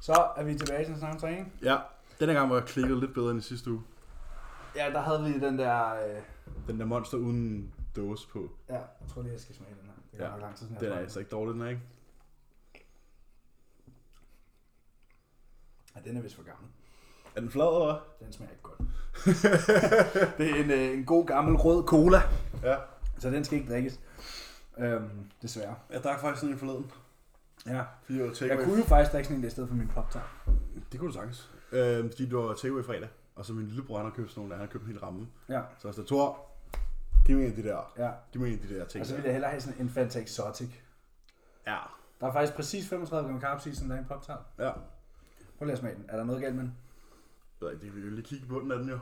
Så 0.00 0.12
er 0.36 0.42
vi 0.44 0.54
tilbage 0.58 0.84
til 0.84 1.04
en 1.04 1.18
træning. 1.18 1.52
Ja, 1.62 1.78
denne 2.20 2.34
gang 2.34 2.50
var 2.50 2.56
jeg 2.56 2.64
klikket 2.64 2.98
lidt 2.98 3.14
bedre 3.14 3.30
end 3.30 3.38
i 3.38 3.42
sidste 3.42 3.70
uge. 3.70 3.82
Ja, 4.76 4.90
der 4.90 5.00
havde 5.00 5.24
vi 5.24 5.40
den 5.40 5.58
der... 5.58 5.94
Øh, 5.94 6.22
Den 6.68 6.80
der 6.80 6.86
monster 6.86 7.18
uden 7.18 7.72
dåse 7.96 8.28
på. 8.28 8.50
ja, 8.68 8.74
jeg 8.74 8.84
tror 9.14 9.22
lige, 9.22 9.32
jeg 9.32 9.40
skal 9.40 9.54
smage 9.54 9.74
den 9.80 9.86
her. 9.86 9.92
Det 10.28 10.34
Ja, 10.34 10.40
lang 10.40 10.56
tid 10.56 10.68
Den 10.80 10.92
er 10.92 10.98
altså 10.98 11.18
ikke 11.18 11.30
dårlig, 11.30 11.54
den 11.54 11.62
er 11.62 11.68
ikke? 11.68 11.80
den. 12.74 13.92
Ja, 15.96 16.00
den 16.10 16.16
er 16.16 16.22
vist 16.22 16.34
for 16.36 16.42
gammel. 16.42 16.68
Er 17.36 17.40
den 17.40 17.50
flad, 17.50 17.66
eller? 17.66 18.04
Den 18.20 18.32
smager 18.32 18.50
ikke 18.50 18.62
godt. 18.62 18.78
det 20.38 20.50
er 20.50 20.64
en, 20.64 20.70
øh, 20.70 20.98
en 20.98 21.04
god 21.04 21.26
gammel 21.26 21.56
rød 21.56 21.84
cola, 21.86 22.22
Ja. 22.62 22.76
så 23.18 23.30
den 23.30 23.44
skal 23.44 23.58
ikke 23.58 23.72
drikkes. 23.72 24.00
Øhm, 24.78 25.30
desværre. 25.42 25.74
Jeg 25.90 26.02
drak 26.02 26.20
faktisk 26.20 26.40
sådan 26.40 26.52
en 26.54 26.58
forleden. 26.58 26.90
Ja. 27.66 27.82
Fordi 28.02 28.18
det 28.18 28.40
var 28.40 28.46
Jeg 28.46 28.64
kunne 28.64 28.78
jo 28.78 28.84
faktisk 28.84 29.12
drikke 29.12 29.28
sådan 29.28 29.40
en 29.40 29.46
i 29.46 29.50
stedet 29.50 29.68
for 29.68 29.76
min 29.76 29.88
pop 29.88 30.14
-tart. 30.14 30.50
Det 30.92 31.00
kunne 31.00 31.08
du 31.08 31.14
sagtens. 31.14 31.50
Øh, 31.72 32.10
fordi 32.10 32.24
det 32.24 32.36
var 32.36 32.54
takeaway 32.54 32.82
fredag. 32.84 33.08
Og 33.34 33.44
så 33.44 33.52
min 33.52 33.66
lillebror, 33.66 33.96
han 33.96 34.06
har 34.06 34.12
købt 34.12 34.30
sådan 34.30 34.40
nogle, 34.40 34.50
der 34.50 34.56
han 34.58 34.66
har 34.66 34.72
købt 34.72 34.84
en 34.84 34.90
hel 34.90 35.00
ramme. 35.00 35.28
Ja, 35.48 35.62
Så 35.78 35.88
jeg 35.88 35.94
sagde, 35.94 36.06
Thor, 36.08 36.46
giv 37.26 37.36
mig 37.36 37.44
en 37.44 37.50
af 37.50 37.56
de 37.56 37.62
der. 37.68 37.92
ja. 37.98 38.10
Giv 38.32 38.40
mig 38.40 38.52
en 38.52 38.60
af 38.62 38.68
de 38.68 38.74
der 38.74 38.84
ting. 38.86 39.00
Og 39.00 39.06
så 39.06 39.12
der." 39.12 39.20
vil 39.20 39.24
jeg 39.24 39.32
hellere 39.34 39.50
have 39.50 39.60
sådan 39.60 39.80
en 39.80 39.90
Fanta 39.90 40.20
Exotic. 40.20 40.70
Ja. 41.66 41.78
Der 42.20 42.26
er 42.26 42.32
faktisk 42.32 42.54
præcis 42.56 42.88
35 42.88 43.30
gram 43.30 43.40
carbs 43.40 43.66
i 43.66 43.74
sådan 43.74 43.90
der 43.90 43.98
en 43.98 44.04
pop 44.04 44.22
-tart. 44.22 44.42
Ja. 44.64 44.72
Prøv 45.58 45.64
lige 45.66 45.72
at 45.72 45.78
smage 45.78 45.94
den. 45.94 46.04
Er 46.08 46.16
der 46.16 46.24
noget 46.24 46.42
galt 46.42 46.54
med 46.54 46.62
den? 46.64 46.76
Jeg 47.60 47.66
ved 47.66 47.72
ikke, 47.74 47.84
det 47.84 47.92
kan 47.92 48.02
vi 48.02 48.06
jo 48.06 48.14
lige 48.14 48.24
kigge 48.24 48.46
på 48.46 48.60
den 48.60 48.72
af 48.72 48.78
den 48.78 48.88
jo. 48.88 48.98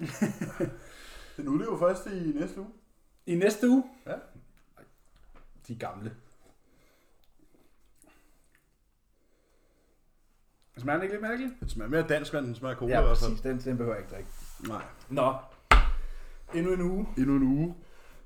den 1.36 1.48
udlever 1.48 1.78
først 1.78 2.06
i 2.06 2.32
næste 2.32 2.60
uge. 2.60 2.70
I 3.26 3.34
næste 3.34 3.68
uge? 3.68 3.84
Ja. 4.06 4.14
De 5.68 5.72
er 5.72 5.78
gamle. 5.78 6.16
Smager 10.78 10.96
den 10.96 11.02
ikke 11.02 11.14
lidt 11.14 11.22
mærkeligt? 11.22 11.52
Den 11.60 11.68
smager 11.68 11.88
mere 11.90 12.08
dansk, 12.08 12.34
end 12.34 12.46
den 12.46 12.54
smager 12.54 12.76
cola 12.76 12.92
i 12.92 12.96
Ja, 12.96 13.02
hvert 13.06 13.18
fald. 13.18 13.30
præcis. 13.30 13.42
Den, 13.42 13.58
den 13.60 13.76
behøver 13.76 13.94
jeg 13.96 14.04
ikke 14.04 14.14
drikke. 14.14 14.30
Nej. 14.68 14.84
Nå. 15.08 15.34
Endnu 16.54 16.72
en 16.72 16.80
uge. 16.80 17.06
Endnu 17.18 17.36
en 17.36 17.42
uge. 17.42 17.74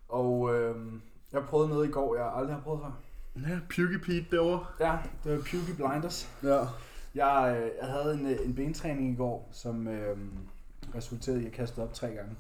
Og 0.09 0.55
øh, 0.55 0.93
jeg 1.33 1.43
prøvede 1.45 1.69
noget 1.69 1.89
i 1.89 1.91
går, 1.93 2.17
jeg 2.17 2.33
aldrig 2.35 2.55
har 2.55 2.63
prøvet 2.63 2.81
før. 2.81 3.01
Ja, 3.49 3.61
Pete 4.03 4.27
derovre. 4.31 4.67
Ja, 4.81 4.99
det 5.25 5.33
var 5.33 5.39
Pewdie 5.39 5.75
Blinders. 5.75 6.29
Ja. 6.43 6.65
Jeg, 7.15 7.57
øh, 7.63 7.71
jeg 7.81 7.89
havde 7.89 8.15
en, 8.15 8.27
øh, 8.27 8.39
en 8.47 8.55
bentræning 8.55 9.13
i 9.13 9.17
går, 9.17 9.49
som 9.53 9.89
øh, 9.89 10.19
resulterede 10.95 11.39
i, 11.39 11.43
at 11.43 11.45
jeg 11.45 11.53
kastede 11.53 11.87
op 11.87 11.95
tre 11.95 12.09
gange. 12.15 12.37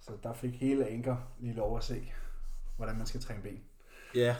Så 0.00 0.12
der 0.22 0.32
fik 0.32 0.54
hele 0.60 0.86
Anker 0.88 1.16
lige 1.40 1.54
lov 1.54 1.76
at 1.78 1.84
se, 1.84 2.12
hvordan 2.76 2.96
man 2.96 3.06
skal 3.06 3.20
træne 3.20 3.42
ben. 3.42 3.60
Ja. 4.14 4.36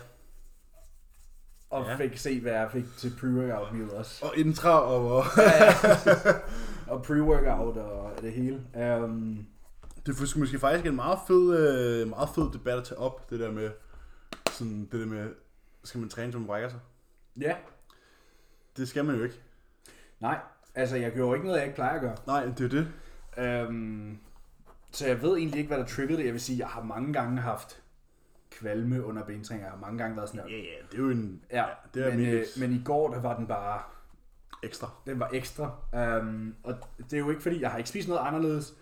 Og 1.70 1.84
Ja. 1.84 1.91
ja. 1.91 1.97
fik 1.97 2.17
se, 2.17 2.41
hvad 2.41 2.53
jeg 2.53 2.70
fik 2.73 2.84
til 2.98 3.09
pre-workout 3.11 3.73
meal 3.75 3.91
også. 3.91 4.25
Og 4.27 4.37
intra 4.37 4.81
og... 4.81 5.17
og 6.92 7.01
pre-workout 7.06 7.79
og 7.79 8.12
det 8.23 8.33
hele. 8.33 8.55
Um, 9.05 9.47
Det 10.06 10.09
er 10.20 10.39
måske 10.39 10.59
faktisk 10.59 10.87
en 10.87 10.97
meget 10.97 11.19
fed, 11.27 11.59
øh, 11.59 12.09
meget 12.09 12.29
fed 12.34 12.53
debat 12.53 12.79
at 12.79 12.84
tage 12.84 12.98
op, 12.98 13.31
det 13.31 13.41
der 13.41 13.51
med, 13.53 13.70
sådan, 14.51 14.89
det 14.92 15.01
der 15.01 15.06
med, 15.06 15.29
skal 15.84 16.01
man 16.01 16.09
træne, 16.09 16.33
så 16.33 16.39
man 16.39 16.47
brækker 16.47 16.69
sig? 16.69 16.79
ja, 17.41 17.55
Det 18.77 18.89
skal 18.89 19.05
man 19.05 19.17
jo 19.17 19.23
ikke. 19.25 19.41
nej. 20.20 20.39
Altså, 20.75 20.97
jeg 20.97 21.12
gjorde 21.12 21.36
ikke 21.36 21.47
noget, 21.47 21.59
jeg 21.59 21.67
ikke 21.67 21.75
plejer 21.77 21.95
at 21.95 22.01
gøre. 22.01 22.17
Nej, 22.27 22.45
det 22.45 22.61
er 22.75 22.84
det. 23.36 23.69
Um, 23.69 24.19
så 24.91 25.07
jeg 25.07 25.23
ved 25.23 25.36
egentlig 25.36 25.59
ikke, 25.59 25.69
hvad 25.69 25.79
der 25.79 25.86
triggede 25.86 26.19
det. 26.19 26.25
Jeg 26.25 26.33
vil 26.33 26.41
sige, 26.41 26.59
jeg 26.59 26.69
har 26.69 26.83
mange 26.83 27.12
gange 27.12 27.41
haft 27.41 27.81
kvalme 28.58 29.05
under 29.05 29.25
bentræning. 29.25 29.62
Jeg 29.64 29.70
har 29.70 29.78
mange 29.78 29.98
gange 29.98 30.17
været 30.17 30.28
sådan 30.28 30.48
her. 30.48 30.56
Ja, 30.56 30.62
ja, 30.62 30.86
det 30.91 30.95
er 30.98 31.03
jo 31.03 31.11
en 31.11 31.45
Ja, 31.50 31.64
det 31.95 32.06
er 32.06 32.11
men, 32.17 32.27
øh, 32.27 32.45
men 32.61 32.72
i 32.72 32.83
går, 32.84 33.11
der 33.14 33.20
var 33.20 33.36
den 33.36 33.47
bare 33.47 33.83
ekstra. 34.62 34.91
Den 35.06 35.20
var 35.20 35.31
ekstra. 35.33 35.75
Um, 36.20 36.55
og 36.64 36.74
det 36.98 37.13
er 37.13 37.18
jo 37.18 37.30
ikke 37.30 37.42
fordi, 37.42 37.61
jeg 37.61 37.70
har 37.70 37.79
ikke 37.79 37.90
spist 37.90 38.08
noget 38.08 38.20
anderledes. 38.27 38.74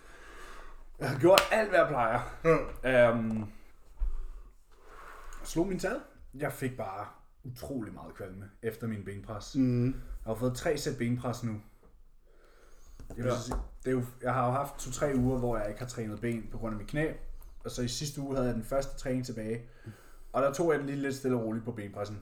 Jeg 0.99 1.11
har 1.11 1.19
gjort 1.19 1.41
alt, 1.53 1.69
hvad 1.69 1.79
jeg 1.79 1.89
plejer. 1.89 2.21
Um, 3.13 3.49
slog 5.45 5.67
min 5.69 5.79
tal. 5.79 6.01
Jeg 6.35 6.53
fik 6.53 6.77
bare 6.77 7.07
utrolig 7.45 7.95
meget 7.95 8.15
kvalme 8.15 8.51
efter 8.63 8.87
min 8.87 9.05
benpres. 9.05 9.57
Mm. 9.57 9.87
Jeg 9.87 9.95
har 10.27 10.35
fået 10.35 10.55
tre 10.57 10.79
sæt 10.79 10.99
benpres 10.99 11.45
nu. 11.45 11.61
Jeg, 13.09 13.17
vil 13.25 13.25
Ja. 13.25 13.39
sige, 13.39 13.57
det 13.85 13.91
er 13.91 13.93
jo, 13.95 14.03
jeg 14.23 14.35
har 14.35 14.47
jo 14.47 14.53
haft 14.53 14.79
to-tre 14.79 15.13
uger, 15.17 15.39
hvor 15.39 15.57
jeg 15.59 15.69
ikke 15.69 15.81
har 15.81 15.87
trænet 15.89 16.21
ben 16.21 16.49
på 16.53 16.59
grund 16.59 16.75
af 16.75 16.79
mit 16.79 16.89
knæ. 16.89 17.13
Og 17.65 17.71
så 17.71 17.83
i 17.83 17.89
sidste 17.89 18.21
uge 18.21 18.35
havde 18.35 18.47
jeg 18.47 18.55
den 18.55 18.65
første 18.65 18.99
træning 18.99 19.27
tilbage. 19.27 19.63
Og 20.33 20.43
der 20.43 20.53
tog 20.53 20.71
jeg 20.73 20.79
den 20.79 20.87
lige 20.87 20.99
lidt 20.99 21.15
stille 21.17 21.37
og 21.37 21.43
roligt 21.45 21.65
på 21.65 21.73
benpressen. 21.73 22.19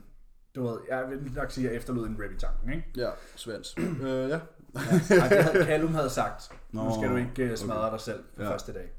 Du 0.55 0.67
ved, 0.67 0.79
jeg 0.89 1.09
vil 1.09 1.31
nok 1.35 1.51
sige, 1.51 1.67
at 1.67 1.73
jeg 1.73 1.77
efterlod 1.77 2.07
en 2.07 2.17
rep 2.19 2.31
i 2.31 2.39
tanken, 2.39 2.73
ikke? 2.73 2.85
Ja, 2.97 3.09
svans. 3.35 3.75
øh, 4.03 4.29
ja. 4.29 4.39
Ja, 4.75 5.19
ej, 5.19 5.27
det 5.29 5.43
havde 5.43 5.65
Callum 5.69 5.93
havde 5.93 6.09
sagt. 6.09 6.51
Nu 6.71 6.83
Nå, 6.83 6.91
skal 6.99 7.09
du 7.09 7.15
ikke 7.15 7.51
uh, 7.51 7.57
smadre 7.57 7.79
okay. 7.81 7.91
dig 7.91 8.01
selv 8.01 8.23
på 8.35 8.43
Ja. 8.43 8.51
første 8.51 8.73
dag. 8.73 8.91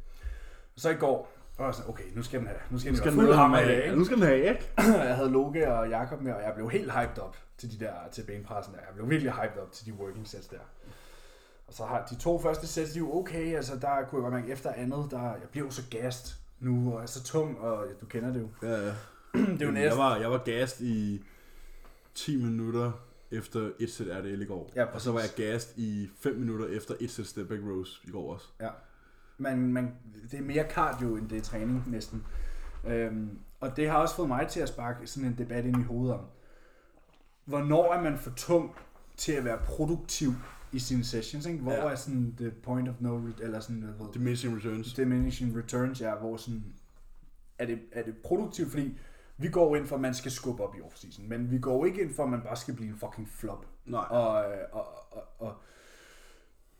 Så 0.76 0.90
i 0.90 0.94
går, 0.94 1.32
var 1.58 1.64
jeg 1.64 1.74
sådan, 1.74 1.90
okay, 1.90 2.04
nu 2.14 2.22
skal 2.22 2.38
den 2.40 2.46
have, 2.46 2.58
nu 2.70 2.78
skal 2.78 2.90
Nu 2.92 2.96
skal 2.96 3.12
fuld 3.12 3.26
den 3.26 3.34
have, 3.36 3.60
af, 3.60 3.84
ikke? 3.84 3.96
nu 3.98 4.04
skal 4.04 4.16
den 4.16 4.26
have, 4.26 4.48
ikke? 4.48 4.72
Jeg 5.08 5.16
havde 5.16 5.30
Loke 5.30 5.72
og 5.72 5.88
Jakob 5.88 6.20
med, 6.20 6.32
og 6.32 6.42
jeg 6.42 6.52
blev 6.54 6.70
helt 6.70 6.92
hyped 6.92 7.18
op 7.18 7.36
til 7.58 7.72
de 7.80 7.84
der, 7.84 7.92
til 8.12 8.22
benpressen 8.22 8.74
der. 8.74 8.80
Jeg 8.80 8.94
blev 8.94 9.10
virkelig 9.10 9.32
hyped 9.32 9.62
op 9.62 9.72
til 9.72 9.86
de 9.86 9.92
working 9.92 10.28
sets 10.28 10.46
der. 10.46 10.56
Og 11.70 11.76
så 11.76 11.84
har 11.84 12.06
de 12.10 12.14
to 12.14 12.38
første 12.38 12.66
sets, 12.66 12.92
de 12.92 12.98
er 12.98 13.00
jo 13.00 13.16
okay, 13.16 13.56
altså 13.56 13.74
der 13.74 14.04
kunne 14.08 14.18
jeg 14.18 14.22
godt 14.22 14.34
mærke 14.34 14.52
efter 14.52 14.72
andet, 14.72 15.06
der, 15.10 15.22
jeg 15.22 15.48
blev 15.52 15.70
så 15.70 15.82
gast 15.90 16.36
nu, 16.60 16.94
og 16.94 17.02
er 17.02 17.06
så 17.06 17.22
tung, 17.22 17.60
og 17.60 17.86
ja, 17.86 17.92
du 18.00 18.06
kender 18.06 18.32
det 18.32 18.40
jo. 18.40 18.48
Ja, 18.68 18.86
ja. 18.86 18.86
det 19.34 19.62
er 19.62 19.66
jo 19.66 19.72
jeg 19.72 19.72
næsten, 19.72 19.98
var, 19.98 20.16
jeg 20.16 20.30
var 20.30 20.38
gast 20.38 20.80
i 20.80 21.24
10 22.14 22.44
minutter 22.44 22.92
efter 23.30 23.70
et 23.78 23.90
sæt 23.90 24.06
RDL 24.06 24.42
i 24.42 24.44
går. 24.44 24.70
Ja, 24.76 24.84
og 24.84 25.00
så 25.00 25.12
var 25.12 25.20
jeg 25.20 25.30
gast 25.36 25.78
i 25.78 26.10
5 26.20 26.36
minutter 26.36 26.66
efter 26.66 26.94
et 27.00 27.10
sæt 27.10 27.26
step 27.26 27.48
back 27.48 27.62
rows 27.62 28.02
i 28.04 28.10
går 28.10 28.34
også. 28.34 28.48
Ja. 28.60 28.68
Man, 29.38 29.72
man, 29.72 29.94
det 30.30 30.38
er 30.38 30.42
mere 30.42 30.64
cardio, 30.70 31.16
end 31.16 31.28
det 31.28 31.38
er 31.38 31.42
træning 31.42 31.84
næsten. 31.86 32.26
Øhm, 32.86 33.38
og 33.60 33.76
det 33.76 33.90
har 33.90 33.98
også 33.98 34.14
fået 34.14 34.28
mig 34.28 34.48
til 34.48 34.60
at 34.60 34.68
sparke 34.68 35.06
sådan 35.06 35.28
en 35.28 35.38
debat 35.38 35.64
ind 35.64 35.80
i 35.80 35.84
hovedet 35.84 36.14
om, 36.14 36.24
hvornår 37.44 37.94
er 37.94 38.02
man 38.02 38.18
for 38.18 38.30
tung 38.30 38.76
til 39.16 39.32
at 39.32 39.44
være 39.44 39.58
produktiv 39.58 40.32
i 40.72 40.78
sine 40.78 41.04
sessions, 41.04 41.46
ikke? 41.46 41.58
Hvor 41.62 41.72
Ja. 41.72 41.78
er 41.90 41.94
sådan 41.94 42.34
the 42.38 42.50
point 42.50 42.88
of 42.88 42.94
no, 43.00 43.18
re- 43.28 43.42
eller 43.42 43.60
sådan, 43.60 43.80
hvad 43.82 44.06
ved, 44.06 44.12
Diminishing 44.14 44.56
returns. 44.56 44.94
diminishing 44.94 45.56
returns, 45.56 46.00
ja, 46.00 46.14
hvor 46.14 46.36
sådan, 46.36 46.64
er 47.58 47.66
det, 47.66 47.78
er 47.92 48.02
det 48.02 48.16
produktivt, 48.24 48.70
fordi 48.70 48.98
vi 49.36 49.48
går 49.48 49.76
ind 49.76 49.86
for, 49.86 49.94
at 49.96 50.00
man 50.02 50.14
skal 50.14 50.30
skubbe 50.30 50.62
op 50.64 50.74
i 50.74 50.78
off-season, 50.78 51.28
men 51.28 51.50
vi 51.50 51.58
går 51.58 51.84
ikke 51.84 52.02
ind 52.02 52.14
for, 52.14 52.22
at 52.24 52.30
man 52.30 52.40
bare 52.42 52.56
skal 52.56 52.74
blive 52.74 52.88
en 52.88 52.96
fucking 52.96 53.28
flop. 53.28 53.66
Nej. 53.86 54.04
Og, 54.10 54.50
øh, 54.52 54.58
og, 54.72 54.86
og, 55.12 55.22
og 55.38 55.54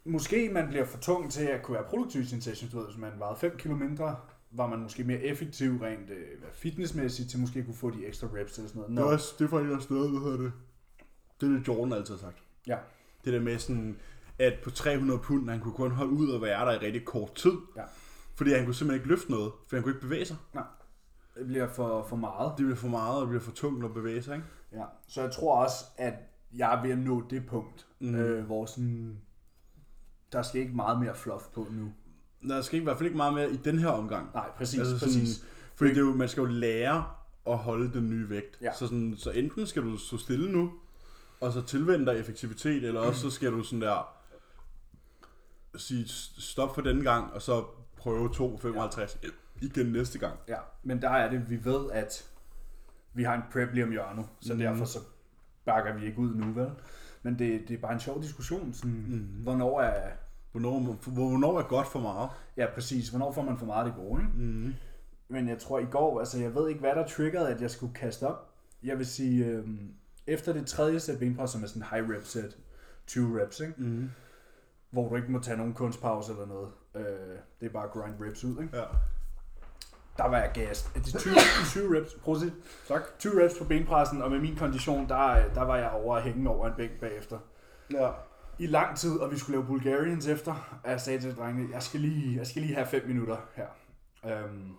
måske 0.05 0.49
man 0.53 0.69
bliver 0.69 0.85
for 0.85 0.99
tung 0.99 1.31
til 1.31 1.45
at 1.45 1.63
kunne 1.63 1.75
være 1.75 1.85
produktiv 1.89 2.21
i 2.21 2.25
sin 2.25 2.41
session. 2.41 2.71
Du 2.71 2.79
ved, 2.79 2.87
hvis 2.87 2.99
man 2.99 3.13
vejede 3.19 3.39
5 3.39 3.57
kilo 3.59 3.75
mindre, 3.75 4.17
var 4.51 4.67
man 4.67 4.79
måske 4.79 5.05
mere 5.05 5.19
effektiv 5.21 5.79
rent 5.83 6.11
øh, 6.11 6.27
fitnessmæssigt 6.53 7.31
til 7.31 7.41
måske 7.41 7.59
at 7.59 7.65
kunne 7.65 7.75
få 7.75 7.91
de 7.91 8.07
ekstra 8.07 8.29
reps 8.35 8.59
eller 8.59 8.69
sådan 8.69 8.81
noget. 8.81 8.91
Det 8.97 8.99
er, 8.99 9.05
Nå, 9.07 9.13
også, 9.13 9.35
det 9.39 9.45
er 9.45 9.49
faktisk 9.49 9.73
også 9.77 9.95
noget, 9.95 10.11
hvad 10.11 10.21
hedder 10.21 10.37
det? 10.39 10.53
Det 11.41 11.49
er 11.49 11.53
det, 11.59 11.69
Jordan 11.69 11.93
altid 11.93 12.15
har 12.15 12.21
sagt. 12.21 12.43
Ja. 12.67 12.77
Det 13.25 13.33
der 13.33 13.41
med 13.41 13.59
sådan, 13.59 13.97
at 14.39 14.53
på 14.65 14.71
300 14.71 15.19
pund, 15.21 15.51
han 15.51 15.61
kunne 15.61 15.75
kun 15.75 15.91
holde 15.91 16.13
ud 16.13 16.29
og 16.31 16.43
være 16.43 16.67
der 16.67 16.73
i 16.73 16.87
rigtig 16.87 17.05
kort 17.05 17.35
tid. 17.35 17.53
Ja. 17.77 17.83
Fordi 18.35 18.53
han 18.53 18.65
kunne 18.65 18.75
simpelthen 18.75 19.01
ikke 19.01 19.09
løfte 19.09 19.31
noget, 19.31 19.53
for 19.69 19.77
han 19.77 19.83
kunne 19.83 19.91
ikke 19.93 20.01
bevæge 20.01 20.25
sig. 20.25 20.37
det 21.39 21.47
bliver 21.47 21.69
for, 21.69 22.07
for 22.09 22.17
meget. 22.17 22.53
Det 22.59 22.65
bliver 22.65 22.77
for 22.77 22.89
meget, 22.89 23.15
og 23.17 23.21
det 23.21 23.29
bliver 23.29 23.43
for 23.43 23.53
tungt 23.53 23.85
at 23.85 23.95
bevæge 23.95 24.23
sig, 24.23 24.35
ikke? 24.35 24.47
Ja. 24.73 24.85
Så 25.09 25.23
jeg 25.23 25.31
tror 25.33 25.63
også, 25.63 25.85
at 25.99 26.15
jeg 26.55 26.79
er 26.79 26.83
ved 26.83 26.91
at 26.91 26.99
nå 26.99 27.23
det 27.31 27.47
punkt, 27.47 27.87
Mm. 28.01 28.15
øh, 28.15 28.45
hvor 28.45 28.67
sådan, 28.67 29.19
der 30.33 30.43
skal 30.43 30.61
ikke 30.61 30.77
meget 30.77 31.01
mere 31.01 31.15
fluff 31.15 31.45
på 31.55 31.67
nu. 31.71 31.93
Der 32.49 32.61
skal 32.63 32.77
ikke, 32.77 32.83
i 32.83 32.87
hvert 32.87 32.97
fald 32.97 33.07
ikke 33.07 33.17
meget 33.17 33.35
mere 33.35 33.51
i 33.53 33.57
den 33.57 33.79
her 33.79 33.89
omgang. 33.89 34.31
Nej, 34.35 34.51
præcis, 34.57 34.79
altså 34.81 34.99
sådan- 34.99 35.15
præcis. 35.15 35.45
Fordi 35.75 35.91
det 35.91 35.97
er 35.97 36.01
jo, 36.01 36.15
man 36.15 36.29
skal 36.29 36.41
jo 36.41 36.47
lære 36.47 37.05
at 37.47 37.59
holde 37.59 37.93
den 37.93 38.11
nye 38.11 38.29
vægt. 38.31 38.59
Ja. 38.63 38.73
Så, 38.73 38.87
sådan, 38.87 39.15
så 39.17 39.31
enten 39.31 39.67
skal 39.67 39.83
du 39.83 39.97
stå 39.97 40.17
stille 40.17 40.53
nu, 40.53 40.73
og 41.41 41.53
så 41.53 41.63
tilvende 41.63 42.07
dig 42.07 42.21
effektivitet, 42.21 42.85
eller 42.85 43.01
også 43.01 43.21
så 43.21 43.31
skal 43.31 43.53
du 43.53 43.63
sådan 43.63 43.83
der 43.83 44.17
sige 45.77 46.09
stop 46.39 46.75
for 46.75 46.83
denne 46.83 47.03
gang, 47.03 47.33
og 47.33 47.43
så 47.43 47.65
prøve 47.97 48.29
2,55 48.29 49.31
igen 49.61 49.87
næste 49.87 50.19
gang. 50.19 50.39
Ja, 50.49 50.59
men 50.83 51.03
der 51.03 51.11
er 51.11 51.31
det, 51.31 51.51
vi 51.51 51.65
ved, 51.65 51.91
at 51.93 52.31
vi 53.15 53.23
har 53.23 53.35
en 53.35 53.43
prep 53.53 53.73
lige 53.73 53.85
om 53.85 53.91
hjørnet, 53.91 54.27
så 54.41 54.53
mm. 54.53 54.59
derfor 54.59 54.85
så 54.85 54.99
bakker 55.65 55.95
vi 55.95 56.07
ikke 56.07 56.19
ud 56.19 56.35
nu, 56.35 56.53
vel? 56.53 56.71
Men 57.23 57.39
det, 57.39 57.69
det 57.69 57.75
er 57.75 57.81
bare 57.81 57.93
en 57.93 58.01
sjov 58.01 58.23
diskussion, 58.23 58.75
sådan, 58.75 59.05
mm. 59.09 59.43
hvornår 59.43 59.81
er... 59.81 60.11
Hvornår, 60.53 60.81
hvornår 61.11 61.59
er 61.59 61.63
godt 61.63 61.87
for 61.87 62.01
meget? 62.01 62.31
Ja, 62.57 62.67
præcis. 62.75 63.09
Hvornår 63.09 63.33
får 63.33 63.43
man 63.43 63.59
for 63.59 63.67
meget 63.67 63.85
af 63.85 63.93
det 63.93 63.95
gode, 63.95 64.23
ikke? 64.23 64.33
Mm. 64.35 64.75
Men 65.29 65.49
jeg 65.49 65.59
tror 65.59 65.79
i 65.79 65.85
går, 65.85 66.19
altså 66.19 66.39
jeg 66.39 66.55
ved 66.55 66.69
ikke, 66.69 66.81
hvad 66.81 66.95
der 66.95 67.07
triggerede, 67.07 67.49
at 67.49 67.61
jeg 67.63 67.71
skulle 67.71 67.95
kaste 67.95 68.27
op. 68.27 68.55
Jeg 68.83 68.99
vil 68.99 69.07
sige, 69.07 69.47
øh, 69.47 69.69
efter 70.27 70.53
det 70.53 70.67
tredje 70.67 71.01
sæt 71.01 71.19
benpres, 71.19 71.51
som 71.51 71.63
er 71.63 71.67
sådan 71.67 71.83
en 71.83 71.89
high 71.91 72.11
rep 72.17 72.25
set, 72.25 72.59
20 73.07 73.43
reps, 73.43 73.61
ikke? 73.61 73.75
Mm. 73.77 74.11
hvor 74.91 75.09
du 75.09 75.17
ikke 75.17 75.33
må 75.33 75.39
tage 75.41 75.57
nogen 75.57 75.75
kunstpause 75.75 76.33
eller 76.33 76.47
noget. 76.47 76.69
Øh, 76.95 77.39
det 77.61 77.67
er 77.67 77.71
bare 77.71 77.89
grind 77.89 78.15
reps 78.21 78.45
ud, 78.45 78.63
ikke? 78.63 78.77
Ja. 78.77 78.85
der 80.19 80.29
var 80.29 80.39
jeg 80.39 80.51
gas. 80.55 80.91
De 80.95 81.19
20, 81.19 81.35
de 81.35 81.39
20 81.71 81.99
reps, 81.99 82.15
prosit. 82.15 82.53
Tak. 82.89 83.03
20 83.19 83.45
reps 83.45 83.59
på 83.59 83.65
benpressen, 83.65 84.23
og 84.23 84.31
med 84.31 84.39
min 84.41 84.57
kondition, 84.57 85.09
der, 85.09 85.53
der 85.55 85.63
var 85.63 85.77
jeg 85.77 85.91
over 85.91 86.17
at 86.17 86.23
hænge 86.23 86.51
over 86.51 86.67
en 86.67 86.75
bænk 86.77 87.01
bagefter. 87.01 87.39
Ja. 87.93 88.11
I 88.59 88.67
lang 88.67 88.97
tid, 88.97 89.19
og 89.19 89.31
vi 89.31 89.39
skulle 89.39 89.57
lave 89.57 89.67
Bulgarians 89.67 90.27
efter, 90.27 90.81
og 90.85 90.91
jeg 90.91 91.01
sagde 91.01 91.21
til 91.21 91.37
drengene, 91.37 91.73
jeg 91.73 91.83
skal 91.83 92.01
lige, 92.01 92.37
jeg 92.37 92.47
skal 92.47 92.63
lige 92.63 92.75
have 92.75 92.87
5 92.87 93.07
minutter 93.07 93.37
her. 93.55 93.67
Øhm, 94.27 94.73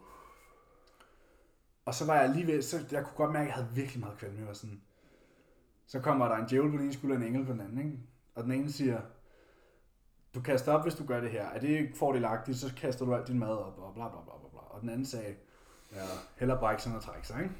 og 1.85 1.93
så 1.95 2.05
var 2.05 2.15
jeg 2.15 2.29
lige 2.29 2.47
ved, 2.47 2.61
så 2.61 2.77
jeg 2.91 3.03
kunne 3.03 3.15
godt 3.15 3.31
mærke, 3.31 3.43
at 3.43 3.47
jeg 3.47 3.53
havde 3.55 3.75
virkelig 3.75 3.99
meget 3.99 4.17
kvalme. 4.17 4.39
Jeg 4.39 4.47
var 4.47 4.53
sådan, 4.53 4.81
så 5.91 5.99
kommer 5.99 6.27
der 6.27 6.35
en 6.35 6.45
djævel 6.45 6.71
på 6.71 6.77
den 6.77 6.83
ene 6.85 6.93
skulder 6.93 7.15
og 7.15 7.21
en 7.21 7.27
engel 7.27 7.45
på 7.45 7.51
den 7.51 7.61
anden, 7.61 7.77
ikke? 7.77 7.97
Og 8.35 8.43
den 8.43 8.51
ene 8.51 8.71
siger, 8.71 9.01
du 10.35 10.41
kaster 10.41 10.73
op, 10.73 10.83
hvis 10.83 10.95
du 10.95 11.05
gør 11.05 11.19
det 11.21 11.31
her. 11.31 11.45
Er 11.45 11.59
det 11.59 11.67
ikke 11.69 11.97
fordelagtigt, 11.97 12.57
så 12.57 12.73
kaster 12.77 13.05
du 13.05 13.15
alt 13.15 13.27
din 13.27 13.39
mad 13.39 13.49
op, 13.57 13.77
og 13.79 13.93
bla 13.93 14.07
bla 14.09 14.21
bla 14.23 14.33
bla. 14.39 14.49
bla. 14.51 14.59
Og 14.59 14.81
den 14.81 14.89
anden 14.89 15.05
sagde, 15.05 15.35
ja, 15.95 16.01
heller 16.37 16.59
brække 16.59 16.83
sig 16.83 16.95
og 16.95 17.01
trække 17.03 17.27
sig, 17.27 17.39
ikke? 17.43 17.55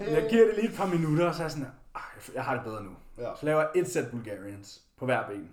jeg 0.20 0.26
giver 0.30 0.46
det 0.46 0.54
lige 0.54 0.68
et 0.68 0.76
par 0.76 0.86
minutter, 0.86 1.28
og 1.28 1.34
så 1.34 1.42
er 1.42 1.44
jeg 1.44 1.50
sådan, 1.50 1.66
"Ej, 1.94 2.02
jeg 2.34 2.44
har 2.44 2.54
det 2.54 2.64
bedre 2.64 2.84
nu. 2.84 2.90
Ja. 3.18 3.34
Så 3.40 3.46
laver 3.46 3.60
jeg 3.60 3.70
et 3.74 3.88
sæt 3.90 4.10
Bulgarians 4.10 4.82
på 4.96 5.04
hver 5.04 5.26
ben. 5.28 5.50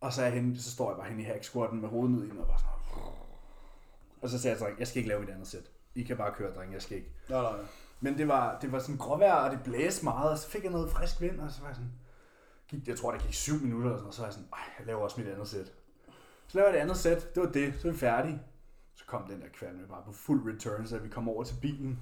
Og 0.00 0.12
så, 0.12 0.20
er 0.22 0.24
jeg 0.26 0.34
henne, 0.34 0.58
så 0.58 0.70
står 0.70 0.90
jeg 0.90 0.96
bare 0.96 1.08
henne 1.08 1.22
i 1.22 1.26
hack 1.26 1.44
squatten 1.44 1.80
med 1.80 1.88
hovedet 1.88 2.10
ned 2.16 2.24
i 2.24 2.30
den, 2.30 2.38
og 2.38 2.46
bare 2.46 2.58
sådan, 2.58 3.02
og 4.22 4.28
så 4.28 4.38
sagde 4.38 4.52
jeg 4.52 4.58
til 4.58 4.64
drenge, 4.64 4.78
jeg 4.80 4.86
skal 4.88 4.98
ikke 4.98 5.08
lave 5.08 5.22
et 5.22 5.30
andet 5.30 5.46
sæt. 5.48 5.70
I 5.94 6.02
kan 6.02 6.16
bare 6.16 6.32
køre, 6.34 6.54
drenge, 6.54 6.74
jeg 6.74 6.82
skal 6.82 6.96
ikke. 6.96 7.10
Nej, 7.28 7.42
nej. 7.42 7.52
Men 8.02 8.18
det 8.18 8.28
var, 8.28 8.58
det 8.58 8.72
var 8.72 8.78
sådan 8.78 8.96
gråvejr, 8.96 9.32
og 9.34 9.50
det 9.50 9.60
blæste 9.64 10.04
meget, 10.04 10.30
og 10.30 10.38
så 10.38 10.48
fik 10.48 10.62
jeg 10.64 10.72
noget 10.72 10.90
frisk 10.90 11.20
vind, 11.20 11.40
og 11.40 11.50
så 11.50 11.60
var 11.60 11.68
jeg 11.68 11.76
sådan, 11.76 11.92
gik, 12.68 12.88
jeg 12.88 12.98
tror, 12.98 13.10
der 13.12 13.18
gik 13.18 13.34
syv 13.34 13.60
minutter, 13.62 13.90
og 13.90 13.96
sådan, 13.96 14.08
og 14.08 14.14
så 14.14 14.20
var 14.20 14.26
jeg 14.26 14.32
sådan, 14.34 14.48
ej, 14.52 14.58
jeg 14.78 14.86
laver 14.86 15.00
også 15.00 15.20
mit 15.20 15.30
andet 15.30 15.48
sæt. 15.48 15.72
Så 16.46 16.58
laver 16.58 16.68
jeg 16.68 16.74
det 16.74 16.80
andet 16.80 16.96
sæt, 16.96 17.34
det 17.34 17.42
var 17.42 17.48
det, 17.48 17.74
så 17.80 17.88
er 17.88 17.92
vi 17.92 17.98
færdige. 17.98 18.42
Så 18.94 19.04
kom 19.06 19.22
den 19.30 19.40
der 19.40 19.46
kvalme 19.52 19.86
bare 19.88 20.02
på 20.06 20.12
fuld 20.12 20.54
return, 20.54 20.86
så 20.86 20.98
vi 20.98 21.08
kom 21.08 21.28
over 21.28 21.44
til 21.44 21.56
bilen. 21.62 21.98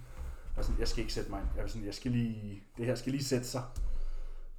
Og 0.57 0.65
sådan, 0.65 0.81
jeg 0.81 0.89
skal 0.89 1.01
ikke 1.01 1.13
sætte 1.13 1.31
mig 1.31 1.41
ind. 1.41 1.49
Jeg, 1.57 1.63
var 1.63 1.69
sådan, 1.69 1.87
jeg 1.87 1.95
skal 1.95 2.11
lige, 2.11 2.63
det 2.77 2.87
her 2.87 2.95
skal 2.95 3.13
lige 3.13 3.25
sætte 3.25 3.47
sig. 3.47 3.63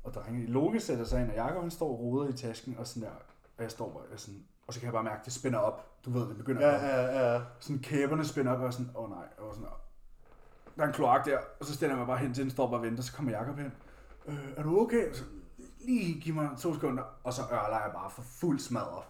Og 0.03 0.13
drenge, 0.13 0.45
Loke 0.45 0.79
sætter 0.79 1.05
sig 1.05 1.21
ind, 1.21 1.29
og 1.29 1.35
Jacob 1.35 1.61
han 1.61 1.71
står 1.71 1.89
og 1.89 1.99
roder 1.99 2.29
i 2.29 2.33
tasken, 2.33 2.77
og 2.77 2.88
sådan 2.88 3.03
der, 3.09 3.15
og 3.57 3.63
jeg 3.63 3.71
står 3.71 3.91
bare, 3.93 4.03
jeg 4.11 4.19
sådan, 4.19 4.43
og 4.67 4.73
så 4.73 4.79
kan 4.79 4.85
jeg 4.85 4.93
bare 4.93 5.03
mærke, 5.03 5.19
at 5.19 5.25
det 5.25 5.33
spænder 5.33 5.59
op. 5.59 6.05
Du 6.05 6.11
ved, 6.11 6.29
det 6.29 6.38
begynder 6.38 6.67
Ja, 6.67 6.75
at 6.75 7.15
ja, 7.15 7.33
ja. 7.33 7.41
sådan 7.59 7.79
kæberne 7.79 8.25
spænder 8.25 8.51
op, 8.51 8.59
og 8.59 8.73
sådan, 8.73 8.91
åh 8.95 9.03
oh, 9.03 9.09
nej, 9.09 9.25
og 9.38 9.55
sådan, 9.55 9.69
der 10.75 10.83
er 10.83 10.88
en 10.88 10.94
kloak 10.94 11.25
der, 11.25 11.38
og 11.59 11.65
så 11.65 11.73
stiller 11.73 11.95
jeg 11.95 11.97
mig 11.97 12.07
bare 12.07 12.18
hen 12.18 12.33
til 12.33 12.44
den, 12.44 12.51
bare 12.56 12.68
og 12.68 12.81
venter, 12.81 13.03
så 13.03 13.13
kommer 13.13 13.31
Jacob 13.31 13.57
hen. 13.57 13.71
Øh, 14.27 14.35
er 14.57 14.63
du 14.63 14.79
okay? 14.79 15.13
Så, 15.13 15.23
lige 15.85 16.21
giv 16.21 16.33
mig 16.33 16.50
to 16.59 16.73
sekunder, 16.73 17.03
og 17.23 17.33
så 17.33 17.41
ørler 17.51 17.81
jeg 17.81 17.91
bare 17.94 18.09
for 18.09 18.21
fuld 18.21 18.59
smadret. 18.59 19.03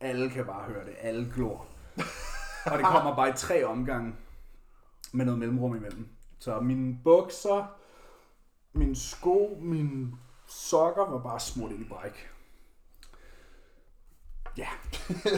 Alle 0.00 0.30
kan 0.30 0.46
bare 0.46 0.62
høre 0.62 0.84
det, 0.84 0.94
alle 1.00 1.32
glor. 1.34 1.66
og 2.72 2.78
det 2.78 2.86
kommer 2.86 3.16
bare 3.16 3.28
i 3.28 3.32
tre 3.36 3.64
omgange, 3.64 4.14
med 5.12 5.24
noget 5.24 5.38
mellemrum 5.38 5.76
imellem. 5.76 6.08
Så 6.38 6.60
mine 6.60 6.98
bukser, 7.04 7.76
mine 8.72 8.96
sko, 8.96 9.58
mine 9.60 10.12
sokker 10.46 11.10
var 11.10 11.18
bare 11.18 11.40
smurt 11.40 11.72
ind 11.72 11.80
i 11.80 11.88
bræk. 11.88 12.30
Ja. 14.56 14.66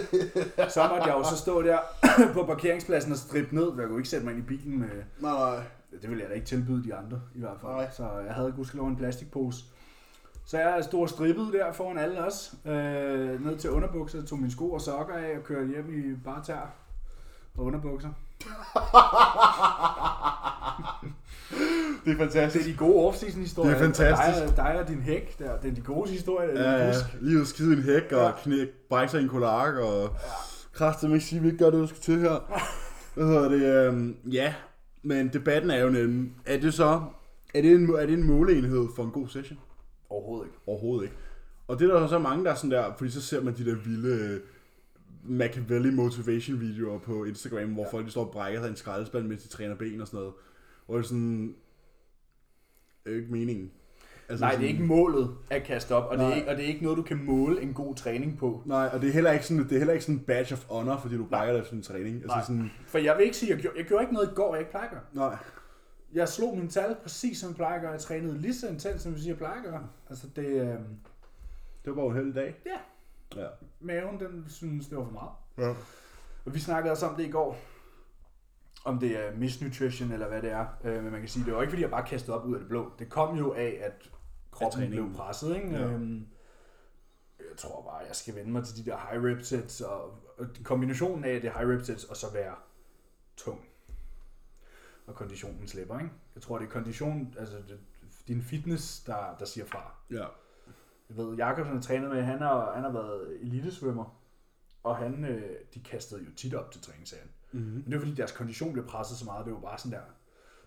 så 0.74 0.88
måtte 0.88 1.06
jeg 1.06 1.14
jo 1.18 1.24
så 1.24 1.36
stå 1.36 1.62
der 1.62 1.78
på 2.34 2.44
parkeringspladsen 2.44 3.12
og 3.12 3.18
strippe 3.18 3.54
ned, 3.54 3.72
jeg 3.78 3.86
kunne 3.86 3.98
ikke 3.98 4.08
sætte 4.08 4.26
mig 4.26 4.34
ind 4.34 4.44
i 4.44 4.46
bilen 4.46 4.78
med... 4.78 4.88
Nej, 5.18 5.32
nej. 5.32 5.62
Det 6.02 6.10
ville 6.10 6.22
jeg 6.22 6.30
da 6.30 6.34
ikke 6.34 6.46
tilbyde 6.46 6.84
de 6.84 6.94
andre, 6.94 7.20
i 7.34 7.40
hvert 7.40 7.56
fald. 7.60 7.72
Nej. 7.72 7.90
Så 7.90 8.08
jeg 8.26 8.34
havde 8.34 8.52
gudskelov 8.52 8.86
en 8.86 8.96
plastikpose. 8.96 9.64
Så 10.46 10.58
jeg 10.58 10.84
stod 10.84 11.00
og 11.00 11.08
strippede 11.08 11.52
der 11.52 11.72
foran 11.72 11.98
alle 11.98 12.26
os, 12.26 12.54
øh, 12.64 13.44
ned 13.44 13.58
til 13.58 13.70
underbukser, 13.70 14.26
tog 14.26 14.38
mine 14.38 14.50
sko 14.50 14.72
og 14.72 14.80
sokker 14.80 15.14
af 15.14 15.38
og 15.38 15.44
kørte 15.44 15.68
hjem 15.68 15.94
i 15.94 16.16
bare 16.24 16.44
tær 16.44 16.70
og 17.54 17.64
underbukser. 17.64 18.10
Det 22.06 22.12
er 22.12 22.16
fantastisk. 22.18 22.64
Det 22.64 22.72
er 22.72 22.76
de 22.76 22.78
gode 22.78 23.08
off-season 23.08 23.38
historier. 23.38 23.70
Det 23.70 23.80
er 23.80 23.84
fantastisk. 23.84 24.46
Dig, 24.46 24.56
dig 24.56 24.80
og 24.80 24.88
din 24.88 25.00
hæk, 25.02 25.38
der, 25.38 25.60
det 25.60 25.70
er 25.70 25.74
de 25.74 25.80
gode 25.80 26.10
historier, 26.10 26.62
Ja, 26.62 26.70
ja, 26.72 26.86
ja. 26.86 26.92
Lige 27.20 27.40
at 27.40 27.46
skide 27.46 27.72
en 27.76 27.82
hæk 27.82 28.12
og 28.12 28.24
Ja. 28.24 28.30
knæk, 28.42 28.68
brække 28.88 29.10
sig 29.10 29.20
en 29.22 29.28
kolark 29.28 29.74
og 29.74 30.10
kræfte 30.72 31.06
ikke 31.06 31.20
sige, 31.20 31.36
at 31.38 31.42
vi 31.42 31.48
ikke 31.48 31.58
gør 31.64 31.70
det, 31.70 31.80
du 31.80 31.86
skal 31.86 32.00
til 32.00 32.18
her. 32.18 32.62
Hvad 33.14 33.26
hedder 33.26 33.48
det? 33.48 33.88
øhm, 33.88 34.16
ja, 34.32 34.54
men 35.02 35.28
debatten 35.32 35.70
er 35.70 35.82
jo 35.84 35.90
nemlig, 35.90 36.32
er 36.46 36.58
det 36.60 36.74
så, 36.74 37.02
er 37.54 37.62
det 37.62 37.72
en, 37.72 37.90
er 37.90 38.06
det 38.06 38.12
en 38.12 38.24
måleenhed 38.24 38.86
for 38.96 39.04
en 39.04 39.10
god 39.10 39.28
session? 39.28 39.58
Overhovedet 40.10 40.46
ikke. 40.46 40.58
Overhovedet 40.66 41.02
ikke. 41.04 41.16
Og 41.68 41.78
det 41.78 41.90
er 41.90 42.00
der 42.00 42.06
så 42.06 42.18
mange, 42.18 42.44
der 42.44 42.50
er 42.50 42.54
sådan 42.54 42.70
der, 42.70 42.84
fordi 42.98 43.10
så 43.10 43.22
ser 43.22 43.40
man 43.40 43.54
de 43.56 43.64
der 43.64 43.74
vilde 43.74 44.08
øh, 44.08 44.40
Machiavelli 45.24 45.90
motivation 45.90 46.60
videoer 46.60 46.98
på 46.98 47.24
Instagram, 47.24 47.68
hvor 47.68 47.82
ja. 47.82 47.90
folk 47.92 48.06
de 48.06 48.10
står 48.10 48.24
og 48.24 48.30
brækker 48.30 48.60
sig 48.60 48.66
i 48.66 48.70
en 48.70 48.76
skraldespand, 48.76 49.26
mens 49.26 49.42
de 49.42 49.48
træner 49.48 49.74
ben 49.74 50.00
og 50.00 50.06
sådan 50.06 50.18
noget. 50.18 50.34
Og 50.88 51.04
sådan, 51.04 51.54
er 53.06 53.14
jo 53.14 53.20
ikke 53.20 53.32
meningen. 53.32 53.70
Altså 54.28 54.44
Nej, 54.44 54.50
det 54.50 54.56
er 54.56 54.60
sådan- 54.60 54.74
ikke 54.74 54.84
målet 54.84 55.36
at 55.50 55.62
kaste 55.62 55.94
op, 55.94 56.10
og 56.10 56.18
det, 56.18 56.26
er 56.26 56.34
ikke, 56.34 56.48
og 56.50 56.56
det 56.56 56.64
er 56.64 56.68
ikke 56.68 56.82
noget, 56.82 56.98
du 56.98 57.02
kan 57.02 57.24
måle 57.24 57.62
en 57.62 57.74
god 57.74 57.94
træning 57.94 58.38
på. 58.38 58.62
Nej, 58.66 58.90
og 58.92 59.00
det 59.00 59.08
er 59.08 59.12
heller 59.12 59.32
ikke 59.32 59.46
sådan, 59.46 59.64
det 59.64 59.72
er 59.72 59.78
heller 59.78 59.92
ikke 59.92 60.04
sådan 60.04 60.18
en 60.18 60.24
badge 60.24 60.52
of 60.54 60.64
honor, 60.68 60.96
fordi 60.98 61.16
du 61.16 61.24
brækker 61.24 61.52
dig 61.54 61.60
efter 61.60 61.74
en 61.74 61.82
træning. 61.82 62.14
Altså 62.16 62.26
Nej. 62.36 62.42
sådan, 62.42 62.70
For 62.86 62.98
jeg 62.98 63.16
vil 63.16 63.24
ikke 63.24 63.36
sige, 63.36 63.52
at 63.52 63.56
jeg 63.56 63.62
gjorde, 63.62 63.78
jeg 63.78 63.86
gjorde 63.86 64.02
ikke 64.04 64.14
noget 64.14 64.30
i 64.30 64.34
går, 64.34 64.54
jeg 64.54 64.60
ikke 64.60 64.70
plejer 64.70 64.88
nej. 65.12 65.36
Jeg 66.12 66.28
slog 66.28 66.56
mine 66.56 66.68
tal 66.68 66.96
præcis 67.02 67.38
som 67.38 67.48
jeg 67.48 67.56
plejer 67.56 67.74
at 67.74 67.80
gøre. 67.80 67.90
Jeg 67.90 68.00
trænede 68.00 68.38
lige 68.40 68.54
så 68.54 68.68
intens, 68.68 69.02
som 69.02 69.12
jeg 69.12 69.20
siger, 69.20 69.30
jeg 69.30 69.38
plejer 69.38 69.56
at 69.56 69.64
gøre. 69.64 69.88
Altså 70.10 70.26
det, 70.36 70.46
øh, 70.46 70.66
Det 70.66 70.76
var 71.86 71.94
bare 71.94 72.06
en 72.06 72.14
held 72.14 72.34
dag. 72.34 72.54
ja, 72.66 73.40
Ja. 73.40 73.46
maven, 73.80 74.20
den 74.20 74.44
synes, 74.48 74.86
det 74.86 74.98
var 74.98 75.04
for 75.04 75.12
meget. 75.12 75.30
ja. 75.68 75.74
Og 76.46 76.54
vi 76.54 76.58
snakkede 76.60 76.92
også 76.92 77.06
om 77.06 77.14
det 77.16 77.26
i 77.26 77.30
går. 77.30 77.58
Om 78.86 78.98
det 78.98 79.26
er 79.26 79.36
misnutrition 79.36 80.12
eller 80.12 80.28
hvad 80.28 80.42
det 80.42 80.50
er. 80.50 80.66
Øh, 80.84 81.02
men 81.02 81.12
man 81.12 81.20
kan 81.20 81.28
sige, 81.28 81.44
det 81.44 81.54
var 81.54 81.60
ikke 81.60 81.70
fordi, 81.70 81.82
jeg 81.82 81.90
bare 81.90 82.06
kastede 82.06 82.36
op 82.36 82.46
ud 82.46 82.54
af 82.54 82.60
det 82.60 82.68
blå. 82.68 82.92
Det 82.98 83.08
kom 83.08 83.36
jo 83.36 83.52
af, 83.54 83.78
at 83.82 84.10
kroppen 84.50 84.82
Af 84.82 84.88
blev 84.90 85.14
presset. 85.14 85.56
Ikke? 85.56 85.70
Ja. 85.70 85.84
Øhm, 85.84 86.26
jeg 87.38 87.56
tror 87.56 87.82
bare, 87.82 87.96
jeg 87.96 88.16
skal 88.16 88.34
vende 88.34 88.50
mig 88.50 88.64
til 88.64 88.84
de 88.84 88.90
der 88.90 88.98
high 89.10 89.24
rep 89.24 89.42
sets. 89.42 89.80
Og, 89.80 90.04
og 90.38 90.46
kombinationen 90.64 91.24
af 91.24 91.40
det 91.40 91.52
high 91.52 91.68
rep 91.68 91.82
sets 91.82 92.04
og 92.04 92.16
så 92.16 92.32
være 92.32 92.54
tung. 93.36 93.64
Og 95.06 95.14
konditionen 95.14 95.68
slipper. 95.68 95.98
Ikke? 95.98 96.10
Jeg 96.34 96.42
tror, 96.42 96.58
det 96.58 96.66
er 96.66 96.70
kondition, 96.70 97.34
altså 97.38 97.56
det, 97.56 97.80
din 98.28 98.42
fitness, 98.42 99.00
der, 99.00 99.36
der 99.38 99.44
siger 99.44 99.66
fra. 99.66 99.94
ja. 100.10 100.26
Jeg 101.08 101.16
ved, 101.16 101.36
Jakobsen 101.36 101.74
har 101.74 101.82
trænet 101.82 102.10
med, 102.10 102.22
han 102.22 102.38
har, 102.38 102.74
han 102.74 102.82
har 102.82 102.92
været 102.92 103.42
elitesvømmer, 103.42 104.20
og 104.82 104.96
han, 104.96 105.24
øh, 105.24 105.56
de 105.74 105.80
kastede 105.80 106.24
jo 106.24 106.30
tit 106.36 106.54
op 106.54 106.70
til 106.70 106.82
træningsserien. 106.82 107.30
Mm-hmm. 107.58 107.72
Men 107.74 107.84
det 107.84 107.92
var 107.94 107.98
fordi, 107.98 108.14
deres 108.14 108.32
kondition 108.32 108.72
blev 108.72 108.86
presset 108.86 109.18
så 109.18 109.24
meget, 109.24 109.46
det 109.46 109.54
var 109.54 109.60
bare 109.60 109.78
sådan 109.78 109.92
der. 109.92 110.04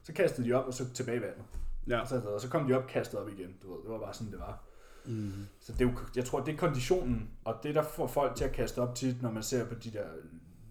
Så 0.04 0.14
kastede 0.14 0.48
de 0.48 0.54
op, 0.54 0.66
og 0.66 0.74
så 0.74 0.94
tilbage 0.94 1.18
i 1.18 1.22
vandet. 1.22 1.44
Ja. 1.88 2.00
Og 2.00 2.08
så, 2.08 2.20
og 2.20 2.42
så 2.42 2.50
kom 2.50 2.68
de 2.68 2.74
op 2.74 2.88
kastet 2.88 3.20
op 3.20 3.30
igen. 3.30 3.56
Du 3.64 3.74
ved, 3.74 3.82
det 3.84 3.92
var 3.92 4.00
bare 4.00 4.14
sådan, 4.14 4.32
det 4.32 4.40
var. 4.40 4.60
Mm-hmm. 5.06 5.46
Så 5.60 5.72
det 5.74 5.82
er 5.82 5.86
jo, 5.86 5.98
jeg 6.16 6.26
tror, 6.26 6.40
det 6.44 6.54
er 6.54 6.58
konditionen, 6.58 7.30
og 7.46 7.56
det, 7.64 7.76
der 7.76 7.84
får 7.84 8.08
folk 8.08 8.36
til 8.36 8.44
at 8.46 8.52
kaste 8.52 8.80
op 8.82 8.96
tit, 8.96 9.22
når 9.22 9.32
man 9.32 9.44
ser 9.44 9.66
på 9.66 9.74
de 9.76 9.92
der 9.92 10.06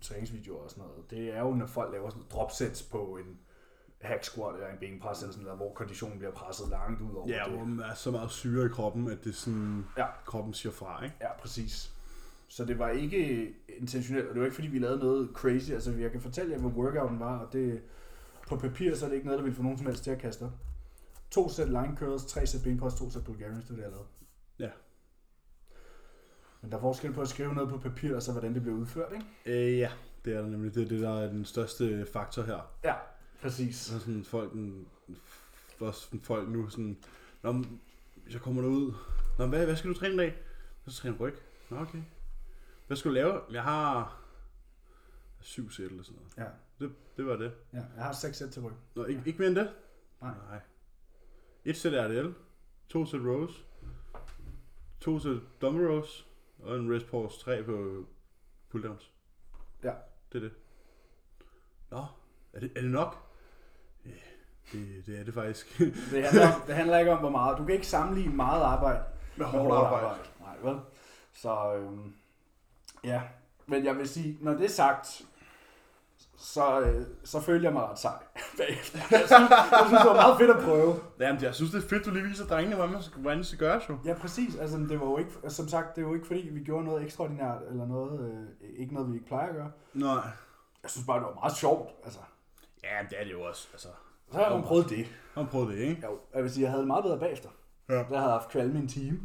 træningsvideoer 0.02 0.62
og 0.62 0.70
sådan 0.70 0.84
noget, 0.84 1.10
det 1.10 1.34
er 1.36 1.40
jo, 1.40 1.50
når 1.54 1.66
folk 1.66 1.92
laver 1.92 2.10
sådan 2.10 2.24
dropsets 2.30 2.82
på 2.82 3.16
en 3.16 3.38
hack 4.00 4.24
squat 4.24 4.54
eller 4.54 4.68
en 4.68 4.78
benpres 4.80 5.18
eller 5.22 5.32
sådan 5.32 5.44
noget, 5.44 5.58
hvor 5.58 5.72
konditionen 5.74 6.18
bliver 6.18 6.32
presset 6.32 6.68
langt 6.68 7.00
ud 7.02 7.14
over 7.14 7.28
Ja, 7.28 7.42
det. 7.46 7.52
hvor 7.52 7.64
man 7.64 7.90
er 7.90 7.94
så 7.94 8.10
meget 8.10 8.30
syre 8.30 8.66
i 8.66 8.68
kroppen, 8.68 9.10
at 9.10 9.24
det 9.24 9.34
sådan, 9.34 9.84
Ja. 9.96 10.06
kroppen 10.26 10.54
siger 10.54 10.72
fra, 10.72 11.04
ikke? 11.04 11.16
Ja, 11.20 11.32
præcis. 11.40 11.94
Så 12.48 12.64
det 12.64 12.78
var 12.78 12.88
ikke 12.88 13.54
intentionelt, 13.68 14.26
og 14.26 14.34
det 14.34 14.40
var 14.40 14.46
ikke 14.46 14.54
fordi, 14.54 14.68
vi 14.68 14.78
lavede 14.78 14.98
noget 14.98 15.28
crazy. 15.34 15.70
Altså, 15.70 15.92
jeg 15.92 16.12
kan 16.12 16.20
fortælle 16.20 16.52
jer, 16.52 16.58
hvad 16.58 16.70
workouten 16.70 17.20
var, 17.20 17.38
og 17.38 17.52
det, 17.52 17.82
på 18.48 18.56
papir, 18.56 18.94
så 18.94 19.04
er 19.04 19.08
det 19.08 19.16
ikke 19.16 19.26
noget, 19.26 19.38
der 19.38 19.44
vil 19.44 19.54
få 19.54 19.62
nogen 19.62 19.78
som 19.78 19.86
helst 19.86 20.04
til 20.04 20.10
at 20.10 20.18
kaste 20.18 20.42
op. 20.42 20.52
To 21.30 21.48
sæt 21.48 21.66
line 21.68 21.96
curls, 21.96 22.24
tre 22.24 22.46
sæt 22.46 22.62
benpres, 22.62 22.94
to 22.94 23.10
sæt 23.10 23.24
Bulgarians, 23.24 23.64
det 23.64 23.70
var 23.70 23.76
det, 23.76 23.82
jeg 23.82 23.90
lavede. 23.90 24.06
Ja. 24.58 24.70
Men 26.60 26.70
der 26.70 26.76
er 26.76 26.80
forskel 26.80 27.12
på 27.12 27.20
at 27.20 27.28
skrive 27.28 27.54
noget 27.54 27.70
på 27.70 27.78
papir, 27.78 28.16
og 28.16 28.22
så 28.22 28.32
hvordan 28.32 28.54
det 28.54 28.62
bliver 28.62 28.76
udført, 28.76 29.12
ikke? 29.12 29.68
Øh, 29.72 29.78
ja, 29.78 29.90
det 30.24 30.34
er 30.34 30.40
der 30.40 30.48
nemlig. 30.48 30.74
Det 30.74 30.82
er 30.82 30.88
det, 30.88 31.00
der 31.00 31.20
er 31.20 31.28
den 31.28 31.44
største 31.44 32.06
faktor 32.12 32.42
her. 32.42 32.70
Ja, 32.84 32.94
præcis. 33.42 33.76
Så 33.76 33.98
sådan 33.98 34.24
folk, 34.24 34.52
den, 34.52 34.86
for 35.78 35.90
sådan 35.90 36.20
folk 36.20 36.48
nu 36.48 36.68
sådan, 36.68 36.96
Nå, 37.42 37.52
men, 37.52 37.80
hvis 38.22 38.34
jeg 38.34 38.42
kommer 38.42 38.62
derud, 38.62 38.92
Nå, 39.38 39.46
hvad, 39.46 39.64
hvad 39.64 39.76
skal 39.76 39.90
du 39.90 39.94
træne 39.94 40.14
i 40.14 40.16
dag? 40.16 40.34
Så 40.86 41.00
træner 41.00 41.16
ryg. 41.18 41.34
Nå, 41.70 41.76
okay. 41.76 41.98
Hvad 42.88 42.96
skal 42.96 43.08
du 43.08 43.14
lave? 43.14 43.40
Jeg 43.50 43.62
har 43.62 44.20
syv 45.40 45.70
sæt 45.70 45.86
eller 45.86 46.02
sådan 46.02 46.20
noget. 46.20 46.50
Ja. 46.50 46.84
Det, 46.84 46.94
det 47.16 47.26
var 47.26 47.36
det. 47.36 47.52
ja, 47.72 47.82
jeg 47.96 48.04
har 48.04 48.12
seks 48.12 48.36
sæt 48.36 48.50
til 48.50 48.62
ryg. 48.62 48.72
Nå, 48.94 49.04
ikke, 49.04 49.22
ikke 49.26 49.38
mere 49.38 49.48
end 49.48 49.56
det? 49.56 49.74
Nej. 50.20 50.34
Nej. 50.50 50.60
Et 51.64 51.76
sæt 51.76 51.92
RDL, 51.92 52.34
to 52.88 53.06
sæt 53.06 53.20
rows, 53.20 53.66
to 55.00 55.18
sæt 55.18 55.36
dumbbell 55.60 55.88
rows, 55.88 56.26
og 56.62 56.76
en 56.76 56.94
rest 56.94 57.06
pause 57.06 57.40
3 57.40 57.62
på 57.62 58.04
pull 58.70 58.84
downs. 58.84 59.12
Ja. 59.82 59.92
Det 60.32 60.38
er 60.38 60.48
det. 60.48 60.52
Nå, 61.90 62.04
er 62.52 62.60
det, 62.60 62.72
er 62.76 62.80
det 62.80 62.90
nok? 62.90 63.16
Ja, 64.04 64.10
det, 64.72 65.06
det 65.06 65.20
er 65.20 65.24
det 65.24 65.34
faktisk. 65.34 65.78
Det 66.12 66.24
handler, 66.24 66.54
om, 66.54 66.60
det 66.66 66.74
handler 66.74 66.98
ikke 66.98 67.12
om, 67.12 67.18
hvor 67.18 67.30
meget. 67.30 67.58
Du 67.58 67.64
kan 67.64 67.74
ikke 67.74 67.86
sammenligne 67.86 68.36
meget 68.36 68.62
arbejde 68.62 69.04
Med 69.36 69.46
hårdt 69.46 69.74
arbejde. 69.74 70.20
Nej, 70.40 70.56
vel? 70.62 70.80
Så 71.32 71.74
øhm, 71.74 72.14
ja, 73.04 73.22
men 73.66 73.84
jeg 73.84 73.96
vil 73.96 74.08
sige, 74.08 74.38
når 74.40 74.52
det 74.54 74.64
er 74.64 74.68
sagt, 74.68 75.22
så, 76.36 76.80
øh, 76.80 77.06
så 77.24 77.40
følte 77.40 77.64
jeg 77.64 77.72
mig 77.72 77.82
ret 77.82 77.98
sej 77.98 78.12
bagefter. 78.58 78.98
Jeg 79.10 79.22
synes, 79.26 79.50
jeg 79.50 79.84
synes, 79.86 80.00
det 80.00 80.10
var 80.10 80.14
meget 80.14 80.38
fedt 80.38 80.50
at 80.50 80.64
prøve. 80.64 81.00
Jamen, 81.20 81.42
jeg 81.42 81.54
synes, 81.54 81.70
det 81.70 81.84
er 81.84 81.88
fedt, 81.88 82.04
du 82.04 82.10
lige 82.10 82.24
viser 82.24 82.46
drengene, 82.46 82.76
hvordan, 82.76 82.92
man 82.92 83.02
skal, 83.02 83.20
hvordan 83.20 83.38
det 83.38 83.46
skal 83.46 83.58
gøres 83.58 83.88
jo. 83.88 83.98
Ja, 84.04 84.14
præcis. 84.14 84.56
Altså, 84.56 84.76
det 84.78 85.00
var 85.00 85.06
jo 85.06 85.18
ikke, 85.18 85.30
som 85.48 85.68
sagt, 85.68 85.96
det 85.96 86.04
var 86.04 86.10
jo 86.10 86.14
ikke 86.14 86.26
fordi, 86.26 86.48
vi 86.52 86.60
gjorde 86.64 86.84
noget 86.84 87.02
ekstraordinært, 87.04 87.62
eller 87.70 87.86
noget, 87.86 88.20
øh, 88.60 88.68
ikke 88.78 88.94
noget, 88.94 89.10
vi 89.10 89.14
ikke 89.14 89.26
plejer 89.26 89.48
at 89.48 89.54
gøre. 89.54 89.70
Nej. 89.94 90.14
Jeg 90.82 90.90
synes 90.90 91.06
bare, 91.06 91.18
det 91.18 91.26
var 91.26 91.34
meget 91.34 91.56
sjovt. 91.56 91.90
Altså, 92.04 92.18
Ja, 92.84 92.88
det 93.10 93.20
er 93.20 93.24
det 93.24 93.32
jo 93.32 93.42
også. 93.42 93.68
Altså, 93.72 93.88
så 94.32 94.38
har 94.38 94.56
jo 94.56 94.60
prøvet 94.60 94.88
det. 94.90 95.06
han 95.34 95.46
prøvet 95.46 95.68
det, 95.68 95.78
ikke? 95.78 96.02
Jo, 96.06 96.18
jeg 96.34 96.42
vil 96.42 96.50
sige, 96.52 96.62
jeg 96.62 96.70
havde 96.70 96.80
det 96.80 96.86
meget 96.86 97.04
bedre 97.04 97.18
bagefter. 97.18 97.48
Ja. 97.88 97.94
Jeg 98.10 98.18
havde 98.20 98.32
haft 98.32 98.48
kvalme 98.48 98.78
i 98.78 98.82
en 98.82 98.88
time. 98.88 99.20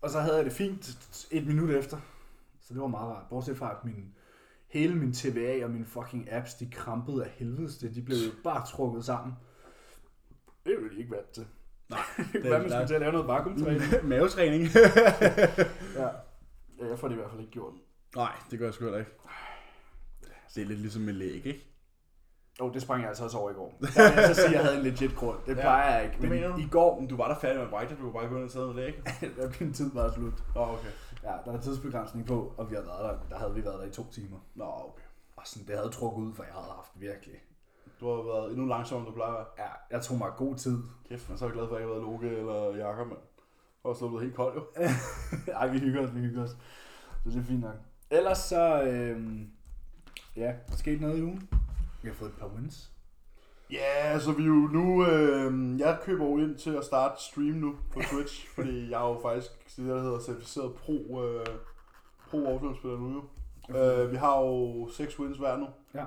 Og 0.00 0.10
så 0.10 0.20
havde 0.20 0.36
jeg 0.36 0.44
det 0.44 0.52
fint 0.52 0.98
et 1.30 1.46
minut 1.46 1.70
efter. 1.70 2.00
Så 2.60 2.74
det 2.74 2.82
var 2.82 2.88
meget 2.88 3.08
rart. 3.08 3.24
Bortset 3.30 3.56
fra, 3.56 3.70
at 3.70 3.84
min, 3.84 4.14
hele 4.68 4.94
min 4.94 5.12
TVA 5.12 5.64
og 5.64 5.70
mine 5.70 5.86
fucking 5.86 6.32
apps, 6.32 6.54
de 6.54 6.70
krampede 6.70 7.24
af 7.24 7.30
helvedes 7.30 7.78
det. 7.78 7.94
De 7.94 8.02
blev 8.02 8.16
jo 8.16 8.32
bare 8.44 8.66
trukket 8.66 9.04
sammen. 9.04 9.34
Det 10.64 10.72
er 10.72 10.82
jo 10.82 10.88
de 10.88 10.98
ikke 10.98 11.10
vant 11.10 11.30
til. 11.30 11.46
Nej, 11.88 12.00
Det 12.32 12.40
Hvad 12.40 12.58
man 12.60 12.70
skulle 12.70 12.86
til 12.86 12.94
at 12.94 13.00
lave 13.00 13.12
noget 13.12 13.28
vakuumtræning. 13.28 13.82
Mavetræning. 14.08 14.62
ja. 14.74 16.02
ja. 16.02 16.08
Jeg 16.88 16.98
får 16.98 17.08
det 17.08 17.14
i 17.14 17.18
hvert 17.18 17.30
fald 17.30 17.40
ikke 17.40 17.52
gjort. 17.52 17.74
Nej, 18.16 18.32
det 18.50 18.58
gør 18.58 18.66
jeg 18.66 18.74
sgu 18.74 18.84
heller 18.84 18.98
ikke. 18.98 19.10
Det 20.54 20.62
er 20.62 20.66
lidt 20.66 20.80
ligesom 20.80 21.02
med 21.02 21.12
læg, 21.12 21.46
ikke? 21.46 21.64
Jo, 22.60 22.66
oh, 22.66 22.74
det 22.74 22.82
sprang 22.82 23.00
jeg 23.00 23.08
altså 23.08 23.24
også 23.24 23.38
over 23.38 23.50
i 23.50 23.52
går. 23.54 23.74
Vil 23.80 23.88
jeg 23.96 24.26
så 24.26 24.34
sige, 24.34 24.46
at 24.46 24.52
jeg 24.52 24.62
havde 24.64 24.76
en 24.76 24.82
legit 24.82 25.16
grund. 25.16 25.38
Det 25.46 25.56
Ja. 25.56 25.60
plejer 25.60 25.94
jeg 25.96 26.04
ikke. 26.04 26.16
Men 26.20 26.30
mener 26.30 26.48
du? 26.48 26.56
i 26.58 26.68
går, 26.70 27.00
Men 27.00 27.08
du 27.08 27.16
var 27.16 27.28
der 27.28 27.34
færdig 27.40 27.60
med 27.60 27.68
brækket, 27.68 27.98
du 27.98 28.04
var 28.04 28.12
bare 28.12 28.28
gået 28.28 28.50
taget 28.52 28.66
noget 28.68 28.76
læg. 28.76 28.94
der 29.36 29.48
blev 29.50 29.60
min 29.60 29.72
tid 29.72 29.90
bare 29.94 30.12
slut. 30.12 30.32
Åh, 30.56 30.62
oh, 30.62 30.74
okay. 30.74 30.88
Ja, 31.22 31.32
der 31.44 31.52
var 31.52 31.60
tidsbegrænsning 31.60 32.26
på, 32.26 32.54
og 32.56 32.70
vi 32.70 32.74
havde 32.74 32.86
været 32.86 33.04
der. 33.04 33.18
Der 33.30 33.38
havde 33.38 33.54
vi 33.54 33.64
været 33.64 33.78
der 33.80 33.86
i 33.86 33.90
to 33.90 34.06
timer. 34.12 34.38
Nå, 34.54 34.64
okay. 34.64 35.02
Og 35.36 35.42
sådan, 35.46 35.68
det 35.68 35.76
havde 35.76 35.90
trukket 35.90 36.22
ud, 36.22 36.34
for 36.34 36.42
jeg 36.42 36.52
havde 36.52 36.66
haft 36.76 36.90
virkelig. 36.94 37.34
Du 38.00 38.08
har 38.08 38.22
været 38.22 38.50
endnu 38.52 38.66
langsommere, 38.66 39.06
end 39.06 39.14
du 39.14 39.14
plejer 39.14 39.34
at. 39.34 39.46
Ja, 39.58 39.64
jeg 39.96 40.02
tog 40.02 40.18
mig 40.18 40.30
god 40.36 40.54
tid. 40.56 40.78
Kæft, 41.08 41.28
man 41.28 41.34
er 41.34 41.38
så 41.38 41.48
glad 41.48 41.68
for, 41.68 41.74
at 41.74 41.80
jeg 41.80 41.88
ikke 41.88 41.94
har 41.94 42.00
været 42.00 42.12
Loke 42.12 42.36
eller 42.38 42.86
Jakob, 42.86 43.06
mand. 43.06 43.18
Og 43.84 43.96
så 43.96 44.04
er 44.04 44.08
blevet 44.08 44.24
helt 44.24 44.36
kold, 44.36 44.54
jo. 44.54 44.64
Ej, 45.60 45.66
vi 45.68 45.78
hygger 45.78 46.02
os, 46.06 46.14
vi 46.14 46.20
hygger 46.20 46.42
os. 46.42 46.50
Så 47.24 47.30
det 47.30 47.36
er 47.36 47.42
fint 47.42 47.60
nok. 47.60 47.74
Ellers 48.10 48.38
så, 48.38 48.82
øhm, 48.82 49.50
ja, 50.36 50.42
der 50.66 50.72
er 50.72 50.76
sket 50.76 51.00
noget 51.00 51.18
i 51.18 51.22
ugen. 51.22 51.48
Vi 52.02 52.08
har 52.08 52.14
fået 52.14 52.28
et 52.28 52.34
par 52.40 52.46
wins. 52.56 52.90
Ja, 53.70 54.18
så 54.18 54.32
vi 54.32 54.42
er 54.42 54.46
jo 54.46 54.52
nu... 54.54 55.06
Øh, 55.06 55.80
jeg 55.80 55.98
køber 56.04 56.24
jo 56.26 56.36
ind 56.38 56.56
til 56.56 56.70
at 56.76 56.84
starte 56.84 57.22
stream 57.22 57.54
nu 57.54 57.74
på 57.92 58.00
Twitch, 58.12 58.48
fordi 58.54 58.90
jeg 58.90 59.02
er 59.02 59.08
jo 59.08 59.18
faktisk 59.22 59.76
det, 59.76 59.86
der 59.88 60.02
hedder 60.02 60.20
certificeret 60.20 60.74
pro, 60.74 60.92
øh, 61.24 61.46
pro 62.30 62.38
Warframe-spiller 62.38 62.98
nu 62.98 63.12
jo. 63.14 63.22
Øh, 63.76 64.10
vi 64.12 64.16
har 64.16 64.40
jo 64.40 64.88
6 64.92 65.18
wins 65.20 65.38
hver 65.38 65.56
nu. 65.56 65.66
Ja. 65.94 66.04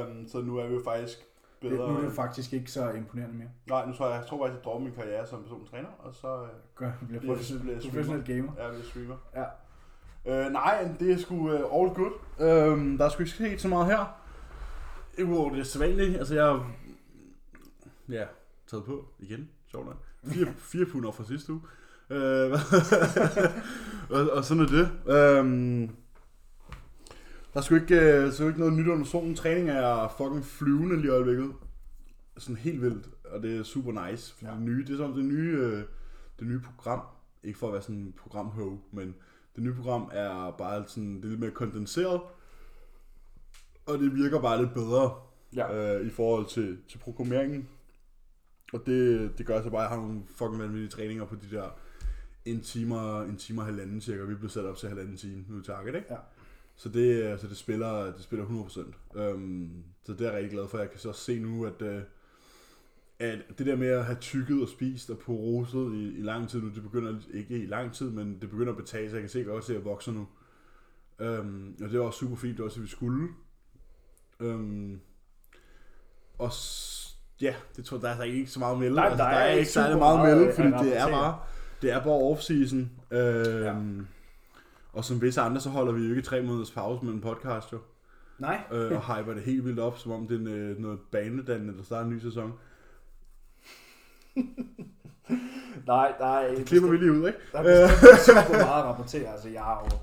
Øhm, 0.00 0.28
så 0.28 0.40
nu 0.40 0.58
er 0.58 0.66
vi 0.66 0.74
jo 0.74 0.80
faktisk 0.84 1.18
Det, 1.62 1.70
bedre. 1.70 1.92
nu 1.92 1.98
er 1.98 2.02
det 2.02 2.12
faktisk 2.12 2.52
ikke 2.52 2.70
så 2.70 2.90
imponerende 2.90 3.34
mere. 3.36 3.48
Nej, 3.68 3.86
nu 3.86 3.92
tror 3.92 4.08
jeg, 4.08 4.16
jeg 4.18 4.26
tror 4.26 4.38
faktisk, 4.46 4.56
jeg 4.56 4.64
dropper 4.64 4.84
min 4.88 4.94
karriere 4.94 5.26
som 5.26 5.42
personlig 5.42 5.70
træner, 5.70 5.88
og 5.98 6.14
så 6.14 6.42
øh, 6.42 6.48
Gør, 6.74 6.92
bliver 7.06 7.20
Bliver- 7.20 7.34
bliver 7.60 7.80
professionel 7.82 8.24
gamer. 8.26 8.52
er 8.58 8.70
vi 8.72 8.82
streamer. 8.82 9.16
Ja. 9.34 9.44
Øh, 10.46 10.52
nej, 10.52 10.88
det 11.00 11.12
er 11.12 11.16
sgu 11.18 11.34
uh, 11.34 11.50
all 11.52 11.94
good. 11.94 12.12
Øh, 12.40 12.98
der 12.98 13.04
er 13.04 13.08
sgu 13.08 13.22
ikke 13.22 13.32
sket 13.32 13.60
så 13.60 13.68
meget 13.68 13.86
her. 13.86 14.18
Udover 15.18 15.54
det 15.54 15.66
sædvanlige, 15.66 16.18
altså 16.18 16.34
jeg 16.34 16.44
har 16.44 16.72
ja, 18.08 18.24
taget 18.66 18.84
på 18.84 19.08
igen, 19.18 19.48
sjovt 19.70 19.86
nok. 19.86 20.04
Fire, 20.26 20.46
fire 20.72 20.86
pund 20.86 21.06
op 21.06 21.14
fra 21.16 21.24
sidste 21.24 21.52
uge. 21.52 21.62
Øh, 22.10 22.52
og, 24.16 24.30
og 24.30 24.44
sådan 24.44 24.62
er 24.62 24.66
det. 24.68 24.90
Øh, 25.06 25.88
der 27.52 27.58
er 27.58 27.60
sgu 27.60 27.74
ikke, 27.74 28.00
øh, 28.00 28.32
så 28.32 28.46
ikke 28.46 28.58
noget 28.58 28.74
nyt 28.74 28.88
under 28.88 29.04
solen. 29.04 29.34
Træning 29.34 29.70
er 29.70 30.14
fucking 30.16 30.44
flyvende 30.44 30.96
lige 30.96 31.06
i 31.06 31.10
øjeblikket. 31.10 31.52
Sådan 32.38 32.56
helt 32.56 32.82
vildt, 32.82 33.08
og 33.24 33.42
det 33.42 33.56
er 33.58 33.62
super 33.62 34.06
nice. 34.10 34.34
For 34.34 34.46
Ja. 34.46 34.52
det 34.52 34.62
nye, 34.62 34.84
det 34.84 34.92
er 34.92 34.96
sådan 34.96 35.16
det 35.16 35.24
nye, 35.24 35.56
øh, 35.58 35.82
det 36.38 36.46
nye 36.46 36.60
program. 36.60 37.00
Ikke 37.42 37.58
for 37.58 37.66
at 37.66 37.72
være 37.72 37.82
sådan 37.82 37.96
en 37.96 38.14
programhøv, 38.18 38.78
men 38.92 39.14
det 39.56 39.62
nye 39.64 39.74
program 39.74 40.08
er 40.12 40.50
bare 40.58 40.84
sådan, 40.86 41.16
det 41.16 41.24
er 41.24 41.28
lidt 41.28 41.40
mere 41.40 41.50
kondenseret. 41.50 42.20
Og 43.86 43.98
det 43.98 44.14
virker 44.14 44.40
bare 44.40 44.62
lidt 44.62 44.74
bedre 44.74 45.14
Ja. 45.56 45.96
øh, 45.98 46.06
i 46.06 46.10
forhold 46.10 46.46
til, 46.46 46.78
til 46.88 46.98
programmeringen. 46.98 47.68
Og 48.72 48.86
det, 48.86 49.30
det 49.38 49.46
gør 49.46 49.62
så 49.62 49.70
bare, 49.70 49.80
at 49.84 49.90
jeg 49.90 49.98
har 49.98 50.06
nogle 50.06 50.22
fucking 50.26 50.58
vanvittige 50.58 50.88
træninger 50.88 51.24
på 51.24 51.34
de 51.34 51.56
der 51.56 51.68
en 52.44 52.60
time, 52.60 53.24
en 53.24 53.36
time 53.36 53.60
og 53.60 53.66
halvanden 53.66 54.00
cirka. 54.00 54.22
Vi 54.22 54.34
blev 54.34 54.50
sat 54.50 54.64
op 54.64 54.76
til 54.76 54.88
halvanden 54.88 55.16
time 55.16 55.44
nu 55.48 55.60
i 55.60 55.62
Target, 55.62 55.94
ikke? 55.94 56.06
Ja. 56.10 56.16
Så 56.76 56.88
det, 56.88 57.22
altså 57.22 57.48
det 57.48 57.56
spiller, 57.56 58.04
det 58.04 58.22
spiller 58.22 58.46
100%. 58.46 59.18
Um, 59.20 59.84
så 60.04 60.12
det 60.12 60.20
er 60.20 60.24
jeg 60.24 60.34
rigtig 60.34 60.50
glad 60.50 60.68
for. 60.68 60.78
Jeg 60.78 60.90
kan 60.90 60.98
så 61.00 61.12
se 61.12 61.38
nu, 61.38 61.64
at, 61.64 61.82
uh, 61.82 62.02
at 63.18 63.38
det 63.58 63.66
der 63.66 63.76
med 63.76 63.88
at 63.88 64.04
have 64.04 64.18
tykket 64.20 64.62
og 64.62 64.68
spist 64.68 65.10
og 65.10 65.18
poroset 65.18 65.94
i, 65.94 66.18
i 66.18 66.22
lang 66.22 66.48
tid 66.48 66.62
nu, 66.62 66.68
det 66.68 66.82
begynder 66.82 67.14
ikke 67.34 67.58
i 67.58 67.66
lang 67.66 67.92
tid, 67.92 68.10
men 68.10 68.38
det 68.40 68.50
begynder 68.50 68.72
at 68.72 68.78
betale 68.78 69.10
sig. 69.10 69.14
Jeg 69.14 69.22
kan 69.22 69.30
se 69.30 69.52
også, 69.52 69.72
at 69.72 69.76
jeg 69.76 69.84
vokser 69.84 70.12
nu. 70.12 70.28
Um, 71.20 71.76
og 71.82 71.90
det 71.90 71.96
er 71.96 72.00
også 72.00 72.18
super 72.18 72.36
fint, 72.36 72.56
det 72.56 72.64
også, 72.64 72.80
at 72.80 72.84
vi 72.84 72.88
skulle. 72.88 73.28
Um, 74.42 75.00
og 76.38 76.52
s- 76.52 77.16
ja, 77.40 77.54
det 77.76 77.84
tror 77.84 77.96
jeg, 77.96 78.02
der 78.02 78.08
er 78.08 78.22
ikke 78.22 78.50
så 78.50 78.58
meget 78.58 78.72
at 78.72 78.78
melde. 78.80 78.94
Nej, 78.94 79.04
altså, 79.04 79.24
der 79.24 79.30
der 79.30 79.36
er 79.36 79.52
ikke 79.52 79.70
særlig 79.70 79.98
meget 79.98 80.18
at 80.30 80.36
melde, 80.38 80.54
fordi 80.54 80.68
det 80.88 80.96
er 81.00 81.08
bare, 81.08 81.38
det 81.82 81.90
er 81.92 82.02
bare 82.02 82.12
off-season. 82.32 82.86
Um, 83.76 84.06
Og 84.92 85.04
som 85.04 85.22
visse 85.22 85.40
andre, 85.40 85.60
så 85.60 85.68
holder 85.70 85.92
vi 85.92 86.02
jo 86.02 86.08
ikke 86.10 86.22
tre 86.22 86.42
måneders 86.42 86.70
pause 86.70 87.04
mellem 87.04 87.20
podcast 87.20 87.72
jo. 87.72 87.78
Nej. 88.38 88.60
øh, 88.72 88.92
og 88.92 89.16
hyper 89.16 89.34
det 89.34 89.42
helt 89.42 89.64
vildt 89.64 89.78
op, 89.78 89.98
som 89.98 90.12
om 90.12 90.26
det 90.28 90.36
er 90.48 90.54
øh, 90.70 90.78
noget 90.78 90.98
banedannende, 91.12 91.76
der 91.78 91.82
starter 91.82 92.04
en 92.04 92.10
ny 92.10 92.18
sæson. 92.18 92.52
Nej, 95.86 96.12
er... 96.20 96.54
Det 96.56 96.66
klipper 96.66 96.88
vi 96.90 96.96
lige 96.96 97.12
ud, 97.12 97.26
ikke? 97.26 97.38
Der 97.52 97.58
er 97.58 97.88
bestemt 97.88 98.24
super 98.26 98.48
meget 98.64 98.82
at 98.82 98.84
rapportere. 98.88 99.32
Altså, 99.32 99.48
jeg 99.48 99.62
har 99.62 99.88
jo... 99.92 99.98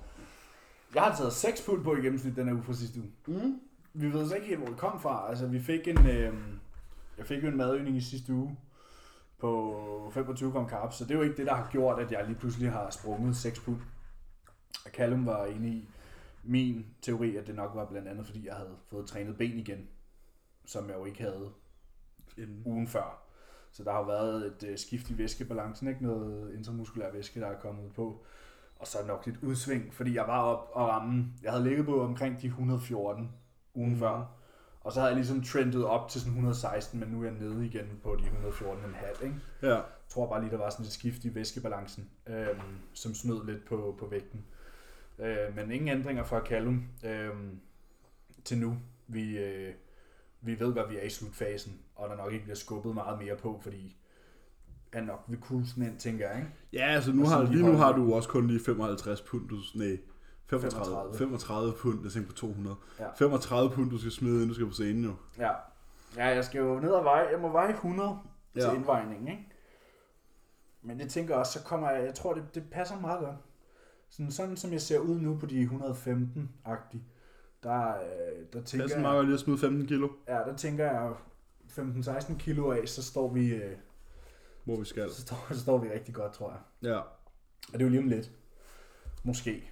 Jeg 0.95 1.03
har 1.03 1.15
taget 1.15 1.33
6 1.33 1.61
pund 1.61 1.83
på 1.83 1.95
i 1.95 1.99
gennemsnit 2.01 2.35
den 2.35 2.47
her 2.47 2.53
uge 2.53 2.63
fra 2.63 2.73
sidste 2.73 2.99
uge. 2.99 3.09
Mm. 3.27 3.59
Vi 3.93 4.13
ved 4.13 4.27
så 4.27 4.35
ikke 4.35 4.47
helt, 4.47 4.59
hvor 4.59 4.67
det 4.67 4.77
kom 4.77 4.99
fra. 4.99 5.29
Altså, 5.29 5.47
vi 5.47 5.59
fik 5.59 5.87
en... 5.87 6.07
Øh, 6.07 6.33
jeg 7.17 7.25
fik 7.25 7.43
jo 7.43 7.47
en 7.47 7.57
madøgning 7.57 7.97
i 7.97 8.01
sidste 8.01 8.33
uge 8.33 8.57
på 9.39 10.11
25 10.13 10.51
gram 10.51 10.69
carbs, 10.69 10.95
så 10.95 11.03
det 11.03 11.11
er 11.11 11.15
jo 11.15 11.21
ikke 11.21 11.37
det, 11.37 11.45
der 11.45 11.53
har 11.53 11.69
gjort, 11.71 11.99
at 11.99 12.11
jeg 12.11 12.25
lige 12.25 12.39
pludselig 12.39 12.71
har 12.71 12.89
sprunget 12.89 13.35
6 13.35 13.59
pund. 13.59 13.81
Og 14.85 14.91
Callum 14.91 15.25
var 15.25 15.45
inde 15.45 15.69
i 15.69 15.89
min 16.43 16.85
teori, 17.01 17.35
at 17.35 17.47
det 17.47 17.55
nok 17.55 17.71
var 17.75 17.85
blandt 17.85 18.07
andet, 18.07 18.25
fordi 18.25 18.47
jeg 18.47 18.55
havde 18.55 18.75
fået 18.89 19.07
trænet 19.07 19.37
ben 19.37 19.59
igen, 19.59 19.87
som 20.65 20.89
jeg 20.89 20.97
jo 20.97 21.05
ikke 21.05 21.21
havde 21.21 21.49
En, 22.37 22.61
ugen 22.65 22.87
før. 22.87 23.23
Så 23.71 23.83
der 23.83 23.91
har 23.91 23.99
jo 23.99 24.05
været 24.05 24.45
et 24.45 24.69
øh, 24.69 24.77
skift 24.77 25.09
i 25.09 25.17
væskebalancen, 25.17 25.87
ikke 25.87 26.03
noget 26.03 26.53
intramuskulær 26.55 27.11
væske, 27.11 27.39
der 27.39 27.47
er 27.47 27.59
kommet 27.59 27.93
på. 27.93 28.25
Og 28.75 28.87
så 28.87 28.97
nok 29.07 29.25
lidt 29.25 29.43
udsving, 29.43 29.93
fordi 29.93 30.15
jeg 30.15 30.27
var 30.27 30.41
op 30.41 30.69
og 30.73 30.87
ramme, 30.87 31.25
jeg 31.43 31.51
havde 31.51 31.63
ligget 31.63 31.85
på 31.85 32.03
omkring 32.03 32.41
de 32.41 32.47
114 32.47 33.29
ugen 33.79 33.93
mm. 33.93 33.99
før. 33.99 34.35
Og 34.81 34.91
så 34.93 34.99
havde 34.99 35.09
jeg 35.09 35.15
ligesom 35.15 35.43
trendet 35.43 35.85
op 35.85 36.09
til 36.09 36.21
sådan 36.21 36.31
116, 36.31 36.99
men 36.99 37.09
nu 37.09 37.21
er 37.21 37.25
jeg 37.25 37.33
nede 37.33 37.65
igen 37.65 37.99
på 38.03 38.15
de 38.15 38.23
114,5, 38.23 39.25
ikke? 39.25 39.35
ja. 39.61 39.73
Jeg 39.75 39.83
tror 40.09 40.29
bare 40.29 40.41
lige, 40.41 40.51
der 40.51 40.57
var 40.57 40.69
sådan 40.69 40.85
et 40.85 40.91
skift 40.91 41.25
i 41.25 41.35
væskebalancen, 41.35 42.09
øhm, 42.27 42.59
som 42.93 43.13
snød 43.13 43.45
lidt 43.45 43.65
på, 43.65 43.95
på 43.99 44.05
vægten. 44.05 44.45
Øh, 45.19 45.55
men 45.55 45.71
ingen 45.71 45.87
ændringer 45.87 46.23
fra 46.23 46.45
Callum 46.45 46.83
øhm, 47.05 47.59
til 48.45 48.57
nu. 48.57 48.77
Vi, 49.07 49.37
øh, 49.37 49.73
vi 50.41 50.59
ved 50.59 50.73
godt, 50.73 50.89
vi 50.89 50.97
er 50.97 51.01
i 51.01 51.09
slutfasen, 51.09 51.79
og 51.95 52.09
der 52.09 52.15
nok 52.15 52.33
ikke 52.33 52.43
bliver 52.43 52.55
skubbet 52.55 52.93
meget 52.93 53.19
mere 53.19 53.35
på, 53.35 53.59
fordi 53.63 53.97
han 54.93 55.03
nok 55.03 55.23
vil 55.27 55.39
cruise 55.39 55.85
ind, 55.85 55.97
tænker 55.97 56.29
jeg, 56.29 56.37
ikke? 56.37 56.51
ja, 56.73 56.85
altså 56.85 57.11
nu 57.11 57.25
har, 57.25 57.43
lige 57.43 57.65
nu 57.65 57.71
har 57.71 57.91
du 57.91 58.13
også 58.13 58.29
kun 58.29 58.47
lige 58.47 58.59
55 58.65 59.21
pund, 59.21 59.49
du, 59.49 59.55
nej, 59.75 59.97
35, 60.49 60.85
35. 60.85 61.17
35 61.17 61.73
pund, 61.73 62.03
jeg 62.03 62.11
tænker 62.11 62.29
på 62.29 62.35
200. 62.35 62.75
Ja. 62.99 63.05
35 63.17 63.69
pund, 63.71 63.89
du 63.91 63.97
skal 63.97 64.11
smide, 64.11 64.33
inden 64.35 64.47
du 64.47 64.53
skal 64.53 64.67
på 64.67 64.73
scenen 64.73 65.03
jo. 65.03 65.13
Ja. 65.37 65.51
Ja, 66.17 66.25
jeg 66.27 66.45
skal 66.45 66.59
jo 66.59 66.79
ned 66.79 66.91
og 66.91 67.03
veje. 67.05 67.27
Jeg 67.31 67.39
må 67.39 67.49
veje 67.51 67.69
100 67.73 68.19
ja. 68.55 68.61
Til 68.61 68.69
indvejningen, 68.75 69.27
ikke? 69.27 69.47
Men 70.81 70.99
det 70.99 71.09
tænker 71.09 71.33
jeg 71.33 71.39
også, 71.39 71.59
så 71.59 71.65
kommer 71.65 71.89
jeg, 71.91 72.05
jeg 72.05 72.13
tror, 72.15 72.33
det, 72.33 72.55
det 72.55 72.63
passer 72.71 72.99
meget 72.99 73.19
godt. 73.19 73.35
Sådan, 74.09 74.31
sådan 74.31 74.57
som 74.57 74.71
jeg 74.71 74.81
ser 74.81 74.99
ud 74.99 75.19
nu 75.19 75.37
på 75.37 75.45
de 75.45 75.63
115-agtige, 75.63 77.03
der, 77.63 77.87
øh, 77.87 78.45
der 78.53 78.59
Det 78.59 78.65
tænker 78.65 78.85
er 78.87 78.89
jeg, 78.93 79.01
meget 79.01 79.15
godt 79.17 79.25
lige 79.27 79.33
at 79.33 79.39
smide 79.39 79.57
15 79.57 79.87
kilo, 79.87 80.09
ja, 80.27 80.33
der 80.33 80.55
tænker 80.55 80.85
jeg 80.85 81.11
15-16 81.69 82.37
kilo 82.37 82.71
af, 82.71 82.87
så 82.87 83.03
står 83.03 83.33
vi, 83.33 83.53
øh, 83.53 83.77
hvor 84.63 84.75
vi 84.79 84.85
skal. 84.85 85.09
så 85.11 85.21
står, 85.21 85.47
så 85.53 85.59
står 85.59 85.77
vi 85.77 85.89
rigtig 85.89 86.13
godt, 86.13 86.33
tror 86.33 86.49
jeg. 86.51 86.89
Ja, 86.89 86.97
Og 86.99 87.73
det 87.73 87.81
er 87.81 87.85
jo 87.85 87.89
lige 87.89 88.01
om 88.01 88.07
lidt. 88.07 88.31
Måske. 89.23 89.71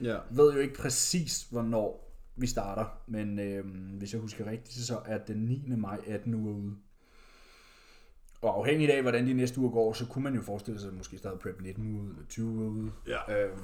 Ja. 0.00 0.12
Jeg 0.12 0.20
ved 0.30 0.52
jo 0.52 0.58
ikke 0.58 0.74
præcis, 0.74 1.42
hvornår 1.50 2.02
vi 2.36 2.46
starter, 2.46 2.84
men 3.06 3.38
øh, 3.38 3.64
hvis 3.98 4.12
jeg 4.12 4.20
husker 4.20 4.46
rigtigt, 4.50 4.86
så 4.86 4.98
er 5.06 5.18
den 5.18 5.36
9. 5.36 5.62
maj 5.76 6.00
18 6.06 6.34
uger 6.34 6.54
ude. 6.54 6.76
Og 8.42 8.58
afhængigt 8.58 8.90
af, 8.90 9.02
hvordan 9.02 9.26
de 9.26 9.32
næste 9.32 9.60
uger 9.60 9.70
går, 9.70 9.92
så 9.92 10.06
kunne 10.06 10.24
man 10.24 10.34
jo 10.34 10.42
forestille 10.42 10.80
sig, 10.80 10.88
at 10.88 10.94
måske 10.96 11.18
stadig 11.18 11.38
prep 11.38 11.60
19 11.60 11.86
uger 11.94 12.02
ude, 12.02 12.10
eller 12.12 12.26
20 12.28 12.46
uger 12.46 12.68
ude. 12.70 12.92
Ja. 13.06 13.44
Øhm, 13.46 13.58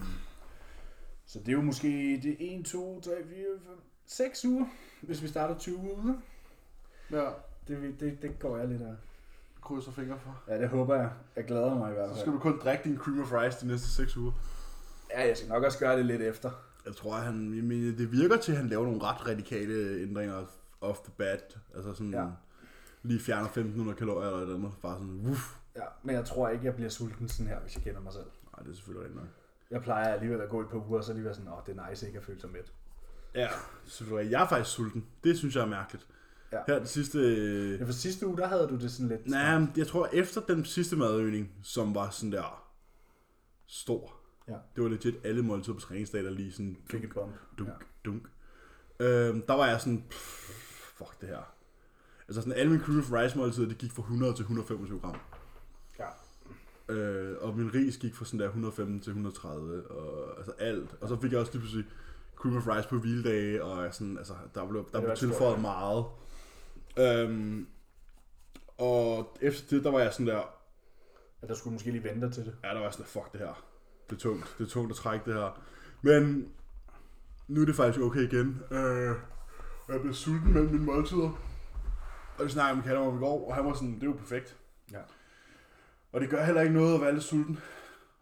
så 1.26 1.38
det 1.38 1.48
er 1.48 1.52
jo 1.52 1.62
måske 1.62 1.88
det 2.22 2.30
er 2.54 2.58
1, 2.58 2.64
2, 2.64 3.00
3, 3.00 3.10
4, 3.28 3.36
5, 3.66 3.74
6 4.06 4.44
uger, 4.44 4.66
hvis 5.02 5.22
vi 5.22 5.28
starter 5.28 5.58
20 5.58 5.76
uger. 5.78 6.14
Ja, 7.10 7.28
Det, 7.68 8.00
det, 8.00 8.22
det 8.22 8.38
går 8.38 8.56
jeg 8.56 8.68
lidt 8.68 8.82
af. 8.82 8.94
krydser 9.62 9.90
fingre 9.92 10.18
for. 10.18 10.42
Ja, 10.48 10.60
det 10.60 10.68
håber 10.68 10.94
jeg. 10.94 11.10
Jeg 11.36 11.44
glæder 11.44 11.74
mig 11.78 11.90
i 11.90 11.94
hvert 11.94 12.08
Så 12.08 12.14
fald. 12.14 12.20
skal 12.20 12.32
du 12.32 12.38
kun 12.38 12.58
drikke 12.58 12.84
din 12.84 12.96
cream 12.98 13.20
of 13.20 13.32
rice 13.32 13.60
de 13.60 13.66
næste 13.66 13.88
6 13.88 14.16
uger. 14.16 14.32
Ja, 15.14 15.26
jeg 15.26 15.37
skal 15.37 15.49
nok 15.49 15.62
også 15.64 15.78
gøre 15.78 15.97
det 15.99 16.07
lidt 16.07 16.23
efter. 16.23 16.50
Jeg 16.87 16.97
tror, 16.97 17.14
han, 17.14 17.54
jeg 17.57 17.64
mener, 17.64 17.97
det 17.97 18.12
virker 18.12 18.37
til, 18.37 18.52
at 18.52 18.59
han 18.59 18.69
laver 18.69 18.85
nogle 18.85 19.02
ret 19.02 19.28
radikale 19.28 20.02
ændringer 20.02 20.45
off 20.81 20.99
the 21.00 21.12
bat. 21.19 21.59
Altså 21.75 21.95
sådan, 21.95 22.14
Ja. 22.14 22.26
lige 23.02 23.21
fjerner 23.21 23.45
1500 23.45 23.97
kalorier 23.97 24.26
eller 24.28 24.38
et 24.38 24.42
eller 24.42 24.54
andet. 24.57 24.73
Bare 24.83 24.99
sådan, 24.99 25.21
uff. 25.31 25.54
Ja, 25.76 25.83
men 26.02 26.14
jeg 26.16 26.25
tror 26.25 26.49
ikke, 26.49 26.64
jeg 26.64 26.75
bliver 26.75 26.90
sulten 26.90 27.28
sådan 27.28 27.47
her, 27.47 27.61
hvis 27.61 27.75
jeg 27.75 27.83
kender 27.85 28.00
mig 28.00 28.12
selv. 28.12 28.25
Nej, 28.25 28.62
det 28.64 28.71
er 28.71 28.75
selvfølgelig 28.75 29.02
rigtigt 29.04 29.21
nok. 29.21 29.28
Jeg 29.71 29.83
plejer 29.83 30.09
alligevel 30.14 30.40
at 30.40 30.49
gå 30.49 30.61
et 30.61 30.69
par 30.71 30.88
uger, 30.88 30.99
og 30.99 31.04
så 31.04 31.12
lige 31.12 31.25
være 31.25 31.35
sådan, 31.35 31.49
åh, 31.52 31.59
det 31.66 31.78
er 31.78 31.88
nice 31.90 32.07
ikke 32.07 32.19
at 32.19 32.25
føle 32.25 32.40
sig 32.40 32.50
mæt. 32.50 32.73
Ja, 33.35 33.49
selvfølgelig. 33.87 34.33
Jeg 34.33 34.42
er 34.42 34.49
faktisk 34.49 34.71
sulten. 34.76 35.07
Det 35.25 35.38
synes 35.38 35.57
jeg 35.57 35.62
er 35.62 35.66
mærkeligt. 35.66 36.07
Ja. 36.52 36.59
Her 36.66 36.78
det 36.78 36.88
sidste... 36.88 37.19
øh, 37.19 37.81
Ja, 37.81 37.85
for 37.85 37.92
sidste 37.92 38.26
uge, 38.26 38.37
der 38.37 38.47
havde 38.47 38.69
du 38.69 38.76
det 38.76 38.90
sådan 38.92 39.09
lidt... 39.09 39.26
Nej, 39.26 39.66
jeg 39.76 39.87
tror 39.87 40.09
efter 40.12 40.40
den 40.40 40.64
sidste 40.64 40.97
madøgning, 40.97 41.50
som 41.62 41.95
var 41.95 42.11
sådan 42.11 42.33
der 42.33 42.69
stor. 43.66 44.14
Ja. 44.49 44.56
Det 44.76 44.82
var 44.84 44.88
legit 44.90 45.14
alle 45.25 45.42
måltider 45.42 45.75
på 45.75 45.80
træningsdag, 45.80 46.25
der 46.25 46.30
lige 46.30 46.52
sådan 46.52 46.76
Fik 46.90 47.04
et 47.04 47.11
bump. 47.14 47.32
dunk, 47.58 47.68
Ja. 47.70 47.75
dunk. 48.04 48.22
Øhm, 49.00 49.42
der 49.46 49.54
var 49.54 49.66
jeg 49.66 49.80
sådan, 49.80 50.04
pff, 50.11 50.50
fuck 50.96 51.20
det 51.20 51.28
her. 51.28 51.54
Altså 52.28 52.40
sådan 52.42 52.58
alle 52.58 52.72
mine 52.72 52.82
of 52.99 53.12
rice 53.12 53.38
måltider, 53.38 53.68
det 53.68 53.78
gik 53.78 53.92
fra 53.92 54.02
100 54.02 54.34
til 54.34 54.42
125 54.42 55.00
gram. 55.00 55.16
Ja. 55.99 56.08
Øh, 56.94 57.37
og 57.40 57.56
min 57.56 57.75
ris 57.75 57.96
gik 57.96 58.14
fra 58.14 58.25
sådan 58.25 58.40
der 58.40 58.46
115 58.46 59.00
til 59.00 59.11
130, 59.11 59.90
og 59.90 60.37
altså 60.38 60.52
alt. 60.58 60.96
Og 61.00 61.08
så 61.08 61.20
fik 61.20 61.32
jeg 61.32 61.40
også 61.40 61.52
lige 61.52 61.61
pludselig 61.61 61.84
cream 62.37 62.56
of 62.56 62.68
rice 62.68 62.88
på 62.88 62.99
hviledage, 62.99 63.64
og 63.64 63.94
sådan, 63.94 64.18
altså, 64.18 64.34
der 64.54 64.66
blev, 64.68 64.88
der 64.92 65.00
blev 65.00 65.16
tilføjet 65.16 65.54
hit. 65.54 65.62
meget. 65.62 66.04
Øhm, 66.99 67.66
og 68.78 69.37
efter 69.40 69.76
det, 69.76 69.84
der 69.84 69.90
var 69.90 70.00
jeg 70.00 70.12
sådan 70.12 70.26
der, 70.26 70.42
Ja, 71.42 71.46
der 71.46 71.54
skulle 71.54 71.72
måske 71.72 71.90
lige 71.90 72.04
vente 72.04 72.30
til 72.30 72.44
det. 72.44 72.56
ja, 72.64 72.68
der 72.68 72.80
var 72.80 72.90
sådan, 72.90 73.06
fuck 73.06 73.32
det 73.32 73.40
her. 73.40 73.64
Det 74.11 74.16
er 74.16 74.21
tungt, 74.21 74.54
det 74.59 74.64
er 74.64 74.68
tungt 74.68 74.90
at 74.90 74.97
trække 74.97 75.25
det 75.25 75.35
her. 75.35 75.62
Men 76.02 76.52
nu 77.49 77.61
er 77.61 77.66
det 77.66 77.76
faktisk 77.76 78.00
okay 78.00 78.21
igen. 78.21 78.62
Øh, 78.71 79.14
og 79.87 79.92
jeg 79.92 80.00
blev 80.00 80.14
sulten 80.14 80.52
mellem 80.52 80.71
mine 80.71 80.85
måltider. 80.85 81.30
Og 82.38 82.44
det 82.44 82.50
snakkede 82.50 82.88
med 82.88 82.97
om 82.97 83.16
i 83.16 83.18
går, 83.18 83.49
og 83.49 83.54
han 83.54 83.64
var 83.64 83.73
sådan, 83.73 83.94
det 83.94 84.02
er 84.02 84.06
jo 84.06 84.12
perfekt. 84.12 84.56
Ja. 84.92 85.00
Og 86.12 86.21
det 86.21 86.30
gør 86.30 86.44
heller 86.44 86.61
ikke 86.61 86.75
noget 86.75 86.94
at 86.94 87.00
være 87.00 87.12
lidt 87.12 87.25
sulten. 87.25 87.59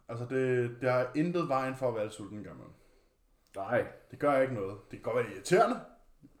Altså, 0.09 0.25
det, 0.25 0.71
det 0.81 0.89
er 0.89 1.05
intet 1.15 1.47
vejen 1.47 1.75
for 1.75 1.87
at 1.87 1.95
være 1.95 2.03
lidt 2.03 2.13
sulten 2.13 2.37
en 2.37 2.43
gang 2.43 2.55
imellem. 2.55 2.75
Nej. 3.55 3.87
Det 4.11 4.19
gør 4.19 4.41
ikke 4.41 4.53
noget. 4.53 4.77
Det 4.91 5.03
kan 5.03 5.13
godt 5.13 5.15
være 5.15 5.35
irriterende, 5.35 5.79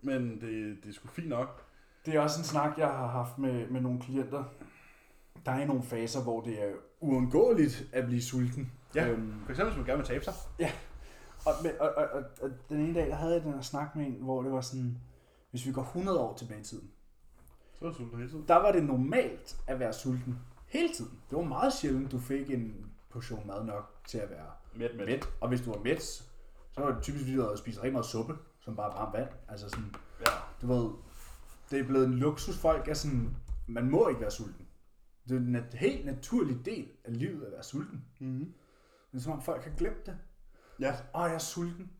men 0.01 0.41
det, 0.41 0.77
det 0.83 0.89
er 0.89 0.93
sgu 0.93 1.07
fint 1.07 1.29
nok. 1.29 1.65
Det 2.05 2.15
er 2.15 2.19
også 2.19 2.39
en 2.39 2.45
snak, 2.45 2.77
jeg 2.77 2.87
har 2.87 3.07
haft 3.07 3.37
med, 3.37 3.67
med 3.67 3.81
nogle 3.81 4.01
klienter. 4.01 4.43
Der 5.45 5.51
er 5.51 5.65
nogle 5.65 5.83
faser, 5.83 6.23
hvor 6.23 6.41
det 6.41 6.63
er 6.63 6.71
uundgåeligt 6.99 7.89
at 7.93 8.05
blive 8.05 8.21
sulten. 8.21 8.71
Ja. 8.95 9.07
Øhm, 9.09 9.33
For 9.43 9.49
eksempel, 9.49 9.73
hvis 9.73 9.77
man 9.77 9.85
gerne 9.85 9.97
vil 9.97 10.07
tabe 10.07 10.23
sig. 10.23 10.33
og, 11.45 11.53
men- 11.63 11.71
og, 11.79 11.89
og, 11.97 12.05
og, 12.13 12.23
og, 12.41 12.49
den 12.69 12.79
ene 12.79 12.93
dag, 12.93 13.07
der 13.07 13.15
havde 13.15 13.33
jeg 13.33 13.43
den 13.43 13.53
her 13.53 13.61
snak 13.61 13.95
med 13.95 14.05
en, 14.05 14.13
hvor 14.13 14.41
det 14.41 14.51
var 14.51 14.61
sådan, 14.61 14.97
hvis 15.51 15.65
vi 15.65 15.71
går 15.71 15.81
100 15.81 16.19
år 16.19 16.35
tilbage 16.37 16.59
i 16.59 16.63
tiden, 16.63 16.91
Så 17.79 17.85
du 17.85 17.93
sulten 17.93 18.17
hele 18.17 18.29
tiden. 18.29 18.45
der 18.47 18.55
var 18.55 18.71
det 18.71 18.83
normalt 18.83 19.57
at 19.67 19.79
være 19.79 19.93
sulten 19.93 20.39
hele 20.67 20.89
tiden. 20.93 21.19
Det 21.29 21.37
var 21.37 21.43
meget 21.43 21.73
sjældent, 21.73 22.11
du 22.11 22.19
fik 22.19 22.51
en 22.51 22.85
portion 23.09 23.47
mad 23.47 23.63
nok 23.65 23.95
til 24.07 24.17
at 24.17 24.29
være 24.29 24.45
Mæt, 24.75 24.91
mæt. 24.97 25.07
mæt. 25.07 25.29
Og 25.41 25.49
hvis 25.49 25.61
du 25.61 25.71
var 25.71 25.79
mæt, 25.83 26.01
så 26.71 26.81
var 26.81 26.91
det 26.93 27.03
typisk, 27.03 27.23
fordi 27.23 27.35
du 27.35 27.41
havde 27.41 27.57
spist 27.57 27.77
rigtig 27.77 27.91
meget 27.93 28.05
suppe, 28.05 28.33
som 28.59 28.75
bare 28.75 28.93
varmt 28.93 29.13
vand. 29.13 29.29
Altså 29.47 29.69
sådan, 29.69 29.95
Ja. 30.19 30.25
du 30.61 30.67
ved, 30.67 30.89
det 31.71 31.79
er 31.79 31.83
blevet 31.83 32.07
en 32.07 32.13
luksus. 32.13 32.57
Folk 32.57 32.87
er 32.87 32.93
sådan, 32.93 33.35
man 33.67 33.89
må 33.89 34.07
ikke 34.07 34.21
være 34.21 34.31
sulten. 34.31 34.65
Det 35.29 35.35
er 35.35 35.39
en 35.39 35.57
helt 35.73 36.05
naturlig 36.05 36.65
del 36.65 36.87
af 37.05 37.19
livet 37.19 37.45
at 37.45 37.51
være 37.51 37.63
sulten. 37.63 38.05
Mm-hmm. 38.19 38.53
Det 39.11 39.17
er 39.17 39.21
som 39.21 39.33
om 39.33 39.41
folk 39.41 39.63
har 39.63 39.71
glemt 39.77 40.05
det. 40.05 40.17
Ja. 40.79 40.91
Åh, 41.15 41.21
jeg 41.27 41.33
er 41.33 41.39
sulten. 41.39 41.91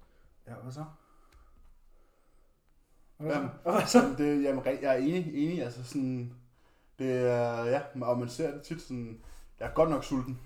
Ja, 0.47 0.53
hvad 0.53 0.71
så? 0.71 0.85
Hvad 3.17 3.31
Jamen, 3.31 3.49
så? 3.49 3.69
Og 3.69 3.73
hvad 3.73 3.87
så? 3.87 4.15
Det, 4.17 4.43
jamen, 4.43 4.65
jeg 4.65 4.83
er 4.83 4.93
enig, 4.97 5.33
enig, 5.33 5.63
altså 5.63 5.83
sådan, 5.83 6.33
det 6.99 7.11
er, 7.17 7.65
ja, 7.65 7.81
og 8.01 8.19
man 8.19 8.29
ser 8.29 8.51
det 8.51 8.61
tit 8.61 8.81
sådan, 8.81 9.21
jeg 9.59 9.67
er 9.69 9.73
godt 9.73 9.89
nok 9.89 10.03
sulten. 10.03 10.39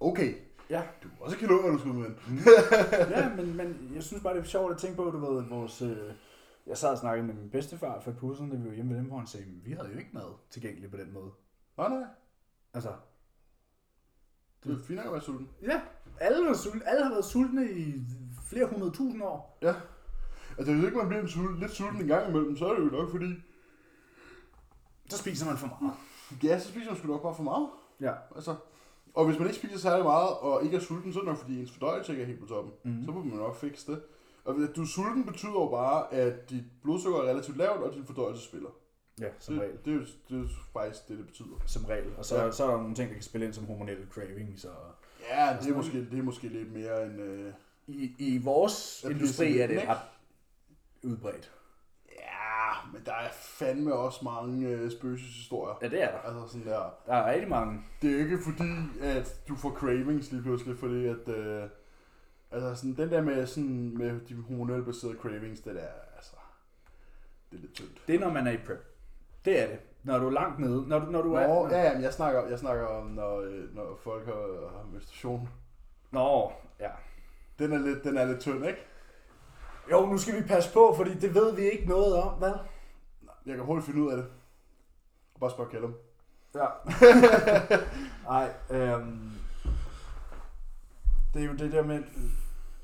Okay, 0.00 0.34
Ja. 0.70 0.82
du 1.02 1.08
er 1.08 1.24
også 1.24 1.36
skal 1.36 1.48
med. 1.94 2.10
ja, 3.10 3.34
men, 3.36 3.56
men 3.56 3.90
jeg 3.94 4.02
synes 4.02 4.22
bare, 4.22 4.34
det 4.34 4.40
er 4.40 4.44
sjovt 4.44 4.72
at 4.72 4.78
tænke 4.78 4.96
på, 4.96 5.04
du 5.04 5.18
ved, 5.18 5.42
vores... 5.48 5.82
Øh, 5.82 6.14
jeg 6.66 6.78
sad 6.78 6.90
og 6.90 6.98
snakkede 6.98 7.26
med 7.26 7.34
min 7.34 7.50
bedstefar 7.50 8.00
for 8.00 8.34
siden, 8.36 8.50
da 8.50 8.56
vi 8.56 8.68
var 8.68 8.74
hjemme 8.74 8.90
ved 8.90 8.98
dem, 8.98 9.06
hvor 9.06 9.18
han 9.18 9.26
sagde, 9.26 9.46
vi 9.46 9.72
havde 9.72 9.88
jo 9.88 9.98
ikke 9.98 10.10
mad 10.12 10.34
tilgængelig 10.50 10.90
på 10.90 10.96
den 10.96 11.12
måde. 11.12 11.30
Nej, 11.76 11.88
nej, 11.88 12.04
Altså, 12.74 12.92
det 14.64 14.72
er 14.80 14.82
fint 14.84 15.00
at 15.00 15.12
være 15.12 15.20
sulten. 15.20 15.48
ja, 15.62 15.80
alle, 16.20 16.46
var 16.48 16.54
sultne, 16.54 16.88
alle 16.88 17.02
har 17.04 17.10
været 17.10 17.24
sultne 17.24 17.70
i 17.72 17.94
flere 18.50 18.66
hundrede 18.66 18.90
tusind 18.90 19.22
år. 19.22 19.58
Ja. 19.62 19.74
Altså, 20.58 20.72
hvis 20.74 20.84
ikke 20.84 20.96
man 20.96 21.08
bliver 21.08 21.22
en 21.22 21.28
sulten, 21.28 21.58
lidt 21.60 21.70
sulten 21.72 22.00
en 22.00 22.06
gang 22.06 22.28
imellem, 22.28 22.56
så 22.56 22.66
er 22.66 22.74
det 22.74 22.84
jo 22.84 22.90
nok 22.96 23.10
fordi, 23.10 23.34
Så 25.10 25.18
spiser 25.18 25.46
man 25.46 25.56
for 25.56 25.66
meget. 25.80 25.94
ja, 26.42 26.58
så 26.58 26.68
spiser 26.68 26.90
man 26.90 26.98
sgu 26.98 27.08
nok 27.08 27.22
bare 27.22 27.34
for 27.34 27.42
meget. 27.42 27.68
Ja. 28.00 28.12
Altså, 28.34 28.54
og 29.14 29.26
hvis 29.26 29.38
man 29.38 29.48
ikke 29.48 29.58
spiser 29.58 29.78
særlig 29.78 30.04
meget, 30.04 30.28
og 30.30 30.64
ikke 30.64 30.76
er 30.76 30.80
sulten, 30.80 31.12
så 31.12 31.18
er 31.18 31.22
det 31.22 31.28
nok 31.28 31.38
fordi 31.38 31.60
ens 31.60 31.72
fordøjelse 31.72 32.12
ikke 32.12 32.22
er 32.22 32.26
helt 32.26 32.40
på 32.40 32.46
toppen. 32.46 32.72
Mhm. 32.84 33.04
Så 33.04 33.10
må 33.10 33.22
man 33.24 33.36
nok 33.38 33.56
fikse 33.56 33.92
det. 33.92 34.02
Og 34.44 34.62
at 34.62 34.76
du 34.76 34.82
er 34.82 34.86
sulten 34.86 35.24
betyder 35.24 35.52
jo 35.52 35.68
bare, 35.68 36.12
at 36.14 36.50
dit 36.50 36.64
blodsukker 36.82 37.20
er 37.20 37.28
relativt 37.30 37.56
lavt, 37.56 37.82
og 37.82 37.94
din 37.94 38.04
fordøjelse 38.06 38.44
spiller. 38.44 38.68
Ja, 39.20 39.28
som 39.38 39.54
det, 39.54 39.62
regel. 39.62 39.78
Det, 39.84 39.90
er 39.90 39.94
jo, 39.94 40.00
det 40.28 40.34
er 40.36 40.38
jo 40.40 40.48
faktisk 40.72 41.08
det, 41.08 41.18
det 41.18 41.26
betyder. 41.26 41.56
Som 41.66 41.84
regel. 41.84 42.16
Og 42.16 42.24
så, 42.24 42.44
Ja. 42.44 42.50
så 42.52 42.64
er 42.64 42.70
der 42.70 42.76
nogle 42.76 42.94
ting, 42.94 43.08
der 43.08 43.14
kan 43.14 43.22
spille 43.22 43.46
ind 43.46 43.54
som 43.54 43.64
hormonelle 43.64 44.06
cravings. 44.10 44.64
Og 44.64 44.94
Ja, 45.30 45.56
det 45.62 45.70
er 45.70 45.74
måske, 45.76 46.10
det 46.10 46.18
er 46.18 46.22
måske 46.22 46.48
lidt 46.48 46.72
mere 46.72 47.06
end... 47.06 47.20
Øh, 47.20 47.52
i, 47.86 48.14
I 48.18 48.38
vores 48.38 49.04
industri 49.10 49.52
sådan 49.52 49.60
er 49.60 49.66
det 49.80 49.88
ret 49.88 49.98
udbredt. 51.02 51.52
ja, 52.18 52.88
men 52.92 53.02
der 53.06 53.12
er 53.12 53.28
fandme 53.32 53.94
også 53.94 54.24
mange 54.24 54.68
øh, 54.68 54.90
spøgelseshistorier. 54.90 55.78
Ja, 55.82 55.88
det 55.88 56.02
er 56.02 56.10
der. 56.10 56.18
Altså 56.18 56.48
sådan 56.52 56.66
der. 56.66 56.90
Der 57.06 57.14
er 57.14 57.32
rigtig 57.32 57.48
mange. 57.48 57.80
Det 58.02 58.10
er 58.10 58.14
jo 58.14 58.18
ikke 58.24 58.38
fordi, 58.44 58.70
at 59.00 59.40
du 59.48 59.56
får 59.56 59.70
cravings 59.70 60.32
lige 60.32 60.42
pludselig, 60.42 60.78
fordi 60.78 61.06
at... 61.06 61.28
Øh, 61.28 61.62
altså 62.50 62.74
sådan, 62.74 62.96
den 62.96 63.10
der 63.10 63.22
med, 63.22 63.46
sådan, 63.46 63.98
med 63.98 64.20
de 64.28 64.34
hormonelle 64.34 64.84
baserede 64.84 65.16
cravings, 65.18 65.60
det 65.60 65.82
er 65.82 65.88
altså... 66.16 66.36
Det 67.50 67.56
er 67.56 67.60
lidt 67.60 67.74
tyndt. 67.74 68.02
Det 68.06 68.14
er, 68.14 68.20
når 68.20 68.30
man 68.32 68.46
er 68.46 68.50
i 68.52 68.56
prep. 68.66 68.93
Det 69.44 69.62
er 69.62 69.66
det. 69.66 69.78
Når 70.02 70.18
du 70.18 70.26
er 70.26 70.30
langt 70.30 70.58
nede. 70.58 70.88
Når 70.88 70.98
du, 70.98 71.06
når 71.06 71.22
du 71.22 71.28
Nå, 71.28 71.36
er... 71.36 71.68
ja, 71.70 71.82
ja, 71.82 71.92
men 71.94 72.02
jeg 72.02 72.12
snakker, 72.12 72.46
jeg 72.46 72.58
snakker 72.58 72.86
om, 72.86 73.06
når, 73.06 73.40
øh, 73.40 73.74
når 73.74 73.98
folk 74.02 74.26
har, 74.26 74.68
har 74.76 74.84
menstruation. 74.92 75.48
Nå, 76.10 76.52
ja. 76.80 76.90
Den 77.58 77.72
er 77.72 77.78
lidt, 77.78 78.04
den 78.04 78.16
er 78.16 78.24
lidt 78.24 78.40
tynd, 78.40 78.66
ikke? 78.66 78.86
Jo, 79.90 80.06
nu 80.06 80.18
skal 80.18 80.36
vi 80.36 80.46
passe 80.46 80.72
på, 80.72 80.94
fordi 80.96 81.14
det 81.14 81.34
ved 81.34 81.54
vi 81.54 81.62
ikke 81.62 81.88
noget 81.88 82.14
om, 82.14 82.38
hvad? 82.38 82.52
Jeg 83.46 83.54
kan 83.56 83.64
hurtigt 83.64 83.86
finde 83.86 84.02
ud 84.02 84.10
af 84.10 84.16
det. 84.16 84.26
Bare 85.40 85.50
spørg 85.50 85.70
Callum. 85.70 85.94
Ja. 86.54 86.66
Nej, 88.30 88.52
øhm... 88.70 89.30
Det 91.34 91.42
er 91.42 91.46
jo 91.46 91.52
det 91.52 91.72
der 91.72 91.82
med, 91.82 92.02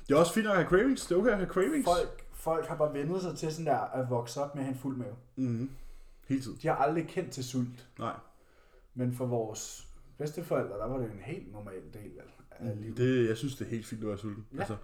Det 0.07 0.15
er 0.15 0.19
også 0.19 0.33
fint 0.33 0.47
at 0.47 0.55
have 0.55 0.67
cravings. 0.67 1.05
Det 1.05 1.15
er 1.15 1.19
okay 1.19 1.31
at 1.31 1.37
have 1.37 1.49
cravings. 1.49 1.85
folk, 1.85 2.25
folk 2.33 2.67
har 2.67 2.75
bare 2.75 2.93
vendet 2.93 3.21
sig 3.21 3.37
til 3.37 3.51
sådan 3.51 3.65
der 3.65 3.79
at 3.79 4.09
vokse 4.09 4.41
op 4.41 4.55
med 4.55 4.61
at 4.61 4.65
have 4.65 4.73
en 4.73 4.79
fuld 4.79 4.97
mave. 4.97 5.15
Mm-hmm. 5.35 5.69
Hele 6.27 6.41
tiden. 6.41 6.57
De 6.61 6.67
har 6.67 6.75
aldrig 6.75 7.07
kendt 7.07 7.31
til 7.31 7.43
sult. 7.43 7.87
Nej. 7.99 8.13
Men 8.93 9.13
for 9.13 9.25
vores 9.25 9.87
bedsteforældre, 10.17 10.77
der 10.77 10.85
var 10.87 10.97
det 10.97 11.11
en 11.11 11.19
helt 11.21 11.51
normal 11.51 11.81
del 11.93 12.11
af, 12.19 12.67
af 12.69 12.81
livet. 12.81 12.97
Det, 12.97 13.27
jeg 13.29 13.37
synes, 13.37 13.55
det 13.55 13.65
er 13.65 13.69
helt 13.69 13.85
fint 13.85 14.01
at 14.01 14.07
være 14.07 14.17
sulten. 14.17 14.45
Ja. 14.53 14.59
Altså, 14.59 14.75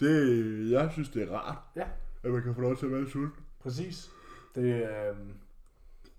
det, 0.00 0.70
jeg 0.70 0.90
synes, 0.92 1.08
det 1.08 1.22
er 1.22 1.32
rart, 1.32 1.58
Ja. 1.76 1.86
at 2.22 2.30
man 2.30 2.42
kan 2.42 2.54
få 2.54 2.60
lov 2.60 2.76
til 2.76 2.86
at 2.86 2.92
være 2.92 3.10
sulten. 3.10 3.42
Præcis. 3.60 4.10
Det, 4.54 4.62
øhm... 4.64 5.32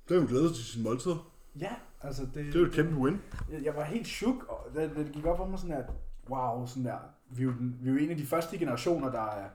Det 0.10 0.18
er 0.18 0.22
jo 0.22 0.28
glæde 0.28 0.54
til 0.54 0.64
sin 0.64 0.84
måltider. 0.84 1.32
Ja, 1.60 1.72
altså 2.02 2.24
det... 2.26 2.34
Det 2.36 2.56
er 2.56 2.60
jo 2.60 2.66
et 2.66 2.72
kæmpe 2.72 2.96
win. 2.96 3.22
Jeg, 3.52 3.64
jeg 3.64 3.76
var 3.76 3.84
helt 3.84 4.08
chok, 4.08 4.44
og 4.50 4.68
det, 4.76 4.92
det 4.96 5.12
gik 5.12 5.26
op 5.26 5.38
for 5.38 5.46
mig 5.48 5.60
sådan, 5.60 5.76
at 5.76 5.86
wow, 6.30 6.66
sådan 6.66 6.86
der, 6.86 6.98
vi 7.30 7.44
er, 7.44 7.46
jo 7.48 7.54
vi 7.60 7.90
er 7.90 7.94
jo 7.94 8.00
en 8.00 8.10
af 8.10 8.18
de 8.18 8.26
første 8.26 8.58
generationer, 8.58 9.12
der 9.12 9.22
er 9.22 9.50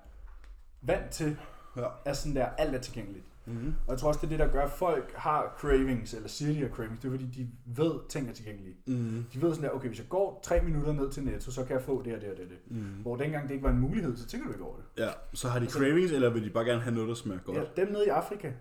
vant 0.83 1.11
til, 1.11 1.38
Ja. 1.76 1.88
at 2.04 2.16
sådan 2.16 2.37
der, 2.37 2.46
alt 2.46 2.74
er 2.74 2.81
tilgængeligt. 2.81 3.24
Mm-hmm. 3.48 3.74
Og 3.87 3.90
jeg 3.92 3.98
tror 3.98 4.08
også, 4.08 4.20
det 4.20 4.26
er 4.26 4.28
det, 4.28 4.38
der 4.38 4.52
gør, 4.52 4.62
at 4.64 4.70
folk 4.70 5.12
har 5.16 5.54
cravings, 5.58 6.14
eller 6.14 6.28
siger, 6.28 6.52
de 6.54 6.61
har 6.61 6.68
cravings, 6.68 7.00
det 7.00 7.08
er 7.08 7.12
fordi, 7.12 7.26
de 7.26 7.48
ved, 7.82 7.92
at 7.94 8.00
ting 8.08 8.28
er 8.28 8.32
tilgængelige. 8.32 8.76
Mm-hmm. 8.87 9.24
De 9.34 9.42
ved 9.42 9.54
sådan 9.54 9.70
der, 9.70 9.76
okay, 9.76 9.88
hvis 9.88 9.98
jeg 9.98 10.08
går 10.08 10.40
tre 10.44 10.61
minutter 10.62 10.92
ned 10.92 11.11
til 11.11 11.22
Netto, 11.22 11.50
så 11.50 11.64
kan 11.64 11.76
jeg 11.76 11.82
få 11.82 12.02
det 12.02 12.14
og 12.14 12.20
det 12.20 12.30
og 12.30 12.37
det 12.37 12.48
det. 12.50 12.58
Mm-hmm. 12.66 13.02
Hvor 13.02 13.16
dengang 13.16 13.48
det 13.48 13.54
ikke 13.54 13.64
var 13.64 13.70
en 13.70 13.78
mulighed, 13.80 14.16
så 14.16 14.26
tænker 14.26 14.46
du 14.46 14.52
ikke 14.52 14.64
over 14.64 14.76
det. 14.76 15.02
Ja, 15.02 15.08
så 15.34 15.48
har 15.48 15.58
de 15.58 15.66
cravings, 15.70 16.12
eller 16.12 16.30
vil 16.30 16.44
de 16.44 16.50
bare 16.50 16.64
gerne 16.64 16.80
have 16.80 16.94
noget, 16.94 17.08
der 17.08 17.14
smager 17.14 17.40
godt? 17.40 17.56
Ja, 17.58 17.82
dem 17.82 17.92
nede 17.92 18.06
i 18.06 18.08
Afrika, 18.08 18.52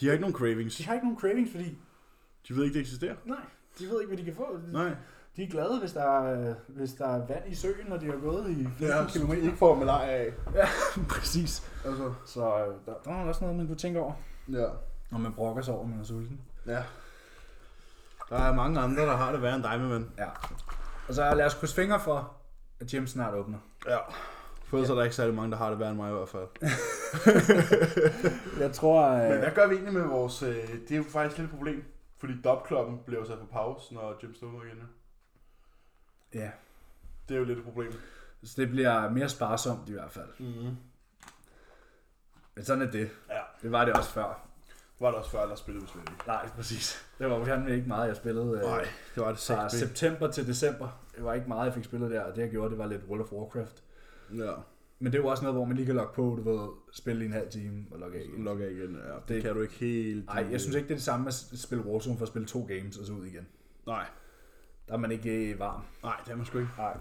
De 0.00 0.06
har 0.06 0.12
ikke 0.12 0.20
nogen 0.22 0.34
cravings. 0.36 0.76
de 0.76 0.84
har 0.84 0.94
ikke 0.94 1.06
nogen 1.06 1.20
cravings, 1.20 1.50
fordi, 1.50 1.78
De 2.48 2.56
ved 2.56 2.64
ikke, 2.64 2.74
det 2.74 2.80
eksisterer. 2.80 3.16
nej, 3.24 3.36
de 3.78 3.84
ved 3.84 4.00
ikke, 4.00 4.08
hvad 4.08 4.18
de 4.18 4.24
kan 4.24 4.34
få. 4.34 4.58
Nej. 4.72 4.94
De 5.38 5.44
er 5.44 5.48
glade, 5.48 5.80
hvis 5.80 5.92
der, 5.92 6.02
er, 6.22 6.54
hvis 6.68 6.92
der 6.92 7.06
er 7.06 7.26
vand 7.26 7.42
i 7.46 7.54
søen, 7.54 7.86
når 7.88 7.96
de 7.96 8.06
har 8.06 8.16
gået 8.18 8.50
i 8.50 8.64
15 8.64 8.86
Ja, 8.86 9.04
km. 9.26 9.32
ikke 9.32 9.56
får 9.56 9.74
malaria 9.74 10.10
af. 10.24 10.32
Præcis. 11.10 11.70
Altså, 11.86 12.12
Så 12.26 12.40
øh, 12.40 12.74
der, 12.86 12.92
der 13.04 13.10
er 13.10 13.24
også 13.24 13.40
noget, 13.44 13.56
man 13.56 13.66
kunne 13.66 13.76
tænke 13.76 14.00
over, 14.00 14.12
ja. 14.52 14.66
når 15.10 15.18
man 15.18 15.32
brokker 15.32 15.62
sig 15.62 15.74
over, 15.74 15.86
man 15.86 16.00
er 16.00 16.04
sulten. 16.04 16.40
Ja. 16.66 16.82
Der 18.30 18.36
er 18.38 18.54
mange 18.54 18.80
andre, 18.80 19.02
der 19.02 19.16
har 19.16 19.32
det 19.32 19.42
værre 19.42 19.54
end 19.54 19.62
dig, 19.62 19.80
med 19.80 19.88
ven. 19.88 20.10
Ja. 20.18 20.26
Og 21.08 21.14
så 21.14 21.34
lad 21.34 21.46
os 21.46 21.54
krydse 21.54 21.74
fingre 21.74 22.00
for, 22.00 22.32
at 22.80 22.86
gym 22.86 23.06
snart 23.06 23.34
åbner. 23.34 23.58
Ja. 23.86 23.96
For 24.66 24.76
ellers 24.76 24.90
er 24.90 24.94
der 24.94 25.02
ikke 25.02 25.16
særlig 25.16 25.34
mange, 25.34 25.50
der 25.50 25.56
har 25.56 25.70
det 25.70 25.78
værre 25.78 25.90
end 25.90 25.96
mig 25.98 26.10
i 26.10 26.14
hvert 26.14 26.28
fald. 26.28 26.46
Jeg 28.62 28.72
tror... 28.72 29.10
Men 29.16 29.32
Øh, 29.32 29.38
hvad 29.38 29.50
gør 29.54 29.66
vi 29.68 29.74
egentlig 29.74 29.94
med 29.94 30.02
vores... 30.02 30.42
Øh, 30.42 30.54
det 30.88 30.92
er 30.92 30.96
jo 30.96 31.04
faktisk 31.08 31.38
lidt 31.38 31.50
et 31.50 31.56
problem. 31.56 31.84
Fordi 32.18 32.32
dopklokken 32.44 33.00
bliver 33.06 33.24
sat 33.24 33.38
på 33.38 33.46
pause, 33.52 33.94
når 33.94 34.18
gym 34.20 34.34
står 34.34 34.46
igen. 34.46 34.88
Ja, 36.34 36.50
Det 37.28 37.34
er 37.34 37.38
jo 37.38 37.44
lidt 37.44 37.58
et 37.58 37.64
problem. 37.64 37.92
så 38.44 38.54
det 38.62 38.68
bliver 38.70 39.10
mere 39.10 39.28
sparsomt 39.28 39.88
i 39.88 39.92
hvert 39.92 40.10
fald. 40.10 40.28
Mm-hmm. 40.38 40.76
Men 42.54 42.64
sådan 42.64 42.82
er 42.82 42.90
det. 42.90 43.10
Ja. 43.30 43.40
Det 43.62 43.72
var 43.72 43.84
det 43.84 43.94
også 43.94 44.10
før. 44.10 44.44
Var 45.00 45.08
det 45.08 45.18
også 45.18 45.30
før, 45.30 45.46
der 45.46 45.54
spillede 45.54 45.84
vi 45.86 45.90
slet 45.92 46.02
ikke. 46.02 46.22
Nej, 46.26 46.48
præcis. 46.48 47.06
Det 47.18 47.30
var 47.30 47.44
fandme 47.44 47.74
ikke 47.74 47.88
meget, 47.88 48.08
jeg 48.08 48.16
spillede. 48.16 48.46
Øh, 48.56 48.62
Nej, 48.62 48.86
det 49.14 49.22
var 49.22 49.28
det 49.28 49.38
fra 49.38 49.68
september 49.68 50.30
til 50.30 50.46
december. 50.46 51.00
Det 51.16 51.24
var 51.24 51.34
ikke 51.34 51.48
meget, 51.48 51.64
jeg 51.66 51.74
fik 51.74 51.84
spillet 51.84 52.10
der, 52.10 52.20
og 52.20 52.36
det 52.36 52.42
jeg 52.42 52.50
gjorde, 52.50 52.70
det 52.70 52.78
var 52.78 52.86
lidt 52.86 53.02
World 53.08 53.20
of 53.22 53.32
Warcraft. 53.32 53.82
Ja, 54.34 54.52
Men 54.98 55.12
det 55.12 55.18
er 55.18 55.22
jo 55.22 55.28
også 55.28 55.42
noget, 55.42 55.56
hvor 55.56 55.64
man 55.64 55.76
lige 55.76 55.86
kan 55.86 55.94
logge 55.94 56.12
på, 56.14 56.22
du 56.22 56.50
ved, 56.58 56.68
spille 56.92 57.22
i 57.22 57.26
en 57.26 57.32
halv 57.32 57.50
time 57.50 57.86
og 57.90 57.98
logge 57.98 58.18
af 58.18 58.22
igen. 58.24 58.44
logge 58.44 58.66
af 58.66 58.70
igen. 58.70 58.94
Ja, 58.96 59.12
det, 59.14 59.28
Det- 59.28 59.42
kan 59.42 59.54
du 59.54 59.60
ikke 59.60 59.74
helt... 59.74 60.26
Nej, 60.26 60.46
jeg 60.50 60.60
synes 60.60 60.76
ikke, 60.76 60.88
det 60.88 60.94
er 60.94 60.96
det 60.98 61.04
samme 61.04 61.26
at 61.28 61.34
spille 61.34 61.84
Warzone 61.84 62.16
for 62.18 62.22
at 62.24 62.28
spille 62.28 62.48
to 62.48 62.62
games 62.68 62.96
og 62.98 63.06
så 63.06 63.12
ud 63.12 63.26
igen. 63.26 63.46
Nej, 63.86 64.06
Der 64.88 64.94
er 64.94 64.98
man 64.98 65.10
ikke 65.10 65.52
øh, 65.52 65.58
varm. 65.58 65.82
nej, 66.02 66.16
det 66.24 66.32
er 66.32 66.36
man 66.36 66.46
sgu 66.46 66.58
ikke. 66.58 66.70
Nej. 66.78 66.96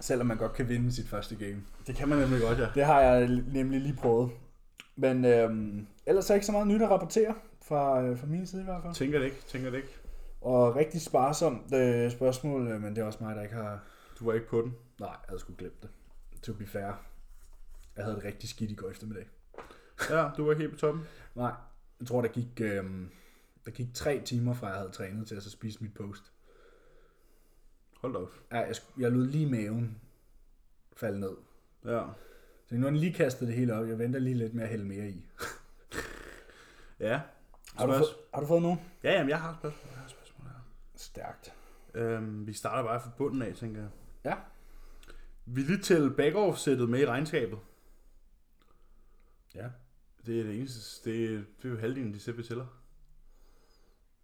Selvom 0.00 0.26
man 0.26 0.36
godt 0.36 0.52
kan 0.52 0.68
vinde 0.68 0.92
sit 0.92 1.08
første 1.08 1.36
game. 1.36 1.62
Det 1.86 1.94
kan 1.94 2.08
man 2.08 2.18
nemlig 2.18 2.40
godt, 2.40 2.58
ja. 2.58 2.68
Det 2.74 2.84
har 2.84 3.00
jeg 3.00 3.28
nemlig 3.52 3.80
lige 3.80 3.96
prøvet. 3.96 4.30
Men 4.96 5.24
øhm, 5.24 5.86
ellers 6.06 6.30
er 6.30 6.34
ikke 6.34 6.46
så 6.46 6.52
meget 6.52 6.66
nyt 6.66 6.82
at 6.82 6.90
rapportere 6.90 7.34
fra, 7.62 8.02
øh, 8.02 8.18
fra 8.18 8.26
min 8.26 8.46
side 8.46 8.62
i 8.62 8.64
hvert 8.64 8.82
fald. 8.82 8.94
Tænker 8.94 9.18
det 9.18 9.26
ikke, 9.26 9.42
tænker 9.46 9.70
det 9.70 9.76
ikke. 9.76 9.96
Og 10.40 10.76
rigtig 10.76 11.00
sparsomt 11.00 11.74
øh, 11.74 12.10
spørgsmål, 12.10 12.68
øh, 12.68 12.80
men 12.80 12.96
det 12.96 13.02
er 13.02 13.06
også 13.06 13.18
mig, 13.24 13.36
der 13.36 13.42
ikke 13.42 13.54
har... 13.54 13.80
Du 14.18 14.24
var 14.24 14.32
ikke 14.32 14.48
på 14.48 14.62
den. 14.62 14.74
Nej, 15.00 15.08
jeg 15.08 15.18
havde 15.28 15.40
sgu 15.40 15.52
glemt 15.58 15.82
det. 15.82 15.90
To 16.42 16.52
be 16.52 16.66
fair. 16.66 16.92
Jeg 17.96 18.04
havde 18.04 18.16
det 18.16 18.24
rigtig 18.24 18.48
skidt 18.48 18.70
i 18.70 18.74
går 18.74 18.90
eftermiddag. 18.90 19.26
Ja, 20.10 20.28
du 20.36 20.44
var 20.44 20.52
ikke 20.52 20.62
helt 20.62 20.72
på 20.72 20.78
toppen. 20.78 21.04
Nej, 21.34 21.52
jeg 22.00 22.08
tror, 22.08 22.22
der 22.22 22.28
gik, 22.28 22.60
øh, 22.60 22.84
der 23.64 23.70
gik 23.70 23.94
tre 23.94 24.22
timer 24.24 24.54
fra, 24.54 24.66
jeg 24.66 24.76
havde 24.76 24.90
trænet 24.90 25.28
til 25.28 25.34
at 25.34 25.42
så 25.42 25.50
spise 25.50 25.82
mit 25.82 25.94
post. 25.94 26.32
Hold 28.00 28.12
da 28.12 28.18
op. 28.18 28.32
Ja, 28.52 28.58
jeg, 28.58 28.74
jeg 28.98 29.12
lod 29.12 29.26
lige 29.26 29.46
maven 29.50 30.00
falde 30.96 31.20
ned. 31.20 31.36
Ja. 31.84 32.04
Så 32.66 32.74
nu 32.74 32.80
har 32.80 32.90
den 32.90 32.96
lige 32.96 33.12
kastet 33.12 33.48
det 33.48 33.56
hele 33.56 33.74
op. 33.74 33.88
Jeg 33.88 33.98
venter 33.98 34.20
lige 34.20 34.34
lidt 34.36 34.54
med 34.54 34.62
at 34.62 34.68
hælde 34.68 34.84
mere 34.84 35.08
i. 35.08 35.26
Ja. 37.00 37.20
Har 37.76 37.86
du, 37.86 37.92
fået, 37.92 38.08
har 38.34 38.40
du 38.40 38.46
fået 38.46 38.62
nogen? 38.62 38.80
Ja, 39.02 39.12
jamen, 39.12 39.28
jeg 39.30 39.40
har 39.40 39.56
spørgsmål. 39.60 39.90
Jeg 39.92 40.00
har 40.00 40.08
spørgsmål 40.08 40.48
her. 40.48 40.60
Stærkt. 40.94 41.54
Øhm, 41.94 42.46
vi 42.46 42.52
starter 42.52 42.82
bare 42.82 43.00
fra 43.00 43.10
bunden 43.18 43.42
af, 43.42 43.54
tænker 43.54 43.80
jeg. 43.80 43.90
Ja. 44.24 44.34
Vil 45.46 45.78
I 45.78 45.82
tælle 45.82 46.10
back-off-sættet 46.10 46.88
med 46.88 47.00
i 47.00 47.06
regnskabet? 47.06 47.58
Ja. 49.54 49.68
Det 50.26 50.40
er 50.40 50.44
det 50.44 50.58
eneste. 50.58 51.10
Det 51.10 51.24
er, 51.24 51.28
det 51.62 51.64
er 51.64 51.68
jo 51.68 51.78
halvdelen 51.78 52.14
de 52.14 52.32
vi 52.32 52.42
tæller. 52.42 52.66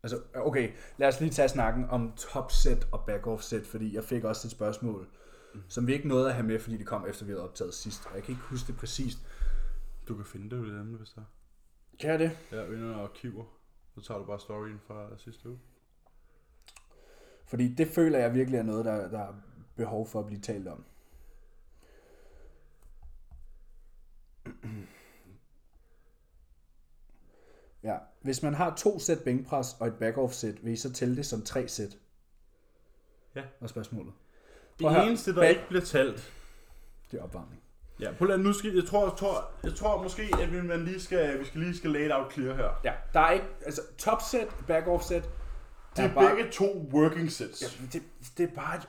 Altså, 0.02 0.22
okay, 0.34 0.72
lad 0.96 1.08
os 1.08 1.20
lige 1.20 1.30
tage 1.30 1.48
snakken 1.48 1.84
om 1.90 2.12
topset 2.16 2.88
og 2.92 3.04
back-off-set, 3.06 3.66
fordi 3.66 3.94
jeg 3.94 4.04
fik 4.04 4.24
også 4.24 4.48
et 4.48 4.52
spørgsmål, 4.52 5.08
mm. 5.54 5.60
som 5.68 5.86
vi 5.86 5.92
ikke 5.92 6.08
nåede 6.08 6.28
at 6.28 6.34
have 6.34 6.46
med, 6.46 6.60
fordi 6.60 6.76
det 6.76 6.86
kom 6.86 7.06
efter, 7.08 7.24
vi 7.24 7.32
havde 7.32 7.44
optaget 7.44 7.74
sidst. 7.74 8.06
Og 8.06 8.14
jeg 8.14 8.22
kan 8.22 8.32
ikke 8.32 8.44
huske 8.44 8.66
det 8.66 8.76
præcist. 8.76 9.18
Du 10.08 10.14
kan 10.14 10.24
finde 10.24 10.50
det 10.50 10.62
ved 10.62 10.72
det 10.72 10.80
andet, 10.80 10.98
hvis 10.98 11.10
der 11.10 11.20
er. 11.20 11.24
Kan 12.00 12.10
jeg 12.10 12.18
det? 12.18 12.38
Ja, 12.52 12.64
vinder 12.64 12.94
og 12.94 13.02
arkiver. 13.02 13.44
Så 13.94 14.00
tager 14.00 14.18
du 14.18 14.24
bare 14.24 14.40
storyen 14.40 14.80
fra 14.86 15.18
sidste 15.18 15.48
uge. 15.48 15.58
Fordi 17.44 17.74
det 17.74 17.88
føler 17.88 18.18
jeg 18.18 18.34
virkelig 18.34 18.58
er 18.58 18.62
noget, 18.62 18.84
der, 18.84 19.08
der 19.08 19.18
er 19.18 19.34
behov 19.76 20.06
for 20.06 20.20
at 20.20 20.26
blive 20.26 20.40
talt 20.40 20.68
om. 20.68 20.84
Ja, 27.84 27.96
hvis 28.22 28.42
man 28.42 28.54
har 28.54 28.74
to 28.76 28.98
sæt 28.98 29.18
bænkpres 29.24 29.76
og 29.80 29.86
et 29.86 29.94
back-off 30.02 30.32
sæt, 30.32 30.64
vil 30.64 30.72
I 30.72 30.76
så 30.76 30.92
tælle 30.92 31.16
det 31.16 31.26
som 31.26 31.42
tre 31.42 31.68
sæt? 31.68 31.96
Ja. 33.34 33.42
Og 33.60 33.68
spørgsmålet. 33.68 34.12
Det 34.78 34.80
Prøv 34.80 34.90
høre. 34.92 35.06
eneste, 35.06 35.34
der 35.34 35.40
Back- 35.42 35.48
ikke 35.48 35.68
bliver 35.68 35.84
talt. 35.84 36.32
Det 37.10 37.18
er 37.18 37.22
opvarmning. 37.24 37.62
Ja, 38.00 38.12
på 38.18 38.24
nu 38.24 38.52
skal, 38.52 38.74
jeg 38.74 38.84
tror, 38.84 39.08
jeg 39.08 39.16
tror, 39.18 39.50
jeg 39.64 39.74
tror 39.74 40.02
måske, 40.02 40.22
at 40.40 40.52
vi, 40.52 40.62
man 40.62 40.84
lige 40.84 41.00
skal, 41.00 41.40
vi 41.40 41.44
skal 41.44 41.60
lige 41.60 41.76
skal 41.76 41.90
lay 41.90 42.06
it 42.06 42.12
out 42.12 42.32
clear 42.32 42.54
her. 42.54 42.80
Ja, 42.84 42.92
der 43.12 43.20
er 43.20 43.30
ikke, 43.30 43.46
altså 43.66 43.82
top 43.98 44.18
sæt, 44.30 44.48
back-off 44.68 45.02
sæt, 45.08 45.28
Det 45.96 46.04
er 46.04 46.14
begge 46.14 46.50
to 46.52 46.88
working 46.92 47.32
sets. 47.32 47.62
Ja, 47.62 47.86
det, 47.92 48.02
det 48.38 48.50
er 48.50 48.54
bare 48.54 48.76
et, 48.76 48.88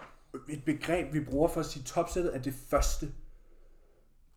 et 0.50 0.66
begreb, 0.66 1.14
vi 1.14 1.20
bruger 1.20 1.48
for 1.48 1.60
at 1.60 1.66
sige, 1.66 1.84
topsættet 1.84 2.36
er 2.36 2.42
det 2.42 2.54
første. 2.70 3.12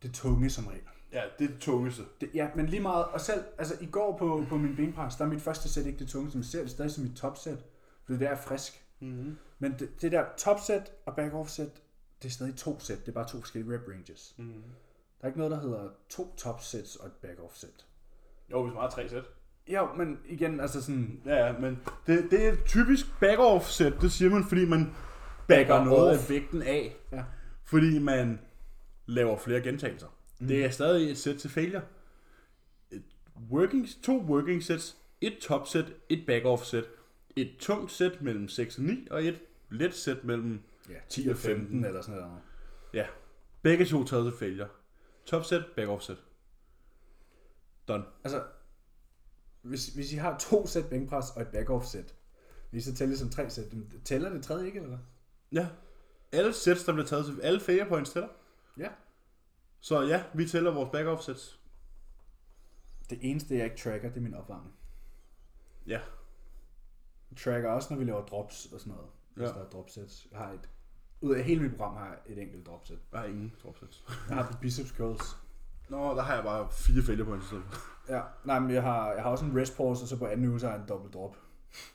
Det 0.01 0.13
tunge 0.13 0.49
som 0.49 0.67
regel. 0.67 0.81
Ja, 1.17 1.23
det 1.39 1.45
er 1.45 1.51
det 1.51 1.59
tungeste. 1.61 2.01
Det, 2.21 2.29
ja, 2.33 2.47
men 2.55 2.65
lige 2.65 2.81
meget, 2.81 3.05
og 3.05 3.21
selv, 3.21 3.43
altså 3.57 3.73
i 3.81 3.85
går 3.85 4.17
på, 4.17 4.45
på 4.49 4.57
min 4.57 4.75
benpres, 4.75 5.15
der 5.15 5.25
er 5.25 5.29
mit 5.29 5.41
første 5.41 5.69
sæt 5.69 5.85
ikke 5.85 5.99
det 5.99 6.07
tunge, 6.07 6.31
som 6.31 6.39
jeg 6.39 6.45
ser 6.45 6.61
det 6.61 6.71
stadig 6.71 6.91
som 6.91 7.03
mit 7.03 7.15
topsæt. 7.17 7.65
For 8.05 8.13
det 8.13 8.19
der 8.19 8.29
er 8.29 8.35
frisk. 8.41 8.83
Mm-hmm. 8.99 9.37
Men 9.59 9.75
det, 9.79 10.01
det 10.01 10.11
der 10.11 10.23
topsæt 10.37 10.91
og 11.05 11.13
back-off 11.19 11.47
sæt, 11.49 11.69
det 12.21 12.27
er 12.27 12.31
stadig 12.31 12.55
to 12.55 12.79
sæt. 12.79 12.99
Det 12.99 13.07
er 13.07 13.11
bare 13.11 13.27
to 13.27 13.39
forskellige 13.39 13.75
rep 13.75 13.81
ranges. 13.87 14.35
Mm-hmm. 14.37 14.53
Der 15.21 15.23
er 15.23 15.27
ikke 15.27 15.37
noget, 15.39 15.51
der 15.51 15.59
hedder 15.61 15.89
to 16.09 16.33
topsæts 16.37 16.95
og 16.95 17.07
et 17.07 17.13
back-off 17.25 17.59
sæt. 17.59 17.85
Jo, 18.51 18.63
hvis 18.63 18.73
man 18.73 18.81
har 18.81 18.89
tre 18.89 19.09
sæt. 19.09 19.23
Jo, 19.67 19.87
men 19.93 20.19
igen, 20.25 20.59
altså 20.59 20.81
sådan, 20.83 21.21
Ja, 21.25 21.45
ja, 21.45 21.57
men 21.59 21.79
det, 22.07 22.27
det 22.31 22.47
er 22.47 22.51
et 22.51 22.63
typisk 22.65 23.05
back-off 23.23 23.63
sæt, 23.63 23.93
det 24.01 24.11
siger 24.11 24.31
man, 24.31 24.43
fordi 24.43 24.65
man 24.65 24.79
backer 25.47 25.73
Backer 25.73 25.83
noget 25.83 26.11
off. 26.11 26.23
af 26.23 26.29
vægten 26.29 26.61
af. 26.61 26.95
Ja. 27.11 27.23
Fordi 27.63 27.99
man 27.99 28.39
laver 29.05 29.37
flere 29.37 29.61
gentagelser. 29.61 30.07
Mm. 30.39 30.47
Det 30.47 30.65
er 30.65 30.69
stadig 30.69 31.11
et 31.11 31.17
sæt 31.17 31.37
til 31.37 31.49
failure. 31.49 31.81
Et 32.91 33.03
working, 33.51 33.87
to 34.03 34.21
working 34.21 34.63
sets, 34.63 34.97
et 35.21 35.37
top 35.41 35.67
sæt, 35.67 35.85
et 36.09 36.25
back-off 36.25 36.65
sæt, 36.65 36.83
et 37.35 37.55
tungt 37.59 37.91
sæt 37.91 38.21
mellem 38.21 38.47
6 38.47 38.77
og 38.77 38.83
9, 38.83 39.07
og 39.11 39.23
et 39.23 39.41
let 39.69 39.93
sæt 39.93 40.23
mellem 40.23 40.61
ja, 40.89 40.95
10 41.09 41.27
og 41.27 41.37
15 41.37 41.85
eller 41.85 42.01
sådan 42.01 42.21
noget. 42.21 42.41
Ja. 42.93 43.07
Begge 43.61 43.85
to 43.85 44.03
taget 44.03 44.31
til 44.31 44.39
failure. 44.39 44.67
Top 45.25 45.45
set, 45.45 45.65
back 45.75 45.89
off 45.89 46.03
set. 46.03 46.17
Done. 47.87 48.03
Altså, 48.23 48.43
hvis, 49.61 49.87
hvis 49.87 50.13
I 50.13 50.15
har 50.15 50.37
to 50.37 50.67
sæt 50.67 50.89
bænkpres 50.89 51.25
og 51.35 51.41
et 51.41 51.47
back-off 51.47 51.85
sæt, 51.85 52.15
vil 52.71 52.77
I 52.77 52.81
så 52.81 52.95
tælle 52.95 53.17
som 53.17 53.29
tre 53.29 53.49
sæt? 53.49 53.65
Tæller 54.05 54.29
det 54.29 54.43
tredje 54.43 54.65
ikke, 54.65 54.77
eller 54.77 54.89
hvad? 54.89 54.99
Ja. 55.51 55.67
Alle 56.31 56.53
sets, 56.53 56.83
der 56.83 56.93
bliver 56.93 57.07
taget 57.07 57.25
til, 57.25 57.41
alle 57.41 57.59
failure 57.59 57.87
points 57.87 58.11
tæller. 58.11 58.29
Ja. 58.77 58.89
Så 59.79 60.01
ja, 60.01 60.23
vi 60.33 60.47
tæller 60.47 60.71
vores 60.73 60.89
back 60.91 61.07
off 61.07 61.21
sets. 61.21 61.59
Det 63.09 63.17
eneste, 63.21 63.55
jeg 63.55 63.65
ikke 63.65 63.77
tracker, 63.77 64.09
det 64.09 64.17
er 64.17 64.21
min 64.21 64.33
opvarmning. 64.33 64.75
Ja. 65.87 65.99
Jeg 67.31 67.37
tracker 67.37 67.69
også, 67.69 67.93
når 67.93 67.97
vi 67.99 68.05
laver 68.05 68.25
drops 68.25 68.65
og 68.73 68.79
sådan 68.79 68.93
noget. 68.93 69.09
Hvis 69.33 69.47
Ja. 69.47 69.53
der 69.53 69.65
er 69.65 69.69
dropsets. 69.69 70.27
Jeg 70.31 70.39
har 70.39 70.51
et, 70.51 70.69
ud 71.21 71.35
af 71.35 71.43
hele 71.43 71.61
mit 71.61 71.75
program 71.77 71.95
har 71.95 72.05
jeg 72.07 72.17
et 72.25 72.41
enkelt 72.41 72.65
dropset. 72.65 72.99
Jeg 73.11 73.19
har 73.19 73.27
ingen 73.27 73.53
drop 73.63 73.77
sets. 73.77 74.03
Jeg 74.29 74.37
har 74.37 74.51
på 74.51 74.57
biceps 74.61 74.89
curls. 74.89 75.37
Nå, 75.89 76.15
der 76.15 76.21
har 76.21 76.35
jeg 76.35 76.43
bare 76.43 76.67
fire 76.71 77.03
failure 77.03 77.25
points. 77.27 77.53
Ja, 78.09 78.21
nej, 78.45 78.59
men 78.59 78.71
jeg 78.71 78.83
har, 78.83 79.11
jeg 79.13 79.23
har 79.23 79.29
også 79.31 79.45
en 79.45 79.57
rest 79.57 79.77
pause, 79.77 80.03
og 80.03 80.07
så 80.07 80.17
på 80.19 80.25
anden 80.25 80.49
uge, 80.49 80.59
så 80.59 80.67
har 80.67 80.73
jeg 80.73 80.81
en 80.81 80.89
dobbelt 80.89 81.13
drop. 81.13 81.35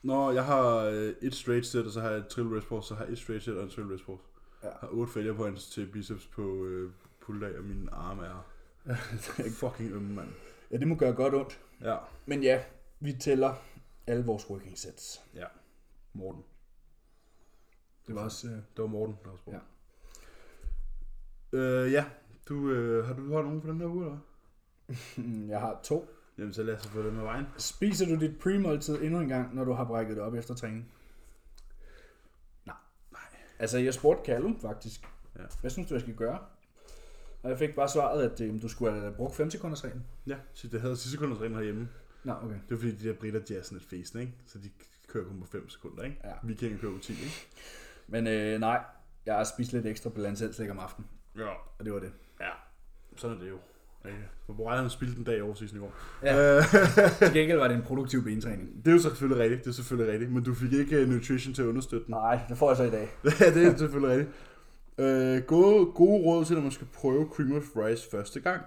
Nå, 0.02 0.30
jeg 0.30 0.44
har 0.44 0.76
øh, 0.76 1.14
et 1.22 1.34
straight 1.34 1.66
set, 1.66 1.86
og 1.86 1.92
så 1.92 2.00
har 2.00 2.08
jeg 2.10 2.18
et 2.18 2.26
trill 2.28 2.48
rest 2.48 2.68
pause, 2.68 2.88
så 2.88 2.94
har 2.94 3.04
jeg 3.04 3.12
et 3.12 3.18
straight 3.18 3.44
set 3.44 3.56
og 3.56 3.62
en 3.64 3.70
trill 3.70 3.86
rest 3.92 4.06
pause. 4.06 4.22
Ja. 4.62 4.68
Jeg 4.68 4.76
har 4.80 4.88
otte 4.88 5.12
failure 5.12 5.34
points 5.36 5.70
til 5.70 5.86
biceps 5.92 6.26
på 6.26 6.64
øh, 6.64 6.92
pull 7.22 7.40
dag, 7.40 7.58
og 7.58 7.64
mine 7.64 7.90
arme 7.94 8.26
er 8.26 8.46
fucking 9.60 9.92
ømme, 9.92 10.14
mand. 10.14 10.28
Ja, 10.70 10.76
det 10.76 10.88
må 10.88 10.94
gøre 10.94 11.12
godt 11.12 11.34
ondt. 11.34 11.60
Ja. 11.80 11.96
Men 12.26 12.42
ja, 12.42 12.62
vi 13.00 13.12
tæller 13.12 13.54
alle 14.06 14.24
vores 14.24 14.50
working 14.50 14.78
sets. 14.78 15.22
Ja. 15.34 15.46
Morten. 16.12 16.44
Det 18.06 18.14
var 18.14 18.22
også... 18.24 18.46
Øh, 18.48 18.52
Det 18.52 18.62
var 18.78 18.86
Morten, 18.86 19.16
der 19.24 19.36
spurgt. 19.36 19.56
Ja. 21.52 21.58
Øh, 21.58 21.92
ja. 21.92 22.04
Du, 22.48 22.70
øh, 22.70 23.06
har 23.06 23.14
du 23.14 23.34
har 23.34 23.42
nogen 23.42 23.60
for 23.60 23.68
den 23.68 23.80
her 23.80 23.86
uge, 23.86 24.04
eller 24.04 24.18
jeg 25.52 25.60
har 25.60 25.80
to. 25.82 26.08
Jamen, 26.38 26.52
så 26.54 26.62
lad 26.62 26.74
os 26.74 26.86
få 26.86 27.02
det 27.02 27.12
med 27.12 27.22
vejen. 27.22 27.46
Spiser 27.58 28.06
du 28.06 28.20
dit 28.20 28.38
pre-måltid 28.38 29.02
endnu 29.02 29.20
en 29.20 29.28
gang, 29.28 29.54
når 29.54 29.64
du 29.64 29.72
har 29.72 29.84
brækket 29.84 30.16
det 30.16 30.24
op 30.24 30.34
efter 30.34 30.54
træning? 30.54 30.92
Nej. 32.66 32.76
Nej. 33.12 33.20
Altså, 33.58 33.78
jeg 33.78 33.94
spurgte 33.94 34.24
Callum 34.24 34.60
faktisk. 34.60 35.08
Ja. 35.38 35.42
Hvad 35.60 35.70
synes 35.70 35.88
du, 35.88 35.94
jeg 35.94 36.00
skal 36.00 36.14
gøre? 36.14 36.38
Og 37.42 37.50
jeg 37.50 37.58
fik 37.58 37.74
bare 37.74 37.88
svaret, 37.88 38.30
at 38.30 38.40
øh, 38.40 38.62
du 38.62 38.68
skulle 38.68 38.92
have 39.00 39.12
brugt 39.12 39.36
5 39.36 39.50
sekunders 39.50 39.84
reglen. 39.84 40.02
Ja, 40.26 40.36
så 40.54 40.68
det 40.68 40.80
havde 40.80 40.96
sidste 40.96 41.10
sekunders 41.10 41.38
reglen 41.40 41.56
herhjemme. 41.56 41.88
Nå, 42.24 42.32
okay. 42.32 42.54
Det 42.68 42.74
er 42.74 42.78
fordi, 42.78 42.92
de 42.94 43.08
der 43.08 43.14
britter, 43.14 43.40
de 43.40 43.56
er 43.56 43.62
sådan 43.62 43.78
lidt 43.78 43.90
fæsende, 43.90 44.22
ikke? 44.22 44.34
Så 44.46 44.58
de 44.58 44.70
kører 45.08 45.24
kun 45.24 45.40
på 45.40 45.46
5 45.46 45.68
sekunder, 45.68 46.02
ikke? 46.02 46.16
Ja. 46.24 46.30
Vikinger 46.42 46.78
kører 46.78 46.92
på 46.92 46.98
10, 46.98 47.12
ikke? 47.12 47.46
Men 48.08 48.26
øh, 48.26 48.60
nej, 48.60 48.80
jeg 49.26 49.34
har 49.34 49.44
spist 49.44 49.72
lidt 49.72 49.86
ekstra 49.86 50.10
balancelslæg 50.10 50.70
om 50.70 50.78
aftenen, 50.78 51.08
Ja. 51.38 51.48
og 51.78 51.84
det 51.84 51.92
var 51.92 51.98
det. 52.00 52.12
Ja. 52.40 52.48
Sådan 53.16 53.36
er 53.36 53.40
det 53.40 53.50
jo. 53.50 53.56
Ikke? 54.06 54.18
For 54.46 54.52
Brian 54.52 54.82
har 54.82 54.88
spildt 54.88 55.18
en 55.18 55.24
dag 55.24 55.38
i 55.38 55.40
overseason 55.40 55.76
i 55.78 55.80
går. 55.80 55.94
Ja. 56.22 56.56
Øh, 56.58 56.64
Til 57.18 57.32
gengæld 57.32 57.58
var 57.58 57.68
det 57.68 57.76
en 57.76 57.82
produktiv 57.82 58.24
bentræning. 58.24 58.84
det 58.84 58.90
er 58.90 58.94
jo 58.94 59.00
selvfølgelig 59.02 59.42
rigtigt, 59.42 59.64
det 59.64 59.70
er 59.70 59.74
selvfølgelig 59.74 60.12
rigtigt. 60.12 60.32
Men 60.32 60.42
du 60.44 60.54
fik 60.54 60.72
ikke 60.72 61.02
uh, 61.02 61.08
nutrition 61.08 61.54
til 61.54 61.62
at 61.62 61.68
understøtte 61.68 62.06
den. 62.06 62.14
Nej, 62.14 62.40
det 62.48 62.58
får 62.58 62.70
jeg 62.70 62.76
så 62.76 62.82
i 62.82 62.90
dag. 62.90 63.08
ja, 63.40 63.54
det 63.54 63.66
er 63.66 63.76
selvfølgelig 63.76 64.10
rigtigt. 64.18 64.36
Øh, 64.98 65.42
gode, 65.42 65.86
gode 65.92 66.22
råd 66.24 66.44
til, 66.44 66.54
når 66.54 66.62
man 66.62 66.72
skal 66.72 66.86
prøve 66.94 67.28
cream 67.34 67.52
of 67.52 67.76
rice 67.76 68.10
første 68.10 68.40
gang. 68.40 68.62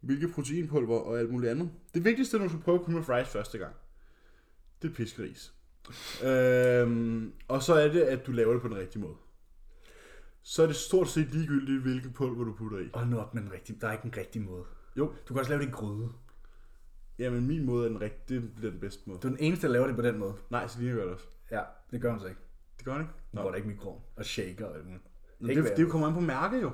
Hvilke 0.00 0.28
proteinpulver 0.28 0.98
og 0.98 1.18
alt 1.18 1.30
muligt 1.30 1.50
andet. 1.50 1.70
Det 1.94 2.04
vigtigste, 2.04 2.36
når 2.38 2.44
du 2.44 2.48
skal 2.50 2.62
prøve 2.62 2.78
cream 2.84 2.98
of 2.98 3.08
rice 3.08 3.30
første 3.30 3.58
gang, 3.58 3.74
det 4.82 4.90
er 4.90 4.94
piskeris. 4.94 5.54
øhm, 6.24 7.32
og 7.48 7.62
så 7.62 7.74
er 7.74 7.88
det, 7.88 8.00
at 8.00 8.26
du 8.26 8.32
laver 8.32 8.52
det 8.52 8.62
på 8.62 8.68
den 8.68 8.76
rigtige 8.76 9.02
måde. 9.02 9.14
Så 10.42 10.62
er 10.62 10.66
det 10.66 10.76
stort 10.76 11.08
set 11.08 11.34
ligegyldigt, 11.34 11.82
hvilken 11.82 12.12
pulver 12.12 12.44
du 12.44 12.52
putter 12.54 12.78
i. 12.78 12.90
Hold 12.94 13.06
nu 13.08 13.18
op 13.18 13.34
med 13.34 13.42
den 13.42 13.52
rigtige. 13.52 13.78
Der 13.80 13.88
er 13.88 13.92
ikke 13.92 14.04
en 14.04 14.16
rigtig 14.16 14.42
måde. 14.42 14.64
Jo, 14.96 15.06
Du 15.28 15.34
kan 15.34 15.38
også 15.38 15.50
lave 15.50 15.62
det 15.62 15.68
i 15.68 15.72
gryde. 15.72 16.08
jamen 17.18 17.46
min 17.46 17.64
måde 17.66 17.84
er 17.84 17.88
den 17.88 18.00
rigtige, 18.00 18.40
det 18.40 18.54
bliver 18.54 18.70
den 18.70 18.80
bedste 18.80 19.02
måde. 19.06 19.18
Du 19.20 19.26
er 19.26 19.30
den 19.30 19.40
eneste, 19.40 19.66
der 19.66 19.72
laver 19.72 19.86
det 19.86 19.96
på 19.96 20.02
den 20.02 20.18
måde. 20.18 20.34
Nej, 20.50 20.66
Selina 20.68 20.92
gør 20.92 21.04
det 21.04 21.12
også. 21.12 21.26
Ja, 21.50 21.62
det 21.90 22.00
gør 22.00 22.10
hun 22.10 22.20
så 22.20 22.26
ikke. 22.26 22.40
Det 22.76 22.84
gør 22.84 22.92
han 22.92 23.00
ikke? 23.02 23.12
Nu 23.32 23.42
går 23.42 23.48
der 23.48 23.56
ikke 23.56 23.68
mikroen 23.68 24.00
og 24.16 24.24
shaker 24.24 24.66
og 24.66 24.76
alt 24.76 24.86
muligt. 24.86 25.04
Det, 25.42 25.48
Ikke 25.50 25.62
det, 25.62 25.76
det 25.76 25.90
kommer 25.90 26.06
an 26.06 26.14
på 26.14 26.20
mærke 26.20 26.60
jo. 26.60 26.70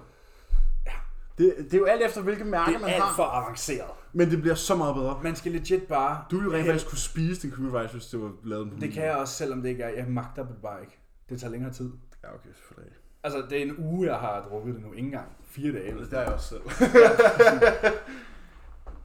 Ja. 0.87 0.93
Det, 1.39 1.55
det 1.59 1.75
er 1.75 1.79
jo 1.79 1.85
alt 1.85 2.03
efter, 2.03 2.21
hvilke 2.23 2.45
mærker 2.45 2.73
Det 2.73 2.81
man 2.81 2.91
er 2.91 2.95
har. 2.95 3.07
alt 3.09 3.17
for 3.17 3.23
avanceret. 3.23 3.91
Men 4.13 4.31
det 4.31 4.41
bliver 4.41 4.55
så 4.55 4.75
meget 4.75 4.95
bedre. 4.95 5.21
Man 5.23 5.37
skal 5.37 5.53
legit 5.53 5.83
bare... 5.83 6.25
Du 6.31 6.37
ville 6.41 6.57
rent 6.57 6.67
faktisk 6.67 6.89
kunne 6.89 6.99
spise 6.99 7.43
din 7.43 7.51
cream 7.51 7.75
of 7.75 7.83
rice, 7.83 7.93
hvis 7.93 8.07
det 8.07 8.21
var 8.23 8.33
lavet 8.45 8.71
på 8.71 8.77
Det 8.81 8.93
kan 8.93 9.05
jeg 9.05 9.17
også, 9.17 9.35
selvom 9.35 9.63
det 9.63 9.69
ikke 9.69 9.83
er. 9.83 9.89
Jeg 9.89 10.07
magter 10.09 10.47
det 10.47 10.57
bare 10.63 10.81
ikke. 10.81 10.99
Det 11.29 11.41
tager 11.41 11.51
længere 11.51 11.73
tid. 11.73 11.91
Ja, 12.25 12.35
okay, 12.35 12.49
selvfølgelig. 12.57 12.97
Altså, 13.25 13.43
det 13.51 13.59
er 13.59 13.63
en 13.63 13.75
uge, 13.79 14.07
jeg 14.07 14.17
har 14.17 14.47
drukket 14.51 14.75
det 14.75 14.83
nu. 14.83 14.93
Ikke 14.93 15.07
engang 15.07 15.27
fire 15.45 15.73
dage. 15.73 15.85
Eller 15.85 16.05
Det 16.05 16.13
er 16.19 16.23
jeg 16.23 16.33
også 16.33 16.49
selv. 16.49 16.63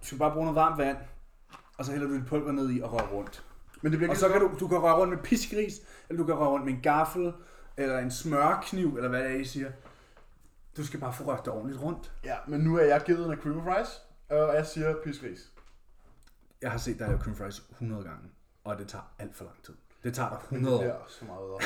Du 0.02 0.08
skal 0.08 0.18
bare 0.18 0.32
bruge 0.32 0.46
noget 0.46 0.56
varmt 0.56 0.78
vand, 0.78 0.98
og 1.78 1.86
så 1.86 1.92
hælder 1.92 2.08
du 2.08 2.16
dit 2.16 2.26
pulver 2.26 2.52
ned 2.52 2.72
i 2.72 2.82
og 2.82 2.94
rører 2.94 3.08
rundt. 3.08 3.44
Men 3.82 3.92
det 3.92 4.00
bliver 4.00 4.12
Og 4.12 4.18
så 4.18 4.30
kan 4.30 4.42
du, 4.42 4.52
du 4.60 4.68
kan 4.68 4.78
røre 4.78 4.96
rundt 4.96 5.14
med 5.14 5.24
piskris, 5.24 5.74
eller 6.10 6.22
du 6.24 6.26
kan 6.26 6.36
røre 6.36 6.50
rundt 6.50 6.66
med 6.66 6.74
en 6.74 6.80
gaffel, 6.82 7.34
eller 7.78 8.00
en 8.00 8.12
smørkniv, 8.12 8.96
eller 8.96 9.10
hvad 9.10 9.24
det 9.24 9.32
er, 9.32 9.36
I 9.36 9.46
siger. 9.46 9.72
Du 10.78 10.86
skal 10.86 11.00
bare 11.00 11.14
få 11.14 11.24
rørt 11.24 11.46
det 11.46 11.54
ordentligt 11.54 11.82
rundt. 11.82 12.12
Ja, 12.24 12.36
men 12.48 12.62
nu 12.62 12.78
er 12.78 12.84
jeg 12.86 13.02
givet 13.06 13.32
af 13.32 13.38
cream 13.38 13.58
of 13.68 13.78
rice, 13.78 13.92
og 14.30 14.56
jeg 14.56 14.66
siger 14.68 14.96
pisgris. 15.04 15.40
Jeg 16.62 16.72
har 16.72 16.78
set 16.78 17.00
dig 17.00 17.08
lave 17.08 17.20
cream 17.20 17.36
fries 17.36 17.64
100 17.72 18.04
gange, 18.04 18.30
og 18.64 18.78
det 18.78 18.88
tager 18.88 19.14
alt 19.20 19.36
for 19.36 19.44
lang 19.46 19.64
tid. 19.64 19.74
Det 20.04 20.14
tager 20.14 20.30
dig 20.30 20.38
100 20.58 20.78
Det 20.84 20.92
år. 20.92 21.06
så 21.08 21.26
meget 21.26 21.40
bedre. 21.42 21.60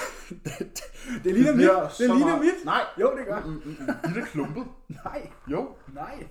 det 1.23 1.33
ligner 1.33 1.51
mit. 1.51 1.55
bliver 1.55 1.87
Det 1.87 1.99
ligner 1.99 2.25
meget- 2.25 2.39
mit. 2.39 2.65
Nej. 2.65 2.81
Jo, 3.01 3.17
det 3.17 3.25
gør. 3.25 3.39
Mm, 3.45 3.51
mm, 3.51 3.61
mm. 3.65 4.15
I 4.15 4.19
er 4.19 4.25
klumpet. 4.25 4.63
Nej, 5.05 5.29
Jo. 5.51 5.75
nej. 5.93 6.27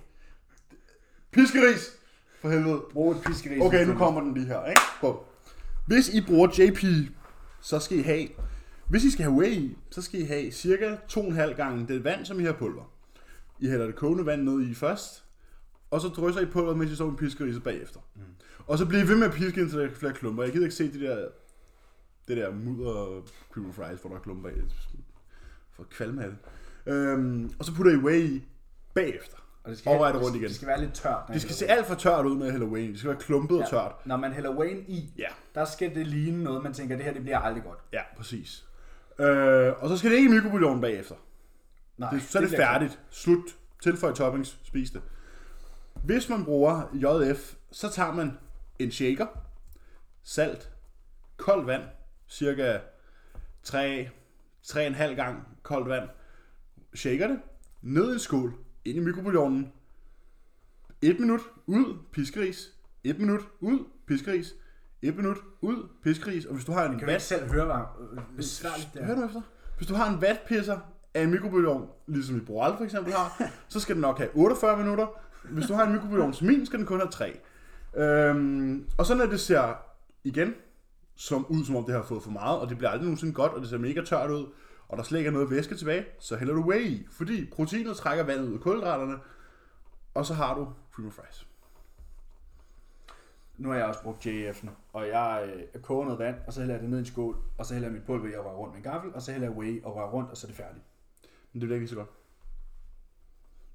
Piskeris. 1.31 1.97
For 2.41 2.49
helvede. 2.49 2.81
Brug 2.93 3.11
et 3.11 3.21
piskeris. 3.25 3.61
Okay, 3.61 3.85
nu 3.85 3.97
kommer 3.97 4.21
den 4.21 4.33
lige 4.33 4.45
her, 4.45 4.65
ikke? 4.65 4.81
Bum. 5.01 5.17
Hvis 5.87 6.09
I 6.09 6.25
bruger 6.27 6.47
JP, 6.57 7.09
så 7.61 7.79
skal 7.79 7.97
I 7.97 8.01
have... 8.01 8.27
Hvis 8.89 9.03
I 9.03 9.11
skal 9.11 9.23
have 9.23 9.35
whey 9.37 9.51
i, 9.51 9.77
så 9.91 10.01
skal 10.01 10.19
I 10.19 10.23
have 10.23 10.51
cirka 10.51 10.95
2,5 10.95 11.41
gange 11.53 11.87
det 11.87 12.03
vand, 12.03 12.25
som 12.25 12.39
I 12.39 12.43
har 12.43 12.53
pulver. 12.53 12.91
I 13.59 13.67
hælder 13.69 13.85
det 13.85 13.95
kogende 13.95 14.25
vand 14.25 14.41
ned 14.41 14.61
i 14.69 14.73
først, 14.73 15.23
og 15.91 16.01
så 16.01 16.07
drysser 16.07 16.41
I 16.41 16.45
pulveret, 16.45 16.77
mens 16.77 16.91
I 16.91 16.95
står 16.95 17.09
med 17.09 17.17
piskeriset 17.17 17.63
bagefter. 17.63 17.99
Mm. 18.15 18.21
Og 18.67 18.77
så 18.77 18.85
bliver 18.85 19.03
I 19.03 19.07
ved 19.07 19.15
med 19.15 19.27
at 19.27 19.33
piske, 19.33 19.61
indtil 19.61 19.79
der 19.79 19.85
er 19.85 19.89
flere 19.93 20.13
klumper. 20.13 20.43
Jeg 20.43 20.51
gider 20.51 20.65
ikke 20.65 20.75
se 20.75 20.91
de 20.93 20.99
der, 20.99 21.27
det 22.27 22.37
der 22.37 22.51
mudder 22.51 23.21
cream 23.53 23.73
fries, 23.73 24.01
hvor 24.01 24.09
der 24.09 24.17
er 24.17 24.21
klumper 24.21 24.49
i. 24.49 24.53
For 25.71 25.83
kvalme 25.83 26.23
af 26.23 26.29
det. 26.29 26.37
Øhm, 26.93 27.51
og 27.59 27.65
så 27.65 27.73
putter 27.75 27.91
I 27.91 27.95
whey 27.95 28.23
i 28.29 28.43
bagefter. 28.93 29.37
Og 29.63 29.69
det 29.69 29.79
skal, 29.79 29.89
Overvej 29.89 30.11
det 30.11 30.21
rundt 30.21 30.35
igen. 30.35 30.47
Det 30.47 30.55
skal 30.55 30.67
være 30.67 30.79
lidt 30.81 30.93
tørt. 30.93 31.23
Det 31.33 31.41
skal 31.41 31.55
se 31.55 31.67
alt 31.67 31.85
for 31.85 31.95
tørt 31.95 32.25
ud, 32.25 32.37
når 32.37 32.45
jeg 32.45 32.51
hælder 32.51 32.67
whey. 32.67 32.89
Det 32.89 32.99
skal 32.99 33.09
være 33.09 33.19
klumpet 33.19 33.57
og 33.57 33.63
Ja. 33.71 33.77
tørt. 33.77 33.91
Når 34.05 34.17
man 34.17 34.31
hælder 34.33 34.57
Wayne 34.57 34.79
i, 34.81 35.13
Ja. 35.17 35.27
der 35.55 35.65
skal 35.65 35.95
det 35.95 36.07
ligne 36.07 36.43
noget, 36.43 36.63
man 36.63 36.73
tænker, 36.73 36.95
det 36.95 37.05
her 37.05 37.13
det 37.13 37.21
bliver 37.21 37.39
aldrig 37.39 37.63
godt. 37.63 37.79
Ja, 37.93 38.01
præcis. 38.17 38.66
Øh, 39.19 39.83
og 39.83 39.89
så 39.89 39.97
skal 39.97 40.11
det 40.11 40.17
ikke 40.17 40.29
i 40.29 40.33
mikrobølgeovnen 40.33 40.81
bagefter. 40.81 41.15
Nej, 41.97 42.09
Det, 42.09 42.21
så 42.21 42.37
er 42.37 42.41
det, 42.41 42.49
bliver 42.49 42.65
færdigt. 42.65 42.99
Slut. 43.09 43.57
Tilføj 43.83 44.13
toppings. 44.13 44.59
Spis 44.63 44.91
det. 44.91 45.01
Hvis 46.03 46.29
man 46.29 46.45
bruger 46.45 46.81
JF, 46.93 47.55
så 47.71 47.89
tager 47.89 48.13
man 48.13 48.37
en 48.79 48.91
shaker, 48.91 49.27
salt, 50.23 50.71
koldt 51.37 51.67
vand, 51.67 51.83
cirka 52.27 52.79
3, 53.63 54.09
3,5 54.63 55.03
gang 55.03 55.47
koldt 55.63 55.89
vand. 55.89 56.09
Shaker 56.95 57.27
det, 57.27 57.39
ned 57.81 58.09
i 58.09 58.13
en 58.13 58.19
skål, 58.19 58.53
ind 58.85 58.97
i 58.97 58.99
mikrobølgeovnen. 58.99 59.73
Et 61.01 61.19
minut, 61.19 61.41
ud, 61.65 61.97
piskeris. 62.11 62.69
Et 63.03 63.19
minut, 63.19 63.41
ud, 63.59 63.79
piskeris. 64.07 64.55
Et 65.01 65.15
minut, 65.15 65.37
ud, 65.61 65.87
piskeris. 66.03 66.45
Og 66.45 66.53
hvis 66.53 66.65
du 66.65 66.71
har 66.71 66.83
en 66.83 66.89
Kan 66.89 66.99
du 66.99 67.05
ikke 67.05 67.13
vat 67.13 67.21
selv 67.21 67.51
høre, 67.51 67.65
hvad 67.65 68.23
besværligt 68.35 68.89
det 68.93 69.05
Hør 69.05 69.13
er? 69.13 69.17
nu 69.19 69.25
efter. 69.25 69.41
Hvis 69.77 69.87
du 69.87 69.93
har 69.95 70.13
en 70.13 70.21
vatpisser 70.21 70.79
af 71.13 71.23
en 71.23 71.31
mikrobølgeovn, 71.31 71.89
ligesom 72.07 72.37
i 72.37 72.39
Boral 72.39 72.77
for 72.77 72.83
eksempel 72.83 73.13
har, 73.13 73.41
så 73.69 73.79
skal 73.79 73.95
den 73.95 74.01
nok 74.01 74.17
have 74.17 74.29
48 74.35 74.77
minutter. 74.77 75.07
Hvis 75.43 75.65
du 75.65 75.73
har 75.73 75.85
en 75.85 75.93
mikrobølgeovn 75.93 76.33
som 76.33 76.47
min, 76.47 76.65
skal 76.65 76.79
den 76.79 76.85
kun 76.87 76.99
have 76.99 77.11
3. 77.11 77.39
Øhm, 77.97 78.87
og 78.97 79.05
så 79.05 79.15
når 79.15 79.25
det 79.25 79.39
ser 79.39 79.73
igen 80.23 80.53
som 81.15 81.45
ud, 81.49 81.65
som 81.65 81.75
om 81.75 81.83
det 81.85 81.95
har 81.95 82.03
fået 82.03 82.23
for 82.23 82.31
meget, 82.31 82.59
og 82.59 82.69
det 82.69 82.77
bliver 82.77 82.89
aldrig 82.89 83.03
nogensinde 83.05 83.33
godt, 83.33 83.51
og 83.51 83.61
det 83.61 83.69
ser 83.69 83.77
mega 83.77 84.01
tørt 84.03 84.31
ud, 84.31 84.45
og 84.89 84.97
der 84.97 85.03
slet 85.03 85.19
ikke 85.19 85.27
er 85.27 85.31
noget 85.31 85.49
væske 85.51 85.75
tilbage, 85.75 86.05
så 86.19 86.35
hælder 86.35 86.53
du 86.53 86.61
whey 86.69 86.85
i, 86.85 87.07
fordi 87.11 87.49
proteinet 87.55 87.97
trækker 87.97 88.23
vandet 88.23 88.47
ud 88.47 88.53
af 88.53 88.59
kulhydraterne, 88.59 89.17
og 90.13 90.25
så 90.25 90.33
har 90.33 90.55
du 90.55 90.67
cream 90.95 91.07
of 91.07 91.19
rice. 91.19 91.45
Nu 93.57 93.69
har 93.69 93.75
jeg 93.75 93.85
også 93.85 94.03
brugt 94.03 94.25
JF'en, 94.25 94.69
og 94.93 95.07
jeg 95.07 95.49
øh, 95.75 95.81
koger 95.81 96.03
noget 96.05 96.19
vand, 96.19 96.35
og 96.47 96.53
så 96.53 96.59
hælder 96.59 96.73
jeg 96.75 96.81
det 96.81 96.89
ned 96.89 96.97
i 96.97 96.99
en 96.99 97.05
skål, 97.05 97.35
og 97.57 97.65
så 97.65 97.73
hælder 97.73 97.87
jeg 97.87 97.93
mit 97.93 98.03
pulver 98.03 98.29
i 98.29 98.33
og 98.35 98.45
rører 98.45 98.55
rundt 98.55 98.73
med 98.73 98.77
en 98.85 98.91
gaffel, 98.91 99.11
og 99.13 99.21
så 99.21 99.31
hælder 99.31 99.47
jeg 99.47 99.57
whey 99.57 99.83
og 99.83 99.95
rører 99.95 100.09
rundt, 100.09 100.31
og 100.31 100.37
så 100.37 100.47
er 100.47 100.49
det 100.49 100.57
færdigt. 100.57 100.83
Men 101.53 101.61
det 101.61 101.67
bliver 101.67 101.75
ikke 101.75 101.87
så 101.87 101.95
godt. 101.95 102.09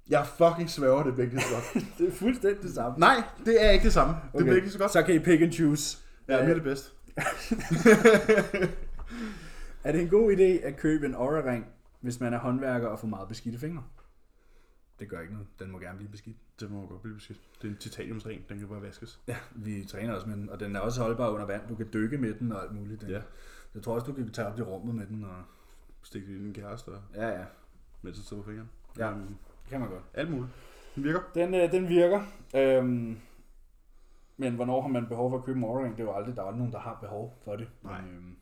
Jeg 0.09 0.27
fucking 0.27 0.69
sværger, 0.69 1.03
det 1.03 1.13
bliver 1.13 1.25
ikke 1.25 1.41
så 1.41 1.47
godt. 1.53 1.85
Det 1.97 2.07
er 2.07 2.11
fuldstændig 2.11 2.63
det 2.63 2.73
samme. 2.73 2.97
Nej, 2.99 3.23
det 3.45 3.65
er 3.65 3.69
ikke 3.71 3.83
det 3.83 3.93
samme. 3.93 4.13
Det 4.13 4.21
Okay. 4.33 4.43
bliver 4.43 4.55
ikke 4.55 4.69
så 4.69 4.77
godt. 4.79 4.91
Så 4.91 5.03
kan 5.03 5.15
I 5.15 5.19
pick 5.19 5.41
and 5.41 5.51
choose. 5.51 5.97
Ja, 6.27 6.39
Øh, 6.39 6.45
mere 6.45 6.55
det 6.55 6.63
bedste. 6.63 6.91
Er 9.83 9.91
det 9.91 10.01
en 10.01 10.09
god 10.09 10.31
idé 10.37 10.65
at 10.67 10.77
købe 10.77 11.05
en 11.05 11.15
Aura-ring, 11.15 11.65
hvis 12.01 12.19
man 12.19 12.33
er 12.33 12.39
håndværker 12.39 12.87
og 12.87 12.99
får 12.99 13.07
meget 13.07 13.27
beskidte 13.27 13.59
fingre? 13.59 13.83
Det 14.99 15.09
gør 15.09 15.19
ikke 15.19 15.33
noget. 15.33 15.47
Den 15.59 15.71
må 15.71 15.79
gerne 15.79 15.97
blive 15.97 16.11
beskidt. 16.11 16.37
Det 16.59 16.71
må 16.71 16.87
godt 16.87 17.01
blive 17.01 17.15
beskidt. 17.15 17.41
Det 17.61 17.67
er 17.67 17.71
en 17.71 17.77
titaniumsring, 17.77 18.49
den 18.49 18.59
kan 18.59 18.67
bare 18.67 18.81
vaskes. 18.81 19.19
Ja, 19.27 19.37
vi 19.51 19.85
træner 19.85 20.13
også 20.13 20.27
med 20.27 20.35
den, 20.37 20.49
og 20.49 20.59
den 20.59 20.75
er 20.75 20.79
også 20.79 21.01
holdbar 21.01 21.29
under 21.29 21.45
vand. 21.45 21.67
Du 21.69 21.75
kan 21.75 21.89
dykke 21.93 22.17
med 22.17 22.33
den 22.33 22.51
og 22.51 22.63
alt 22.63 22.71
muligt. 22.75 23.01
Den. 23.01 23.09
Ja. 23.09 23.21
Jeg 23.75 23.83
tror 23.83 23.93
også, 23.95 24.05
du 24.07 24.13
kan 24.13 24.31
tage 24.31 24.47
op 24.47 24.59
i 24.59 24.61
rummet 24.61 24.95
med 24.95 25.05
den. 25.07 25.23
Og... 25.23 25.35
Stik 26.05 26.21
det 26.27 26.29
i 26.29 26.43
din 26.43 26.53
kæreste, 26.53 26.89
og 26.89 27.01
Ja, 27.15 27.27
ja. 27.27 27.45
mens 28.01 28.17
den 28.17 28.25
står 28.25 28.37
på 28.37 28.43
fingeren. 28.43 28.69
Ja. 28.97 29.11
Øhm, 29.11 29.27
Det 29.63 29.69
kan 29.69 29.79
man 29.79 29.89
godt. 29.89 30.03
alt 30.13 30.31
muligt. 30.31 30.51
Den 30.95 31.03
virker. 31.03 31.19
Den, 31.35 31.53
øh, 31.53 31.71
den 31.71 31.87
virker. 31.89 32.21
Øhm, 32.55 33.17
men 34.37 34.55
hvornår 34.55 34.81
har 34.81 34.87
man 34.89 35.07
behov 35.07 35.29
for 35.31 35.37
at 35.37 35.43
købe 35.45 35.57
en 35.59 35.63
Aura-ring? 35.63 35.97
Det 35.97 36.03
er 36.03 36.07
jo 36.07 36.13
aldrig, 36.15 36.35
der 36.35 36.41
er 36.41 36.45
aldrig 36.45 36.57
nogen, 36.59 36.73
der 36.73 36.79
har 36.79 36.97
behov 37.01 37.39
for 37.43 37.55
det. 37.55 37.67
Nej. 37.83 38.01
Men, 38.01 38.09
øhm, 38.15 38.35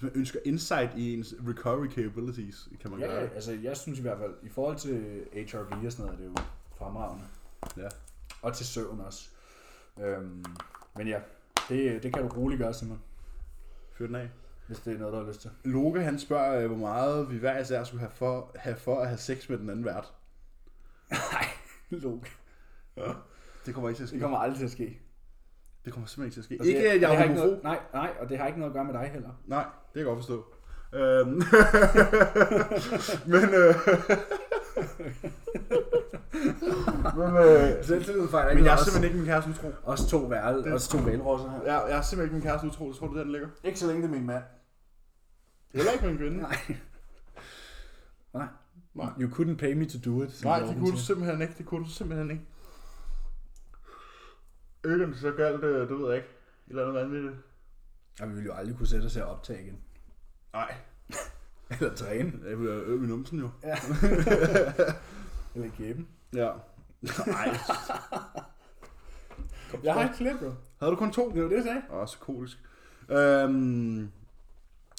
Hvis 0.00 0.12
man 0.12 0.20
ønsker 0.20 0.38
insight 0.44 0.90
i 0.96 1.14
ens 1.14 1.34
recovery 1.48 1.90
capabilities, 1.90 2.68
kan 2.80 2.90
man 2.90 3.00
ja, 3.00 3.06
gøre 3.06 3.22
det. 3.22 3.30
altså 3.34 3.52
jeg 3.52 3.76
synes 3.76 3.98
i 3.98 4.02
hvert 4.02 4.18
fald, 4.18 4.34
i 4.42 4.48
forhold 4.48 4.76
til 4.76 5.24
HRV 5.32 5.86
og 5.86 5.92
sådan 5.92 6.06
noget, 6.06 6.12
er 6.12 6.16
det 6.16 6.24
jo 6.26 6.34
fremragende. 6.78 7.24
Ja. 7.76 7.88
Og 8.42 8.56
til 8.56 8.66
søvn 8.66 9.00
også. 9.00 9.28
Øhm, 10.00 10.44
men 10.96 11.08
ja, 11.08 11.20
det, 11.68 12.02
det 12.02 12.14
kan 12.14 12.22
du 12.22 12.28
roligt 12.28 12.58
gøre, 12.58 12.74
Simon, 12.74 13.00
Fyr 13.92 14.06
den 14.06 14.14
af. 14.14 14.30
hvis 14.66 14.78
det 14.78 14.94
er 14.94 14.98
noget, 14.98 15.12
du 15.12 15.18
har 15.18 15.28
lyst 15.28 15.40
til. 15.40 15.50
Loke, 15.64 16.02
han 16.02 16.18
spørger, 16.18 16.60
øh, 16.60 16.66
hvor 16.66 16.76
meget 16.76 17.30
vi 17.30 17.38
hver 17.38 17.58
især 17.58 17.84
skulle 17.84 18.00
have 18.00 18.12
for, 18.14 18.50
have 18.54 18.76
for 18.76 19.00
at 19.00 19.08
have 19.08 19.18
sex 19.18 19.48
med 19.48 19.58
den 19.58 19.70
anden 19.70 19.84
vært. 19.84 20.12
Nej, 21.32 21.46
Luke. 21.90 22.30
Det 23.66 23.74
kommer 23.74 23.88
ikke 23.88 23.98
til 23.98 24.02
at 24.02 24.08
ske. 24.08 24.14
Det 24.14 24.22
kommer 24.22 24.38
aldrig 24.38 24.58
til 24.58 24.64
at 24.64 24.72
ske. 24.72 25.00
Det 25.84 25.92
kommer 25.92 26.06
simpelthen 26.06 26.26
ikke 26.26 26.34
til 26.34 26.40
at 26.40 26.44
ske. 26.44 26.56
Og 26.60 26.66
ikke, 26.66 26.80
det, 26.80 26.86
at 26.86 27.00
jeg 27.00 27.10
det 27.10 27.16
har 27.16 27.24
er 27.24 27.28
ikke 27.28 27.34
noget, 27.34 27.62
nej, 27.62 27.78
nej, 27.92 28.10
og 28.20 28.28
det 28.28 28.38
har 28.38 28.46
ikke 28.46 28.58
noget 28.58 28.70
at 28.70 28.74
gøre 28.74 28.84
med 28.84 28.94
dig 28.94 29.10
heller. 29.12 29.30
Nej, 29.46 29.64
det 29.64 29.92
kan 29.92 29.98
jeg 29.98 30.04
godt 30.04 30.18
forstå. 30.18 30.44
Øhm. 30.94 31.42
men, 33.32 33.44
øh, 33.54 33.74
men, 37.18 37.36
øh, 37.36 37.84
Selvtillid 37.84 38.28
fejler 38.28 38.54
men 38.54 38.64
jeg 38.64 38.72
er 38.72 38.76
simpelthen 38.76 39.04
ikke 39.04 39.16
min 39.16 39.26
kæreste 39.26 39.50
utro. 39.50 39.72
Også 39.82 40.08
to 40.08 40.18
værel, 40.18 40.72
også 40.72 40.90
to 40.90 40.98
valrosser 40.98 41.50
her. 41.50 41.62
Jeg, 41.72 41.86
jeg 41.88 41.98
er 41.98 42.02
simpelthen 42.02 42.24
ikke 42.24 42.34
min 42.34 42.42
kæreste 42.42 42.66
utro. 42.66 42.92
Tror 42.92 43.06
du, 43.06 43.16
der 43.16 43.22
den 43.22 43.32
ligger? 43.32 43.48
Ikke 43.64 43.78
så 43.78 43.86
længe 43.86 44.02
det 44.02 44.08
er 44.08 44.12
min 44.12 44.26
mand. 44.26 44.42
Heller 45.74 45.92
ikke 45.92 46.06
min 46.06 46.16
kvinde. 46.16 46.38
Nej. 46.38 46.56
Nej. 48.34 48.46
Nej. 48.94 49.08
You 49.20 49.28
couldn't 49.28 49.56
pay 49.56 49.72
me 49.72 49.84
to 49.88 49.98
do 50.10 50.22
it. 50.22 50.44
Nej, 50.44 50.58
det 50.58 50.76
kunne 50.78 50.92
du 50.92 50.96
simpelthen 50.98 51.42
ikke. 51.42 51.54
Det 51.58 51.66
kunne 51.66 51.84
du 51.84 51.90
simpelthen 51.90 52.30
ikke. 52.30 52.42
Ikke 54.84 55.04
om 55.04 55.10
det 55.10 55.20
så 55.20 55.32
galt, 55.32 55.62
det, 55.62 55.88
det 55.88 55.98
ved 55.98 56.06
jeg 56.08 56.16
ikke. 56.16 56.28
Et 56.66 56.70
eller 56.70 56.82
andet 56.82 56.94
vanvittigt. 57.02 57.34
Og 58.20 58.28
vi 58.28 58.34
ville 58.34 58.46
jo 58.46 58.54
aldrig 58.54 58.76
kunne 58.76 58.86
sætte 58.86 59.06
os 59.06 59.16
og 59.16 59.26
optage 59.26 59.62
igen. 59.62 59.78
Nej, 60.52 60.74
Eller 61.80 61.94
træne. 61.94 62.32
jeg 62.48 62.58
vil 62.60 62.68
øve 62.68 63.00
min 63.00 63.08
numsen 63.08 63.38
jo. 63.38 63.50
Ja. 63.62 63.74
Eller 65.54 65.70
kæben. 65.76 66.08
Ja. 66.34 66.52
Nej. 67.26 67.56
Jeg 69.82 69.94
har 69.94 70.02
ikke 70.02 70.16
flere, 70.16 70.38
bro. 70.38 70.50
Havde 70.80 70.92
du 70.92 70.96
kun 70.96 71.12
to? 71.12 71.30
Det 71.34 71.42
var 71.42 71.48
det, 71.48 71.56
jeg 71.56 71.64
sagde. 71.64 71.82
Åh, 71.90 72.06
psykotisk. 72.06 72.58
Øhm, 73.08 74.10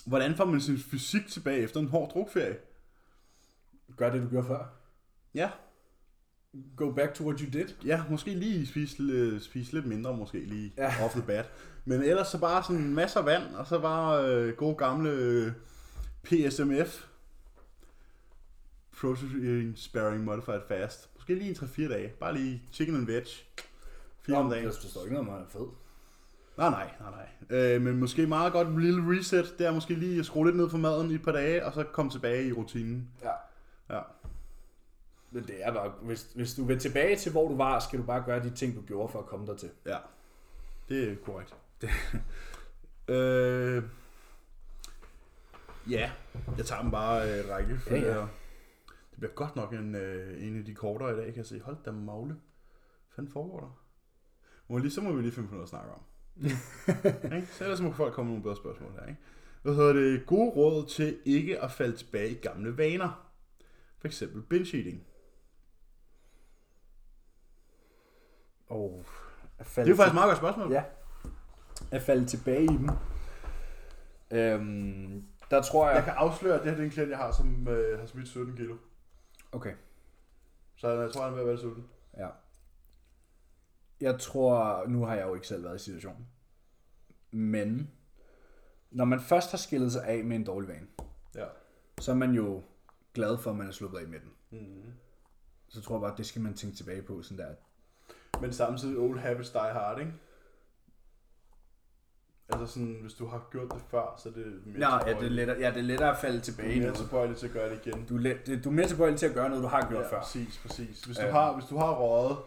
hvordan 0.06 0.36
får 0.36 0.46
man 0.46 0.62
sin 0.62 0.78
fysik 0.78 1.28
tilbage 1.28 1.60
efter 1.60 1.80
en 1.80 1.88
hård 1.88 2.12
drukferie? 2.14 2.58
Gør 3.98 4.10
det, 4.10 4.22
du 4.22 4.28
gjorde 4.30 4.48
før. 4.48 4.66
Ja. 5.34 5.50
Go 6.76 6.92
back 6.92 7.14
to 7.14 7.24
what 7.24 7.40
you 7.40 7.50
did. 7.60 7.68
Ja, 7.86 8.04
måske 8.10 8.34
lige 8.34 8.68
spise, 8.68 9.04
øh, 9.04 9.42
spise 9.42 9.74
lidt 9.74 9.86
mindre, 9.86 10.18
måske 10.18 10.40
lige 10.40 10.74
Ja. 10.78 10.94
off 11.06 11.14
the 11.14 11.24
bat. 11.28 11.50
Men 11.86 12.04
ellers 12.04 12.28
så 12.28 12.38
bare 12.40 12.64
sådan 12.64 12.94
masser 12.94 13.20
af 13.20 13.26
vand, 13.26 13.56
og 13.56 13.68
så 13.68 13.80
bare 13.80 14.26
øh, 14.26 14.56
god 14.56 14.78
gamle 14.78 15.10
øh, 15.10 15.52
PSMF. 16.24 17.06
Protein 19.02 19.74
Sparing 19.76 20.24
Modified 20.24 20.62
Fast. 20.68 21.10
Måske 21.16 21.36
lige 21.36 21.50
en 21.50 21.56
3-4 21.56 21.90
dage. 21.94 22.10
Bare 22.20 22.34
lige 22.34 22.62
chicken 22.72 22.96
and 22.96 23.06
veg. 23.06 23.24
Fire 24.22 24.38
om 24.38 24.50
dagen. 24.50 24.66
Det 24.66 24.74
står 24.74 25.04
ikke 25.04 25.14
noget 25.24 25.42
er 25.42 25.46
fed. 25.50 25.68
Nej, 26.58 26.70
nej, 26.70 26.92
nej, 27.00 27.12
nej. 27.50 27.58
Øh, 27.58 27.82
men 27.82 28.00
måske 28.00 28.28
meget 28.28 28.54
godt 28.54 28.68
en 28.68 28.82
lille 28.82 29.20
reset. 29.20 29.56
Det 29.60 29.68
er 29.68 29.72
måske 29.72 29.94
lige 29.94 30.20
at 30.20 30.26
skrue 30.26 30.46
lidt 30.46 30.58
ned 30.58 30.70
for 30.70 30.78
maden 30.78 31.12
i 31.12 31.16
et 31.16 31.24
par 31.24 31.32
dage, 31.32 31.66
og 31.66 31.74
så 31.74 31.84
komme 31.84 32.12
tilbage 32.12 32.48
i 32.48 32.52
rutinen. 32.52 33.10
Ja. 33.24 33.32
Ja. 33.96 34.02
Men 35.32 35.44
det 35.44 35.66
er 35.66 35.74
bare, 35.74 35.90
hvis, 35.90 36.32
hvis 36.36 36.54
du 36.54 36.64
vil 36.64 36.80
tilbage 36.80 37.16
til, 37.16 37.32
hvor 37.32 37.48
du 37.48 37.58
var, 37.58 37.80
skal 37.80 38.00
du 38.00 38.04
bare 38.04 38.24
gøre 38.26 38.44
de 38.44 38.50
ting, 38.50 38.76
du 38.76 38.82
gjorde 38.82 39.12
for 39.12 39.20
at 39.20 39.26
komme 39.26 39.48
der 39.48 39.56
til. 39.56 39.70
Ja, 39.86 39.98
det 40.90 41.12
er 41.12 41.16
korrekt. 41.16 41.56
øh, 43.16 43.84
ja, 45.90 46.12
jeg 46.58 46.66
tager 46.66 46.82
dem 46.82 46.92
bare 46.92 47.40
øh, 47.40 47.50
række. 47.50 47.80
Ja, 47.90 47.96
ja. 47.96 48.20
Det 49.12 49.18
bliver 49.18 49.32
godt 49.32 49.56
nok 49.56 49.74
en, 49.74 49.96
øh, 49.96 50.48
en 50.48 50.58
af 50.58 50.66
de 50.66 50.76
kortere 50.76 51.14
i 51.14 51.16
dag, 51.16 51.26
kan 51.26 51.38
jeg 51.38 51.46
se. 51.46 51.60
Hold 51.60 51.78
da 51.86 51.92
magle. 51.92 52.34
Hvad 52.34 53.16
fanden 53.16 53.34
foregår 53.34 53.60
der? 53.60 53.82
Må 54.68 54.78
lige, 54.78 54.92
så 54.92 55.02
må 55.02 55.14
vi 55.14 55.22
lige 55.22 55.32
finde 55.32 55.48
på 55.48 55.54
noget 55.54 55.66
at 55.66 55.70
snakke 55.70 55.92
om. 55.92 56.02
ikke? 57.36 57.48
Så 57.52 57.64
ellers 57.64 57.82
må 57.82 57.92
folk 57.92 58.14
komme 58.14 58.30
med 58.30 58.34
nogle 58.34 58.44
bedre 58.44 58.56
spørgsmål 58.56 58.92
her. 58.92 59.08
Ikke? 59.08 59.20
Hvad 59.62 59.76
hedder 59.76 59.94
det? 59.94 60.26
Gode 60.26 60.50
råd 60.50 60.86
til 60.88 61.18
ikke 61.26 61.62
at 61.62 61.72
falde 61.72 61.98
tilbage 61.98 62.32
i 62.32 62.34
gamle 62.36 62.78
vaner. 62.78 63.32
For 64.00 64.08
eksempel 64.08 64.42
binge 64.42 64.78
eating. 64.78 65.04
Og 68.72 69.04
at 69.60 69.66
Det 69.66 69.68
falde, 69.68 69.88
er 69.90 69.92
jo 69.92 69.96
faktisk 69.96 70.12
et 70.12 70.16
meget 70.16 70.28
godt 70.30 70.38
spørgsmål. 70.38 70.72
Ja. 70.72 70.84
At 71.92 72.02
falde 72.02 72.26
tilbage 72.26 72.64
i 72.64 72.68
dem. 72.68 72.90
Øhm, 74.32 75.26
der 75.52 75.62
tror 75.62 75.88
jeg... 75.88 75.96
Jeg 75.96 76.04
kan 76.04 76.14
afsløre, 76.14 76.56
at 76.56 76.60
det 76.62 76.70
her 76.70 76.76
det 76.76 76.82
er 76.82 76.86
en 76.86 76.92
klient, 76.92 77.10
jeg 77.10 77.18
har, 77.18 77.32
som 77.32 77.68
øh, 77.68 78.00
har 78.00 78.06
smidt 78.06 78.28
17 78.28 78.56
kilo. 78.56 78.78
Okay. 79.52 79.74
Så 80.76 80.90
jeg 80.90 81.12
tror, 81.14 81.22
han 81.24 81.30
er 81.32 81.34
ved 81.36 81.42
at 81.42 81.48
være 81.48 81.58
sulten. 81.58 81.86
Ja. 82.18 82.28
Jeg 84.02 84.20
tror, 84.20 84.84
nu 84.88 85.06
har 85.06 85.16
jeg 85.16 85.28
jo 85.28 85.34
ikke 85.36 85.48
selv 85.48 85.64
været 85.64 85.76
i 85.76 85.84
situationen. 85.84 86.28
Men, 87.32 87.92
når 88.92 89.06
man 89.06 89.20
først 89.20 89.52
har 89.52 89.58
skillet 89.58 89.92
sig 89.92 90.06
af 90.08 90.24
med 90.24 90.36
en 90.36 90.44
dårlig 90.44 90.70
vane, 90.70 90.88
Ja. 91.36 91.46
så 92.00 92.12
er 92.12 92.16
man 92.16 92.32
jo 92.32 92.64
glad 93.14 93.38
for, 93.38 93.52
at 93.52 93.58
man 93.58 93.68
er 93.68 93.72
sluppet 93.72 94.00
af 94.00 94.08
med 94.08 94.20
den. 94.20 94.32
Mm-hmm. 94.60 94.94
Så 95.68 95.82
tror 95.82 95.96
jeg 95.96 96.02
bare, 96.02 96.12
at 96.12 96.18
det 96.18 96.26
skal 96.26 96.42
man 96.42 96.54
tænke 96.54 96.78
tilbage 96.78 97.02
på. 97.02 97.22
Sådan 97.22 97.38
der. 97.38 97.56
Men 98.42 98.54
samtidig 98.54 98.98
old 98.98 99.20
habits 99.20 99.50
die 99.50 99.60
hard, 99.62 100.00
ikke? 100.00 100.14
Altså 102.50 102.66
sådan, 102.74 102.98
hvis 103.02 103.14
du 103.14 103.26
har 103.28 103.48
gjort 103.52 103.74
det 103.74 103.82
før, 103.88 104.16
så 104.18 104.30
er 104.30 104.34
det 104.34 104.62
mere 104.66 104.80
Nå, 104.80 104.88
ja, 105.08 105.14
det 105.20 105.26
er 105.26 105.30
lettere, 105.30 105.58
ja, 105.60 105.70
det 105.70 105.78
er 105.78 105.82
lettere 105.82 106.10
at 106.12 106.18
falde 106.18 106.38
Du 106.40 106.44
tilbage 106.44 106.70
er 106.72 106.76
i 106.76 106.80
mere 106.80 106.94
tilbøjelig 106.94 107.38
til 107.38 107.48
at 107.48 107.54
gøre 107.54 107.70
det 107.70 107.86
igen. 107.86 108.06
Du 108.06 108.16
er, 108.16 108.20
let, 108.20 108.62
du 108.64 108.70
er 108.70 108.74
mere 108.74 108.88
tilbøjelig 108.88 109.20
til 109.20 109.26
at 109.26 109.34
gøre 109.34 109.50
noget, 109.50 109.64
du 109.64 109.68
har 109.68 109.90
gjort 109.90 110.04
ja, 110.04 110.10
før. 110.12 110.20
præcis, 110.22 110.58
præcis. 110.58 111.04
Hvis 111.04 111.18
du, 111.18 111.24
Øhm. 111.24 111.32
har, 111.34 111.54
hvis 111.54 111.66
du 111.66 111.78
har 111.78 111.92
røget, 111.96 112.38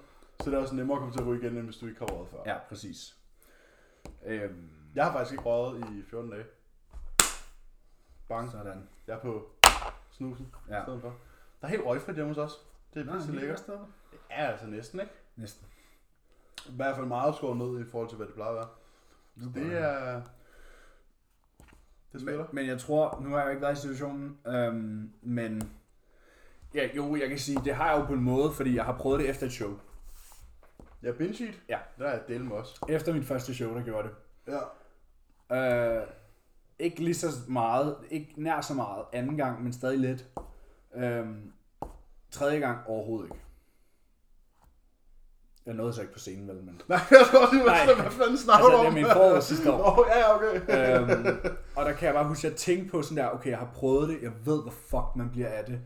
så 0.41 0.51
er 0.51 0.55
det 0.55 0.59
også 0.63 0.75
nemmere 0.75 0.97
at 0.97 1.01
komme 1.01 1.15
til 1.15 1.21
at 1.21 1.27
ryge 1.27 1.41
igen, 1.43 1.57
end 1.57 1.65
hvis 1.65 1.77
du 1.77 1.87
ikke 1.87 1.99
har 1.99 2.07
røget 2.07 2.29
før. 2.31 2.39
Ja, 2.47 2.59
præcis. 2.69 3.17
Øhm, 4.27 4.71
Jeg 4.95 5.05
har 5.05 5.13
faktisk 5.13 5.33
ikke 5.33 5.45
røget 5.45 5.85
i 5.91 6.03
14 6.11 6.31
dage. 6.31 6.45
Bang. 8.29 8.51
sådan. 8.51 8.89
Jeg 9.07 9.15
er 9.15 9.21
på 9.21 9.51
snusen 10.11 10.55
Ja. 10.71 10.81
i 10.81 10.85
stedet 10.85 11.01
for. 11.01 11.09
Der 11.61 11.67
er 11.67 11.71
helt 11.71 11.85
røgfrit 11.85 12.15
hjemme 12.15 12.35
hos 12.35 12.39
os. 12.39 12.61
Det 12.95 13.09
er 13.09 13.15
pisse 13.15 13.33
lækkert. 13.33 13.63
Ja, 14.31 14.47
altså 14.51 14.67
næsten, 14.67 15.01
ikke? 15.01 15.13
Næsten. 15.37 15.67
I 16.67 16.77
hvert 16.77 16.97
fald 16.97 17.07
meget 17.07 17.35
skåret 17.35 17.57
ned 17.57 17.81
i 17.81 17.91
forhold 17.91 18.09
til, 18.09 18.17
hvad 18.17 18.27
det 18.27 18.35
plejer 18.35 18.51
at 18.51 18.57
være. 18.57 18.69
Det 19.55 19.79
er... 19.79 20.23
Det 22.13 22.21
spiller. 22.21 22.45
Men, 22.45 22.55
men 22.55 22.67
jeg 22.67 22.79
tror, 22.79 23.21
nu 23.23 23.29
har 23.29 23.37
jeg 23.37 23.45
jo 23.45 23.51
ikke 23.51 23.63
været 23.63 23.79
i 23.79 23.81
situationen, 23.81 24.39
øhm, 24.47 25.13
men 25.23 25.63
ja, 26.75 26.89
jo, 26.97 27.17
jeg 27.17 27.29
kan 27.29 27.39
sige, 27.39 27.61
det 27.65 27.75
har 27.75 27.91
jeg 27.91 28.01
jo 28.01 28.07
på 28.07 28.13
en 28.13 28.21
måde, 28.21 28.53
fordi 28.53 28.77
jeg 28.77 28.85
har 28.85 28.97
prøvet 28.99 29.21
det 29.21 29.29
efter 29.29 29.47
et 29.47 29.53
show. 29.53 29.79
Ja, 31.03 31.13
binge 31.13 31.45
eat. 31.45 31.61
Ja. 31.69 31.79
Der 31.99 32.07
er 32.07 32.21
jeg 32.29 32.41
med 32.41 32.57
også. 32.57 32.87
Efter 32.89 33.15
mit 33.15 33.25
første 33.25 33.55
show, 33.55 33.75
der 33.75 33.83
gjorde 33.83 34.09
det. 34.09 34.15
Ja. 35.51 36.01
Øh, 36.01 36.07
ikke 36.79 37.05
lige 37.05 37.15
så 37.15 37.27
meget, 37.49 37.97
ikke 38.11 38.35
nær 38.37 38.61
så 38.61 38.75
meget 38.75 39.05
anden 39.13 39.37
gang, 39.37 39.63
men 39.63 39.73
stadig 39.73 39.99
lidt. 39.99 40.29
Øhm, 40.95 41.53
tredje 42.31 42.59
gang 42.59 42.87
overhovedet 42.87 43.27
ikke. 43.27 43.44
Jeg 45.67 45.75
nåede 45.75 45.93
så 45.93 46.01
ikke 46.01 46.13
på 46.13 46.19
scenen, 46.19 46.49
vel, 46.49 46.57
men... 46.57 46.81
Nej, 46.89 47.01
jeg 47.11 47.21
skal 47.27 47.39
også 47.39 47.55
lige 47.55 47.65
være 47.67 47.95
hvad 48.03 48.11
fanden 48.11 48.37
snakker 48.39 48.65
Altså, 48.65 48.77
du 48.77 48.79
det 48.79 48.85
er 48.85 48.89
om? 48.89 48.95
min 48.95 49.07
forår 49.13 49.41
sidste 49.41 49.73
år. 49.73 49.81
Åh, 49.99 50.07
ja, 50.09 50.19
ja, 50.19 50.35
okay. 50.35 50.55
øhm, 51.01 51.37
og 51.77 51.85
der 51.85 51.93
kan 51.93 52.07
jeg 52.07 52.15
bare 52.15 52.29
huske, 52.29 52.47
at 52.47 52.51
jeg 52.51 52.59
tænkte 52.59 52.91
på 52.91 53.03
sådan 53.03 53.17
der, 53.17 53.31
okay, 53.31 53.51
jeg 53.51 53.59
har 53.59 53.71
prøvet 53.75 54.09
det, 54.09 54.23
jeg 54.23 54.33
ved, 54.45 54.63
hvor 54.63 54.71
fuck 54.91 55.17
man 55.17 55.31
bliver 55.31 55.49
af 55.49 55.65
det. 55.65 55.81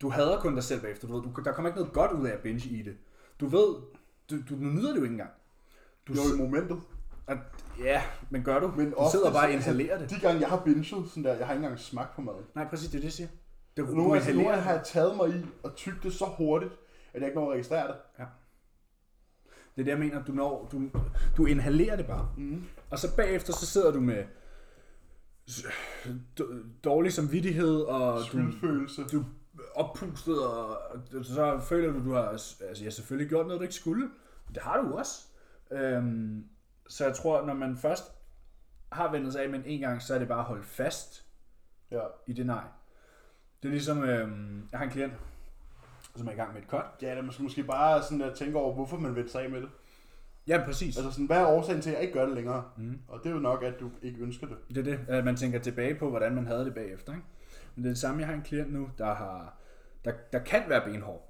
Du 0.00 0.10
hader 0.10 0.40
kun 0.40 0.54
dig 0.54 0.64
selv 0.64 0.80
bagefter, 0.80 1.08
du 1.08 1.14
ved, 1.14 1.22
du, 1.22 1.42
der 1.44 1.52
kommer 1.52 1.68
ikke 1.68 1.80
noget 1.80 1.92
godt 1.94 2.12
ud 2.12 2.26
af 2.26 2.32
at 2.32 2.38
binge 2.38 2.68
i 2.68 2.82
det. 2.82 2.96
Du 3.40 3.46
ved, 3.46 3.68
du, 4.30 4.36
du, 4.36 4.54
du 4.54 4.54
nyder 4.54 4.88
det 4.90 4.96
jo 4.98 5.02
ikke 5.02 5.12
engang. 5.12 5.30
Du, 6.08 6.12
Jo, 6.12 6.34
i 6.34 6.38
momentet. 6.38 6.80
at, 7.26 7.38
ja, 7.84 8.02
men 8.30 8.42
gør 8.44 8.58
du? 8.60 8.72
Men 8.76 8.90
du 8.90 8.96
ofte, 8.96 9.18
sidder 9.18 9.32
bare 9.32 9.46
og 9.46 9.52
inhalerer 9.52 9.98
det. 9.98 10.10
De 10.10 10.20
gange, 10.20 10.40
jeg 10.40 10.48
har 10.48 10.60
binget 10.64 10.86
sådan 10.86 11.24
der, 11.24 11.34
jeg 11.34 11.46
har 11.46 11.54
ikke 11.54 11.64
engang 11.64 11.80
smagt 11.80 12.14
på 12.16 12.22
maden. 12.22 12.44
Nej, 12.54 12.68
præcis, 12.68 12.88
det 12.88 12.94
er 12.94 13.00
det, 13.00 13.04
jeg 13.04 13.12
siger. 13.12 13.28
Det, 13.76 13.86
du, 13.86 13.94
nogle 13.94 14.16
inhalerer 14.18 14.48
gange 14.48 14.62
har 14.62 14.72
jeg 14.72 14.82
taget 14.84 15.16
mig 15.16 15.28
i 15.28 15.46
og 15.62 15.74
tygge 15.74 15.98
det 16.02 16.12
så 16.12 16.24
hurtigt, 16.24 16.72
at 17.14 17.20
jeg 17.20 17.28
ikke 17.28 17.40
når 17.40 17.46
at 17.46 17.52
registrere 17.52 17.88
det. 17.88 17.94
Det 19.76 19.80
er 19.80 19.84
det, 19.84 19.90
jeg 19.90 19.98
mener, 19.98 20.24
du, 20.24 20.32
når, 20.32 20.68
du, 20.72 20.90
du 21.36 21.46
inhalerer 21.46 21.96
det 21.96 22.06
bare. 22.06 22.28
Mm. 22.36 22.64
Og 22.90 22.98
så 22.98 23.16
bagefter, 23.16 23.52
så 23.52 23.66
sidder 23.66 23.92
du 23.92 24.00
med 24.00 24.24
dårlig 26.84 27.12
samvittighed, 27.12 27.80
og 27.80 28.18
du, 28.18 28.24
Skyldfølelse. 28.24 29.04
du 29.04 29.20
er 29.20 29.24
oppustet, 29.74 30.46
og 30.46 30.76
så 31.22 31.60
føler 31.68 31.92
du, 31.92 32.04
du 32.04 32.12
har 32.12 32.22
altså, 32.22 32.64
jeg 32.82 32.92
selvfølgelig 32.92 33.28
gjort 33.28 33.46
noget, 33.46 33.60
du 33.60 33.62
ikke 33.62 33.74
skulle. 33.74 34.08
Det 34.54 34.62
har 34.62 34.82
du 34.82 34.92
også. 34.98 35.26
Øhm, 35.72 36.44
så 36.88 37.04
jeg 37.06 37.14
tror, 37.16 37.46
når 37.46 37.54
man 37.54 37.76
først 37.76 38.04
har 38.92 39.10
vendt 39.10 39.32
sig 39.32 39.42
af 39.42 39.48
med 39.50 39.62
en 39.66 39.80
gang, 39.80 40.02
så 40.02 40.14
er 40.14 40.18
det 40.18 40.28
bare 40.28 40.38
at 40.38 40.44
holde 40.44 40.62
fast 40.62 41.24
Ja. 41.90 42.00
i 42.26 42.32
det 42.32 42.46
nej. 42.46 42.64
Det 43.62 43.68
er 43.68 43.72
ligesom, 43.72 44.04
øhm, 44.04 44.68
jeg 44.72 44.78
har 44.78 44.84
en 44.86 44.90
klient, 44.92 45.12
som 46.16 46.26
er 46.28 46.32
i 46.32 46.34
gang 46.34 46.52
med 46.52 46.62
et 46.62 46.68
cut. 46.68 46.84
Ja, 47.02 47.16
det 47.16 47.24
måske, 47.24 47.42
måske 47.42 47.62
bare 47.62 48.02
sådan 48.02 48.22
at 48.22 48.34
tænke 48.34 48.58
over, 48.58 48.74
hvorfor 48.74 48.96
man 48.96 49.16
vil 49.16 49.30
sig 49.30 49.42
af 49.42 49.50
med 49.50 49.60
det. 49.60 49.68
Ja, 50.46 50.64
præcis. 50.64 50.96
Altså 50.96 51.10
sådan, 51.10 51.26
hvad 51.26 51.38
er 51.38 51.46
årsagen 51.46 51.82
til, 51.82 51.90
at 51.90 51.94
jeg 51.94 52.02
ikke 52.02 52.14
gør 52.14 52.26
det 52.26 52.34
længere? 52.34 52.64
Mm. 52.76 52.98
Og 53.08 53.18
det 53.22 53.30
er 53.30 53.34
jo 53.34 53.40
nok, 53.40 53.62
at 53.62 53.80
du 53.80 53.90
ikke 54.02 54.20
ønsker 54.20 54.46
det. 54.46 54.56
Det 54.68 54.78
er 54.78 54.82
det, 54.82 55.00
at 55.08 55.24
man 55.24 55.36
tænker 55.36 55.58
tilbage 55.58 55.94
på, 55.94 56.10
hvordan 56.10 56.34
man 56.34 56.46
havde 56.46 56.64
det 56.64 56.74
bagefter. 56.74 57.12
Ikke? 57.12 57.24
Men 57.74 57.84
det 57.84 57.88
er 57.88 57.92
det 57.92 58.00
samme, 58.00 58.20
jeg 58.20 58.28
har 58.28 58.34
en 58.34 58.42
klient 58.42 58.72
nu, 58.72 58.88
der, 58.98 59.14
har, 59.14 59.54
der, 60.04 60.12
der 60.32 60.38
kan 60.38 60.62
være 60.68 60.84
benhård. 60.84 61.28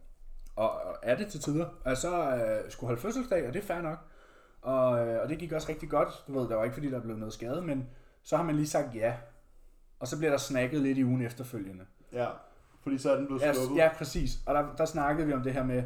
Og, 0.56 0.70
og 0.70 0.96
er 1.02 1.16
det 1.16 1.26
til 1.26 1.40
tider. 1.40 1.66
Og 1.84 1.96
så 1.96 2.36
øh, 2.36 2.70
skulle 2.70 2.88
holde 2.88 3.00
fødselsdag, 3.00 3.46
og 3.48 3.54
det 3.54 3.62
er 3.62 3.66
fair 3.66 3.80
nok. 3.80 3.98
Og, 4.62 5.06
øh, 5.06 5.22
og 5.22 5.28
det 5.28 5.38
gik 5.38 5.52
også 5.52 5.68
rigtig 5.68 5.90
godt. 5.90 6.24
Du 6.26 6.38
ved, 6.40 6.48
der 6.48 6.56
var 6.56 6.64
ikke 6.64 6.74
fordi, 6.74 6.90
der 6.90 7.00
blev 7.00 7.16
noget 7.16 7.32
skade, 7.32 7.62
men 7.62 7.88
så 8.22 8.36
har 8.36 8.44
man 8.44 8.56
lige 8.56 8.68
sagt 8.68 8.94
ja. 8.94 9.14
Og 10.00 10.08
så 10.08 10.18
bliver 10.18 10.30
der 10.30 10.38
snakket 10.38 10.80
lidt 10.80 10.98
i 10.98 11.04
ugen 11.04 11.22
efterfølgende. 11.22 11.84
Ja. 12.12 12.26
Fordi 12.82 12.98
så 12.98 13.10
er 13.12 13.16
den 13.16 13.26
blevet 13.26 13.42
Ja, 13.42 13.52
sluppet. 13.52 13.76
ja 13.76 13.90
præcis. 13.98 14.38
Og 14.46 14.54
der, 14.54 14.76
der 14.76 14.85
snakkede 14.85 15.26
vi 15.26 15.33
om 15.33 15.42
det 15.42 15.52
her 15.52 15.64
med, 15.64 15.83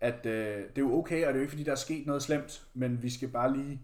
at 0.00 0.26
øh, 0.26 0.56
det 0.56 0.78
er 0.78 0.82
jo 0.82 0.98
okay, 0.98 1.16
og 1.16 1.26
det 1.26 1.28
er 1.28 1.34
jo 1.34 1.40
ikke 1.40 1.50
fordi, 1.50 1.62
der 1.64 1.72
er 1.72 1.76
sket 1.76 2.06
noget 2.06 2.22
slemt, 2.22 2.66
men 2.74 3.02
vi 3.02 3.10
skal 3.10 3.28
bare 3.28 3.52
lige 3.56 3.82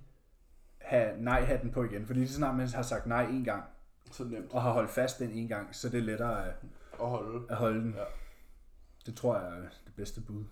have 0.79 1.11
nej-hatten 1.23 1.71
på 1.71 1.85
igen. 1.85 2.07
Fordi 2.07 2.19
lige 2.19 2.29
så 2.29 2.35
snart 2.35 2.57
man 2.57 2.69
har 2.69 2.83
sagt 2.83 3.07
nej 3.07 3.25
en 3.25 3.45
gang, 3.45 3.63
Så 4.13 4.25
nemt 4.25 4.53
og 4.53 4.63
har 4.63 4.71
holdt 4.71 4.91
fast 4.91 5.19
den 5.19 5.31
en 5.31 5.49
gang, 5.49 5.69
så 5.77 5.89
det 5.89 5.99
er 5.99 6.03
lettere 6.05 6.47
at, 6.47 6.55
at 7.01 7.07
holde. 7.09 7.47
at 7.51 7.57
holde 7.57 7.81
den. 7.81 7.95
Ja. 7.97 8.05
Det 9.07 9.17
tror 9.17 9.39
jeg 9.39 9.47
er 9.49 9.61
det 9.61 9.95
bedste 9.97 10.21
bud. 10.21 10.45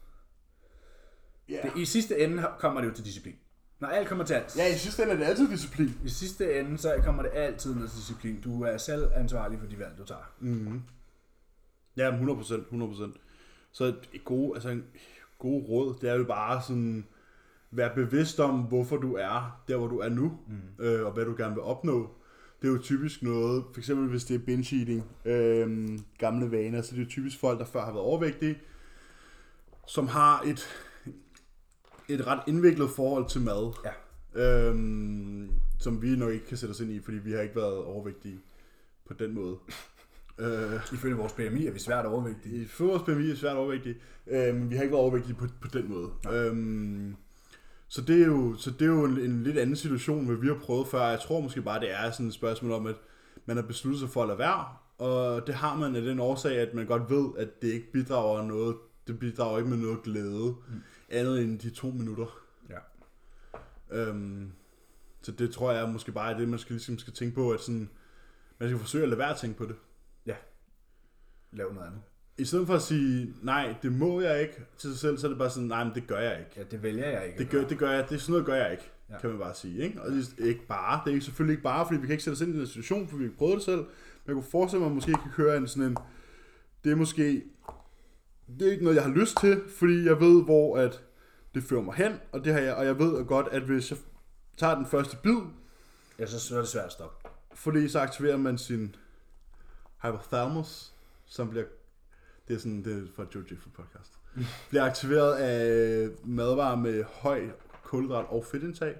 Ja. 1.48 1.58
Det, 1.62 1.72
I 1.76 1.84
sidste 1.84 2.18
ende 2.18 2.46
kommer 2.58 2.80
det 2.80 2.88
jo 2.88 2.94
til 2.94 3.04
disciplin. 3.04 3.34
Når 3.80 3.88
alt 3.88 4.08
kommer 4.08 4.24
til 4.24 4.34
alt. 4.34 4.56
Ja, 4.56 4.74
i 4.74 4.78
sidste 4.78 5.02
ende 5.02 5.14
er 5.14 5.18
det 5.18 5.24
altid 5.24 5.48
disciplin. 5.48 6.00
I 6.04 6.08
sidste 6.08 6.60
ende, 6.60 6.78
så 6.78 7.00
kommer 7.04 7.22
det 7.22 7.30
altid 7.34 7.74
ned 7.74 7.88
til 7.88 7.98
disciplin. 7.98 8.40
Du 8.40 8.62
er 8.62 8.76
selv 8.76 9.10
ansvarlig 9.14 9.58
for 9.58 9.66
de 9.66 9.78
valg, 9.78 9.98
du 9.98 10.04
tager. 10.04 10.32
Mm-hmm. 10.40 10.82
Ja, 11.96 12.10
100%, 12.10 12.52
100%. 12.72 13.18
Så 13.72 13.94
et 14.12 14.24
gode, 14.24 14.54
altså 14.54 14.68
en 14.68 14.84
gode 15.38 15.64
råd, 15.64 15.94
det 16.00 16.10
er 16.10 16.14
jo 16.14 16.24
bare 16.24 16.62
sådan, 16.62 17.06
være 17.70 17.94
bevidst 17.94 18.40
om, 18.40 18.60
hvorfor 18.60 18.96
du 18.96 19.14
er 19.14 19.62
der, 19.68 19.76
hvor 19.76 19.86
du 19.86 19.98
er 19.98 20.08
nu, 20.08 20.38
mm. 20.48 20.84
øh, 20.84 21.06
og 21.06 21.12
hvad 21.12 21.24
du 21.24 21.34
gerne 21.36 21.54
vil 21.54 21.62
opnå. 21.62 22.10
Det 22.62 22.68
er 22.68 22.72
jo 22.72 22.78
typisk 22.82 23.22
noget, 23.22 23.64
for 23.72 23.80
eksempel 23.80 24.08
hvis 24.08 24.24
det 24.24 24.34
er 24.34 24.38
binge 24.46 24.76
eating, 24.78 25.04
øh, 25.24 25.98
gamle 26.18 26.50
vaner, 26.50 26.82
så 26.82 26.90
det 26.94 27.00
er 27.00 27.04
jo 27.04 27.10
typisk 27.10 27.40
folk, 27.40 27.58
der 27.58 27.64
før 27.64 27.80
har 27.84 27.92
været 27.92 28.04
overvægtige, 28.04 28.58
som 29.86 30.06
har 30.08 30.42
et, 30.42 30.68
et 32.08 32.26
ret 32.26 32.40
indviklet 32.46 32.90
forhold 32.90 33.28
til 33.28 33.40
mad, 33.40 33.72
Ja. 34.34 34.68
øhm, 34.68 35.50
som 35.78 36.02
vi 36.02 36.16
nok 36.16 36.32
ikke 36.32 36.46
kan 36.46 36.56
sætte 36.56 36.70
os 36.72 36.80
ind 36.80 36.90
i, 36.90 37.00
fordi 37.00 37.16
vi 37.16 37.32
har 37.32 37.40
ikke 37.40 37.56
været 37.56 37.84
overvægtige 37.84 38.40
på 39.08 39.14
den 39.14 39.34
måde. 39.34 39.56
Øh, 40.38 40.74
Ifølge 40.92 41.16
vores 41.16 41.32
BMI 41.32 41.66
er 41.66 41.72
vi 41.72 41.78
svært 41.78 42.06
overvægtige. 42.06 42.56
i 42.56 42.68
vores 42.78 43.02
BMI 43.02 43.30
er 43.30 43.36
svært 43.36 43.56
overvægtige, 43.56 43.96
øh, 44.26 44.54
men 44.54 44.70
vi 44.70 44.76
har 44.76 44.82
ikke 44.82 44.92
været 44.92 45.02
overvægtige 45.02 45.34
på, 45.34 45.46
på 45.60 45.68
den 45.68 45.88
måde. 45.88 46.10
Øhm, 46.32 47.16
så 47.88 48.02
det 48.02 48.22
er 48.22 48.26
jo, 48.26 48.56
så 48.56 48.70
det 48.70 48.82
er 48.82 48.86
jo 48.86 49.04
en, 49.04 49.18
en 49.18 49.42
lidt 49.42 49.58
anden 49.58 49.76
situation, 49.76 50.26
hvad 50.26 50.36
vi 50.36 50.46
har 50.46 50.58
prøvet 50.62 50.88
før. 50.88 51.08
Jeg 51.08 51.20
tror 51.20 51.40
måske 51.40 51.62
bare, 51.62 51.80
det 51.80 51.92
er 51.92 52.10
sådan 52.10 52.26
et 52.26 52.34
spørgsmål 52.34 52.72
om, 52.72 52.86
at 52.86 52.96
man 53.46 53.56
har 53.56 53.64
besluttet 53.64 54.00
sig 54.00 54.10
for 54.10 54.22
at 54.22 54.28
lade 54.28 54.38
være, 54.38 54.64
og 54.98 55.46
det 55.46 55.54
har 55.54 55.76
man 55.76 55.96
af 55.96 56.02
den 56.02 56.20
årsag, 56.20 56.58
at 56.58 56.74
man 56.74 56.86
godt 56.86 57.10
ved, 57.10 57.30
at 57.38 57.62
det 57.62 57.68
ikke 57.68 57.92
bidrager 57.92 58.42
noget, 58.42 58.76
det 59.06 59.18
bidrager 59.18 59.58
ikke 59.58 59.70
med 59.70 59.78
noget 59.78 60.02
glæde, 60.02 60.54
mm. 60.68 60.82
andet 61.08 61.42
end 61.42 61.58
de 61.58 61.70
to 61.70 61.90
minutter. 61.90 62.38
Ja. 62.70 62.78
Øhm, 63.90 64.52
så 65.22 65.32
det 65.32 65.50
tror 65.50 65.72
jeg 65.72 65.88
måske 65.88 66.12
bare 66.12 66.32
er 66.32 66.38
det, 66.38 66.48
man 66.48 66.58
skal, 66.58 66.72
ligesom 66.72 66.98
skal 66.98 67.12
tænke 67.12 67.34
på, 67.34 67.50
at 67.50 67.60
sådan, 67.60 67.90
man 68.58 68.68
skal 68.68 68.78
forsøge 68.78 69.02
at 69.02 69.08
lade 69.08 69.18
være 69.18 69.30
at 69.30 69.36
tænke 69.36 69.58
på 69.58 69.64
det. 69.64 69.76
Lav 71.56 71.72
noget 71.72 71.86
andet. 71.86 72.00
I 72.38 72.44
stedet 72.44 72.66
for 72.66 72.74
at 72.74 72.82
sige, 72.82 73.34
nej, 73.42 73.74
det 73.82 73.92
må 73.92 74.20
jeg 74.20 74.42
ikke 74.42 74.54
til 74.78 74.90
sig 74.90 74.98
selv, 74.98 75.18
så 75.18 75.26
er 75.26 75.28
det 75.28 75.38
bare 75.38 75.50
sådan, 75.50 75.68
nej, 75.68 75.84
men 75.84 75.94
det 75.94 76.06
gør 76.06 76.18
jeg 76.18 76.38
ikke. 76.38 76.50
Ja, 76.56 76.62
det 76.70 76.82
vælger 76.82 77.08
jeg 77.10 77.26
ikke. 77.26 77.38
Det 77.38 77.50
gør, 77.50 77.64
det 77.68 77.78
gør 77.78 77.90
jeg, 77.90 78.08
det 78.08 78.14
er 78.14 78.18
sådan 78.18 78.32
noget 78.32 78.46
gør 78.46 78.54
jeg 78.54 78.72
ikke, 78.72 78.90
Ja. 79.10 79.18
kan 79.18 79.30
man 79.30 79.38
bare 79.38 79.54
sige. 79.54 79.78
Ikke? 79.84 80.02
Og 80.02 80.10
det 80.10 80.34
er 80.40 80.44
ikke 80.44 80.66
bare, 80.66 81.00
det 81.06 81.16
er 81.16 81.20
selvfølgelig 81.20 81.52
ikke 81.52 81.62
bare, 81.62 81.86
fordi 81.86 82.00
vi 82.00 82.06
kan 82.06 82.12
ikke 82.12 82.24
sætte 82.24 82.34
os 82.36 82.40
ind 82.40 82.54
i 82.54 82.58
den 82.58 82.66
situation, 82.66 83.08
for 83.08 83.16
vi 83.16 83.22
har 83.22 83.28
ikke 83.28 83.38
prøvet 83.38 83.54
det 83.54 83.62
selv. 83.62 83.76
Men 83.78 83.86
jeg 84.26 84.34
kunne 84.34 84.42
forestille 84.50 84.78
mig, 84.80 84.86
at 84.86 84.90
man 84.90 84.94
måske 84.94 85.12
kan 85.12 85.30
køre 85.34 85.56
en 85.56 85.68
sådan 85.68 85.82
en, 85.90 85.96
det 86.84 86.92
er 86.92 86.96
måske, 86.96 87.42
det 88.58 88.68
er 88.68 88.72
ikke 88.72 88.84
noget, 88.84 88.96
jeg 88.96 89.04
har 89.04 89.10
lyst 89.10 89.36
til, 89.40 89.60
fordi 89.78 90.04
jeg 90.04 90.20
ved, 90.20 90.44
hvor 90.44 90.78
at 90.78 91.02
det 91.54 91.62
fører 91.62 91.82
mig 91.82 91.94
hen, 91.94 92.12
og, 92.32 92.44
det 92.44 92.52
har 92.52 92.60
jeg, 92.60 92.74
og 92.74 92.84
jeg 92.86 92.98
ved 92.98 93.24
godt, 93.24 93.48
at 93.52 93.62
hvis 93.62 93.90
jeg 93.90 93.98
tager 94.56 94.74
den 94.74 94.86
første 94.86 95.16
bid, 95.22 95.36
Ja, 96.18 96.26
så, 96.26 96.40
så 96.40 96.54
er 96.56 96.58
det 96.60 96.68
svært 96.68 96.84
at 96.84 96.92
stoppe. 96.92 97.28
fordi 97.54 97.88
så 97.88 98.00
aktiverer 98.00 98.36
man 98.36 98.58
sin 98.58 98.94
hypothalamus, 100.02 100.92
som 101.26 101.50
bliver, 101.50 101.64
det 102.48 102.54
er 102.54 102.58
sådan, 102.58 102.84
det 102.84 102.92
er 102.92 103.06
fra 103.16 103.24
Joe 103.34 103.44
Gifford 103.44 103.72
podcast, 103.72 104.12
bliver 104.68 104.84
aktiveret 104.84 105.34
af 105.34 106.08
madvarer 106.24 106.76
med 106.76 107.04
høj 107.04 107.48
kulhydrat 107.82 108.26
og 108.28 108.44
fedtindtag, 108.44 108.94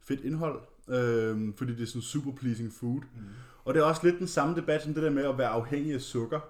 fedtindhold, 0.00 0.60
øhm, 0.88 1.54
fordi 1.56 1.72
det 1.72 1.82
er 1.82 1.86
sådan 1.86 2.02
super 2.02 2.32
pleasing 2.32 2.72
food. 2.72 3.00
Mm. 3.00 3.24
Og 3.64 3.74
det 3.74 3.80
er 3.80 3.84
også 3.84 4.00
lidt 4.04 4.18
den 4.18 4.26
samme 4.26 4.56
debat 4.56 4.82
som 4.82 4.94
det 4.94 5.02
der 5.02 5.10
med 5.10 5.24
at 5.24 5.38
være 5.38 5.48
afhængig 5.48 5.94
af 5.94 6.00
sukker. 6.00 6.40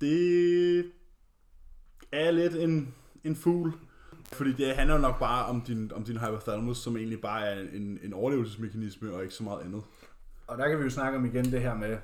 Det 0.00 0.78
er 2.12 2.30
lidt 2.30 2.54
en, 2.54 2.94
en 3.24 3.36
fugl, 3.36 3.72
fordi 4.32 4.52
det 4.52 4.74
handler 4.74 4.94
jo 4.94 5.00
nok 5.00 5.18
bare 5.18 5.46
om 5.46 5.60
din, 5.60 5.92
om 5.94 6.04
din 6.04 6.16
hypothalamus, 6.16 6.78
som 6.78 6.96
egentlig 6.96 7.20
bare 7.20 7.46
er 7.46 7.60
en, 7.60 7.98
en 8.02 8.12
overlevelsesmekanisme 8.12 9.12
og 9.12 9.22
ikke 9.22 9.34
så 9.34 9.42
meget 9.42 9.60
andet. 9.60 9.82
Og 10.46 10.58
der 10.58 10.68
kan 10.68 10.78
vi 10.78 10.84
jo 10.84 10.90
snakke 10.90 11.18
om 11.18 11.24
igen 11.24 11.44
det 11.44 11.62
her 11.62 11.74
med, 11.74 11.98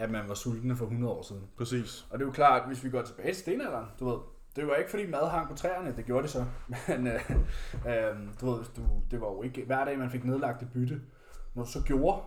at 0.00 0.10
man 0.10 0.28
var 0.28 0.34
sultne 0.34 0.76
for 0.76 0.84
100 0.84 1.12
år 1.12 1.22
siden. 1.22 1.42
Præcis. 1.58 2.06
Og 2.10 2.18
det 2.18 2.24
er 2.24 2.28
jo 2.28 2.32
klart, 2.32 2.68
hvis 2.68 2.84
vi 2.84 2.90
går 2.90 3.02
tilbage 3.02 3.28
til 3.28 3.36
stenalderen, 3.36 3.86
du 4.00 4.08
ved, 4.08 4.18
det 4.56 4.66
var 4.66 4.74
ikke 4.74 4.90
fordi 4.90 5.06
mad 5.06 5.30
hang 5.30 5.48
på 5.48 5.54
træerne, 5.54 5.94
det 5.96 6.04
gjorde 6.06 6.22
det 6.22 6.30
så. 6.30 6.44
Men 6.88 7.06
øh, 7.06 7.30
øh, 7.88 8.16
du 8.40 8.50
ved, 8.50 8.64
du, 8.76 8.82
det 9.10 9.20
var 9.20 9.26
jo 9.26 9.42
ikke 9.42 9.64
hver 9.66 9.84
dag, 9.84 9.98
man 9.98 10.10
fik 10.10 10.24
nedlagt 10.24 10.62
et 10.62 10.68
bytte. 10.74 11.00
Når 11.54 11.64
du 11.64 11.70
så 11.70 11.80
gjorde, 11.80 12.22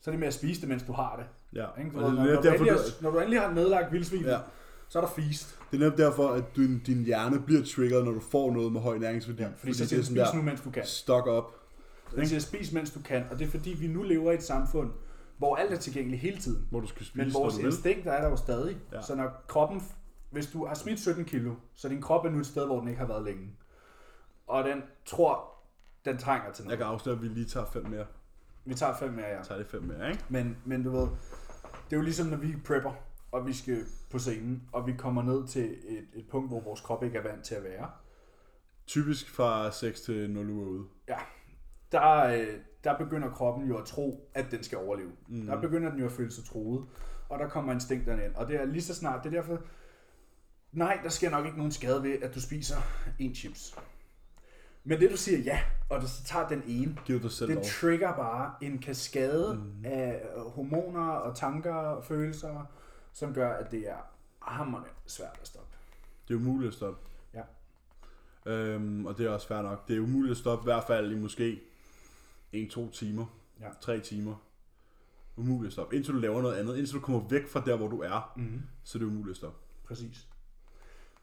så 0.00 0.10
er 0.10 0.12
det 0.12 0.20
med 0.20 0.28
at 0.28 0.34
spise 0.34 0.60
det, 0.60 0.68
mens 0.68 0.82
du 0.82 0.92
har 0.92 1.16
det. 1.16 1.26
Ja. 1.60 1.66
Ikke? 1.78 1.90
Du 1.90 1.96
ved, 1.96 2.12
når, 2.12 2.24
når, 2.24 2.40
du 2.40 2.48
endelig, 2.48 2.74
når 3.00 3.10
du 3.10 3.18
endelig 3.18 3.40
har 3.40 3.52
nedlagt 3.52 3.92
vildsvin, 3.92 4.24
ja. 4.24 4.38
så 4.88 4.98
er 4.98 5.02
der 5.04 5.10
feast. 5.10 5.58
det 5.70 5.76
er 5.76 5.80
netop 5.80 5.98
derfor, 5.98 6.28
at 6.28 6.56
din, 6.56 6.78
din 6.78 7.04
hjerne 7.04 7.40
bliver 7.40 7.62
triggeret, 7.64 8.04
når 8.04 8.12
du 8.12 8.20
får 8.20 8.52
noget 8.52 8.72
med 8.72 8.80
høj 8.80 8.98
næringsværdi. 8.98 9.42
Ja, 9.42 9.48
fordi, 9.56 9.72
så 9.72 9.80
det 9.80 9.88
siger 9.88 10.20
er 10.20 10.24
du, 10.24 10.30
spis 10.30 10.34
nu, 10.34 10.42
mens 10.42 10.60
du 10.60 10.70
kan. 10.70 10.86
stock 10.86 11.26
up. 11.26 11.44
Den 12.16 12.26
siger, 12.26 12.40
spis 12.40 12.72
mens 12.72 12.90
du 12.90 13.00
kan. 13.02 13.24
Og 13.30 13.38
det 13.38 13.46
er 13.46 13.50
fordi, 13.50 13.70
vi 13.70 13.86
nu 13.86 14.02
lever 14.02 14.32
i 14.32 14.34
et 14.34 14.42
samfund, 14.42 14.90
hvor 15.42 15.56
alt 15.56 15.72
er 15.72 15.76
tilgængeligt 15.76 16.22
hele 16.22 16.38
tiden. 16.38 16.66
Hvor 16.70 16.80
du 16.80 16.86
skal 16.86 17.06
spise, 17.06 17.24
Men 17.24 17.34
vores 17.34 17.58
instinkter 17.58 18.12
er 18.12 18.20
der 18.22 18.28
jo 18.28 18.36
stadig. 18.36 18.76
Ja. 18.92 18.96
Ja. 18.96 19.02
Så 19.02 19.14
når 19.14 19.42
kroppen, 19.48 19.82
hvis 20.30 20.46
du 20.46 20.66
har 20.66 20.74
smidt 20.74 21.00
17 21.00 21.24
kilo, 21.24 21.54
så 21.74 21.88
din 21.88 22.00
krop 22.00 22.24
er 22.24 22.30
nu 22.30 22.38
et 22.38 22.46
sted, 22.46 22.66
hvor 22.66 22.78
den 22.78 22.88
ikke 22.88 23.00
har 23.00 23.06
været 23.06 23.24
længe. 23.24 23.56
Og 24.46 24.64
den 24.64 24.82
tror, 25.04 25.54
den 26.04 26.18
trænger 26.18 26.52
til 26.52 26.62
Jeg 26.62 26.66
noget. 26.66 26.78
kan 26.78 26.86
afsløre, 26.86 27.16
at 27.16 27.22
vi 27.22 27.28
lige 27.28 27.46
tager 27.46 27.66
fem 27.66 27.86
mere. 27.86 28.06
Vi 28.64 28.74
tager 28.74 28.96
fem 28.96 29.12
mere, 29.12 29.26
ja. 29.26 29.36
Jeg 29.36 29.46
tager 29.46 29.58
det 29.58 29.66
fem 29.66 29.82
mere, 29.82 30.10
ikke? 30.10 30.24
Men, 30.28 30.56
men 30.64 30.82
du 30.82 30.90
ved, 30.90 31.08
det 31.90 31.92
er 31.92 31.96
jo 31.96 32.02
ligesom, 32.02 32.26
når 32.26 32.36
vi 32.36 32.56
prepper, 32.66 32.92
og 33.32 33.46
vi 33.46 33.52
skal 33.52 33.84
på 34.10 34.18
scenen, 34.18 34.62
og 34.72 34.86
vi 34.86 34.92
kommer 34.98 35.22
ned 35.22 35.48
til 35.48 35.64
et, 35.64 36.06
et 36.14 36.28
punkt, 36.30 36.48
hvor 36.48 36.60
vores 36.60 36.80
krop 36.80 37.04
ikke 37.04 37.18
er 37.18 37.22
vant 37.22 37.44
til 37.44 37.54
at 37.54 37.64
være. 37.64 37.90
Typisk 38.86 39.30
fra 39.30 39.70
6 39.70 40.00
til 40.00 40.30
0 40.30 40.50
uger 40.50 40.66
ude. 40.66 40.84
Der, 41.92 42.16
øh, 42.24 42.58
der 42.84 42.98
begynder 42.98 43.30
kroppen 43.30 43.68
jo 43.68 43.78
at 43.78 43.84
tro, 43.84 44.30
at 44.34 44.50
den 44.50 44.62
skal 44.62 44.78
overleve. 44.78 45.12
Mm. 45.28 45.46
Der 45.46 45.60
begynder 45.60 45.90
den 45.90 45.98
jo 45.98 46.06
at 46.06 46.12
føle 46.12 46.30
sig 46.30 46.44
troet, 46.44 46.86
og 47.28 47.38
der 47.38 47.48
kommer 47.48 47.72
instinkterne 47.72 48.24
ind. 48.24 48.34
Og 48.34 48.48
det 48.48 48.60
er 48.60 48.64
lige 48.64 48.82
så 48.82 48.94
snart, 48.94 49.24
det 49.24 49.34
er 49.34 49.40
derfor, 49.40 49.58
nej, 50.72 51.00
der 51.02 51.08
sker 51.08 51.30
nok 51.30 51.44
ikke 51.44 51.56
nogen 51.56 51.72
skade 51.72 52.02
ved, 52.02 52.22
at 52.22 52.34
du 52.34 52.40
spiser 52.40 52.76
en 53.18 53.34
chips. 53.34 53.76
Men 54.84 55.00
det 55.00 55.10
du 55.10 55.16
siger 55.16 55.38
ja, 55.38 55.60
og 55.90 56.00
du 56.00 56.06
så 56.08 56.24
tager 56.24 56.48
den 56.48 56.62
ene, 56.66 56.98
Giv 57.04 57.22
dig 57.22 57.30
selv 57.30 57.48
den 57.48 57.56
lov. 57.56 57.64
trigger 57.64 58.16
bare 58.16 58.54
en 58.60 58.78
kaskade 58.78 59.54
mm. 59.54 59.84
af 59.84 60.22
hormoner 60.54 61.08
og 61.08 61.36
tanker 61.36 61.74
og 61.74 62.04
følelser, 62.04 62.64
som 63.12 63.34
gør, 63.34 63.52
at 63.52 63.70
det 63.70 63.88
er 63.90 63.96
hammerende 64.38 64.88
svært 65.06 65.38
at 65.40 65.46
stoppe. 65.46 65.76
Det 66.28 66.34
er 66.34 66.38
umuligt 66.38 66.68
at 66.68 66.74
stoppe. 66.74 67.00
Ja. 67.34 67.42
Øhm, 68.52 69.06
og 69.06 69.18
det 69.18 69.26
er 69.26 69.30
også 69.30 69.48
fair 69.48 69.62
nok. 69.62 69.88
Det 69.88 69.96
er 69.96 70.00
umuligt 70.00 70.30
at 70.30 70.36
stoppe, 70.36 70.62
i 70.62 70.68
hvert 70.72 70.84
fald 70.84 71.12
i 71.12 71.14
måske 71.14 71.60
1-2 72.54 72.90
timer. 72.90 73.26
Ja. 73.60 73.68
3 73.80 74.00
timer. 74.00 74.34
Umuligt 75.36 75.66
at 75.66 75.72
stoppe. 75.72 75.96
Indtil 75.96 76.14
du 76.14 76.18
laver 76.18 76.42
noget 76.42 76.56
andet. 76.56 76.76
Indtil 76.76 76.94
du 76.94 77.00
kommer 77.00 77.28
væk 77.28 77.48
fra 77.48 77.62
der, 77.66 77.76
hvor 77.76 77.88
du 77.88 78.00
er, 78.00 78.32
Mm-hmm. 78.36 78.62
så 78.84 78.98
er 78.98 79.00
det 79.00 79.06
umuligt 79.06 79.30
at 79.30 79.36
stoppe. 79.36 79.58
Præcis. 79.84 80.28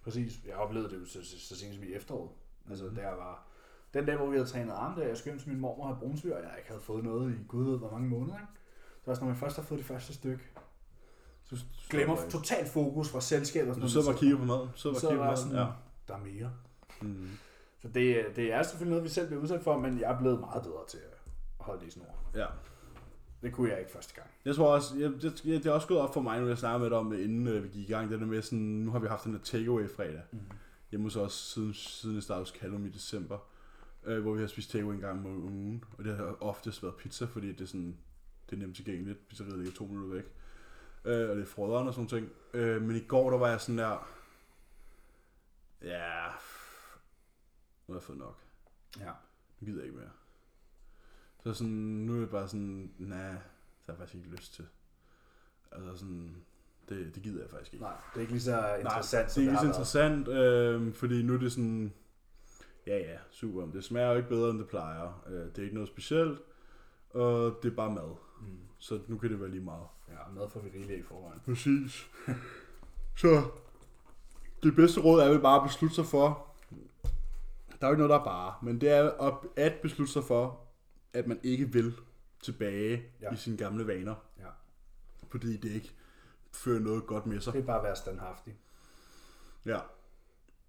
Præcis. 0.03 0.39
Jeg 0.47 0.55
oplevede 0.55 0.89
det 0.89 0.99
jo 0.99 1.05
så, 1.05 1.19
så, 1.25 1.39
så 1.47 1.55
sent 1.55 1.75
som 1.75 1.84
i 1.84 1.93
efteråret. 1.93 2.30
Altså, 2.69 2.84
Mhm. 2.86 2.93
mm-hmm. 2.93 3.05
der 3.09 3.15
var... 3.15 3.45
Den 3.93 4.05
dag, 4.05 4.17
hvor 4.17 4.25
vi 4.30 4.36
havde 4.38 4.49
trænet 4.49 4.71
arm, 4.73 4.95
der 4.99 5.07
jeg 5.07 5.17
skønt, 5.17 5.47
min 5.47 5.59
mormor 5.59 5.86
havde 5.88 5.99
brunsviger, 5.99 6.36
og 6.38 6.43
jeg 6.43 6.51
ikke 6.57 6.69
havde 6.69 6.82
fået 6.82 7.03
noget 7.03 7.32
i 7.34 7.36
gud 7.47 7.65
ved 7.69 7.77
hvor 7.77 7.91
mange 7.91 8.09
måneder. 8.09 8.36
Ikke? 8.36 8.47
Det 8.99 9.07
var 9.07 9.13
sådan, 9.13 9.25
når 9.27 9.32
man 9.34 9.39
først 9.39 9.55
har 9.55 9.63
fået 9.63 9.77
det 9.77 9.86
første 9.88 10.13
stykke, 10.13 10.43
Så 11.43 11.55
glemmer 11.89 12.15
totalt 12.30 12.69
fokus 12.69 13.09
fra 13.09 13.21
selskabet. 13.21 13.75
Du 13.75 13.89
sidder 13.89 14.05
bare 14.07 14.15
og 14.15 14.19
kigger 14.19 14.38
på 14.38 14.45
maden. 14.45 14.69
Du 14.73 14.77
sidder 14.77 14.93
bare 14.93 14.99
så 15.01 15.07
og 15.07 15.11
kigger 15.13 15.30
på 15.30 15.36
sådan, 15.36 15.53
maden. 15.53 15.67
Ja. 15.67 15.73
der 16.07 16.19
er 16.19 16.23
mere. 16.23 16.51
Mm. 17.01 17.30
Så 17.82 17.88
det, 17.88 18.25
det 18.36 18.53
er 18.53 18.63
selvfølgelig 18.63 18.89
noget, 18.89 19.03
vi 19.03 19.09
selv 19.09 19.27
bliver 19.27 19.41
udsat 19.41 19.61
for, 19.61 19.77
men 19.80 19.99
jeg 19.99 20.11
er 20.13 20.17
blevet 20.19 20.39
meget 20.39 20.63
bedre 20.63 20.88
til 20.89 20.97
at 20.97 21.17
holde 21.60 21.82
det 21.82 21.88
i 21.88 21.91
snor. 21.91 22.32
ja. 22.36 22.45
Det 23.41 23.53
kunne 23.53 23.70
jeg 23.70 23.80
ikke 23.80 23.91
første 23.91 24.14
gang. 24.16 24.28
Jeg 24.45 24.55
tror 24.55 24.74
også, 24.74 24.97
jeg, 24.97 25.12
det, 25.22 25.41
det 25.43 25.66
er 25.66 25.72
også 25.72 25.88
gået 25.88 25.99
op 25.99 26.14
for 26.14 26.22
mig, 26.22 26.41
nu 26.41 26.47
jeg 26.47 26.57
snakker 26.57 26.80
med 26.80 26.89
dig 26.89 26.97
om 26.97 27.10
det, 27.10 27.20
inden 27.20 27.47
øh, 27.47 27.64
vi 27.64 27.68
gik 27.68 27.89
i 27.89 27.91
gang. 27.91 28.12
Det 28.12 28.20
der 28.20 28.26
med 28.26 28.41
sådan, 28.41 28.60
nu 28.60 28.91
har 28.91 28.99
vi 28.99 29.07
haft 29.07 29.24
den 29.24 29.32
her 29.32 29.39
takeaway 29.39 29.89
fredag. 29.89 30.22
Mm. 30.32 30.39
Hjemme 30.91 31.05
hos 31.05 31.16
os 31.16 31.34
siden, 31.34 31.74
siden 31.74 32.16
jeg 32.16 32.24
startede 32.24 32.41
hos 32.41 32.49
Callum 32.49 32.86
i 32.86 32.89
december. 32.89 33.38
Øh, 34.03 34.22
hvor 34.22 34.34
vi 34.34 34.39
har 34.39 34.47
spist 34.47 34.72
takeaway 34.72 34.93
en 34.93 35.01
gang 35.01 35.26
om 35.26 35.43
ugen. 35.43 35.84
Og 35.97 36.03
det 36.03 36.18
har 36.18 36.38
oftest 36.43 36.84
været 36.84 36.95
pizza, 36.95 37.26
fordi 37.26 37.47
det 37.51 37.62
er 37.62 37.66
sådan, 37.66 37.97
det 38.49 38.55
er 38.55 38.60
nemt 38.60 38.76
tilgængeligt. 38.76 39.28
Pizzeriet 39.28 39.57
ligger 39.57 39.74
to 39.74 39.86
minutter 39.86 40.16
væk. 40.16 40.26
Øh, 41.05 41.30
og 41.30 41.36
det 41.36 41.41
er 41.41 41.47
frøderen 41.47 41.88
og 41.88 41.93
sådan 41.93 42.07
ting. 42.07 42.30
Øh, 42.53 42.82
men 42.82 42.95
i 42.95 42.99
går, 42.99 43.30
der 43.30 43.38
var 43.38 43.47
jeg 43.47 43.62
sådan 43.62 43.78
der, 43.78 44.10
ja, 45.82 46.26
nu 47.88 47.93
har 47.93 47.99
jeg 47.99 48.03
fået 48.03 48.18
nok. 48.18 48.38
Ja. 48.99 49.12
Nu 49.60 49.66
gider 49.66 49.78
jeg 49.80 49.86
ikke 49.86 49.97
mere. 49.97 50.10
Så 51.44 51.54
sådan, 51.54 51.74
nu 51.74 52.16
er 52.16 52.20
det 52.20 52.30
bare 52.30 52.48
sådan, 52.48 52.92
nej, 52.98 53.30
det 53.30 53.38
har 53.86 53.94
jeg 53.94 53.98
faktisk 53.98 54.16
ikke 54.16 54.36
lyst 54.36 54.54
til. 54.54 54.66
Altså 55.72 55.98
sådan, 55.98 56.36
det, 56.90 57.16
det 57.16 57.24
gider 57.24 57.42
jeg 57.42 57.50
faktisk 57.50 57.74
ikke. 57.74 57.86
Nej, 57.86 57.96
det 58.14 58.18
er 58.18 58.22
ikke 58.22 58.34
lige 58.34 58.42
så 58.42 58.76
interessant, 58.76 59.28
Nej, 59.28 59.34
det 59.34 59.38
er 59.38 59.42
ikke 59.42 59.52
har 59.52 59.62
så 59.62 59.68
interessant, 59.68 60.28
øh, 60.28 60.94
fordi 60.94 61.24
nu 61.24 61.34
er 61.34 61.38
det 61.38 61.52
sådan, 61.52 61.94
ja 62.88 62.98
ja, 62.98 63.18
super, 63.32 63.66
men 63.66 63.74
det 63.74 63.84
smager 63.84 64.10
jo 64.10 64.18
ikke 64.18 64.30
bedre, 64.30 64.50
end 64.50 64.60
det 64.60 64.68
plejer. 64.68 65.24
Øh, 65.28 65.34
det 65.34 65.58
er 65.58 65.64
ikke 65.64 65.76
noget 65.76 65.90
specielt, 65.90 66.40
og 67.10 67.60
det 67.64 67.72
er 67.72 67.76
bare 67.76 67.92
mad. 67.92 68.16
Mm. 68.42 68.58
Så 68.78 69.00
nu 69.08 69.18
kan 69.18 69.30
det 69.30 69.40
være 69.40 69.50
lige 69.50 69.64
meget. 69.64 69.88
Ja, 70.10 70.34
mad 70.34 70.50
får 70.50 70.60
vi 70.60 70.70
rigeligt 70.70 71.00
i 71.00 71.04
forvejen. 71.04 71.40
Præcis. 71.46 72.10
Så 73.22 73.44
det 74.64 74.76
bedste 74.76 75.02
råd 75.02 75.22
er 75.22 75.30
vel 75.30 75.40
bare 75.40 75.62
at 75.62 75.68
beslutte 75.68 75.96
sig 75.96 76.06
for, 76.06 76.48
der 77.82 77.88
er 77.88 77.88
jo 77.88 77.92
ikke 77.92 78.08
noget, 78.08 78.10
der 78.10 78.20
er 78.20 78.24
bare, 78.24 78.54
men 78.62 78.82
det 78.82 78.90
er 78.90 79.34
at 79.56 79.74
beslutte 79.82 80.14
sig 80.14 80.24
for, 80.24 80.68
at 81.14 81.28
man 81.28 81.39
ikke 81.43 81.74
vil 81.74 81.93
tilbage 82.43 83.03
Ja. 83.22 83.34
i 83.34 83.36
sine 83.36 83.57
gamle 83.57 83.88
vaner, 83.88 84.16
Ja. 84.39 84.47
fordi 85.30 85.57
det 85.57 85.72
ikke 85.72 85.91
fører 86.53 86.80
noget 86.80 87.05
godt 87.07 87.26
med 87.26 87.39
sig. 87.41 87.53
Det 87.53 87.60
er 87.62 87.66
bare 87.66 87.78
at 87.78 87.84
være 87.84 87.95
standhaftig. 87.95 88.57
Ja. 89.66 89.80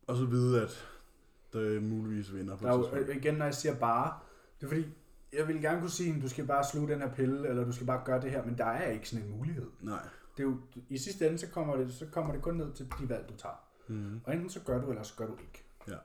Og 0.06 0.16
så 0.16 0.24
vide, 0.24 0.62
at 0.62 0.88
der 1.52 1.80
muligvis 1.80 2.34
vinder 2.34 2.56
på 2.56 2.66
Der 2.66 2.72
er 2.92 3.10
igen, 3.10 3.34
når 3.34 3.44
jeg 3.44 3.54
siger 3.54 3.74
bare, 3.74 4.18
det 4.60 4.66
er 4.66 4.70
fordi, 4.70 4.86
jeg 5.32 5.48
vil 5.48 5.60
gerne 5.62 5.80
kunne 5.80 5.90
sige, 5.90 6.14
at 6.16 6.22
du 6.22 6.28
skal 6.28 6.46
bare 6.46 6.64
sluge 6.64 6.88
den 6.88 7.00
her 7.00 7.14
pille, 7.14 7.48
eller 7.48 7.64
du 7.64 7.72
skal 7.72 7.86
bare 7.86 8.02
gøre 8.04 8.20
det 8.20 8.30
her, 8.30 8.44
men 8.44 8.58
der 8.58 8.64
er 8.64 8.90
ikke 8.90 9.08
sådan 9.08 9.24
en 9.26 9.30
mulighed. 9.30 9.66
Nej. 9.80 10.02
Det 10.36 10.42
er 10.42 10.48
jo, 10.48 10.56
I 10.88 10.98
sidste 10.98 11.26
ende, 11.26 11.38
så 11.38 11.46
kommer, 11.48 11.76
det, 11.76 11.94
så 11.94 12.06
kommer 12.12 12.32
det 12.32 12.42
kun 12.42 12.54
ned 12.54 12.72
til 12.72 12.88
de 13.00 13.08
valg, 13.08 13.28
du 13.28 13.36
tager. 13.36 13.54
Mm. 13.88 14.20
Og 14.24 14.32
enten 14.34 14.50
så 14.50 14.60
gør 14.60 14.80
du, 14.80 14.88
eller 14.90 15.02
så 15.02 15.14
gør 15.16 15.26
du 15.26 15.32
ikke. 15.32 15.64
Ja. 15.88 15.96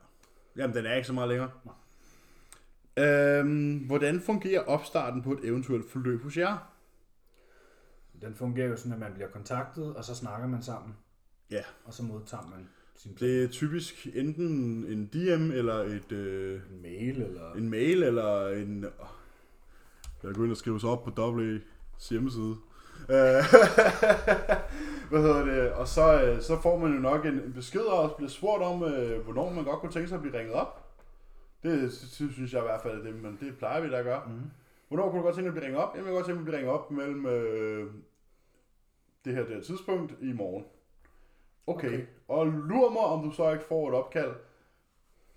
Jamen, 0.55 0.75
den 0.75 0.85
er 0.85 0.93
ikke 0.95 1.07
så 1.07 1.13
meget 1.13 1.29
længere. 1.29 1.51
Nej. 1.65 1.73
Øhm, 2.97 3.77
hvordan 3.77 4.21
fungerer 4.21 4.63
opstarten 4.63 5.21
på 5.21 5.31
et 5.31 5.39
eventuelt 5.43 5.91
forløb 5.91 6.23
hos 6.23 6.37
jer? 6.37 6.57
Den 8.21 8.35
fungerer 8.35 8.67
jo 8.67 8.75
sådan, 8.75 8.93
at 8.93 8.99
man 8.99 9.13
bliver 9.13 9.29
kontaktet, 9.29 9.95
og 9.95 10.03
så 10.03 10.15
snakker 10.15 10.47
man 10.47 10.61
sammen. 10.63 10.95
Ja. 11.51 11.61
Og 11.85 11.93
så 11.93 12.03
modtager 12.03 12.43
man 12.55 12.69
sin 12.95 13.15
Det 13.19 13.43
er 13.43 13.47
typisk 13.47 14.07
enten 14.13 14.47
en 14.85 15.05
DM 15.05 15.51
eller 15.51 15.75
et, 15.75 16.11
øh, 16.11 16.61
en 16.71 16.81
mail, 16.81 17.21
eller... 17.21 17.53
en 17.53 17.69
mail 17.69 18.03
eller 18.03 18.47
en... 18.47 18.85
Jeg 20.23 20.35
går 20.35 20.43
ind 20.43 20.51
og 20.51 20.57
skriver 20.57 20.77
sig 20.77 20.89
op 20.89 21.03
på 21.03 21.09
WA's 21.09 22.09
hjemmeside. 22.09 22.55
Øh, 23.09 23.43
Hvad 25.09 25.21
hedder 25.21 25.45
det? 25.45 25.71
Og 25.71 25.87
så, 25.87 26.21
øh, 26.23 26.41
så 26.41 26.61
får 26.61 26.79
man 26.79 26.93
jo 26.93 26.99
nok 26.99 27.25
en, 27.25 27.33
en 27.33 27.53
besked 27.53 27.81
og 27.81 28.15
bliver 28.17 28.29
spurgt 28.29 28.63
om, 28.63 28.83
øh, 28.83 29.23
hvornår 29.23 29.53
man 29.53 29.63
godt 29.63 29.79
kunne 29.79 29.91
tænke 29.91 30.07
sig 30.07 30.15
at 30.15 30.21
blive 30.21 30.37
ringet 30.39 30.53
op. 30.53 30.84
Det 31.65 31.93
sy- 31.93 32.31
synes 32.31 32.53
jeg 32.53 32.61
i 32.61 32.65
hvert 32.65 32.81
fald 32.81 32.99
er 32.99 33.03
det, 33.03 33.15
men 33.23 33.37
det 33.41 33.57
plejer 33.57 33.81
vi 33.81 33.89
da 33.89 33.97
at 33.97 34.05
gøre. 34.05 34.23
Mm. 34.27 34.41
Hvornår 34.87 35.09
kunne 35.09 35.19
du 35.19 35.23
godt 35.23 35.35
tænke 35.35 35.49
dig 35.49 35.49
at 35.49 35.53
blive 35.53 35.65
ringet 35.65 35.83
op? 35.83 35.95
Jamen, 35.95 36.05
jeg 36.05 36.11
kunne 36.11 36.15
godt 36.15 36.25
tænke 36.25 36.41
mig 36.41 36.41
at 36.41 36.45
blive 36.45 36.57
ringet 36.57 36.73
op 36.73 36.91
mellem 36.91 37.25
øh, 37.25 37.93
det 39.25 39.33
her, 39.33 39.43
det 39.45 39.55
her 39.55 39.63
tidspunkt 39.63 40.13
i 40.21 40.33
morgen. 40.33 40.65
Okay. 41.67 41.87
Okay. 41.87 41.97
okay. 41.97 42.05
Og 42.27 42.47
lur 42.47 42.89
mig, 42.89 43.01
om 43.01 43.23
du 43.23 43.31
så 43.31 43.51
ikke 43.51 43.65
får 43.65 43.89
et 43.89 43.95
opkald 43.95 44.33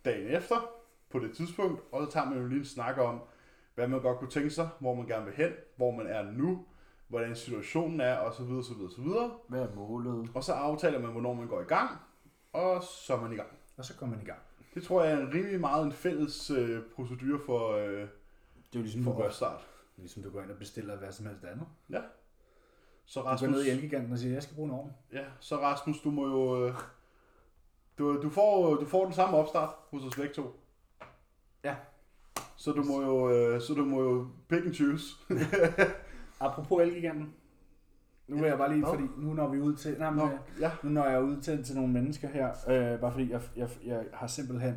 dagen 0.05 0.29
efter 0.29 0.71
på 1.11 1.19
det 1.19 1.37
tidspunkt, 1.37 1.83
og 1.93 2.05
så 2.05 2.11
tager 2.11 2.27
man 2.31 2.39
jo 2.39 2.47
lige 2.47 2.59
en 2.59 2.65
snak 2.65 2.99
om, 2.99 3.21
hvad 3.75 3.89
man 3.89 4.01
godt 4.01 4.19
kunne 4.19 4.31
tænke 4.31 4.51
sig, 4.51 4.69
hvor 4.79 4.95
man 4.95 5.07
gerne 5.07 5.25
vil 5.25 5.35
hen, 5.35 5.53
hvor 5.77 5.91
man 5.91 6.07
er 6.07 6.23
nu, 6.23 6.67
hvordan 7.09 7.37
situationen 7.37 8.01
er, 8.01 8.17
og 8.17 8.35
så 8.35 8.45
videre, 8.45 8.65
så 8.65 8.75
videre, 8.75 8.91
så 8.91 9.03
videre. 9.03 9.31
Hvad 9.49 9.61
er 9.61 9.75
målet? 9.75 10.31
Og 10.35 10.45
så 10.45 10.53
aftaler 10.53 10.99
man, 10.99 11.11
hvornår 11.11 11.35
man 11.35 11.49
går 11.49 11.61
i 11.61 11.65
gang, 11.65 11.91
og 12.53 12.83
så 12.83 13.15
er 13.15 13.21
man 13.21 13.33
i 13.33 13.37
gang. 13.37 13.49
Og 13.77 13.85
så 13.85 13.97
kommer 13.97 14.17
man 14.17 14.25
i 14.25 14.29
gang. 14.29 14.41
Det 14.79 14.87
tror 14.87 15.03
jeg 15.05 15.13
er 15.13 15.19
en 15.27 15.35
rimelig 15.35 15.61
meget 15.61 15.87
en 15.87 15.93
fælles 15.93 16.51
øh, 16.51 16.83
procedure 16.97 17.41
for, 17.47 17.73
øh, 17.73 17.93
Det 17.93 18.01
er 18.03 18.09
jo 18.75 18.81
ligesom, 18.81 19.01
du 19.01 19.05
for 19.05 19.17
går, 19.17 19.25
opstart. 19.25 19.67
ligesom 19.97 20.23
du 20.23 20.31
går 20.31 20.43
ind 20.43 20.51
og 20.51 20.57
bestiller 20.59 20.97
hvad 20.97 21.13
som 21.13 21.27
helst 21.27 21.45
andet. 21.45 21.67
Ja. 21.91 22.01
Så 23.07 23.21
Du 23.21 23.25
går 23.25 23.31
Rasmus, 23.31 23.51
ned 23.51 23.65
i 23.65 23.71
Elgiganten 23.71 24.13
og 24.13 24.19
siger, 24.19 24.33
jeg 24.33 24.43
skal 24.43 24.55
bruge 24.55 24.69
en 24.69 24.75
ovn. 24.75 24.93
ja, 25.13 25.25
så 25.41 25.57
Rasmus, 25.57 26.01
du 26.01 26.11
må 26.11 26.27
jo... 26.27 26.67
Øh, 26.67 26.75
du, 27.99 28.23
du, 28.23 28.31
får, 28.31 28.75
du 28.75 28.87
får 28.87 29.05
den 29.05 29.15
samme 29.15 29.37
opstart 29.37 29.75
hos 29.91 30.05
os 30.05 30.17
begge 30.17 30.35
to. 30.35 30.61
Ja. 31.65 31.77
Så 32.57 32.73
du 32.73 32.83
må 32.83 33.03
jo, 33.03 33.31
øh, 33.31 33.61
så 33.61 33.75
du 33.75 33.85
må 33.85 34.03
jo 34.03 34.29
pick 34.49 34.67
and 34.67 34.75
choose. 34.75 35.05
Apropos 36.41 36.83
Elgiganten. 36.83 37.35
Nu 38.29 38.37
vil 38.37 38.49
jeg 38.49 38.59
bare 38.59 38.73
lige, 38.73 38.87
fordi 38.87 39.03
nu 39.17 39.35
når 39.35 39.49
vi 39.49 39.61
ud 39.61 39.77
til... 39.77 39.99
Nej, 39.99 40.11
men, 40.11 40.19
Nå, 40.19 40.33
øh, 40.33 40.61
ja. 40.61 40.71
Nu 40.83 40.91
når 40.91 41.05
jeg 41.05 41.15
er 41.15 41.21
ude 41.21 41.41
til, 41.41 41.65
til 41.65 41.77
nogle 41.77 41.93
mennesker 41.93 42.29
her, 42.29 42.49
øh, 42.69 43.01
bare 43.01 43.13
fordi 43.13 43.31
jeg, 43.31 43.43
jeg, 43.57 43.71
jeg 43.85 44.05
har 44.13 44.27
simpelthen 44.27 44.75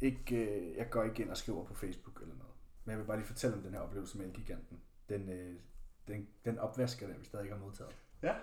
ikke, 0.00 0.36
øh, 0.36 0.76
jeg 0.76 0.90
går 0.90 1.02
ikke 1.02 1.22
ind 1.22 1.30
og 1.30 1.36
skriver 1.36 1.64
på 1.64 1.74
Facebook 1.74 2.20
eller 2.22 2.34
noget. 2.34 2.54
Men 2.84 2.90
jeg 2.90 2.98
vil 2.98 3.04
bare 3.04 3.16
lige 3.16 3.26
fortælle 3.26 3.56
om 3.56 3.62
den 3.62 3.72
her 3.72 3.80
oplevelse 3.80 4.18
med 4.18 4.26
Elgiganten. 4.26 4.80
Den, 5.08 5.28
øh, 5.28 5.54
den, 6.08 6.28
den 6.44 6.58
opvasker, 6.58 7.06
der 7.06 7.18
vi 7.18 7.24
stadig 7.24 7.44
ikke 7.44 7.56
har 7.56 7.64
modtaget. 7.64 7.96
Ja. 8.22 8.34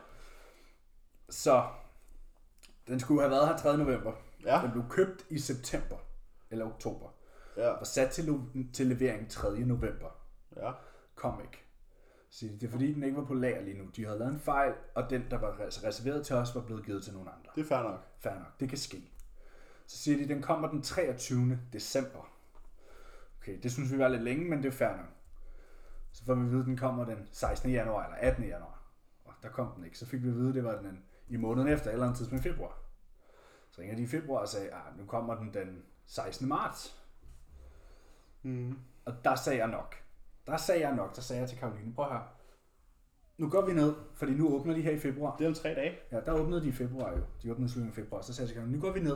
Så, 1.30 1.66
den 2.88 3.00
skulle 3.00 3.22
have 3.22 3.32
været 3.32 3.48
her 3.48 3.58
3. 3.58 3.78
november. 3.78 4.14
Ja. 4.46 4.62
Den 4.64 4.72
blev 4.72 4.84
købt 4.90 5.26
i 5.30 5.40
september 5.40 5.98
eller 6.52 6.66
oktober. 6.66 7.10
Ja. 7.58 7.70
Og 7.70 7.88
sat 7.88 8.12
til, 8.12 8.40
til 8.74 8.88
levering 8.88 9.30
3. 9.30 9.60
november. 9.60 10.10
Ja. 10.56 10.72
Kom 11.16 11.42
ikke. 11.42 11.67
Så 12.30 12.46
det 12.46 12.64
er 12.64 12.72
fordi, 12.72 12.94
den 12.94 13.04
ikke 13.04 13.18
var 13.18 13.26
på 13.26 13.34
lager 13.34 13.62
lige 13.62 13.78
nu. 13.78 13.86
De 13.96 14.06
havde 14.06 14.20
lavet 14.20 14.34
en 14.34 14.40
fejl, 14.40 14.74
og 14.96 15.10
den, 15.10 15.26
der 15.32 15.38
var 15.38 15.52
res- 15.60 15.84
reserveret 15.88 16.26
til 16.26 16.36
os, 16.36 16.56
var 16.56 16.62
blevet 16.62 16.86
givet 16.86 17.04
til 17.04 17.14
nogle 17.14 17.32
andre. 17.32 17.52
Det 17.56 17.62
er 17.62 17.66
fair 17.68 17.84
nok. 17.84 18.06
Fair 18.20 18.34
nok, 18.34 18.60
det 18.60 18.70
kan 18.70 18.78
ske. 18.78 19.12
Så 19.88 19.98
siger 19.98 20.18
de, 20.18 20.28
den 20.34 20.42
kommer 20.42 20.68
den 20.70 20.82
23. 20.82 21.60
december. 21.74 22.32
Okay, 23.42 23.60
det 23.64 23.72
synes 23.72 23.92
vi 23.94 23.98
var 24.00 24.08
lidt 24.08 24.24
længe, 24.24 24.50
men 24.50 24.64
det 24.64 24.68
er 24.68 24.72
fair 24.72 24.98
nok. 24.98 25.06
Så 26.12 26.26
får 26.26 26.36
vi 26.36 26.42
at 26.46 26.50
vide, 26.52 26.60
at 26.60 26.66
den 26.66 26.78
kommer 26.78 27.06
den 27.06 27.28
16. 27.32 27.72
januar 27.72 28.04
eller 28.06 28.18
18. 28.18 28.44
januar. 28.44 28.82
Og 29.26 29.34
der 29.44 29.50
kom 29.50 29.72
den 29.76 29.84
ikke. 29.86 29.98
Så 29.98 30.06
fik 30.06 30.24
vi 30.24 30.30
at 30.30 30.36
vide, 30.36 30.50
at 30.50 30.56
det 30.56 30.64
var 30.64 30.82
den 30.82 31.04
i 31.28 31.38
måneden 31.38 31.68
efter, 31.68 31.92
eller 31.92 32.08
en 32.08 32.16
tidspunkt 32.16 32.46
i 32.46 32.50
februar. 32.50 32.78
Så 33.72 33.82
ringer 33.82 33.96
de 33.96 34.02
i 34.02 34.08
februar 34.08 34.40
og 34.42 34.48
sagde, 34.48 34.68
at 34.70 34.98
nu 34.98 35.06
kommer 35.06 35.36
den 35.36 35.54
den 35.54 35.84
16. 36.06 36.48
marts. 36.48 37.04
Mm. 38.44 38.80
Og 39.06 39.14
der 39.24 39.36
sagde 39.36 39.60
jeg 39.60 39.68
nok. 39.68 39.96
Der 40.48 40.58
sagde 40.58 40.82
jeg 40.88 40.96
nok. 40.96 41.16
Der 41.16 41.22
sagde 41.22 41.40
jeg 41.42 41.50
til 41.50 41.58
Karoline, 41.58 41.94
prøv 41.94 42.06
her. 42.06 42.34
Nu 43.38 43.50
går 43.50 43.66
vi 43.66 43.74
ned, 43.74 43.96
fordi 44.14 44.34
nu 44.34 44.50
åbner 44.56 44.74
de 44.74 44.82
her 44.82 44.92
i 44.92 45.00
februar. 45.00 45.38
Det 45.38 45.44
er 45.44 45.48
om 45.48 45.54
tre 45.54 45.70
dage. 45.76 45.98
Ja, 46.12 46.20
der 46.20 46.40
åbnede 46.40 46.62
de 46.62 46.68
i 46.68 46.72
februar 46.72 47.12
jo. 47.12 47.22
De 47.44 47.52
åbnede 47.52 47.70
slutningen 47.70 47.92
af 47.92 47.96
februar. 47.96 48.22
Så 48.22 48.34
sagde 48.34 48.46
jeg 48.46 48.50
til 48.50 48.56
Karoline, 48.56 48.78
nu 48.78 48.82
går 48.82 48.92
vi 48.92 49.00
ned. 49.00 49.16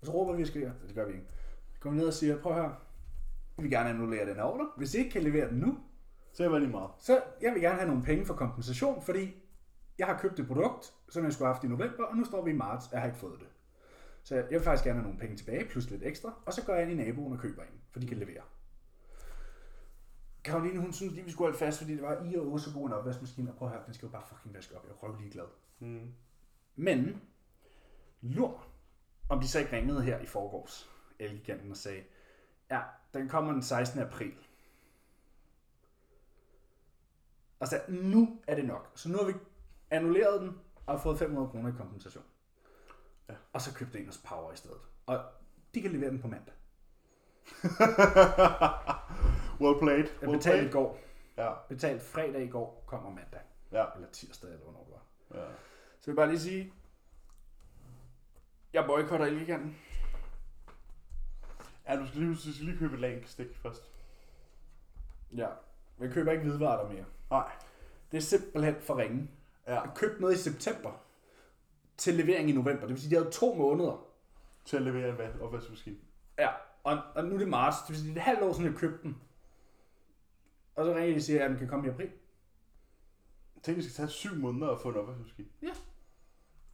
Og 0.00 0.06
så 0.06 0.12
råber 0.12 0.32
vi 0.32 0.42
og 0.42 0.48
skriger. 0.48 0.72
Det 0.86 0.94
gør 0.94 1.06
vi 1.06 1.12
ikke. 1.12 1.26
Så 1.74 1.80
går 1.80 1.90
vi 1.90 1.96
ned 1.96 2.06
og 2.06 2.12
siger, 2.12 2.38
prøv 2.42 2.54
her. 2.54 2.84
Vi 3.56 3.62
vil 3.62 3.70
gerne 3.70 3.90
annullere 3.90 4.26
den 4.26 4.34
her 4.34 4.42
ordre. 4.42 4.68
Hvis 4.76 4.94
I 4.94 4.98
ikke 4.98 5.10
kan 5.10 5.22
levere 5.22 5.50
den 5.50 5.58
nu, 5.58 5.78
Så 6.32 6.44
er 6.44 6.48
det 6.48 6.60
lige 6.60 6.70
meget. 6.70 6.90
så 6.98 7.20
jeg 7.42 7.52
vil 7.52 7.62
gerne 7.62 7.76
have 7.78 7.88
nogle 7.88 8.02
penge 8.02 8.26
for 8.26 8.34
kompensation, 8.34 9.02
fordi 9.02 9.34
jeg 9.98 10.06
har 10.06 10.18
købt 10.18 10.40
et 10.40 10.46
produkt, 10.46 10.92
som 11.08 11.24
jeg 11.24 11.32
skulle 11.32 11.46
have 11.46 11.54
haft 11.54 11.64
i 11.64 11.68
november, 11.68 12.04
og 12.04 12.16
nu 12.16 12.24
står 12.24 12.44
vi 12.44 12.50
i 12.50 12.54
marts, 12.54 12.86
og 12.86 12.92
jeg 12.92 13.00
har 13.00 13.06
ikke 13.06 13.18
fået 13.18 13.40
det. 13.40 13.48
Så 14.22 14.34
jeg 14.34 14.46
vil 14.50 14.60
faktisk 14.60 14.84
gerne 14.84 14.98
have 14.98 15.04
nogle 15.04 15.18
penge 15.18 15.36
tilbage, 15.36 15.64
plus 15.70 15.90
lidt 15.90 16.02
ekstra, 16.02 16.32
og 16.46 16.52
så 16.52 16.64
går 16.64 16.74
jeg 16.74 16.90
ind 16.90 17.00
i 17.00 17.04
naboen 17.04 17.32
og 17.32 17.38
køber 17.38 17.62
en, 17.62 17.80
for 17.90 18.00
de 18.00 18.06
kan 18.06 18.16
levere. 18.16 18.42
Karoline, 20.44 20.80
hun 20.80 20.92
synes 20.92 21.12
lige, 21.12 21.24
vi 21.24 21.30
skulle 21.30 21.46
holde 21.46 21.58
fast, 21.58 21.78
fordi 21.78 21.92
det 21.92 22.02
var 22.02 22.24
i 22.24 22.36
og 22.36 22.60
så 22.60 22.72
god 22.74 22.86
en 22.86 22.92
opvaskemaskine, 22.92 23.50
og 23.50 23.56
prøv 23.56 23.68
at 23.68 23.74
høre, 23.74 23.86
den 23.86 23.94
skal 23.94 24.06
jo 24.06 24.12
bare 24.12 24.26
fucking 24.28 24.54
vaske 24.54 24.76
op, 24.76 24.84
jeg 24.84 24.90
er 24.90 24.94
røv 24.94 25.16
ligeglad. 25.16 25.46
Mm. 25.78 26.12
Men, 26.76 27.22
lur, 28.20 28.66
om 29.28 29.40
de 29.40 29.48
så 29.48 29.58
ikke 29.58 29.72
ringede 29.72 30.02
her 30.02 30.18
i 30.18 30.26
forgårs, 30.26 30.90
Elgiganten, 31.18 31.70
og 31.70 31.76
sagde, 31.76 32.02
ja, 32.70 32.80
den 33.14 33.28
kommer 33.28 33.52
den 33.52 33.62
16. 33.62 34.00
april. 34.00 34.34
Og 37.60 37.68
så 37.68 37.80
nu 37.88 38.40
er 38.46 38.54
det 38.54 38.64
nok. 38.64 38.92
Så 38.94 39.08
nu 39.08 39.18
har 39.18 39.24
vi 39.24 39.32
annulleret 39.90 40.40
den, 40.40 40.58
og 40.86 40.94
har 40.94 41.02
fået 41.02 41.18
500 41.18 41.48
kroner 41.48 41.68
i 41.68 41.72
kompensation. 41.76 42.24
Ja. 43.28 43.34
Og 43.52 43.60
så 43.60 43.74
købte 43.74 44.00
en 44.00 44.06
hos 44.06 44.18
Power 44.18 44.52
i 44.52 44.56
stedet. 44.56 44.80
Og 45.06 45.24
de 45.74 45.82
kan 45.82 45.90
levere 45.90 46.10
den 46.10 46.20
på 46.20 46.28
mandag. 46.28 46.54
well 49.60 49.78
played. 49.78 50.06
Jeg 50.20 50.28
Well 50.28 50.38
betalte 50.38 50.58
played. 50.58 50.68
i 50.68 50.72
går. 50.72 50.98
Ja. 51.36 51.52
Betalt 51.68 52.02
fredag 52.02 52.42
i 52.42 52.48
går, 52.48 52.84
kommer 52.86 53.10
mandag. 53.10 53.40
Ja. 53.72 53.84
Eller 53.94 54.08
tirsdag, 54.12 54.50
eller 54.50 54.62
hvornår 54.64 54.84
det 54.84 54.92
var. 54.92 55.40
ja. 55.40 55.46
Så 56.00 56.10
jeg 56.10 56.12
vil 56.12 56.16
bare 56.16 56.28
lige 56.28 56.40
sige, 56.40 56.72
jeg 58.72 58.84
boykotter 58.86 59.26
Elgiganten. 59.26 59.76
Ja, 61.88 61.96
du 61.96 62.06
skal 62.06 62.20
lige, 62.20 62.34
du 62.34 62.52
skal 62.52 62.64
lige 62.66 62.78
købe 62.78 62.94
et 62.94 63.00
langstik 63.00 63.46
først. 63.62 63.90
Ja. 65.36 65.48
Jeg 66.00 66.10
køber 66.10 66.32
ikke 66.32 66.44
hvidvarer 66.44 66.88
mere. 66.92 67.04
Nej. 67.30 67.50
Det 68.12 68.16
er 68.16 68.22
simpelthen 68.22 68.76
for 68.80 68.96
ringe. 68.96 69.30
Ja. 69.66 69.80
Jeg 69.80 69.90
købte 69.94 70.20
noget 70.20 70.34
i 70.34 70.38
september 70.38 70.90
til 71.96 72.14
levering 72.14 72.50
i 72.50 72.52
november. 72.52 72.80
Det 72.80 72.88
vil 72.88 73.00
sige, 73.00 73.10
de 73.10 73.16
havde 73.16 73.30
to 73.30 73.54
måneder. 73.54 74.04
Til 74.64 74.76
at 74.76 74.82
levere 74.82 75.34
en 75.34 75.40
opvaskemaskine. 75.40 75.96
Ja, 76.38 76.48
og, 76.84 76.98
og 77.14 77.24
nu 77.24 77.34
er 77.34 77.38
det 77.38 77.48
marts. 77.48 77.76
Det 77.80 77.88
vil 77.88 77.96
sige, 77.98 78.08
det 78.08 78.16
er 78.16 78.20
et 78.20 78.24
halvt 78.24 78.42
år 78.42 78.52
siden, 78.52 78.66
jeg 78.72 78.74
købte 78.78 79.02
den. 79.02 79.22
Og 80.78 80.84
så 80.84 80.94
ringer 80.94 81.10
de 81.10 81.16
og 81.16 81.22
siger, 81.22 81.44
at 81.44 81.50
den 81.50 81.58
kan 81.58 81.68
komme 81.68 81.86
i 81.86 81.90
april. 81.90 82.10
Tænk, 83.62 83.76
det 83.76 83.84
skal 83.84 83.94
tage 83.94 84.08
syv 84.08 84.34
måneder 84.34 84.70
at 84.70 84.80
få 84.80 84.88
en 84.88 84.96
opvaskemaskine. 84.96 85.48
Ja. 85.62 85.68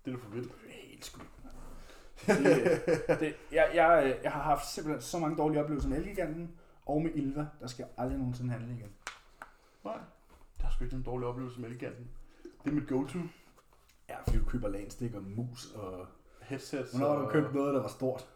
Det 0.04 0.12
er 0.12 0.16
da 0.16 0.22
for 0.22 0.30
vildt. 0.30 0.52
Det 0.52 0.70
er 0.70 0.88
helt 0.88 1.04
sgu. 1.04 1.20
Det, 2.26 3.20
det, 3.20 3.36
jeg, 3.52 3.70
jeg, 3.74 4.18
jeg 4.22 4.32
har 4.32 4.42
haft 4.42 4.66
simpelthen 4.66 5.02
så 5.02 5.18
mange 5.18 5.36
dårlige 5.36 5.60
oplevelser 5.62 5.88
med 5.88 5.98
Elgiganten 5.98 6.54
og 6.86 7.02
med 7.02 7.10
Ilva. 7.14 7.46
Der 7.60 7.66
skal 7.66 7.82
jeg 7.82 8.04
aldrig 8.04 8.18
nogensinde 8.18 8.50
handle 8.50 8.74
igen. 8.74 8.92
Nej. 9.84 9.98
Der 10.60 10.66
er 10.66 10.70
sgu 10.70 10.84
ikke 10.84 10.96
en 10.96 11.02
dårlig 11.02 11.28
oplevelse 11.28 11.60
med 11.60 11.68
Eleganten. 11.68 12.10
Det 12.64 12.70
er 12.70 12.74
mit 12.74 12.88
go-to. 12.88 13.18
Ja, 14.08 14.22
fordi 14.22 14.38
du 14.38 14.44
køber 14.44 14.68
lanstik 14.68 15.14
og 15.14 15.22
mus 15.22 15.72
og... 15.74 16.06
Headsets. 16.40 16.90
Hvornår 16.90 17.14
har 17.14 17.22
du 17.22 17.28
købt 17.30 17.54
noget, 17.54 17.74
der 17.74 17.80
var 17.80 17.88
stort? 17.88 18.28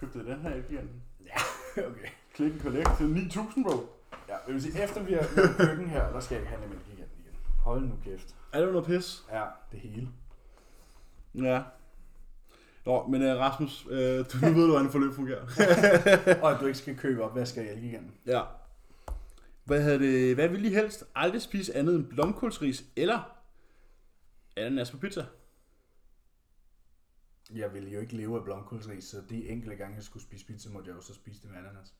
Købte 0.00 0.26
den 0.26 0.40
her 0.40 0.50
Eleganten. 0.50 1.02
okay. 1.90 2.08
Click 2.34 2.54
and 2.54 2.60
collect 2.60 2.88
til 2.98 3.08
9000, 3.08 3.64
bro. 3.64 3.95
Ja, 4.28 4.36
jeg 4.46 4.54
vil 4.54 4.62
sige, 4.62 4.82
efter 4.82 5.02
vi 5.02 5.12
har 5.12 5.26
lavet 5.36 5.56
køkken 5.56 5.88
her, 5.88 6.12
der 6.12 6.20
skal 6.20 6.34
jeg 6.34 6.42
ikke 6.42 6.50
handle 6.50 6.68
med 6.68 6.76
Elgiganten 6.76 7.16
igen. 7.20 7.34
Hold 7.58 7.84
nu 7.84 7.94
kæft. 8.04 8.34
Er 8.52 8.60
det 8.60 8.72
noget 8.72 8.86
pis? 8.86 9.24
Ja, 9.32 9.44
det 9.72 9.80
hele. 9.80 10.08
Ja. 11.34 11.62
Nå, 12.84 13.06
men 13.06 13.22
uh, 13.22 13.28
Rasmus, 13.28 13.86
uh, 13.86 13.92
du, 13.92 14.38
nu 14.42 14.52
ved 14.52 14.62
du, 14.66 14.70
hvordan 14.70 14.90
forløb 14.90 15.14
fungerer. 15.14 15.42
og 16.42 16.50
at 16.52 16.60
du 16.60 16.66
ikke 16.66 16.78
skal 16.78 16.96
købe 16.96 17.24
op, 17.24 17.32
hvad 17.32 17.46
skal 17.46 17.64
jeg 17.64 17.72
Elgiganten? 17.72 18.12
ja. 18.26 18.42
Hvad, 19.64 19.82
havde 19.82 19.98
det, 19.98 20.34
hvad 20.34 20.48
vil 20.48 20.64
I 20.64 20.68
helst? 20.68 21.04
Aldrig 21.14 21.42
spise 21.42 21.76
andet 21.76 21.94
end 21.94 22.06
blomkålsris 22.06 22.84
eller 22.96 23.38
ananas 24.56 24.90
på 24.90 24.96
pizza? 24.96 25.24
Jeg 27.54 27.74
ville 27.74 27.90
jo 27.90 28.00
ikke 28.00 28.16
leve 28.16 28.38
af 28.38 28.44
blomkålsris, 28.44 29.04
så 29.04 29.22
de 29.30 29.48
enkelte 29.48 29.76
gange, 29.76 29.96
jeg 29.96 30.04
skulle 30.04 30.22
spise 30.22 30.46
pizza, 30.46 30.70
måtte 30.70 30.90
jeg 30.90 30.96
jo 30.96 31.02
så 31.02 31.14
spise 31.14 31.42
det 31.42 31.50
med 31.50 31.58
ananas. 31.58 31.94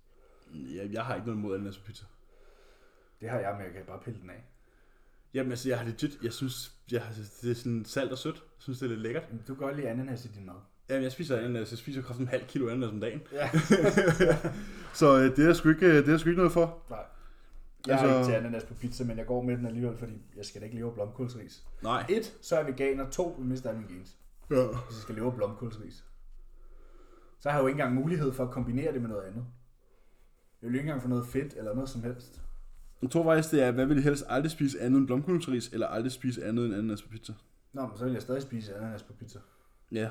Jeg, 0.54 0.92
jeg 0.92 1.04
har 1.04 1.14
ikke 1.14 1.26
noget 1.26 1.38
imod 1.38 1.54
ananas 1.54 1.78
på 1.78 1.84
pizza. 1.84 2.04
Det 3.20 3.30
har 3.30 3.38
jeg, 3.38 3.54
men 3.56 3.64
jeg 3.64 3.72
kan 3.72 3.82
bare 3.86 4.00
pille 4.04 4.20
den 4.20 4.30
af. 4.30 4.44
Jamen 5.34 5.52
altså, 5.52 5.68
jeg 5.68 5.78
har 5.78 5.84
legit, 5.84 6.18
jeg 6.22 6.32
synes, 6.32 6.72
jeg, 6.92 7.02
det 7.42 7.50
er 7.50 7.54
sådan 7.54 7.84
salt 7.84 8.12
og 8.12 8.18
sødt. 8.18 8.34
Jeg 8.36 8.42
synes, 8.58 8.78
det 8.78 8.84
er 8.86 8.88
lidt 8.90 9.00
lækkert. 9.00 9.22
Jamen, 9.28 9.42
Du 9.48 9.54
kan 9.54 9.64
godt 9.64 9.76
lide 9.76 9.88
ananas 9.88 10.24
i 10.24 10.28
din 10.28 10.46
mad. 10.46 10.54
Jamen, 10.88 11.02
jeg 11.02 11.12
spiser 11.12 11.38
ananas. 11.38 11.70
Jeg 11.70 11.78
spiser 11.78 12.02
kraften 12.02 12.24
en 12.24 12.28
halv 12.28 12.46
kilo 12.46 12.68
ananas 12.68 12.90
om 12.90 13.00
dagen. 13.00 13.22
Ja. 13.32 13.50
Så 15.00 15.18
øh, 15.18 15.36
det 15.36 15.48
er 15.48 15.52
sgu 15.52 15.68
ikke, 15.68 15.96
det 15.96 16.08
er 16.08 16.18
sgu 16.18 16.28
ikke 16.28 16.38
noget 16.38 16.52
for. 16.52 16.82
Nej. 16.90 16.98
Jeg 17.86 17.94
altså... 17.98 18.06
Er 18.06 18.18
ikke 18.18 18.30
til 18.30 18.32
ananas 18.32 18.64
på 18.64 18.74
pizza, 18.74 19.04
men 19.04 19.18
jeg 19.18 19.26
går 19.26 19.42
med 19.42 19.56
den 19.56 19.66
alligevel, 19.66 19.96
fordi 19.96 20.12
jeg 20.36 20.44
skal 20.44 20.60
da 20.60 20.64
ikke 20.64 20.76
leve 20.76 20.88
af 20.88 20.94
blomkålsris. 20.94 21.64
Nej. 21.82 22.06
Et, 22.08 22.36
så 22.40 22.54
er 22.56 22.58
jeg 22.58 22.68
veganer. 22.72 23.10
To, 23.10 23.36
vi 23.38 23.44
mister 23.44 23.68
alle 23.68 23.80
mine 23.80 23.94
gens. 23.94 24.16
Ja. 24.50 24.66
Hvis 24.66 24.96
jeg 24.96 25.02
skal 25.02 25.14
leve 25.14 25.26
af 25.26 25.34
blomkålsris. 25.34 26.04
Så 27.38 27.50
har 27.50 27.58
jeg 27.58 27.62
jo 27.62 27.66
ikke 27.66 27.80
engang 27.80 27.94
mulighed 27.94 28.32
for 28.32 28.44
at 28.44 28.50
kombinere 28.50 28.92
det 28.92 29.00
med 29.00 29.08
noget 29.08 29.22
andet. 29.22 29.46
Jeg 30.62 30.68
vil 30.68 30.74
jo 30.74 30.78
ikke 30.78 30.88
engang 30.88 31.02
få 31.02 31.08
noget 31.08 31.26
fedt 31.26 31.54
eller 31.56 31.74
noget 31.74 31.90
som 31.90 32.02
helst. 32.02 32.42
Jeg 33.02 33.10
tror 33.10 33.24
faktisk, 33.24 33.52
det 33.52 33.62
er, 33.62 33.70
hvad 33.70 33.86
vil 33.86 33.98
I 33.98 34.00
helst 34.00 34.24
aldrig 34.28 34.50
spise 34.50 34.80
andet 34.80 34.98
end 34.98 35.06
blomkålsris, 35.06 35.68
eller 35.68 35.86
aldrig 35.86 36.12
spise 36.12 36.44
andet 36.44 36.66
end 36.66 36.74
ananas 36.74 37.02
på 37.02 37.08
pizza? 37.08 37.32
Nå, 37.72 37.86
men 37.86 37.96
så 37.96 38.04
vil 38.04 38.12
jeg 38.12 38.22
stadig 38.22 38.42
spise 38.42 38.76
ananas 38.76 39.02
på 39.02 39.12
pizza. 39.12 39.38
Ja. 39.92 40.00
Jeg 40.00 40.10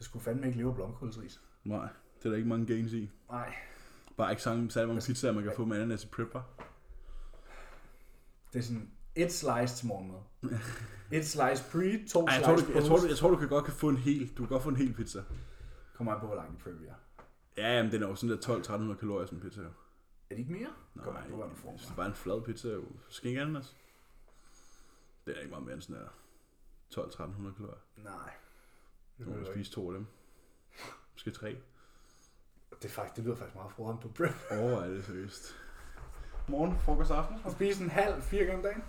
skulle 0.00 0.22
fandme 0.22 0.46
ikke 0.46 0.58
leve 0.58 0.68
af 0.68 0.74
blomkålsris. 0.74 1.40
Nej, 1.64 1.88
det 2.18 2.24
er 2.24 2.30
der 2.30 2.36
ikke 2.36 2.48
mange 2.48 2.66
gains 2.66 2.92
i. 2.92 3.10
Nej. 3.30 3.54
Bare 4.16 4.30
ikke 4.30 4.42
særlig 4.42 4.72
særlig 4.72 4.88
mange 4.88 5.06
pizzaer, 5.06 5.32
man 5.32 5.42
kan 5.42 5.52
få 5.56 5.64
med 5.64 5.76
ananas 5.76 6.04
i 6.04 6.06
prep, 6.06 6.34
var. 6.34 6.44
Det 8.52 8.58
er 8.58 8.62
sådan 8.62 8.90
et 9.14 9.32
slice 9.32 9.76
til 9.76 9.86
morgenmad. 9.86 10.18
Et 11.12 11.26
slice 11.26 11.64
pre, 11.72 12.06
to 12.08 12.26
Ej, 12.26 12.34
slice 12.34 12.34
jeg, 12.34 12.42
tror, 12.44 12.56
du, 12.56 12.72
jeg, 12.74 12.84
tror, 12.84 12.96
du, 12.96 13.06
jeg 13.06 13.16
tror, 13.16 13.30
du 13.30 13.36
kan 13.36 13.48
godt 13.48 13.64
kan 13.64 13.74
få 13.74 13.88
en 13.88 13.96
hel, 13.96 14.28
du 14.28 14.42
kan 14.42 14.46
godt 14.46 14.62
få 14.62 14.68
en 14.68 14.76
hel 14.76 14.94
pizza. 14.94 15.22
Kommer 15.94 16.12
an 16.12 16.20
på, 16.20 16.26
hvor 16.26 16.36
langt 16.36 16.58
i 16.58 16.62
prep 16.62 16.80
vi 16.80 16.86
er. 16.86 16.94
Ja, 17.56 17.76
jamen, 17.76 17.92
den 17.92 18.02
er 18.02 18.08
jo 18.08 18.14
sådan 18.14 18.36
der 18.36 18.92
12-1300 18.94 18.98
kalorier, 18.98 19.26
sådan 19.26 19.38
en 19.38 19.42
pizza. 19.44 19.60
Jo. 19.62 19.66
Er 19.68 19.72
det 20.34 20.38
ikke 20.38 20.52
mere? 20.52 20.72
Nej, 20.94 21.06
an 21.24 21.30
på, 21.30 21.36
hvad 21.36 21.48
du 21.48 21.54
får. 21.54 21.70
det 21.72 21.90
er 21.90 21.94
bare 21.94 22.06
en 22.06 22.14
flad 22.14 22.42
pizza, 22.42 22.68
jo. 22.68 22.84
Skal 23.08 23.28
ikke 23.28 23.40
ananas? 23.40 23.76
Det 25.26 25.36
er 25.36 25.40
ikke 25.40 25.50
meget 25.50 25.64
mere 25.64 25.74
end 25.74 25.82
sådan 25.82 26.02
der 26.02 26.08
12-1300 27.02 27.54
kalorier. 27.56 27.78
Nej. 27.96 28.30
Det, 29.18 29.26
Du 29.26 29.30
må 29.30 29.44
spise 29.44 29.72
to 29.72 29.88
af 29.92 29.94
dem. 29.94 30.06
Måske 31.12 31.30
tre. 31.30 31.56
det, 32.70 32.84
er 32.84 32.88
faktisk, 32.88 33.16
det 33.16 33.24
lyder 33.24 33.36
faktisk 33.36 33.54
meget 33.56 33.72
froderen 33.72 33.98
på 33.98 34.08
prep. 34.08 34.34
Overvej 34.50 34.86
det 34.88 35.04
seriøst. 35.04 35.56
Morgen, 36.48 36.78
frokost 36.78 37.10
og 37.10 37.18
aften. 37.18 37.36
At 37.46 37.52
spise 37.52 37.84
en 37.84 37.90
halv, 37.90 38.22
fire 38.22 38.44
gange 38.44 38.56
om 38.56 38.62
dagen? 38.62 38.84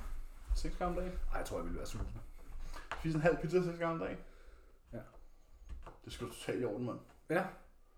6 0.56 0.76
gange 0.78 0.90
om 0.90 0.96
dagen. 1.04 1.12
Nej, 1.30 1.38
jeg 1.38 1.46
tror, 1.46 1.58
jeg 1.58 1.66
ville 1.66 1.78
være 1.78 1.88
sulten. 1.88 2.22
Spise 3.00 3.16
en 3.16 3.22
halv 3.22 3.38
pizza 3.42 3.62
6 3.64 3.80
gange 3.80 3.94
om 3.94 4.00
dagen. 4.00 4.18
Ja. 4.94 5.00
Det 6.06 6.14
skal 6.14 6.28
du 6.28 6.34
totalt 6.34 6.62
i 6.62 6.66
orden, 6.66 6.86
mand. 6.86 7.00
Ja, 7.30 7.46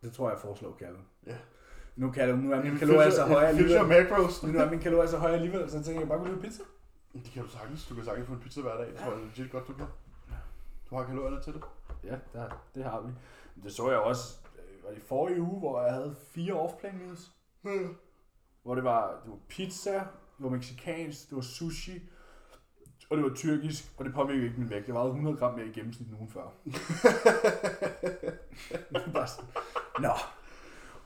det 0.05 0.13
tror 0.13 0.29
jeg, 0.29 0.35
jeg 0.35 0.41
foreslår, 0.41 0.77
Callum. 0.79 1.01
Ja. 1.27 1.35
Nu, 1.95 2.13
Callum, 2.13 2.39
nu 2.39 2.51
er 2.51 2.63
min 2.63 2.77
kalorier 2.77 3.09
så 3.09 3.25
høje 3.25 3.55
Fisher 3.55 3.79
alligevel. 3.79 4.09
macros. 4.09 4.43
Nu 4.43 4.59
er 4.59 4.69
min 4.69 4.79
kalorier 4.79 5.07
så 5.09 5.17
høje 5.17 5.33
alligevel, 5.33 5.69
så 5.69 5.77
jeg 5.77 5.85
tænker, 5.85 6.01
jeg 6.01 6.07
bare 6.07 6.19
gå 6.19 6.25
lide 6.25 6.41
pizza. 6.41 6.63
Det 7.13 7.31
kan 7.33 7.43
du 7.43 7.49
sagtens. 7.49 7.87
Du 7.87 7.95
kan 7.95 8.05
sagtens 8.05 8.27
få 8.27 8.33
en 8.33 8.39
pizza 8.39 8.61
hver 8.61 8.77
dag. 8.77 8.87
Det 8.87 8.95
tror 8.95 9.11
jeg 9.11 9.21
legit 9.21 9.51
godt, 9.51 9.67
du 9.67 9.73
kan. 9.73 9.85
Du 10.89 10.95
har 10.95 11.03
kalorierne 11.05 11.41
til 11.43 11.53
det. 11.53 11.63
Ja, 12.03 12.15
der, 12.33 12.49
det 12.75 12.83
har 12.83 13.01
vi. 13.01 13.11
Det 13.63 13.71
så 13.71 13.89
jeg 13.89 13.99
også 13.99 14.37
øh, 14.57 14.83
var 14.83 14.91
i 14.91 14.99
forrige 14.99 15.41
uge, 15.41 15.59
hvor 15.59 15.81
jeg 15.81 15.93
havde 15.93 16.15
fire 16.31 16.53
off-plan 16.53 16.97
meals. 16.97 17.31
Hvor 18.63 18.75
det 18.75 18.83
var, 18.83 19.21
det 19.23 19.31
var 19.31 19.37
pizza, 19.49 19.93
det 19.93 20.39
var 20.39 20.49
mexicansk, 20.49 21.29
det 21.29 21.35
var 21.35 21.41
sushi, 21.41 22.09
og 23.09 23.17
det 23.17 23.25
var 23.25 23.35
tyrkisk, 23.35 23.93
og 23.97 24.05
det 24.05 24.13
påvirkede 24.13 24.45
ikke 24.45 24.59
min 24.59 24.69
vægt. 24.69 24.87
Jeg 24.87 24.95
vejede 24.95 25.09
100 25.09 25.37
gram 25.37 25.53
mere 25.53 25.67
i 25.67 25.71
gennemsnit 25.71 26.07
end 26.07 26.17
ugen 26.17 26.29
før. 26.29 26.41
Bare 29.13 29.27
sådan, 29.27 29.49
Nå. 29.99 30.09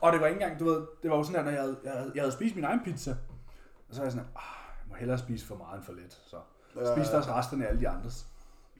Og 0.00 0.12
det 0.12 0.20
var 0.20 0.26
ikke 0.26 0.42
engang, 0.42 0.60
du 0.60 0.64
ved, 0.64 0.86
det 1.02 1.10
var 1.10 1.16
jo 1.16 1.22
sådan 1.22 1.38
der, 1.38 1.44
når 1.44 1.50
jeg 1.50 1.60
havde, 1.60 1.80
jeg 1.84 1.92
havde, 1.92 2.12
jeg 2.14 2.22
havde 2.22 2.32
spist 2.32 2.54
min 2.54 2.64
egen 2.64 2.80
pizza, 2.84 3.10
og 3.88 3.94
så 3.94 4.00
var 4.00 4.04
jeg 4.04 4.12
sådan, 4.12 4.26
ah, 4.36 4.42
jeg 4.80 4.86
må 4.88 4.94
hellere 4.94 5.18
spise 5.18 5.46
for 5.46 5.56
meget 5.56 5.76
end 5.76 5.84
for 5.84 5.92
lidt. 5.92 6.12
Så 6.12 6.40
Ja, 6.76 6.94
spiste 6.94 7.14
også 7.14 7.32
resterne 7.32 7.64
af 7.64 7.68
alle 7.68 7.80
de 7.80 7.88
andres. 7.88 8.26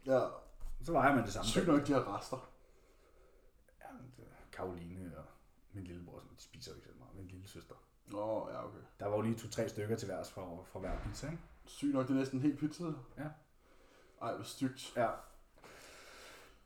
Ja. 0.06 0.20
Så 0.82 0.92
vejer 0.92 1.14
man 1.14 1.24
det 1.24 1.32
samme. 1.32 1.48
Sygt 1.48 1.66
nok, 1.66 1.86
de 1.86 1.92
har 1.92 2.18
rester. 2.18 2.50
Ja, 3.80 3.86
Karoline 4.52 5.12
og 5.18 5.24
min 5.72 5.84
lillebror, 5.84 6.18
de 6.18 6.42
spiser 6.42 6.74
ikke 6.74 6.86
så 6.88 6.94
meget. 6.98 7.14
Min 7.16 7.26
lille 7.26 7.48
søster. 7.48 7.74
Åh, 8.14 8.28
oh, 8.28 8.48
ja, 8.52 8.64
okay. 8.64 8.78
Der 9.00 9.06
var 9.06 9.16
jo 9.16 9.22
lige 9.22 9.34
to-tre 9.34 9.68
stykker 9.68 9.96
til 9.96 10.08
værs 10.08 10.30
fra, 10.30 10.42
fra 10.72 10.78
hver 10.80 10.98
pizza, 11.04 11.26
ikke? 11.26 11.38
Sygt 11.66 11.94
nok, 11.94 12.08
det 12.08 12.14
er 12.14 12.18
næsten 12.18 12.38
en 12.38 12.42
hel 12.42 12.56
pizza. 12.56 12.84
Ja. 13.18 13.24
Ej, 14.22 14.34
hvor 14.34 14.44
stygt. 14.44 14.92
Ja. 14.96 15.08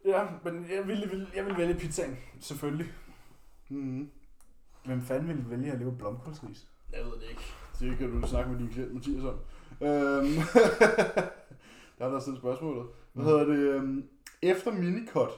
Ja, 0.04 0.26
men 0.44 0.66
jeg 0.70 0.86
ville, 0.88 1.08
vil, 1.10 1.26
jeg 1.36 1.44
ville 1.44 1.58
vælge 1.58 1.74
pizzaen, 1.74 2.16
selvfølgelig. 2.40 2.92
Mm. 3.68 4.10
Hvem 4.84 5.02
fanden 5.02 5.28
ville 5.28 5.50
vælge 5.50 5.72
at 5.72 5.78
leve 5.78 5.96
blomkålsris? 5.98 6.68
Jeg 6.92 7.04
ved 7.04 7.12
det 7.12 7.22
ikke. 7.30 7.42
Det 7.80 7.98
kan 7.98 8.20
du 8.20 8.28
snakke 8.28 8.50
med 8.50 8.58
din 8.58 8.68
klient 8.68 8.94
Mathias 8.94 9.24
om. 9.24 9.38
Øhm, 9.80 10.34
der 11.98 12.04
er 12.06 12.10
der 12.10 12.18
stillet 12.20 12.40
spørgsmålet. 12.40 12.86
Hvad 13.12 13.24
Mm. 13.24 13.28
hedder 13.30 13.44
det? 13.44 13.58
øhm, 13.58 14.08
Efter 14.42 14.72
minicut, 14.72 15.30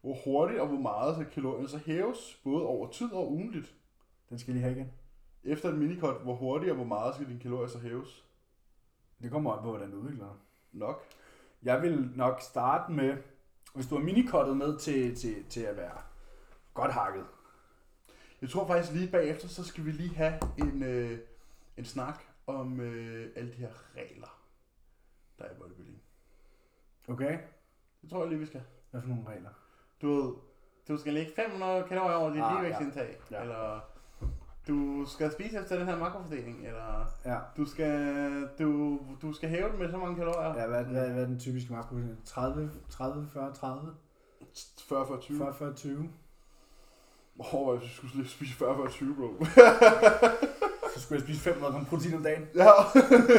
hvor 0.00 0.14
hurtigt 0.24 0.60
og 0.60 0.66
hvor 0.68 0.78
meget 0.78 1.14
skal 1.14 1.26
kalorierne 1.30 1.68
så 1.68 1.78
hæves, 1.86 2.40
både 2.44 2.62
over 2.66 2.90
tid 2.90 3.12
og 3.12 3.32
ugenligt? 3.32 3.74
Den 4.30 4.38
skal 4.38 4.52
jeg 4.52 4.60
lige 4.60 4.64
have 4.70 4.76
igen. 4.80 4.92
Efter 5.44 5.68
et 5.68 5.78
minicut, 5.78 6.22
hvor 6.22 6.34
hurtigt 6.34 6.70
og 6.70 6.76
hvor 6.76 6.84
meget 6.86 7.14
skal 7.14 7.28
dine 7.28 7.40
kalorier 7.40 7.68
så 7.68 7.78
hæves? 7.78 8.24
Det 9.22 9.30
kommer 9.30 9.52
an 9.52 9.62
på, 9.62 9.70
hvordan 9.70 9.90
du 9.90 9.96
udvikler 9.96 10.24
dig. 10.26 10.36
Nok. 10.72 11.04
Jeg 11.62 11.82
vil 11.82 12.10
nok 12.16 12.40
starte 12.40 12.92
med, 12.92 13.16
hvis 13.74 13.86
du 13.86 13.94
har 13.94 14.02
minikottet 14.04 14.56
ned 14.56 14.78
til, 14.78 15.16
til, 15.16 15.44
til 15.44 15.60
at 15.60 15.76
være 15.76 15.98
godt 16.74 16.92
hakket. 16.92 17.26
Jeg 18.42 18.50
tror 18.50 18.66
faktisk 18.66 18.92
lige 18.92 19.10
bagefter, 19.10 19.48
så 19.48 19.64
skal 19.64 19.84
vi 19.84 19.90
lige 19.90 20.14
have 20.14 20.34
en, 20.58 20.82
øh, 20.82 21.18
en 21.76 21.84
snak 21.84 22.22
om 22.46 22.80
øh, 22.80 23.30
alle 23.36 23.50
de 23.52 23.56
her 23.56 23.70
regler, 23.96 24.40
der 25.38 25.44
er 25.44 25.50
i 25.52 25.54
bodybuilding. 25.58 26.02
Okay? 27.08 27.38
Det 28.02 28.10
tror 28.10 28.20
jeg 28.20 28.28
lige, 28.28 28.38
vi 28.38 28.46
skal. 28.46 28.62
Hvad 28.90 29.02
for 29.02 29.08
nogle 29.08 29.28
regler? 29.28 29.50
Du 30.02 30.14
ved, 30.14 30.34
du 30.88 30.98
skal 30.98 31.12
lægge 31.14 31.32
500 31.36 31.84
kalorier 31.88 32.16
over 32.16 32.30
dit 32.30 32.40
Ah, 32.40 32.52
ah, 32.52 32.62
ligevægtsindtag. 32.62 33.20
Ja. 33.30 33.36
Ja. 33.36 33.42
Eller 33.42 33.80
du 34.68 35.04
skal 35.06 35.32
spise 35.32 35.58
efter 35.60 35.78
den 35.78 35.86
her 35.88 35.98
makrofordeling. 35.98 36.66
Eller 36.66 37.06
Ja. 37.24 37.36
du 37.56 37.64
skal, 37.64 38.48
du, 38.58 38.98
du 39.22 39.32
skal 39.32 39.48
hæve 39.48 39.68
den 39.70 39.78
med 39.78 39.90
så 39.90 39.96
mange 39.96 40.16
kalorier. 40.16 40.60
Ja, 40.60 40.66
hvad, 40.66 40.84
hvad, 40.84 41.08
hvad 41.10 41.22
er 41.22 41.26
den 41.26 41.38
typiske 41.38 41.72
makro? 41.72 41.96
30, 42.24 42.70
30, 42.90 43.28
40, 43.32 43.54
30? 43.54 43.80
40 44.88 45.06
40 45.06 45.20
20. 45.20 45.38
40, 45.38 45.54
40, 45.54 45.74
20? 45.74 46.08
Åh, 47.40 47.54
oh, 47.54 47.80
jeg 47.82 47.90
skulle 47.90 48.28
spise 48.28 48.54
40 48.54 48.76
40 48.76 48.88
20, 48.90 49.14
bro. 49.14 49.44
Så 50.94 51.00
skulle 51.02 51.16
jeg 51.18 51.22
spise 51.28 51.40
500 51.40 51.72
gram 51.72 51.84
protein 51.84 52.14
om 52.14 52.22
dagen. 52.22 52.46
ja. 52.54 52.70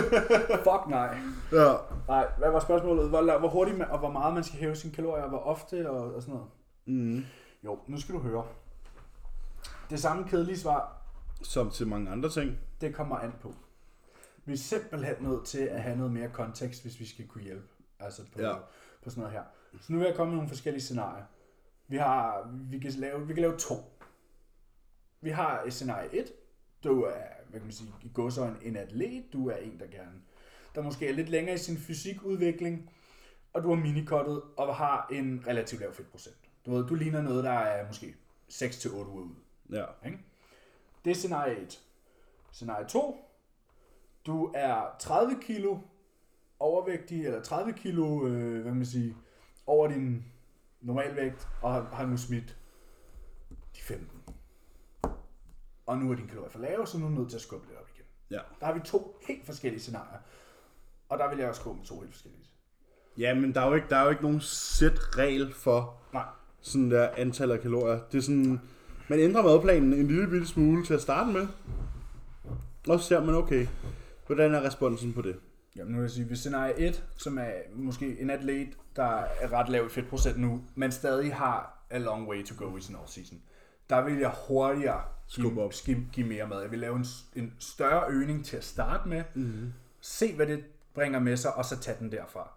Fuck 0.68 0.88
nej. 0.90 1.18
ja. 1.52 1.74
Nej, 2.08 2.28
hvad 2.38 2.52
var 2.52 2.60
spørgsmålet? 2.60 3.10
Hvor, 3.10 3.40
hvor 3.40 3.50
hurtigt 3.50 3.78
man, 3.78 3.88
og 3.90 4.00
hvor 4.00 4.12
meget 4.12 4.34
man 4.34 4.44
skal 4.44 4.60
hæve 4.60 4.76
sine 4.76 4.94
kalorier, 4.94 5.28
hvor 5.28 5.38
ofte 5.40 5.90
og, 5.90 6.14
og 6.16 6.22
sådan 6.22 6.34
noget? 6.34 6.50
Mm. 6.86 7.26
Jo, 7.64 7.80
nu 7.88 8.00
skal 8.00 8.16
du 8.16 8.20
høre. 8.20 8.44
Det 9.90 10.00
samme 10.00 10.24
kedelige 10.28 10.58
svar, 10.60 10.99
Som 11.42 11.72
til 11.72 11.88
mange 11.88 12.12
andre 12.12 12.30
ting. 12.30 12.58
det 12.82 12.96
kommer 12.96 13.16
an 13.18 13.34
på. 13.42 13.56
Vi 14.46 14.54
er 14.54 14.58
simpelthen 14.58 15.16
nødt 15.20 15.46
til 15.46 15.60
at 15.60 15.82
have 15.82 15.98
noget 15.98 16.12
mere 16.12 16.30
kontekst, 16.30 16.82
hvis 16.82 17.00
vi 17.00 17.06
skal 17.06 17.28
kunne 17.28 17.44
hjælpe. 17.44 17.68
Altså 18.00 18.22
på, 18.34 18.42
Ja. 18.42 18.56
på 19.04 19.10
sådan 19.10 19.22
noget 19.22 19.34
her. 19.34 19.44
Så 19.82 19.94
nu 19.94 20.00
vil 20.00 20.06
jeg 20.08 20.16
komme 20.16 20.32
med 20.32 20.36
nogle 20.38 20.50
forskellige 20.50 20.82
scenarier. 20.82 21.26
Vi, 21.88 21.98
har, 21.98 22.50
vi, 22.70 22.80
kan 22.80 22.92
lave, 22.92 23.28
vi 23.28 23.34
kan 23.34 23.42
lave 23.42 23.58
to. 23.58 23.76
Vi 25.22 25.30
har 25.30 25.62
et 25.64 25.74
scenarie 25.74 26.10
1. 26.16 26.32
Du 26.84 27.02
er, 27.04 27.14
hvad 27.50 27.60
kan 27.60 27.68
man 27.68 27.72
sige, 27.72 27.90
i 28.02 28.12
godsøjne 28.14 28.56
en 28.62 28.76
atlet. 28.76 29.24
Du 29.34 29.48
er 29.50 29.56
en, 29.56 29.80
der 29.80 29.88
gerne, 29.88 30.22
der 30.76 30.82
måske 30.82 31.08
er 31.10 31.14
lidt 31.14 31.30
længere 31.30 31.56
i 31.56 31.58
sin 31.58 31.78
fysikudvikling. 31.78 32.92
Og 33.54 33.64
du 33.64 33.70
har 33.70 33.76
minikottet 33.76 34.42
og 34.58 34.76
har 34.76 35.08
en 35.12 35.44
relativt 35.48 35.82
lav 35.82 35.94
fedtprocent. 35.94 36.36
Du 36.66 36.72
ved, 36.76 36.88
du 36.88 36.96
ligner 36.96 37.22
noget, 37.22 37.44
der 37.44 37.52
er 37.52 37.88
måske 37.88 38.16
6-8 38.52 38.94
uger 38.96 39.06
ud. 39.06 39.30
Ja. 39.72 39.86
Det 41.06 41.12
er 41.12 41.16
scenarie 41.16 41.58
1. 41.58 41.80
Scenarie 42.52 42.88
2. 42.88 43.26
Du 44.26 44.52
er 44.56 44.96
30 45.00 45.36
kilo 45.42 45.78
overvægtig, 46.60 47.26
eller 47.26 47.42
30 47.42 47.74
kilo, 47.74 48.28
øh, 48.28 48.54
hvad 48.54 48.64
kan 48.64 48.76
man 48.76 48.86
sige, 48.86 49.16
over 49.66 49.88
din 49.88 50.26
normalvægt, 50.82 51.48
og 51.62 51.74
har, 51.74 51.82
har 51.82 52.06
nu 52.06 52.18
smidt 52.18 52.58
de 53.76 53.82
15. 53.82 54.22
Og 55.86 55.98
nu 55.98 56.12
er 56.12 56.16
din 56.16 56.28
kalorier 56.28 56.50
for 56.50 56.60
lave, 56.60 56.88
så 56.88 56.98
nu 56.98 57.06
er 57.06 57.10
du 57.10 57.16
nødt 57.16 57.30
til 57.30 57.38
at 57.38 57.42
skubbe 57.42 57.68
lidt 57.68 57.80
op 57.80 57.88
igen. 57.96 58.06
Ja. 58.30 58.40
Der 58.60 58.66
har 58.66 58.74
vi 58.74 58.80
to 58.80 59.18
helt 59.28 59.46
forskellige 59.46 59.82
scenarier. 59.82 60.20
Og 61.10 61.18
der 61.18 61.30
vil 61.30 61.38
jeg 61.40 61.50
også 61.50 61.62
gå 61.64 61.74
med 61.74 61.86
to 61.86 62.00
helt 62.00 62.14
forskellige. 62.14 62.46
Ja, 63.18 63.34
men 63.34 63.54
der 63.54 63.62
er 63.62 63.68
jo 63.68 63.74
ikke, 63.74 63.90
der 63.90 63.96
er 63.98 64.04
jo 64.04 64.10
ikke 64.10 64.22
nogen 64.22 64.42
sæt 64.42 65.18
regel 65.18 65.54
for 65.54 65.98
Nej. 66.14 66.26
sådan 66.62 66.92
der 66.92 67.10
antal 67.18 67.52
af 67.52 67.60
kalorier. 67.60 68.00
Det 68.12 68.18
er 68.18 68.22
sådan, 68.22 68.62
man 69.10 69.20
ændrer 69.20 69.44
madplanen 69.44 69.94
en 69.94 70.08
lille 70.08 70.28
bitte 70.28 70.48
smule 70.48 70.86
til 70.86 70.94
at 70.94 71.02
starte 71.02 71.32
med. 71.32 71.48
Og 72.88 73.00
så 73.00 73.06
ser 73.06 73.24
man, 73.24 73.36
okay, 73.36 73.68
hvordan 74.26 74.54
er 74.54 74.62
responsen 74.62 75.14
på 75.14 75.22
det? 75.22 75.36
Jamen, 75.76 75.92
nu 75.92 75.98
vil 75.98 76.04
jeg 76.04 76.12
sige, 76.12 76.26
hvis 76.26 76.40
scenarie 76.40 76.80
1, 76.80 77.04
som 77.18 77.38
er 77.38 77.52
måske 77.76 78.20
en 78.20 78.30
atlet, 78.30 78.68
der 78.96 79.24
er 79.42 79.52
ret 79.52 79.70
lav 79.70 79.86
i 79.86 79.90
fedtprocent 79.90 80.40
nu, 80.40 80.62
men 80.76 80.92
stadig 80.92 81.36
har 81.36 81.86
a 81.90 81.98
long 81.98 82.30
way 82.30 82.46
to 82.46 82.66
go 82.66 82.78
i 82.78 82.82
sin 82.82 82.96
off-season. 82.96 83.36
Der 83.90 84.02
vil 84.02 84.18
jeg 84.18 84.32
hurtigere 84.48 85.02
give, 85.36 85.64
op. 85.64 85.74
give, 85.86 86.08
give 86.14 86.28
mere 86.28 86.48
med. 86.48 86.62
Jeg 86.62 86.72
vil 86.72 86.80
lave 86.80 86.96
en, 86.96 87.06
en 87.36 87.54
større 87.60 88.04
øgning 88.10 88.46
til 88.46 88.58
at 88.58 88.64
starte 88.64 89.10
med. 89.10 89.24
Mm-hmm. 89.36 89.74
Se, 90.02 90.36
hvad 90.36 90.48
det 90.48 90.64
bringer 90.94 91.20
med 91.20 91.38
sig, 91.38 91.54
og 91.56 91.66
så 91.66 91.80
tage 91.80 91.98
den 92.00 92.12
derfra. 92.12 92.52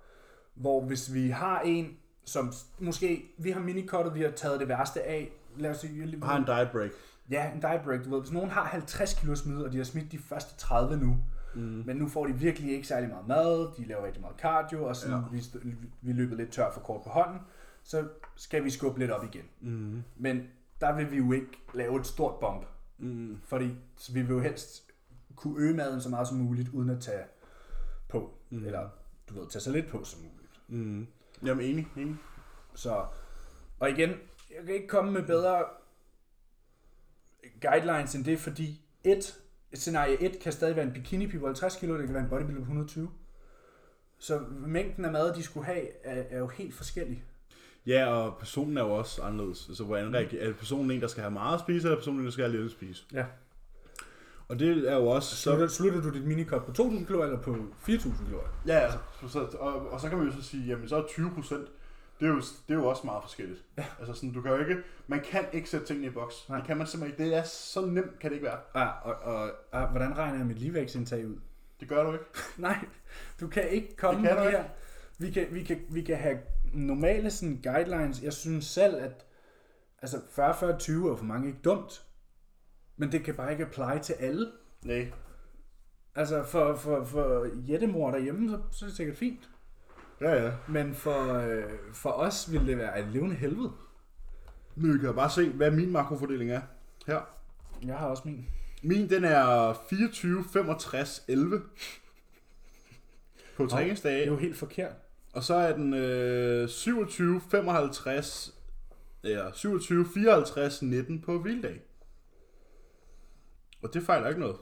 Hvor 0.54 0.84
hvis 0.84 1.14
vi 1.14 1.28
har 1.28 1.60
en, 1.60 1.96
som 2.24 2.52
måske, 2.78 3.34
vi 3.38 3.50
har 3.50 3.60
minikottet, 3.60 4.14
vi 4.14 4.22
har 4.22 4.30
taget 4.30 4.60
det 4.60 4.68
værste 4.68 5.02
af. 5.02 5.32
Lad 5.56 5.70
os 5.70 5.76
sige, 5.78 6.18
Har 6.22 6.36
en 6.36 6.44
diet 6.44 6.68
break. 6.72 6.90
Ja, 7.30 7.52
en 7.54 7.60
diet 7.60 7.80
break, 7.84 8.04
du 8.04 8.10
ved. 8.10 8.20
Hvis 8.20 8.32
nogen 8.32 8.50
har 8.50 8.64
50 8.64 9.14
kilo 9.14 9.34
smid, 9.34 9.56
og 9.62 9.72
de 9.72 9.76
har 9.76 9.84
smidt 9.84 10.12
de 10.12 10.18
første 10.18 10.56
30 10.58 10.96
nu, 10.96 11.16
Mm. 11.54 11.82
men 11.86 11.96
nu 11.96 12.08
får 12.08 12.26
de 12.26 12.32
virkelig 12.32 12.72
ikke 12.74 12.86
særlig 12.86 13.08
meget 13.08 13.26
mad, 13.28 13.76
de 13.76 13.84
laver 13.84 14.06
rigtig 14.06 14.20
meget 14.20 14.36
cardio, 14.40 14.84
og 14.84 14.96
sådan, 14.96 15.16
Ja. 15.16 15.22
vi, 15.62 15.74
vi 16.02 16.10
er 16.10 16.14
løbet 16.14 16.36
lidt 16.36 16.50
tør 16.50 16.70
for 16.72 16.80
kort 16.80 17.02
på 17.04 17.08
hånden, 17.10 17.38
så 17.82 18.08
skal 18.36 18.64
vi 18.64 18.70
skubbe 18.70 18.98
lidt 18.98 19.10
op 19.10 19.24
igen. 19.24 19.44
Mm. 19.60 20.02
Men 20.16 20.42
der 20.80 20.94
vil 20.96 21.10
vi 21.10 21.16
jo 21.16 21.32
ikke 21.32 21.48
lave 21.74 22.00
et 22.00 22.06
stort 22.06 22.40
bump, 22.40 22.66
Mm. 22.98 23.38
fordi 23.44 23.70
så 23.96 24.12
vi 24.12 24.22
vil 24.22 24.30
jo 24.30 24.40
helst 24.40 24.82
kunne 25.36 25.58
øge 25.60 25.74
maden 25.74 26.00
så 26.00 26.08
meget 26.08 26.28
som 26.28 26.36
muligt, 26.36 26.68
uden 26.68 26.90
at 26.90 27.00
tage 27.00 27.22
på, 28.08 28.34
mm. 28.50 28.64
eller 28.66 28.88
du 29.28 29.40
ved, 29.40 29.48
tage 29.48 29.62
så 29.62 29.72
lidt 29.72 29.88
på 29.88 30.04
som 30.04 30.20
muligt. 30.20 30.60
Mm. 30.68 31.06
Jamen 31.44 31.64
enig, 31.64 31.88
enig. 31.96 32.16
Så, 32.74 33.04
og 33.80 33.90
igen, 33.90 34.10
jeg 34.56 34.66
kan 34.66 34.74
ikke 34.74 34.88
komme 34.88 35.12
med 35.12 35.22
bedre 35.22 35.64
guidelines 37.60 38.14
end 38.14 38.24
det, 38.24 38.38
fordi 38.38 38.80
et, 39.04 39.38
scenarie 39.74 40.22
1 40.22 40.38
kan 40.40 40.52
stadig 40.52 40.76
være 40.76 40.84
en 40.84 40.92
bikini 40.92 41.38
på 41.38 41.46
50 41.46 41.76
kilo, 41.76 41.98
det 41.98 42.04
kan 42.04 42.14
være 42.14 42.22
en 42.22 42.28
bodybuilder 42.28 42.60
på 42.60 42.64
120. 42.64 43.10
Så 44.18 44.40
mængden 44.50 45.04
af 45.04 45.12
mad, 45.12 45.34
de 45.34 45.42
skulle 45.42 45.66
have, 45.66 46.04
er, 46.04 46.22
er 46.30 46.38
jo 46.38 46.46
helt 46.46 46.74
forskellig. 46.74 47.24
Ja, 47.86 48.06
og 48.06 48.38
personen 48.38 48.76
er 48.76 48.82
jo 48.82 48.90
også 48.90 49.22
anderledes. 49.22 49.68
Altså, 49.68 49.84
hvordan 49.84 50.14
reagerer, 50.14 50.48
er 50.48 50.52
personen 50.52 50.90
en, 50.90 51.00
der 51.00 51.06
skal 51.06 51.20
have 51.20 51.30
meget 51.30 51.54
at 51.54 51.60
spise, 51.60 51.78
eller 51.78 51.96
er 51.96 52.00
personen 52.00 52.20
en, 52.20 52.24
der 52.24 52.32
skal 52.32 52.44
have 52.44 52.56
lidt 52.56 52.64
at 52.64 52.70
spise? 52.70 53.04
Ja. 53.12 53.24
Og 54.48 54.58
det 54.58 54.88
er 54.90 54.96
jo 54.96 55.06
også... 55.06 55.36
Slutter, 55.36 55.68
slutter 55.68 56.00
du 56.00 56.10
dit 56.10 56.24
minikop 56.24 56.66
på 56.66 56.72
2.000 56.82 57.06
kilo 57.06 57.22
eller 57.22 57.40
på 57.40 57.56
4.000 57.88 58.26
kilo? 58.26 58.38
Ja, 58.66 58.78
altså, 58.78 58.98
så, 59.28 59.56
og, 59.58 59.90
og 59.90 60.00
så 60.00 60.08
kan 60.08 60.18
man 60.18 60.26
jo 60.26 60.32
så 60.32 60.42
sige, 60.42 60.66
jamen 60.66 60.88
så 60.88 60.96
er 60.96 61.06
20 61.08 61.30
procent, 61.34 61.68
det 62.22 62.28
er, 62.28 62.34
jo, 62.34 62.40
det 62.40 62.74
er 62.74 62.74
jo 62.74 62.86
også 62.86 63.02
meget 63.04 63.22
forskelligt. 63.22 63.64
Ja. 63.78 63.84
Altså 63.98 64.14
sådan, 64.14 64.32
du 64.32 64.42
kan 64.42 64.50
jo 64.50 64.58
ikke, 64.58 64.76
man 65.06 65.20
kan 65.20 65.44
ikke 65.52 65.70
sætte 65.70 65.86
tingene 65.86 66.06
i 66.06 66.10
boks. 66.10 66.48
Nej. 66.48 66.58
Det 66.58 66.66
kan 66.66 66.76
man 66.76 66.86
simpelthen 66.86 67.24
ikke. 67.24 67.34
Det 67.34 67.38
er 67.38 67.42
så 67.42 67.86
nemt, 67.86 68.18
kan 68.18 68.30
det 68.30 68.36
ikke 68.36 68.46
være. 68.46 68.58
Ah, 68.74 69.06
og, 69.06 69.14
og, 69.14 69.50
og, 69.72 69.88
hvordan 69.88 70.18
regner 70.18 70.38
jeg 70.38 70.46
mit 70.46 70.58
ligevægtsindtag 70.58 71.28
ud? 71.28 71.36
Det 71.80 71.88
gør 71.88 72.02
du 72.04 72.12
ikke. 72.12 72.24
Nej, 72.58 72.84
du 73.40 73.48
kan 73.48 73.68
ikke 73.68 73.96
komme 73.96 74.20
Det 74.20 74.28
kan 74.28 74.44
med 74.44 74.50
her. 74.50 74.64
Vi 75.18 75.30
kan, 75.30 75.46
vi, 75.50 75.62
kan, 75.64 75.80
vi 75.88 76.02
kan 76.02 76.16
have 76.16 76.38
normale 76.72 77.30
sådan, 77.30 77.60
guidelines. 77.62 78.22
Jeg 78.22 78.32
synes 78.32 78.64
selv, 78.64 78.96
at 78.96 79.26
altså 80.02 80.16
40-40-20 80.16 80.40
er 80.40 81.16
for 81.16 81.24
mange 81.24 81.48
ikke 81.48 81.60
dumt. 81.64 82.06
Men 82.96 83.12
det 83.12 83.24
kan 83.24 83.34
bare 83.34 83.52
ikke 83.52 83.64
apply 83.64 84.02
til 84.02 84.12
alle. 84.12 84.52
Nej. 84.82 85.12
Altså 86.14 86.44
for, 86.44 86.74
for, 86.74 87.04
for 87.04 87.46
jættemor 87.68 88.10
derhjemme, 88.10 88.50
så, 88.50 88.60
så 88.70 88.84
er 88.84 88.88
det 88.88 88.96
sikkert 88.96 89.16
fint. 89.16 89.48
Ja, 90.22 90.44
ja. 90.44 90.52
Men 90.68 90.94
for, 90.94 91.34
øh, 91.34 91.64
for 91.92 92.10
os 92.10 92.52
ville 92.52 92.66
det 92.66 92.78
være 92.78 93.00
et 93.00 93.08
levende 93.08 93.36
helvede. 93.36 93.72
Nu 94.76 94.92
kan 94.92 95.06
jeg 95.06 95.14
bare 95.14 95.30
se, 95.30 95.50
hvad 95.50 95.70
min 95.70 95.92
makrofordeling 95.92 96.50
er. 96.50 96.60
Her. 97.06 97.20
Jeg 97.86 97.98
har 97.98 98.06
også 98.06 98.22
min. 98.26 98.46
Min, 98.82 99.10
den 99.10 99.24
er 99.24 99.72
24, 99.90 100.44
65, 100.52 101.24
11. 101.28 101.62
På 103.56 103.66
Det 103.66 104.06
er 104.06 104.26
jo 104.26 104.36
helt 104.36 104.56
forkert. 104.56 104.92
Og 105.32 105.44
så 105.44 105.54
er 105.54 105.72
den 105.76 105.94
øh, 105.94 106.68
27, 106.68 107.40
55, 107.50 108.54
ja, 109.24 109.52
27, 109.52 110.06
54, 110.14 110.82
19 110.82 111.20
på 111.20 111.38
hviledag. 111.38 111.80
Og 113.82 113.94
det 113.94 114.02
fejler 114.02 114.28
ikke 114.28 114.40
noget. 114.40 114.56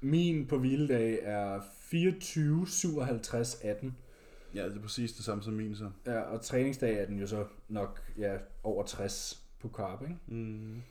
Min 0.00 0.46
på 0.46 0.58
hviledag 0.58 1.18
er 1.22 1.60
24, 1.90 2.66
57, 2.66 3.54
18. 3.62 3.96
Ja, 4.54 4.68
det 4.68 4.76
er 4.76 4.82
præcis 4.82 5.12
det 5.12 5.24
samme 5.24 5.42
som 5.42 5.52
min 5.54 5.76
så. 5.76 5.90
Ja, 6.06 6.20
og 6.20 6.40
træningsdag 6.42 6.98
er 7.02 7.06
den 7.06 7.18
jo 7.18 7.26
så 7.26 7.46
nok 7.68 8.02
ja, 8.18 8.36
over 8.62 8.84
60 8.84 9.42
på 9.60 9.68
carb, 9.68 10.02
ikke? 10.02 10.16
Mm. 10.26 10.82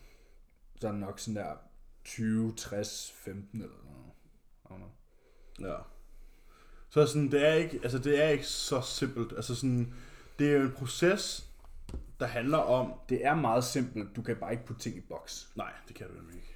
Så 0.80 0.88
er 0.88 0.92
den 0.92 1.00
nok 1.00 1.20
sådan 1.20 1.36
der 1.36 1.56
20, 2.04 2.54
60, 2.58 3.12
15 3.16 3.62
eller 3.62 3.76
noget. 3.84 3.96
Ja. 5.60 5.76
Så 6.90 7.08
sådan, 7.08 7.32
det 7.32 7.48
er 7.48 7.54
ikke, 7.54 7.80
altså 7.84 8.00
det 8.00 8.24
er 8.24 8.30
ikke 8.30 8.48
så 8.48 8.82
simpelt. 8.82 9.34
Altså 9.36 9.56
sådan, 9.56 9.94
det 10.40 10.48
er 10.52 10.58
jo 10.58 10.62
en 10.62 10.72
proces, 10.72 11.50
der 12.20 12.26
handler 12.26 12.58
om, 12.58 12.94
Det 13.10 13.26
er 13.26 13.36
meget 13.36 13.64
simpelt. 13.64 14.16
Du 14.16 14.22
kan 14.22 14.36
bare 14.36 14.52
ikke 14.52 14.66
putte 14.66 14.82
ting 14.82 14.98
i 14.98 15.02
boks. 15.02 15.52
nej, 15.56 15.74
det 15.88 15.96
kan 15.96 16.08
du 16.08 16.14
nemlig 16.14 16.36
ikke. 16.36 16.56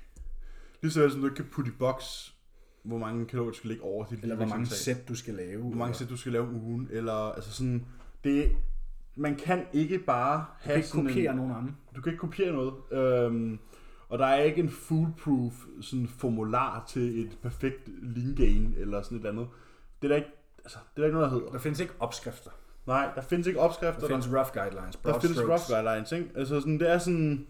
Lige 0.81 0.91
så 0.91 1.09
som 1.09 1.19
du 1.21 1.27
ikke 1.27 1.35
kan 1.35 1.49
putte 1.51 1.71
i 1.71 1.75
boks, 1.79 2.35
hvor 2.83 2.97
mange 2.97 3.25
kalorier 3.25 3.51
du 3.51 3.57
skal 3.57 3.67
lægge 3.67 3.83
over 3.83 4.05
dit 4.05 4.19
Eller 4.21 4.35
hvor 4.35 4.45
mange 4.45 4.65
sæt 4.65 5.07
du 5.07 5.15
skal 5.15 5.33
lave. 5.33 5.61
hvor 5.61 5.75
mange 5.75 5.93
sæt 5.93 6.09
du 6.09 6.17
skal 6.17 6.31
lave 6.31 6.47
om 6.47 6.55
ugen, 6.55 6.87
eller 6.91 7.13
altså 7.13 7.51
sådan, 7.53 7.85
det, 8.23 8.51
man 9.15 9.35
kan 9.35 9.65
ikke 9.73 9.99
bare 9.99 10.37
Du 10.37 10.43
have 10.59 10.73
kan 10.73 10.83
ikke 10.83 11.09
kopiere 11.09 11.31
en, 11.31 11.37
nogen 11.37 11.51
anden. 11.55 11.77
du 11.95 12.01
kan 12.01 12.11
ikke 12.11 12.19
kopiere 12.21 12.51
noget, 12.53 12.73
øhm, 12.91 13.59
og 14.09 14.19
der 14.19 14.25
er 14.25 14.41
ikke 14.43 14.61
en 14.61 14.69
foolproof 14.69 15.53
sådan 15.81 16.07
formular 16.07 16.83
til 16.87 17.25
et 17.25 17.37
perfekt 17.41 17.89
lean 18.01 18.35
gain, 18.35 18.73
eller 18.77 19.01
sådan 19.01 19.17
et 19.17 19.19
eller 19.25 19.31
andet. 19.41 19.47
Det 20.01 20.07
er 20.07 20.09
der 20.09 20.15
ikke, 20.15 20.29
altså, 20.63 20.77
det 20.95 20.97
er 20.97 21.01
der 21.01 21.05
ikke 21.05 21.17
noget, 21.17 21.31
der 21.31 21.37
hedder. 21.37 21.51
Der 21.51 21.59
findes 21.59 21.79
ikke 21.79 21.93
opskrifter. 21.99 22.51
Nej, 22.87 23.09
der 23.15 23.21
findes 23.21 23.47
ikke 23.47 23.59
opskrifter, 23.59 23.99
Der 24.01 24.07
findes 24.07 24.27
rough 24.27 24.49
guidelines. 24.53 24.95
der, 24.95 25.01
broad 25.03 25.13
der 25.13 25.19
findes 25.19 25.37
strokes. 25.37 25.69
rough 25.71 25.83
guidelines, 25.83 26.11
ikke? 26.11 26.29
Altså 26.35 26.59
sådan, 26.59 26.79
det 26.79 26.89
er 26.91 26.97
sådan, 26.97 27.47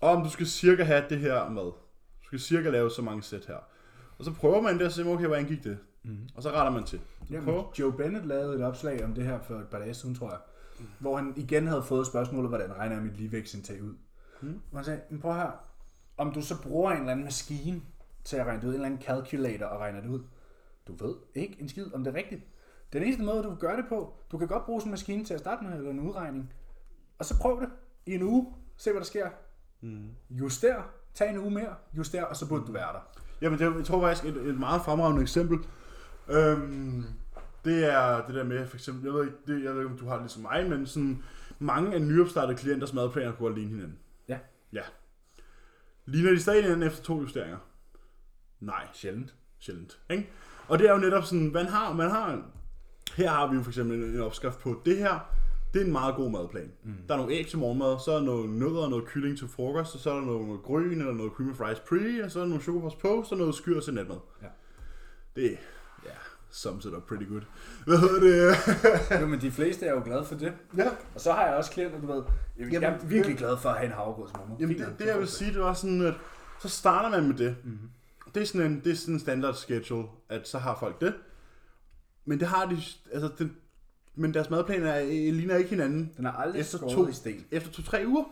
om 0.00 0.22
du 0.24 0.30
skal 0.30 0.46
cirka 0.46 0.82
have 0.84 1.04
det 1.10 1.18
her 1.18 1.48
med. 1.48 1.62
Du 1.62 2.24
skal 2.26 2.38
cirka 2.40 2.70
lave 2.70 2.90
så 2.90 3.02
mange 3.02 3.22
sæt 3.22 3.46
her. 3.46 3.56
Og 4.20 4.26
så 4.26 4.32
prøver 4.32 4.60
man 4.60 4.78
det 4.78 4.86
og 4.86 4.92
siger, 4.92 5.08
okay, 5.08 5.26
hvordan 5.26 5.46
gik 5.46 5.64
det? 5.64 5.78
Mhm. 6.02 6.28
Og 6.34 6.42
så 6.42 6.50
retter 6.50 6.72
man 6.72 6.84
til. 6.84 7.00
Jamen, 7.30 7.44
Prøv. 7.44 7.64
Joe 7.78 7.92
Bennett 7.92 8.26
lavede 8.26 8.54
et 8.54 8.64
opslag 8.64 9.04
om 9.04 9.14
det 9.14 9.24
her 9.24 9.40
for 9.40 9.54
et 9.54 9.68
par 9.68 9.78
dage 9.78 9.94
siden, 9.94 10.14
tror 10.14 10.30
jeg. 10.30 10.38
Hvor 10.98 11.16
han 11.16 11.32
igen 11.36 11.66
havde 11.66 11.82
fået 11.82 12.06
spørgsmålet, 12.06 12.50
hvordan 12.50 12.76
regner 12.78 12.94
jeg 12.94 13.04
mit 13.04 13.16
ligevægtsindtag 13.16 13.82
ud? 13.82 13.94
Mm. 14.40 14.60
Og 14.72 14.78
han 14.78 14.84
sagde, 14.84 15.00
men 15.10 15.20
prøv 15.20 15.34
her, 15.34 15.50
om 16.16 16.32
du 16.32 16.42
så 16.42 16.62
bruger 16.62 16.90
en 16.90 16.98
eller 16.98 17.12
anden 17.12 17.24
maskine 17.24 17.82
til 18.24 18.36
at 18.36 18.46
regne 18.46 18.60
det 18.62 18.66
ud, 18.66 18.72
en 18.72 18.74
eller 18.74 18.86
anden 18.86 19.02
calculator 19.02 19.66
og 19.66 19.80
regner 19.80 20.00
det 20.00 20.08
ud, 20.08 20.20
du 20.86 21.04
ved 21.04 21.14
ikke 21.34 21.56
en 21.60 21.68
skid, 21.68 21.94
om 21.94 22.04
det 22.04 22.14
er 22.14 22.18
rigtigt. 22.18 22.42
Den 22.92 23.02
eneste 23.02 23.22
måde, 23.22 23.42
du 23.42 23.48
kan 23.48 23.58
gøre 23.58 23.76
det 23.76 23.84
på, 23.88 24.14
du 24.32 24.38
kan 24.38 24.48
godt 24.48 24.64
bruge 24.64 24.80
sådan 24.80 24.88
en 24.88 24.90
maskine 24.90 25.24
til 25.24 25.34
at 25.34 25.40
starte 25.40 25.64
med, 25.64 25.76
eller 25.76 25.90
en 25.90 26.00
udregning, 26.00 26.52
og 27.18 27.24
så 27.24 27.38
prøv 27.38 27.60
det 27.60 27.68
i 28.06 28.14
en 28.14 28.22
uge, 28.22 28.54
se 28.76 28.90
hvad 28.90 29.00
der 29.00 29.06
sker. 29.06 29.28
Mm. 29.80 30.08
Juster, 30.30 30.82
tag 31.14 31.30
en 31.30 31.38
uge 31.38 31.50
mere, 31.50 31.74
juster, 31.96 32.24
og 32.24 32.36
så 32.36 32.48
burde 32.48 32.66
du 32.66 32.72
være 32.72 32.92
der. 32.92 33.20
Jamen, 33.40 33.58
det, 33.58 33.76
jeg 33.76 33.84
tror 33.84 34.00
faktisk, 34.00 34.36
et, 34.36 34.36
et 34.48 34.58
meget 34.58 34.82
fremragende 34.82 35.22
eksempel, 35.22 35.58
øhm, 36.28 37.04
det 37.64 37.92
er 37.92 38.26
det 38.26 38.34
der 38.34 38.44
med, 38.44 38.66
for 38.66 38.76
eksempel, 38.76 39.04
jeg 39.04 39.12
ved 39.12 39.24
ikke, 39.24 39.36
det, 39.46 39.64
jeg 39.64 39.72
ved 39.72 39.80
ikke, 39.80 39.92
om 39.92 39.98
du 39.98 40.06
har 40.06 40.14
det 40.14 40.22
ligesom 40.22 40.42
mig, 40.42 40.68
men 40.68 40.86
sådan, 40.86 41.22
mange 41.58 41.94
af 41.94 42.02
nyopstartede 42.02 42.58
klienters 42.58 42.92
madplaner 42.92 43.32
kunne 43.32 43.54
ligne 43.54 43.70
hinanden. 43.70 43.98
Ja. 44.28 44.38
Ja. 44.72 44.82
Ligner 46.06 46.30
de 46.30 46.40
stadig 46.40 46.62
hinanden 46.62 46.88
efter 46.88 47.02
to 47.02 47.20
justeringer? 47.20 47.58
Nej, 48.60 48.86
Sjældent. 48.92 49.34
sjældent. 49.58 49.98
Ikke? 50.10 50.30
Og 50.68 50.78
det 50.78 50.88
er 50.88 50.92
jo 50.92 50.98
netop 50.98 51.24
sådan, 51.24 51.52
man 51.52 51.66
har, 51.66 51.92
man 51.92 52.10
har, 52.10 52.42
her 53.16 53.30
har 53.30 53.46
vi 53.46 53.56
jo 53.56 53.62
for 53.62 53.70
eksempel 53.70 54.02
en, 54.02 54.10
en 54.10 54.20
opskrift 54.20 54.58
på, 54.58 54.82
det 54.84 54.96
her, 54.96 55.30
det 55.74 55.82
er 55.82 55.86
en 55.86 55.92
meget 55.92 56.14
god 56.16 56.30
madplan. 56.30 56.72
Mm. 56.84 56.94
Der 57.08 57.14
er 57.14 57.18
nogle 57.18 57.32
æg 57.34 57.46
til 57.46 57.58
morgenmad, 57.58 57.96
så 58.04 58.12
er 58.12 58.20
noget 58.20 58.50
nødder 58.50 58.82
og 58.82 58.90
noget 58.90 59.04
kylling 59.06 59.38
til 59.38 59.48
frokost, 59.48 59.94
og 59.94 60.00
så 60.00 60.10
er 60.10 60.14
der 60.14 60.22
noget 60.22 60.62
grøn 60.62 60.90
eller 60.90 61.12
noget 61.12 61.32
cream 61.32 61.50
of 61.50 61.56
fries 61.56 61.80
pre, 61.80 62.24
og 62.24 62.30
så 62.30 62.38
er 62.38 62.42
der 62.42 62.48
nogle 62.48 62.62
chokopost 62.62 62.98
post 62.98 63.32
og 63.32 63.38
noget 63.38 63.54
skyr 63.54 63.80
til 63.80 63.94
natmad. 63.94 64.16
Ja. 64.42 64.46
Det, 65.36 65.50
ja, 66.04 66.10
sums 66.50 66.84
it 66.84 66.92
up 66.94 67.02
pretty 67.02 67.26
good. 67.28 67.40
Hvad 67.86 67.98
hedder 67.98 68.20
det? 68.20 69.20
jo, 69.20 69.26
men 69.26 69.40
de 69.40 69.50
fleste 69.50 69.86
er 69.86 69.92
jo 69.94 70.02
glade 70.04 70.24
for 70.24 70.34
det. 70.34 70.52
ja, 70.76 70.88
Og 71.14 71.20
så 71.20 71.32
har 71.32 71.46
jeg 71.46 71.54
også 71.56 71.70
klienter, 71.70 72.00
du 72.00 72.06
ved, 72.06 72.22
jeg, 72.58 72.66
Jamen, 72.72 72.82
jeg 72.82 72.92
er 73.02 73.06
virkelig 73.06 73.38
glad 73.38 73.56
for 73.56 73.68
at 73.68 73.76
have 73.76 73.86
en 73.86 73.92
havregrødsmormor. 73.92 74.56
jamen 74.60 74.78
det, 74.78 74.94
det 74.98 75.06
jeg 75.06 75.18
vil 75.18 75.28
sige, 75.28 75.52
det 75.52 75.60
var 75.60 75.72
sådan, 75.74 76.00
at 76.02 76.14
så 76.60 76.68
starter 76.68 77.10
man 77.10 77.28
med 77.28 77.36
det. 77.36 77.56
Mhm. 77.64 77.78
Det 78.34 78.42
er 78.42 78.46
sådan 78.46 78.72
en, 78.72 78.80
det 78.84 78.92
er 78.92 78.96
sådan 78.96 79.14
en 79.14 79.20
standard 79.20 79.54
schedule, 79.54 80.08
at 80.28 80.48
så 80.48 80.58
har 80.58 80.76
folk 80.80 81.00
det. 81.00 81.14
Men 82.24 82.40
det 82.40 82.48
har 82.48 82.66
de, 82.66 82.76
altså 83.12 83.30
det, 83.38 83.50
men 84.20 84.34
deres 84.34 84.50
madplaner 84.50 84.90
er, 84.90 85.04
ligner 85.32 85.56
ikke 85.56 85.70
hinanden 85.70 86.12
Den 86.16 86.26
er 86.26 86.32
aldrig 86.32 86.60
Efter 86.60 86.78
skåret 86.78 86.94
to- 86.94 87.08
i 87.08 87.12
sten. 87.12 87.46
efter 87.50 87.70
to-tre 87.70 88.04
uger. 88.06 88.24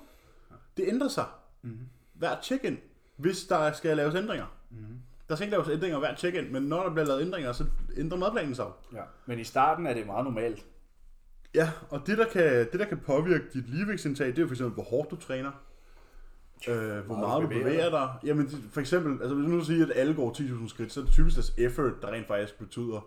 Det 0.77 0.85
ændrer 0.89 1.09
sig. 1.09 1.25
Mhm. 1.63 1.79
Hver 2.15 2.37
check-in, 2.43 2.79
hvis 3.17 3.45
der 3.45 3.73
skal 3.73 3.97
laves 3.97 4.15
ændringer. 4.15 4.47
Mhm. 4.71 4.81
Der 5.29 5.35
skal 5.37 5.45
ikke 5.47 5.57
laves 5.57 5.69
ændringer 5.69 5.99
hver 5.99 6.15
check-in, 6.17 6.53
men 6.53 6.63
når 6.63 6.83
der 6.83 6.91
bliver 6.93 7.07
lavet 7.07 7.23
ændringer, 7.23 7.53
så 7.53 7.65
ændrer 7.97 8.19
madplanen 8.19 8.55
sig. 8.55 8.67
Ja. 8.93 9.03
Men 9.27 9.39
i 9.39 9.45
starten 9.45 9.87
er 9.87 9.95
det 9.95 10.07
meget 10.07 10.25
normalt. 10.25 10.65
Ja, 11.55 11.71
og 11.91 12.07
det 12.07 12.19
der 12.19 12.25
kan, 12.29 12.43
det, 12.73 12.81
der 12.81 12.85
kan 12.87 12.99
påvirke 12.99 13.45
dit 13.55 13.69
ligevægtsindtag, 13.69 14.27
det 14.27 14.39
er 14.39 14.43
jo 14.43 14.49
for 14.49 14.55
eksempel, 14.55 14.75
hvor 14.75 14.83
hårdt 14.85 15.11
du 15.11 15.17
træner. 15.17 15.51
Øh, 16.69 16.99
hvor 17.07 17.17
meget, 17.17 17.43
du 17.43 17.49
bevæger 17.49 17.91
dig. 17.91 18.09
Jamen, 18.25 18.49
for 18.73 18.81
eksempel, 18.81 19.13
altså 19.23 19.35
hvis 19.35 19.45
du 19.45 19.51
nu 19.51 19.65
siger, 19.65 19.87
at 19.87 19.93
alle 19.95 20.15
går 20.15 20.33
10.000 20.33 20.69
skridt, 20.69 20.93
så 20.93 21.01
er 21.01 21.05
det 21.05 21.13
typisk 21.13 21.37
deres 21.37 21.55
effort, 21.59 21.93
der 22.03 22.09
rent 22.13 22.27
faktisk 22.27 22.59
betyder 22.59 23.07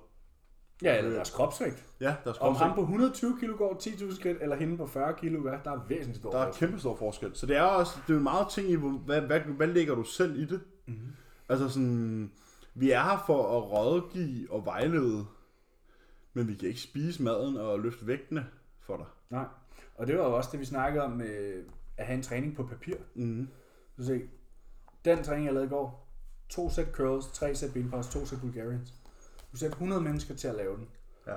Ja, 0.84 0.98
eller 0.98 1.12
deres 1.12 1.30
kropsvægt. 1.30 1.86
Ja, 2.00 2.16
deres 2.24 2.38
Om 2.38 2.56
ham 2.56 2.56
kropsvægt. 2.56 2.76
på 2.76 2.82
120 2.82 3.38
kilo 3.40 3.56
går 3.58 3.74
10.000 3.84 4.16
skridt, 4.16 4.38
eller 4.42 4.56
hende 4.56 4.78
på 4.78 4.88
40 4.88 5.14
kilo, 5.14 5.42
hvad? 5.42 5.54
Der 5.64 5.72
er 5.72 5.80
væsentligt 5.88 6.18
stor 6.18 6.32
Der 6.32 6.38
er 6.40 6.46
forskel. 6.46 6.68
kæmpe 6.68 6.80
stor 6.80 6.96
forskel. 6.96 7.32
Så 7.36 7.46
det 7.46 7.56
er 7.58 7.62
også 7.62 8.00
det 8.08 8.14
er 8.14 8.18
jo 8.18 8.24
meget 8.24 8.48
ting 8.50 8.70
i, 8.70 8.76
hvad, 9.06 9.22
hvad, 9.22 9.40
hvad 9.40 9.68
lægger 9.68 9.96
du 9.96 10.04
selv 10.04 10.40
i 10.40 10.46
det? 10.46 10.62
Mm-hmm. 10.88 11.08
Altså 11.50 11.70
sådan, 11.70 12.32
vi 12.74 12.92
er 12.92 13.04
her 13.04 13.24
for 13.26 13.58
at 13.58 13.72
rådgive 13.72 14.52
og 14.52 14.66
vejlede, 14.66 15.26
men 16.34 16.48
vi 16.48 16.56
kan 16.56 16.68
ikke 16.68 16.82
spise 16.82 17.24
maden 17.24 17.58
og 17.58 17.80
løfte 17.80 18.08
vægtene 18.08 18.46
for 18.80 18.98
dig. 18.98 19.06
Nej. 19.30 19.46
Og 19.96 20.08
det 20.08 20.18
var 20.18 20.24
jo 20.24 20.36
også 20.38 20.50
det, 20.52 20.60
vi 20.60 20.66
snakkede 20.66 21.04
om 21.04 21.12
med 21.12 21.64
at 21.98 22.06
have 22.06 22.18
en 22.18 22.24
træning 22.24 22.56
på 22.56 22.64
papir. 22.64 22.96
Mm-hmm. 23.16 23.48
Du 23.98 24.04
se, 24.04 24.22
den 25.06 25.24
træning, 25.24 25.46
jeg 25.46 25.54
lavede 25.54 25.68
i 25.68 25.70
går, 25.70 26.08
to 26.50 26.70
sæt 26.70 26.88
curls, 26.92 27.28
tre 27.28 27.56
sæt 27.56 27.74
benpres, 27.74 28.08
to 28.08 28.26
sæt 28.26 28.40
Bulgarians. 28.42 28.94
Du 29.52 29.58
sætter 29.58 29.76
100 29.76 30.02
mennesker 30.02 30.36
til 30.36 30.48
at 30.48 30.56
lave 30.56 30.76
den. 30.78 30.88
Ja. 31.28 31.36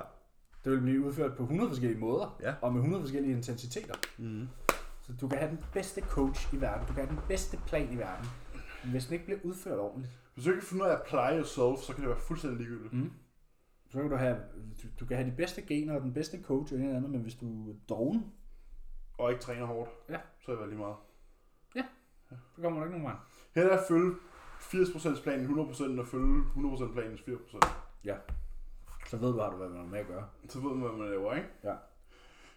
Det 0.63 0.71
vil 0.71 0.81
blive 0.81 1.05
udført 1.05 1.37
på 1.37 1.43
100 1.43 1.69
forskellige 1.69 1.99
måder, 1.99 2.37
Ja. 2.41 2.55
og 2.61 2.71
med 2.73 2.79
100 2.81 3.03
forskellige 3.03 3.33
intensiteter. 3.35 3.93
Mm-hmm. 4.17 4.47
Så 5.01 5.13
du 5.21 5.27
kan 5.27 5.37
have 5.37 5.51
den 5.51 5.65
bedste 5.73 6.01
coach 6.01 6.53
i 6.53 6.61
verden, 6.61 6.87
du 6.87 6.93
kan 6.93 7.05
have 7.05 7.15
den 7.15 7.23
bedste 7.27 7.57
plan 7.67 7.93
i 7.93 7.97
verden. 7.97 8.25
Men 8.83 8.91
hvis 8.91 9.05
den 9.05 9.13
ikke 9.13 9.25
bliver 9.25 9.39
udført 9.43 9.79
ordentligt, 9.79 10.13
Hvis 10.33 10.45
du 10.45 10.49
ikke 10.51 10.61
kan 10.61 10.67
finde 10.69 10.83
ud 10.83 10.89
af 10.89 10.93
at 10.93 10.99
apply 11.01 11.37
yourself, 11.39 11.79
så 11.87 11.93
kan 11.93 12.01
det 12.01 12.09
være 12.09 12.19
fuldstændig 12.19 12.59
ligegyldigt. 12.59 12.93
mm. 12.93 13.11
så 13.89 14.01
kan 14.01 14.09
du 14.09 14.15
have, 14.15 14.37
du, 14.83 14.87
du 14.99 15.05
kan 15.05 15.17
have 15.17 15.29
de 15.31 15.35
bedste 15.35 15.61
gener 15.61 15.95
og 15.95 16.01
den 16.01 16.13
bedste 16.13 16.43
coach 16.43 16.73
og 16.73 16.79
en 16.79 16.85
eller 16.85 16.97
andet, 16.97 17.11
men 17.11 17.21
hvis 17.21 17.35
du 17.35 17.69
er 17.69 17.75
doven, 17.89 18.25
Og 19.17 19.31
ikke 19.31 19.43
træner 19.43 19.65
hårdt, 19.65 19.89
Ja. 20.09 20.17
så 20.45 20.51
er 20.51 20.55
det 20.59 20.67
lige 20.69 20.79
meget. 20.79 20.95
så 22.29 22.61
kommer 22.61 22.79
der 22.79 22.85
ikke 22.87 22.97
nogen 22.97 23.05
vej. 23.05 23.15
Her 23.55 23.63
er 23.69 23.77
at 23.77 23.85
følge 23.87 24.15
80% 24.59 25.23
planen 25.23 25.45
100% 25.45 25.83
end 25.83 25.99
at 25.99 26.07
følge 26.07 26.43
100% 26.55 26.93
planens 26.93 27.21
4%. 27.21 27.84
Ja. 28.05 28.15
Så 29.07 29.17
ved 29.17 29.33
du, 29.33 29.39
har 29.39 29.49
du 29.49 29.57
hvad 29.57 29.67
man 29.67 29.77
har 29.77 29.85
med 29.85 29.99
at 29.99 30.07
gøre. 30.07 30.27
Så 30.49 30.59
ved 30.59 30.69
man, 30.69 30.79
hvad 30.79 30.97
man 30.99 31.09
laver, 31.09 31.33
ikke? 31.33 31.47
Ja. 31.63 31.73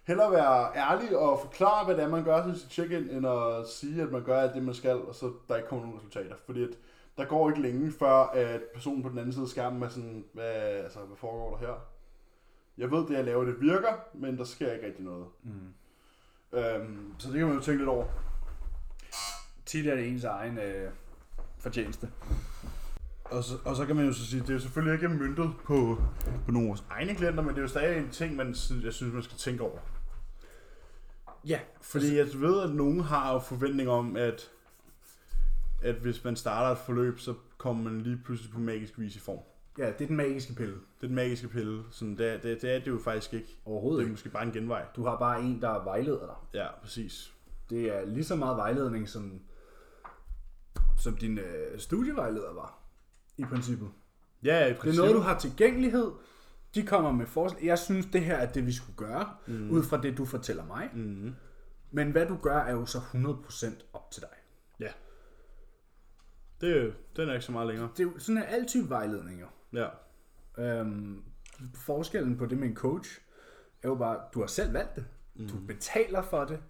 Hellere 0.05 0.32
være 0.32 0.76
ærlig 0.76 1.18
og 1.18 1.40
forklare, 1.40 1.84
hvad 1.84 1.96
det 1.96 2.05
er, 2.05 2.09
man 2.09 2.24
gør 2.24 2.44
til 2.44 2.61
sit 2.61 2.72
check-in, 2.72 3.11
end 3.11 3.26
at 3.26 3.68
sige, 3.68 4.03
at 4.03 4.12
man 4.12 4.24
gør 4.24 4.40
alt 4.40 4.55
det, 4.55 4.62
man 4.62 4.74
skal, 4.74 4.96
og 4.96 5.14
så 5.14 5.32
der 5.49 5.57
ikke 5.57 5.68
kommer 5.68 5.84
nogen 5.84 5.99
resultater. 5.99 6.36
Fordi 6.46 6.62
at 6.62 6.70
der 7.18 7.24
går 7.24 7.49
ikke 7.49 7.62
længe, 7.62 7.92
før 7.92 8.14
at 8.14 8.62
personen 8.74 9.03
på 9.03 9.09
den 9.09 9.18
anden 9.18 9.32
side 9.32 9.42
af 9.42 9.49
skærmen 9.49 9.82
er 9.82 9.88
sådan, 9.88 10.24
hvad, 10.32 10.53
altså, 10.55 10.99
hvad 10.99 11.16
foregår 11.16 11.57
der 11.57 11.66
her? 11.66 11.74
Jeg 12.78 12.90
ved, 12.90 13.07
det 13.07 13.14
jeg 13.14 13.24
laver, 13.24 13.44
det 13.44 13.61
virker, 13.61 13.92
men 14.14 14.38
der 14.38 14.44
sker 14.44 14.72
ikke 14.72 14.86
rigtig 14.86 15.05
noget. 15.05 15.26
Mm. 15.42 15.74
Øhm, 16.59 17.14
så 17.18 17.28
det 17.28 17.38
kan 17.38 17.46
man 17.46 17.57
jo 17.57 17.62
tænke 17.62 17.78
lidt 17.78 17.88
over. 17.88 18.05
Tit 19.66 19.86
er 19.86 19.94
det 19.94 20.09
ens 20.09 20.24
egen 20.24 20.59
øh, 20.59 20.90
fortjeneste. 21.59 22.11
Og 23.31 23.45
så, 23.45 23.55
og 23.64 23.76
så 23.76 23.87
kan 23.87 23.97
man 23.97 24.07
jo 24.07 24.12
så 24.12 24.26
sige, 24.26 24.41
det 24.43 24.49
er 24.51 24.55
jo 24.55 24.61
selvfølgelig 24.61 24.95
ikke 24.95 25.09
myndet 25.09 25.53
på, 25.64 26.03
på 26.47 26.51
nogle 26.53 26.66
af 26.66 26.68
vores 26.68 26.85
egne 26.91 27.14
klienter, 27.14 27.43
men 27.43 27.51
det 27.51 27.59
er 27.59 27.62
jo 27.62 27.68
stadig 27.68 27.99
en 27.99 28.11
ting, 28.11 28.37
man, 28.37 28.47
jeg 28.85 28.93
synes, 28.93 29.14
man 29.14 29.22
skal 29.22 29.39
tænke 29.39 29.62
over. 29.62 29.79
Ja, 31.47 31.61
Fordi 31.81 32.16
jeg 32.16 32.26
ved, 32.35 32.62
at 32.62 32.70
nogen 32.70 33.01
har 33.01 33.33
jo 33.33 33.39
forventning 33.39 33.89
om, 33.89 34.16
at, 34.16 34.51
at 35.83 35.95
hvis 35.95 36.24
man 36.24 36.37
starter 36.37 36.70
et 36.72 36.79
forløb, 36.79 37.18
så 37.18 37.35
kommer 37.59 37.91
man 37.91 38.01
lige 38.01 38.20
pludselig 38.24 38.53
på 38.53 38.59
magisk 38.61 38.99
vis 38.99 39.16
i 39.16 39.20
form. 39.20 39.39
ja, 39.79 39.87
det 39.87 40.01
er 40.01 40.07
den 40.07 40.16
magiske 40.16 40.55
pille. 40.55 40.74
Det 40.74 41.03
er 41.03 41.07
den 41.07 41.14
magiske 41.16 41.49
pille. 41.49 41.83
Sådan, 41.91 42.16
det, 42.18 42.26
er- 42.35 42.39
det, 42.41 42.62
det 42.62 42.74
er 42.74 42.79
det 42.79 42.87
jo 42.87 42.99
faktisk 43.05 43.35
ikke. 43.35 43.59
Overhovedet 43.64 43.99
Det 43.99 44.03
er 44.03 44.07
ikke. 44.07 44.12
måske 44.12 44.29
bare 44.29 44.43
en 44.47 44.53
genvej. 44.53 44.85
Du 44.97 45.05
har 45.05 45.18
bare 45.18 45.41
en, 45.43 45.61
der 45.62 45.85
vejleder 45.85 46.26
dig. 46.26 46.61
Ja, 46.61 46.66
præcis. 46.83 47.33
Det 47.70 47.97
er 47.97 48.07
lige 48.07 48.24
så 48.24 48.37
meget 48.37 48.57
vejledning, 48.57 49.09
som, 49.09 49.41
som 50.99 51.16
din 51.16 51.39
øh, 51.39 51.79
studievejleder 51.79 52.55
var, 52.55 52.78
i 53.39 53.45
princippet. 53.45 53.91
Ja, 54.43 54.66
i 54.66 54.68
Det 54.72 54.78
er 54.93 54.97
noget, 54.97 55.14
du 55.14 55.20
har 55.20 55.39
tilgængelighed. 55.39 56.12
De 56.74 56.86
kommer 56.86 57.12
med 57.12 57.26
forslag. 57.26 57.64
Jeg 57.64 57.78
synes, 57.78 58.07
det 58.07 58.20
her 58.20 58.36
er 58.36 58.53
det, 58.53 58.66
vi 58.66 58.72
skulle 58.72 58.97
gøre, 58.97 59.34
mm. 59.47 59.70
ud 59.70 59.82
fra 59.82 60.01
det, 60.01 60.18
du 60.18 60.24
fortæller 60.24 60.64
mig. 60.66 60.91
Mm. 60.95 61.34
Men 61.91 62.11
hvad 62.11 62.26
du 62.26 62.36
gør, 62.43 62.57
er 62.59 62.72
jo 62.72 62.86
så 62.86 62.99
100% 62.99 63.66
op 63.93 64.11
til 64.11 64.22
dig. 64.22 64.30
Ja. 64.80 64.93
Det, 66.61 66.76
er 66.78 66.84
jo- 66.84 66.93
den 67.16 67.28
er 67.28 67.32
ikke 67.32 67.45
så 67.45 67.53
meget 67.53 67.66
længere. 67.68 67.89
Det 67.97 68.01
er 68.01 68.05
jo 68.05 68.18
sådan 68.18 68.43
er 68.43 68.47
alle 68.47 68.66
type 68.68 68.89
vejledning 68.91 69.41
jo. 69.41 69.47
Ja. 69.72 69.89
Øhm, 70.59 71.22
forskellen 71.74 72.36
på 72.39 72.47
det 72.47 72.59
med 72.59 72.68
en 72.68 72.76
coach, 72.76 73.20
er 73.82 73.89
jo 73.89 73.95
bare, 73.95 74.20
du 74.34 74.41
har 74.41 74.47
selv 74.47 74.72
valgt 74.72 74.97
det. 74.97 75.07
Mm. 75.34 75.49
Du 75.49 75.57
betaler 75.66 76.22
for 76.22 76.45
det. 76.45 76.61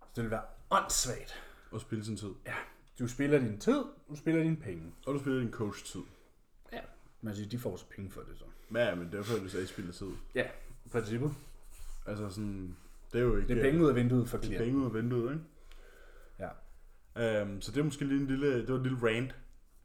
Så 0.00 0.08
det 0.16 0.22
vil 0.24 0.30
være 0.30 0.42
åndssvagt. 0.70 1.42
Og 1.70 1.80
spille 1.80 2.04
sin 2.04 2.16
tid. 2.16 2.30
Ja, 2.46 2.54
du 2.98 3.08
spiller 3.08 3.38
din 3.38 3.58
tid, 3.58 3.84
du 4.10 4.16
spiller 4.16 4.42
dine 4.42 4.56
penge. 4.56 4.92
Og 5.06 5.14
du 5.14 5.18
spiller 5.18 5.40
din 5.40 5.50
coach 5.50 5.84
tid. 5.84 6.00
Ja, 6.72 6.80
man 7.20 7.34
siger, 7.36 7.48
de 7.48 7.58
får 7.58 7.76
så 7.76 7.84
penge 7.96 8.10
for 8.10 8.20
det 8.20 8.38
så. 8.38 8.44
Ja, 8.74 8.94
men 8.94 9.12
derfor 9.12 9.36
er 9.36 9.40
det 9.42 9.50
så, 9.50 9.56
at 9.58 9.64
I 9.64 9.66
spiller 9.66 9.92
tid. 9.92 10.10
Ja, 10.34 10.46
i 10.86 10.88
princippet. 10.88 11.34
Altså 12.06 12.28
sådan, 12.28 12.76
det 13.12 13.18
er 13.18 13.24
jo 13.24 13.36
ikke... 13.36 13.48
Det 13.48 13.58
er 13.58 13.62
penge 13.62 13.84
ud 13.84 13.88
af 13.88 13.94
vinduet 13.94 14.28
for 14.28 14.36
Det 14.36 14.44
er 14.44 14.48
klienten. 14.48 14.66
penge 14.66 14.80
ud 14.80 14.86
af 14.86 15.02
vinduet, 15.02 15.32
ikke? 15.32 15.44
Ja. 17.16 17.42
Um, 17.42 17.60
så 17.60 17.72
det 17.72 17.80
er 17.80 17.84
måske 17.84 18.04
lige 18.04 18.20
en 18.20 18.26
lille, 18.26 18.60
det 18.60 18.68
var 18.68 18.76
en 18.76 18.82
lille 18.82 18.98
rant, 19.02 19.34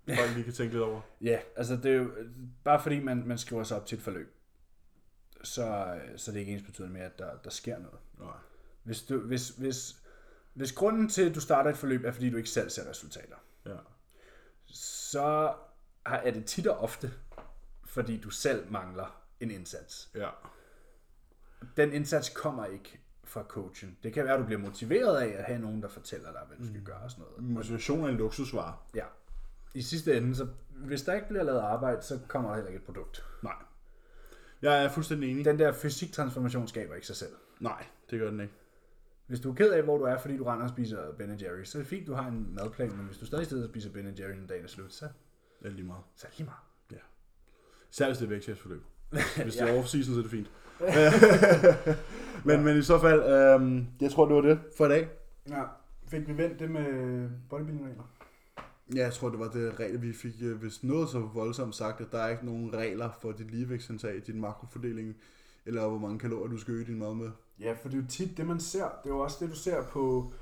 folk 0.20 0.34
lige 0.36 0.44
kan 0.44 0.54
tænke 0.54 0.74
lidt 0.74 0.84
over. 0.84 1.02
Ja, 1.22 1.40
altså 1.56 1.76
det 1.76 1.86
er 1.86 1.96
jo, 1.96 2.12
bare 2.64 2.82
fordi 2.84 3.00
man, 3.00 3.24
man 3.28 3.38
skriver 3.38 3.64
sig 3.64 3.78
op 3.78 3.86
til 3.86 3.96
et 3.96 4.02
forløb, 4.02 4.34
så, 5.44 5.98
så 6.18 6.32
er 6.32 6.34
det 6.34 6.40
ikke 6.40 6.52
ens 6.52 6.64
betydende 6.64 6.94
med, 6.94 7.02
at 7.02 7.20
der, 7.20 7.38
der 7.44 7.50
sker 7.50 7.80
noget. 7.80 8.00
Nej. 8.20 8.38
Hvis, 8.84 9.04
du, 9.04 9.20
hvis, 9.20 9.50
hvis, 9.50 10.01
hvis 10.54 10.72
grunden 10.72 11.10
til, 11.10 11.30
at 11.30 11.36
du 11.36 11.40
starter 11.42 11.70
et 11.70 11.78
forløb, 11.78 12.06
er 12.06 12.12
fordi 12.12 12.30
du 12.30 12.38
ikke 12.38 12.50
selv 12.50 12.70
ser 12.70 12.90
resultater, 12.90 13.36
Ja. 13.66 13.76
så 14.76 15.54
er 16.06 16.32
det 16.32 16.46
tit 16.46 16.68
og 16.68 16.78
ofte, 16.78 17.12
fordi 17.86 18.18
du 18.18 18.30
selv 18.30 18.72
mangler 18.72 19.22
en 19.40 19.52
indsats. 19.52 20.10
Ja. 20.16 20.30
Den 21.78 21.94
indsats 21.94 22.30
kommer 22.30 22.66
ikke 22.66 23.00
fra 23.24 23.44
coachen. 23.44 23.98
Det 24.04 24.14
kan 24.14 24.24
være, 24.26 24.34
at 24.34 24.40
du 24.40 24.46
bliver 24.46 24.60
motiveret 24.62 25.18
af 25.22 25.28
at 25.38 25.44
have 25.44 25.60
nogen, 25.60 25.82
der 25.82 25.88
fortæller 25.88 26.32
dig, 26.32 26.42
hvad 26.48 26.58
du 26.58 26.68
skal 26.68 26.84
gøre 26.84 26.98
og 27.00 27.12
sådan 27.12 27.26
noget. 27.26 27.44
Motivation 27.44 28.04
er 28.04 28.08
en 28.10 28.16
luksusvare. 28.18 28.78
Ja. 28.96 29.06
I 29.74 29.82
sidste 29.82 30.18
ende, 30.18 30.36
så 30.36 30.48
hvis 30.70 31.02
der 31.02 31.14
ikke 31.14 31.28
bliver 31.28 31.44
lavet 31.44 31.60
arbejde, 31.60 32.02
så 32.02 32.20
kommer 32.28 32.50
der 32.50 32.56
heller 32.56 32.70
ikke 32.70 32.80
et 32.80 32.86
produkt. 32.86 33.26
Nej. 33.44 33.54
Jeg 34.62 34.84
er 34.84 34.90
fuldstændig 34.90 35.32
enig. 35.32 35.46
Den 35.46 35.60
der 35.60 35.72
fysiktransformation 35.74 36.68
skaber 36.68 36.96
ikke 36.96 37.08
sig 37.08 37.16
selv. 37.16 37.32
Nej, 37.60 37.86
det 38.10 38.20
gør 38.20 38.30
den 38.30 38.40
ikke. 38.40 38.54
Hvis 39.32 39.40
du 39.40 39.52
er 39.52 39.56
ked 39.56 39.72
af, 39.72 39.84
hvor 39.84 39.98
du 39.98 40.04
er, 40.04 40.18
fordi 40.18 40.38
du 40.38 40.44
render 40.44 40.64
og 40.64 40.70
spiser 40.70 41.12
Ben 41.18 41.40
Jerry, 41.42 41.64
så 41.64 41.78
er 41.78 41.82
det 41.82 41.90
fint, 41.90 42.08
du 42.08 42.14
har 42.14 42.28
en 42.28 42.54
madplan, 42.56 42.92
men 42.98 43.06
hvis 43.06 43.18
du 43.18 43.26
stadig 43.26 43.48
sidder 43.48 43.64
og 43.64 43.70
spiser 43.70 43.90
Ben 43.92 44.06
Jerry, 44.20 44.32
når 44.32 44.48
dagen 44.48 44.64
er 44.64 44.68
slut, 44.68 44.94
så, 44.94 45.06
Det 45.62 45.68
er 45.68 45.72
lige 45.72 45.86
meget. 45.86 46.04
så 46.16 46.28
er 46.28 46.30
det 46.30 46.38
lige 46.40 46.46
meget. 46.46 47.02
Særligt 47.92 48.10
hvis 48.12 48.18
det 48.20 48.26
er 48.26 48.30
vægttabsforløb. 48.30 48.82
Hvis 49.44 49.56
det 49.56 49.62
Ja. 49.66 49.76
er 49.76 49.82
off-season, 49.84 50.04
så 50.14 50.18
er 50.18 50.22
det 50.22 50.32
fint. 50.32 50.52
men, 52.48 52.64
men 52.64 52.78
i 52.78 52.82
så 52.82 53.00
fald, 53.00 53.24
øhm, 53.24 53.88
jeg 54.02 54.12
tror, 54.12 54.26
det 54.26 54.36
var 54.36 54.42
det 54.42 54.60
for 54.78 54.86
i 54.86 54.90
dag. 54.90 55.10
Ja, 55.50 55.64
fik 56.08 56.28
vi 56.28 56.38
vendt 56.38 56.60
det 56.60 56.72
med 56.72 57.30
bodybuilding-regler? 57.50 58.04
Ja, 58.96 59.02
jeg 59.04 59.14
tror, 59.14 59.30
det 59.30 59.40
var 59.40 59.48
det 59.50 59.80
regel, 59.80 60.02
vi 60.02 60.14
fik, 60.14 60.34
øh, 60.42 60.58
hvis 60.60 60.84
noget 60.84 61.10
så 61.10 61.20
voldsomt 61.20 61.76
sagt, 61.76 62.02
at 62.02 62.08
der 62.12 62.18
er 62.20 62.30
ikke 62.30 62.46
nogen 62.46 62.74
regler 62.74 63.10
for 63.22 63.32
dit 63.32 63.52
ligevægtsindtag, 63.52 64.22
din 64.28 64.42
makrofordeling, 64.42 65.16
eller 65.66 65.88
hvor 65.88 65.98
mange 65.98 66.20
kalorier 66.20 66.48
du 66.52 66.58
skal 66.58 66.74
øge 66.74 66.86
din 66.86 67.00
mad 67.00 67.14
med. 67.16 67.32
Ja, 67.60 67.74
for 67.74 67.90
det 67.90 67.98
er 67.98 68.02
jo 68.02 68.08
tit 68.10 68.38
det, 68.38 68.46
man 68.48 68.60
ser. 68.60 68.84
Det 68.84 69.10
er 69.10 69.14
jo 69.16 69.20
også 69.20 69.38
det, 69.40 69.50
du 69.50 69.56
ser 69.56 69.84
på 69.88 70.34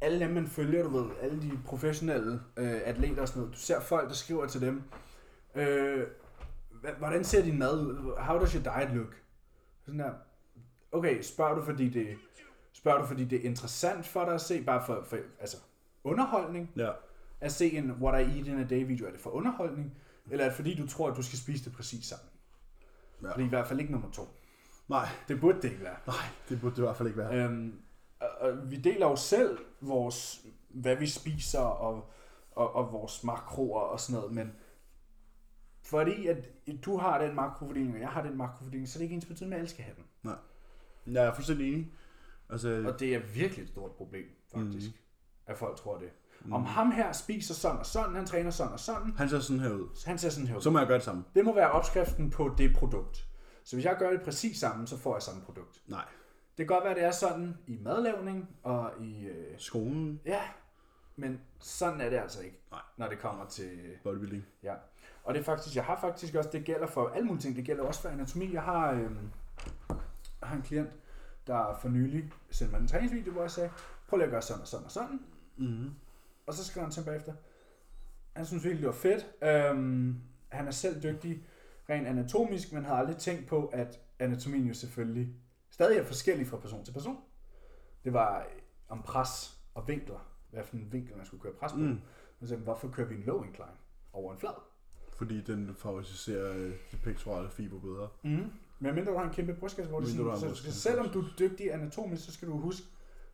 alle 0.00 0.20
dem, 0.20 0.30
man 0.30 0.46
følger, 0.46 0.82
du 0.82 0.88
ved, 0.88 1.10
alle 1.20 1.42
de 1.42 1.58
professionelle 1.66 2.40
øh, 2.56 2.80
atleter 2.84 3.22
og 3.22 3.28
sådan 3.28 3.40
noget. 3.40 3.54
Du 3.56 3.60
ser 3.60 3.80
folk, 3.80 4.08
der 4.08 4.14
skriver 4.14 4.46
til 4.46 4.60
dem, 4.60 4.82
øh, 5.54 6.06
"Hva- 6.72 6.98
hvordan 6.98 7.24
ser 7.24 7.42
din 7.42 7.58
mad 7.58 7.80
ud? 7.80 8.14
How 8.18 8.38
does 8.38 8.52
your 8.52 8.62
diet 8.62 8.90
look? 8.94 9.16
Sådan 9.84 10.00
der. 10.00 10.12
Okay, 10.92 11.22
spørger 11.22 11.54
du, 11.54 11.62
fordi 11.62 11.88
det, 11.88 12.16
spørger 12.72 12.98
du, 13.00 13.06
fordi 13.06 13.24
det 13.24 13.40
er 13.40 13.48
interessant 13.48 14.06
for 14.06 14.24
dig 14.24 14.34
at 14.34 14.40
se, 14.40 14.64
bare 14.64 14.82
for, 14.86 15.04
for 15.08 15.16
altså, 15.40 15.56
underholdning? 16.04 16.70
Ja. 16.76 16.90
At 17.40 17.52
se 17.52 17.72
en 17.72 17.90
What 17.90 18.20
I 18.26 18.38
Eat 18.38 18.46
in 18.46 18.58
a 18.60 18.64
Day 18.70 18.86
video, 18.86 19.06
er 19.06 19.10
det 19.10 19.20
for 19.20 19.30
underholdning? 19.30 19.94
Eller 20.30 20.44
er 20.44 20.48
det 20.48 20.56
fordi, 20.56 20.74
du 20.74 20.86
tror, 20.88 21.10
at 21.10 21.16
du 21.16 21.22
skal 21.22 21.38
spise 21.38 21.64
det 21.64 21.72
præcis 21.72 22.04
sammen? 22.06 22.28
Ja. 23.22 23.26
Ja. 23.28 23.32
Det 23.32 23.40
er 23.40 23.46
i 23.46 23.48
hvert 23.48 23.66
fald 23.66 23.80
ikke 23.80 23.92
nummer 23.92 24.10
to. 24.10 24.28
Nej, 24.92 25.08
Det 25.28 25.40
burde 25.40 25.62
det 25.62 25.70
ikke 25.70 25.84
være. 25.84 25.96
nej, 26.06 26.26
det 26.48 26.60
burde 26.60 26.74
det 26.74 26.78
i 26.78 26.84
hvert 26.84 26.96
fald 26.96 27.08
ikke 27.08 27.18
være. 27.18 27.44
Øhm, 27.44 27.80
og, 28.40 28.70
vi 28.70 28.76
deler 28.76 29.06
jo 29.08 29.16
selv 29.16 29.58
vores, 29.80 30.40
hvad 30.68 30.96
vi 30.96 31.06
spiser 31.06 31.60
og, 31.60 32.10
og, 32.52 32.74
og 32.76 32.92
vores 32.92 33.24
makroer 33.24 33.80
og 33.80 34.00
sådan 34.00 34.20
noget, 34.20 34.34
men 34.34 34.52
fordi 35.84 36.26
at 36.26 36.48
du 36.84 36.96
har 36.96 37.18
den 37.18 37.34
makrofordeling, 37.34 37.94
og 37.94 38.00
jeg 38.00 38.08
har 38.08 38.22
den 38.22 38.36
makrofordeling, 38.36 38.88
så 38.88 38.98
er 38.98 39.00
det 39.00 39.04
ikke 39.04 39.14
ens 39.14 39.26
betydende, 39.26 39.54
at 39.54 39.58
alle 39.60 39.70
skal 39.70 39.84
have 39.84 39.96
den. 39.96 40.04
Jeg 41.14 41.24
er 41.24 41.34
fuldstændig 41.34 41.72
enig. 41.72 41.92
Altså, 42.50 42.84
Og 42.86 43.00
det 43.00 43.14
er 43.14 43.20
virkelig 43.34 43.62
et 43.62 43.68
stort 43.68 43.90
problem, 43.90 44.24
faktisk, 44.54 44.90
mm. 44.90 44.96
at 45.46 45.58
folk 45.58 45.76
tror 45.76 45.98
det. 45.98 46.08
Mm. 46.44 46.52
Om 46.52 46.64
ham 46.64 46.90
her 46.90 47.12
spiser 47.12 47.54
sådan 47.54 47.78
og 47.78 47.86
sådan, 47.86 48.14
han 48.14 48.26
træner 48.26 48.50
sådan 48.50 48.72
og 48.72 48.80
sådan, 48.80 49.12
han 49.16 49.28
ser 49.28 49.40
sådan 49.40 49.60
her 49.60 49.70
ud. 49.70 49.88
han 50.06 50.18
ser 50.18 50.30
sådan 50.30 50.48
her 50.48 50.56
ud. 50.56 50.60
Så 50.60 50.70
må 50.70 50.78
jeg 50.78 50.86
gøre 50.88 50.96
det 50.96 51.04
samme. 51.04 51.24
Det 51.34 51.44
må 51.44 51.54
være 51.54 51.70
opskriften 51.70 52.30
på 52.30 52.54
det 52.58 52.76
produkt. 52.76 53.28
Så 53.64 53.76
hvis 53.76 53.84
jeg 53.84 53.96
gør 53.98 54.10
det 54.10 54.22
præcis 54.22 54.58
samme, 54.58 54.86
så 54.86 54.98
får 54.98 55.14
jeg 55.14 55.22
samme 55.22 55.42
produkt. 55.42 55.82
Nej. 55.86 56.04
Det 56.58 56.66
kan 56.68 56.76
godt 56.76 56.84
være, 56.84 56.94
det 56.94 57.04
er 57.04 57.10
sådan 57.10 57.56
i 57.66 57.78
madlavning 57.82 58.56
og 58.62 58.90
i... 59.00 59.24
Øh, 59.26 59.58
Skolen, 59.58 60.20
Ja, 60.24 60.42
men 61.16 61.40
sådan 61.58 62.00
er 62.00 62.10
det 62.10 62.16
altså 62.16 62.42
ikke, 62.42 62.60
Nej. 62.70 62.80
når 62.96 63.08
det 63.08 63.18
kommer 63.18 63.46
til... 63.46 63.80
bodybuilding. 64.02 64.46
Ja. 64.62 64.74
Og 65.24 65.34
det 65.34 65.40
er 65.40 65.44
faktisk, 65.44 65.76
jeg 65.76 65.84
har 65.84 66.00
faktisk 66.00 66.34
også, 66.34 66.50
det 66.52 66.64
gælder 66.64 66.86
for 66.86 67.08
alle 67.08 67.26
mulige 67.26 67.42
ting, 67.42 67.56
det 67.56 67.64
gælder 67.64 67.84
også 67.84 68.02
for 68.02 68.08
anatomi. 68.08 68.52
Jeg 68.52 68.62
har, 68.62 68.92
øh, 68.92 69.10
jeg 70.40 70.48
har 70.48 70.56
en 70.56 70.62
klient, 70.62 70.90
der 71.46 71.78
for 71.80 71.88
nylig 71.88 72.32
sendte 72.50 72.72
mig 72.72 72.80
en 72.80 72.88
træningsvideo, 72.88 73.32
hvor 73.32 73.42
jeg 73.42 73.50
sagde, 73.50 73.70
prøv 74.08 74.16
lige 74.16 74.24
at 74.24 74.30
gøre 74.30 74.42
sådan 74.42 74.62
og 74.62 74.68
sådan 74.68 74.84
og 74.84 74.90
sådan. 74.90 75.20
Mm-hmm. 75.56 75.90
Og 76.46 76.54
så 76.54 76.64
skrev 76.64 76.82
han 76.82 76.92
tilbage 76.92 77.16
efter. 77.16 77.32
Han 78.36 78.46
synes 78.46 78.64
virkelig, 78.64 78.80
det 78.82 78.86
var 78.86 78.92
fedt. 78.92 79.26
Øhm, 79.42 80.20
han 80.48 80.66
er 80.66 80.70
selv 80.70 81.02
dygtig 81.02 81.44
rent 81.92 82.06
anatomisk, 82.06 82.72
men 82.72 82.84
havde 82.84 82.98
aldrig 82.98 83.16
tænkt 83.16 83.46
på, 83.46 83.66
at 83.66 84.00
anatomien 84.18 84.66
jo 84.66 84.74
selvfølgelig 84.74 85.28
stadig 85.70 85.98
er 85.98 86.04
forskellig 86.04 86.46
fra 86.46 86.56
person 86.56 86.84
til 86.84 86.92
person. 86.92 87.16
Det 88.04 88.12
var 88.12 88.46
om 88.88 89.02
pres 89.02 89.58
og 89.74 89.88
vinkler. 89.88 90.28
Hvad 90.50 90.64
for 90.64 90.76
en 90.76 90.92
vinkel, 90.92 91.16
man 91.16 91.26
skulle 91.26 91.42
køre 91.42 91.52
pres 91.52 91.72
på. 91.72 91.78
Mm. 91.78 92.00
Eksempel, 92.42 92.64
hvorfor 92.64 92.88
kører 92.88 93.08
vi 93.08 93.14
en 93.14 93.22
low 93.22 93.42
incline 93.42 93.76
over 94.12 94.32
en 94.32 94.38
flad? 94.38 94.54
Fordi 95.12 95.40
den 95.40 95.74
favoriserer 95.74 96.56
øh, 96.56 96.72
de 96.92 96.96
pektorale 97.02 97.50
fiber 97.50 97.80
bedre. 97.80 98.08
Mm. 98.22 98.52
Men 98.78 98.94
mindre 98.94 99.12
du 99.12 99.16
har 99.16 99.24
en 99.24 99.34
kæmpe 99.34 99.54
brystkasse, 99.54 99.90
hvor 99.90 100.00
det 100.00 100.14
har 100.14 100.36
sådan, 100.38 100.54
så, 100.54 100.64
så, 100.64 100.80
selvom 100.80 101.08
du 101.08 101.20
er 101.20 101.24
dygtig 101.38 101.74
anatomisk, 101.74 102.24
så 102.24 102.32
skal 102.32 102.48
du 102.48 102.58
huske, 102.58 102.86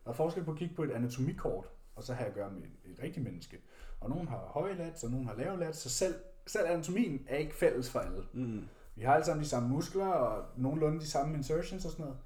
der 0.03 0.09
er 0.09 0.13
forskel 0.13 0.43
på 0.43 0.51
at 0.51 0.57
kigge 0.57 0.75
på 0.75 0.83
et 0.83 0.91
anatomikort, 0.91 1.65
og 1.95 2.03
så 2.03 2.13
have 2.13 2.27
at 2.27 2.33
gøre 2.33 2.51
med 2.51 2.61
et, 2.61 2.91
et 2.91 3.03
rigtigt 3.03 3.23
menneske. 3.23 3.57
Og 3.99 4.09
nogen 4.09 4.27
har 4.27 4.37
høje 4.37 4.75
lats, 4.75 5.03
og 5.03 5.11
nogen 5.11 5.27
har 5.27 5.35
lave 5.35 5.59
lats, 5.59 5.79
så 5.79 5.89
selv, 5.89 6.15
selv 6.49 6.67
anatomien 6.67 7.25
er 7.29 7.37
ikke 7.37 7.55
fælles 7.55 7.91
for 7.91 7.99
alle. 7.99 8.25
Mm. 8.33 8.67
Vi 8.95 9.03
har 9.03 9.13
alle 9.13 9.25
sammen 9.25 9.43
de 9.43 9.49
samme 9.49 9.69
muskler, 9.69 10.05
og 10.05 10.45
nogenlunde 10.57 10.99
de 10.99 11.07
samme 11.07 11.37
insertions 11.37 11.85
og 11.85 11.91
sådan 11.91 12.05
noget. 12.05 12.19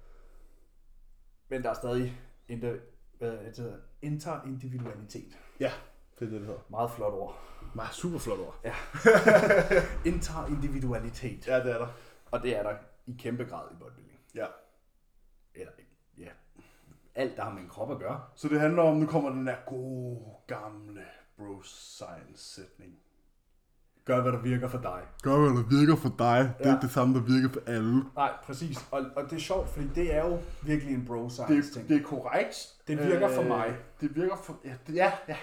Men 1.49 1.63
der 1.63 1.69
er 1.69 1.73
stadig 1.73 2.21
inter, 2.47 2.75
hvad 3.17 3.31
det 3.31 3.57
hedder, 3.57 3.77
interindividualitet. 4.01 5.37
Ja, 5.59 5.71
det 6.19 6.25
er 6.25 6.29
det, 6.29 6.39
det 6.39 6.47
hedder. 6.47 6.65
Meget 6.69 6.91
flot 6.91 7.13
ord. 7.13 7.39
Meget 7.75 7.93
super 7.93 8.19
flot 8.19 8.39
ord. 8.39 8.65
Interindividualitet. 10.13 11.47
Ja, 11.47 11.63
det 11.63 11.71
er 11.71 11.77
der. 11.77 11.87
Og 12.31 12.43
det 12.43 12.57
er 12.57 12.63
der 12.63 12.75
i 13.05 13.15
kæmpe 13.19 13.43
grad 13.43 13.71
i 13.71 13.75
bodybuilding. 13.75 14.19
Ja. 14.35 14.45
Eller, 15.55 15.71
ja. 16.17 16.29
Alt, 17.15 17.37
der 17.37 17.43
har 17.43 17.53
med 17.53 17.61
en 17.61 17.69
krop 17.69 17.91
at 17.91 17.99
gøre. 17.99 18.23
Så 18.35 18.47
det 18.47 18.59
handler 18.59 18.83
om, 18.83 18.97
nu 18.97 19.05
kommer 19.05 19.29
den 19.29 19.47
der 19.47 19.55
gode, 19.67 20.25
gamle 20.47 21.05
bro 21.37 21.63
science 21.63 22.53
sætning. 22.53 22.99
Gør, 24.05 24.21
hvad 24.21 24.31
der 24.31 24.39
virker 24.41 24.67
for 24.67 24.77
dig. 24.77 24.99
Gør, 25.23 25.37
hvad 25.37 25.49
der 25.63 25.69
virker 25.79 25.95
for 25.95 26.09
dig. 26.19 26.53
Det 26.59 26.65
er 26.67 26.73
ikke 26.73 26.81
det 26.81 26.91
samme, 26.91 27.15
der 27.15 27.21
virker 27.21 27.49
for 27.49 27.59
alle. 27.67 28.03
Nej, 28.15 28.31
præcis. 28.45 28.85
Og, 28.91 29.01
og 29.15 29.23
det 29.29 29.33
er 29.33 29.39
sjovt, 29.39 29.69
fordi 29.69 29.87
det 29.95 30.15
er 30.15 30.25
jo 30.27 30.37
virkelig 30.61 30.93
en 30.93 31.05
bro 31.07 31.29
science 31.29 31.55
Det, 31.55 31.73
ting. 31.73 31.87
det 31.89 31.97
er 31.97 32.03
korrekt. 32.03 32.55
Det 32.87 33.07
virker 33.07 33.29
for 33.35 33.41
mig. 33.43 33.75
Det 34.01 34.15
virker 34.15 34.35
for... 34.43 34.55
Ja, 34.65 34.73
det, 34.87 34.95
ja. 34.95 35.11
ja. 35.27 35.35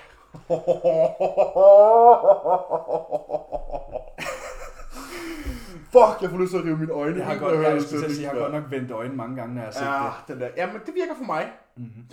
Fuck, 5.92 6.22
jeg 6.22 6.30
får 6.30 6.38
lyst 6.38 6.50
til 6.50 6.58
at 6.58 6.64
rive 6.64 6.76
mine 6.76 6.92
øjne. 6.92 7.16
jeg 7.18 7.26
har, 7.26 7.38
godt, 7.38 7.54
jeg, 7.54 7.72
jeg, 7.74 7.82
sige, 7.82 8.00
jeg 8.00 8.08
har 8.08 8.14
sætning 8.14 8.38
godt 8.38 8.52
nok 8.52 8.70
vendt 8.70 8.90
øjnene 8.90 9.16
mange 9.16 9.36
gange, 9.36 9.54
når 9.54 9.62
jeg 9.62 9.66
har 9.68 9.72
set 9.72 9.86
Ja, 9.86 10.11
det. 10.34 10.34
den 10.34 10.40
der. 10.40 10.48
Jamen, 10.56 10.80
det 10.86 10.94
virker 10.94 11.14
for 11.16 11.24
mig. 11.24 11.52
Mm-hmm. 11.76 12.04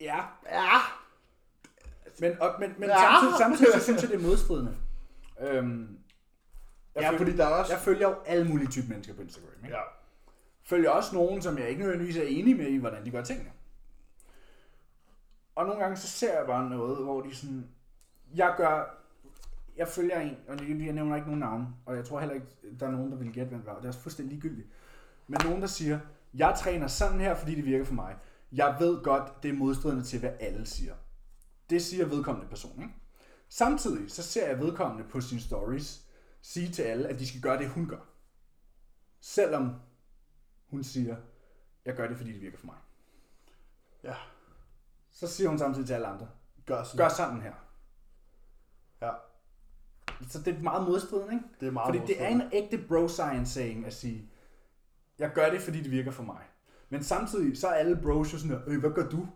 Ja, 0.00 0.18
Ja. 0.50 0.78
Men, 2.20 2.40
og, 2.40 2.54
men, 2.60 2.74
men 2.78 2.88
Ja. 2.88 2.96
samtidig, 2.96 3.34
samtidig 3.38 3.72
så 3.74 3.80
synes 3.80 4.02
jeg, 4.02 4.10
det 4.10 4.16
er 4.22 4.28
modstridende. 4.28 4.76
Øhm, 5.40 5.98
jeg, 6.94 7.02
Ja, 7.02 7.08
følger, 7.08 7.18
fordi 7.18 7.36
der 7.36 7.44
er 7.46 7.48
også... 7.54 7.72
jeg 7.72 7.80
følger 7.80 8.08
jo 8.08 8.14
alle 8.26 8.48
mulige 8.48 8.68
typer 8.68 8.88
mennesker 8.88 9.14
på 9.14 9.22
Instagram. 9.22 9.50
Ikke? 9.64 9.76
Ja. 9.76 9.82
følger 10.64 10.90
også 10.90 11.14
nogen, 11.14 11.42
som 11.42 11.58
jeg 11.58 11.68
ikke 11.68 11.80
nødvendigvis 11.80 12.16
er 12.16 12.22
enig 12.26 12.56
med 12.56 12.66
i, 12.66 12.76
hvordan 12.76 13.04
de 13.04 13.10
gør 13.10 13.22
tingene. 13.22 13.50
Og 15.54 15.66
nogle 15.66 15.80
gange 15.82 15.96
så 15.96 16.08
ser 16.08 16.38
jeg 16.38 16.46
bare 16.46 16.70
noget, 16.70 17.04
hvor 17.04 17.20
de 17.20 17.36
sådan, 17.36 17.68
jeg 18.34 18.54
gør, 18.56 18.96
jeg 19.76 19.88
følger 19.88 20.20
en, 20.20 20.36
og 20.48 20.68
jeg 20.68 20.86
jeg 20.86 20.92
nævner 20.92 21.16
ikke 21.16 21.26
nogen 21.28 21.40
navn, 21.40 21.66
og 21.86 21.96
jeg 21.96 22.04
tror 22.04 22.18
heller 22.20 22.34
ikke, 22.34 22.46
der 22.80 22.86
er 22.86 22.90
nogen, 22.90 23.10
der 23.12 23.16
vil 23.18 23.32
gætte, 23.32 23.48
hvem 23.48 23.60
det 23.60 23.68
var, 23.68 23.80
det 23.80 23.88
er 23.88 23.92
fuldstændig 23.92 24.32
ligegyldigt. 24.32 24.68
Men 25.26 25.40
nogen, 25.44 25.60
der 25.60 25.66
siger, 25.66 25.98
jeg 26.34 26.56
træner 26.60 26.86
sådan 26.86 27.20
her, 27.20 27.34
fordi 27.34 27.54
det 27.54 27.64
virker 27.64 27.84
for 27.84 27.94
mig. 27.94 28.16
Jeg 28.52 28.76
ved 28.80 29.02
godt, 29.02 29.42
det 29.42 29.48
er 29.50 29.54
modstridende 29.54 30.02
til, 30.04 30.20
hvad 30.20 30.30
alle 30.40 30.66
siger. 30.66 30.94
Det 31.70 31.82
siger 31.82 32.06
vedkommende 32.06 32.48
person, 32.48 32.82
ikke? 32.82 32.94
Samtidig 33.48 34.10
så 34.10 34.22
ser 34.22 34.48
jeg 34.48 34.58
vedkommende 34.58 35.08
på 35.08 35.20
sine 35.20 35.40
stories 35.40 36.06
sige 36.42 36.72
til 36.72 36.82
alle, 36.82 37.08
at 37.08 37.18
de 37.18 37.28
skal 37.28 37.40
gøre 37.40 37.58
det, 37.58 37.68
hun 37.70 37.88
gør. 37.88 38.00
Selvom 39.20 39.74
hun 40.70 40.84
siger, 40.84 41.16
jeg 41.84 41.94
gør 41.96 42.08
det, 42.08 42.16
fordi 42.16 42.32
det 42.32 42.40
virker 42.40 42.58
for 42.58 42.66
mig. 42.66 42.76
Ja. 44.04 44.14
Så 45.10 45.26
siger 45.26 45.48
hun 45.48 45.58
samtidig 45.58 45.86
til 45.86 45.94
alle 45.94 46.06
andre, 46.06 46.28
Gør 46.66 46.82
sådan. 46.82 46.98
gør 46.98 47.08
sådan 47.08 47.42
her. 47.42 47.54
Ja. 49.02 49.10
Så 50.28 50.42
det 50.42 50.54
er 50.54 50.60
meget 50.60 50.88
modstridende, 50.88 51.34
ikke? 51.34 51.46
Det 51.60 51.68
er 51.68 51.72
meget 51.72 51.94
Fordi 51.94 52.12
det 52.12 52.22
er 52.22 52.28
en 52.28 52.42
ægte 52.52 52.78
bro 52.88 53.08
science 53.08 53.52
saying 53.52 53.86
at 53.86 53.94
sige, 53.94 54.30
jeg 55.18 55.32
gør 55.34 55.50
det, 55.50 55.62
fordi 55.62 55.82
det 55.82 55.90
virker 55.90 56.10
for 56.10 56.22
mig. 56.22 56.42
Men 56.88 57.04
samtidig, 57.04 57.58
så 57.58 57.68
er 57.68 57.74
alle 57.74 57.96
bros 58.02 58.32
jo 58.32 58.38
sådan 58.38 58.56
her, 58.56 58.60
øh, 58.66 58.80
hvad 58.80 58.90
gør 58.90 59.08
du? 59.08 59.28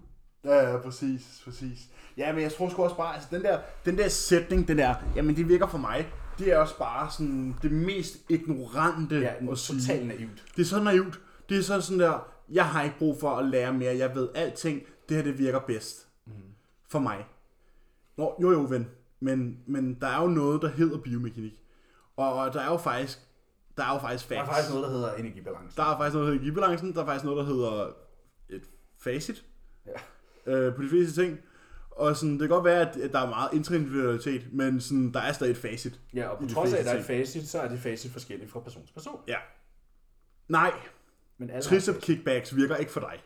Ja, 0.45 0.71
ja, 0.71 0.79
præcis, 0.79 1.43
præcis. 1.45 1.79
Ja, 2.17 2.33
men 2.33 2.43
jeg 2.43 2.53
tror 2.53 2.69
sgu 2.69 2.83
også 2.85 2.97
bare, 2.97 3.15
altså 3.15 3.29
den 3.33 3.43
der, 3.43 3.59
den 3.85 3.99
der 3.99 4.09
sætning, 4.09 4.69
den 4.69 4.79
der, 4.79 4.95
jamen 5.17 5.37
det 5.37 5.49
virker 5.49 5.67
for 5.67 5.79
mig, 5.79 6.13
det 6.39 6.53
er 6.53 6.59
også 6.59 6.79
bare 6.79 7.11
sådan 7.11 7.57
det 7.63 7.73
mest 7.73 8.17
ignorante 8.29 9.19
Ja, 9.19 9.51
at 9.53 9.59
sige. 9.59 9.81
totalt 9.81 10.07
naivt. 10.07 10.45
Det 10.57 10.63
er 10.63 10.67
så 10.67 10.83
naivt. 10.83 11.21
Det 11.49 11.59
er 11.59 11.63
så 11.63 11.81
sådan 11.81 12.01
der, 12.01 12.29
jeg 12.49 12.67
har 12.67 12.83
ikke 12.83 12.99
brug 12.99 13.21
for 13.21 13.31
at 13.37 13.45
lære 13.47 13.73
mere, 13.73 13.97
jeg 13.97 14.15
ved 14.15 14.29
alting, 14.35 14.83
det 15.09 15.17
her 15.17 15.25
det 15.25 15.39
virker 15.39 15.59
bedst. 15.59 16.09
Mm. 16.27 16.33
For 16.89 16.99
mig. 16.99 17.27
Nå, 18.17 18.35
jo 18.43 18.51
jo 18.53 18.61
ven, 18.61 18.89
men, 19.21 19.59
men 19.67 19.95
der 20.01 20.07
er 20.07 20.23
jo 20.23 20.29
noget, 20.29 20.63
der 20.63 20.69
hedder 20.69 20.99
biomekanik. 20.99 21.61
Og, 22.17 22.53
der 22.55 22.61
er 22.61 22.71
jo 22.71 22.77
faktisk, 22.77 23.19
der 23.77 23.85
er 23.85 23.93
jo 23.93 23.99
faktisk 23.99 24.25
facts. 24.25 24.39
Der 24.39 24.43
er 24.43 24.55
faktisk 24.55 24.71
noget, 24.71 24.85
der 24.85 24.91
hedder 24.91 25.15
energibalance. 25.15 25.77
Der 25.77 25.83
er 25.83 25.97
faktisk 25.99 26.15
noget, 26.15 26.27
der 26.27 26.33
hedder 26.33 26.41
energibalancen, 26.41 26.95
der 26.95 27.03
er 27.03 27.07
faktisk 27.07 27.25
noget, 27.25 27.39
der 27.47 27.53
hedder 27.55 27.89
et 28.49 28.63
facit 28.99 29.45
Ja. 29.87 29.93
Øh, 30.47 30.75
på 30.75 30.83
de 30.83 30.89
fleste 30.89 31.23
ting. 31.23 31.39
Og 31.91 32.17
sådan, 32.17 32.33
det 32.33 32.41
kan 32.41 32.49
godt 32.49 32.65
være, 32.65 32.91
at 32.91 32.97
at 32.97 33.13
der 33.13 33.19
er 33.19 33.29
meget 33.29 33.53
interindividualitet, 33.53 34.53
men 34.53 34.81
sådan, 34.81 35.13
der 35.13 35.21
er 35.21 35.33
stadig 35.33 35.51
et 35.51 35.57
facit. 35.57 36.01
Ja, 36.15 36.29
og 36.29 36.39
på 36.39 36.47
trods 36.47 36.73
af, 36.73 36.79
at 36.79 36.85
der 36.85 36.91
er 36.93 36.99
et 36.99 37.05
facit, 37.05 37.49
så 37.49 37.61
er 37.61 37.69
det 37.69 37.79
facit 37.79 38.11
forskelligt 38.13 38.51
fra 38.51 38.61
person 38.61 38.87
til 38.87 38.93
person. 38.95 39.21
Ja. 39.29 39.37
Nej, 40.49 40.71
Men 41.39 41.51
alle 41.51 41.63
tricep 41.63 42.01
kickbacks 42.01 42.57
virker 42.57 42.77
ikke 42.77 42.93
for 42.93 43.01
dig. 43.01 43.23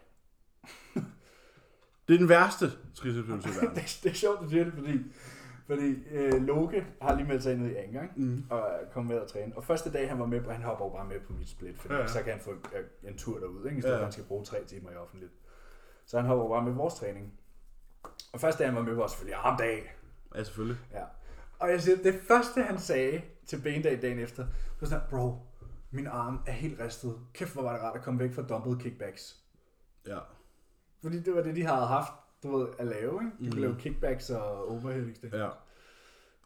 det 2.08 2.14
er 2.14 2.18
den 2.18 2.28
værste 2.28 2.66
tricepsøvelse 2.94 3.48
i 3.52 3.52
verden. 3.54 3.74
det, 3.76 3.82
er- 3.82 4.00
det 4.02 4.10
er 4.10 4.14
sjovt, 4.14 4.40
du 4.40 4.48
siger 4.50 4.64
det, 4.64 4.72
fordi, 4.72 4.98
fordi 5.66 5.94
øh, 6.10 6.42
Loke 6.46 6.86
har 7.02 7.14
lige 7.16 7.26
meldt 7.28 7.42
sig 7.42 7.52
ind 7.52 7.66
i 7.66 7.92
gang, 7.96 8.10
Mm. 8.16 8.44
og 8.50 8.68
kommet 8.92 9.14
med 9.14 9.22
at 9.22 9.28
træne. 9.28 9.52
Og 9.56 9.64
første 9.64 9.92
dag, 9.92 10.08
han 10.08 10.18
var 10.18 10.26
med 10.26 10.40
på, 10.40 10.50
han 10.50 10.62
hopper 10.62 10.84
jo 10.84 10.88
bare 10.90 11.06
med 11.08 11.20
på 11.26 11.32
mit 11.32 11.48
split, 11.48 11.78
fordi 11.78 11.94
Ja, 11.94 12.06
så 12.06 12.22
kan 12.22 12.32
han 12.32 12.40
få 12.40 12.50
en, 13.08 13.16
tur 13.16 13.38
derud, 13.38 13.64
ikke? 13.66 13.78
i 13.78 13.80
stedet 13.80 13.94
Ja, 13.94 13.98
for, 13.98 14.00
at 14.00 14.04
han 14.04 14.12
skal 14.12 14.24
bruge 14.24 14.44
tre 14.44 14.64
timer 14.64 14.90
i 14.90 14.94
offentligt. 14.94 15.32
Så 16.08 16.16
han 16.16 16.26
hopper 16.26 16.48
bare 16.48 16.62
med 16.64 16.72
vores 16.72 16.94
træning. 16.94 17.32
Og 18.32 18.40
første 18.40 18.58
dag, 18.58 18.68
han 18.68 18.76
var 18.76 18.82
med, 18.82 18.94
var 18.94 19.06
selvfølgelig 19.06 19.34
arm 19.34 19.56
dag. 19.58 19.94
Ja, 20.34 20.44
selvfølgelig. 20.44 20.78
Ja. 20.92 21.04
Og 21.58 21.70
jeg 21.70 21.82
siger, 21.82 21.96
det 21.96 22.20
første, 22.28 22.62
han 22.62 22.78
sagde 22.78 23.22
til 23.46 23.60
bendag 23.62 24.02
dagen 24.02 24.18
efter, 24.18 24.46
var 24.80 24.86
sådan, 24.88 25.00
her, 25.00 25.08
bro, 25.10 25.36
min 25.90 26.06
arm 26.06 26.40
er 26.46 26.52
helt 26.52 26.80
ristet. 26.80 27.16
Kæft, 27.34 27.52
hvor 27.52 27.62
var 27.62 27.72
det 27.72 27.82
rart 27.82 27.96
at 27.96 28.02
komme 28.02 28.20
væk 28.20 28.34
fra 28.34 28.42
dumbbell 28.42 28.80
kickbacks. 28.80 29.36
Ja. 30.06 30.18
Fordi 31.02 31.20
det 31.22 31.34
var 31.34 31.42
det, 31.42 31.56
de 31.56 31.62
havde 31.64 31.86
haft, 31.86 32.12
du 32.42 32.56
ved, 32.58 32.68
at 32.78 32.86
lave, 32.86 33.12
ikke? 33.24 33.36
De 33.38 33.38
kunne 33.38 33.48
Mhm. 33.50 33.58
lave 33.60 33.76
kickbacks 33.78 34.30
og 34.30 34.68
overhead 34.68 35.02
extensions. 35.06 35.34
ja. 35.42 35.48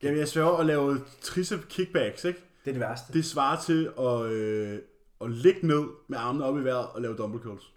Jamen, 0.03 0.19
jeg 0.19 0.29
sværger 0.29 0.57
at 0.57 0.67
lave 0.67 0.99
tricep 1.21 1.69
kickbacks, 1.69 2.25
ikke? 2.25 2.41
Det 2.65 2.71
er 2.71 2.73
det 2.75 2.81
værste. 2.81 3.13
Det 3.13 3.25
svarer 3.25 3.61
til 3.61 3.93
at, 3.99 4.23
øh, 4.33 4.79
at 5.21 5.31
ligge 5.31 5.67
ned 5.67 5.85
med 6.09 6.19
armene 6.19 6.45
op 6.45 6.59
i 6.59 6.65
vejret 6.65 6.89
og 6.89 7.03
lave 7.03 7.17
dumbbell 7.17 7.43
curls. 7.45 7.73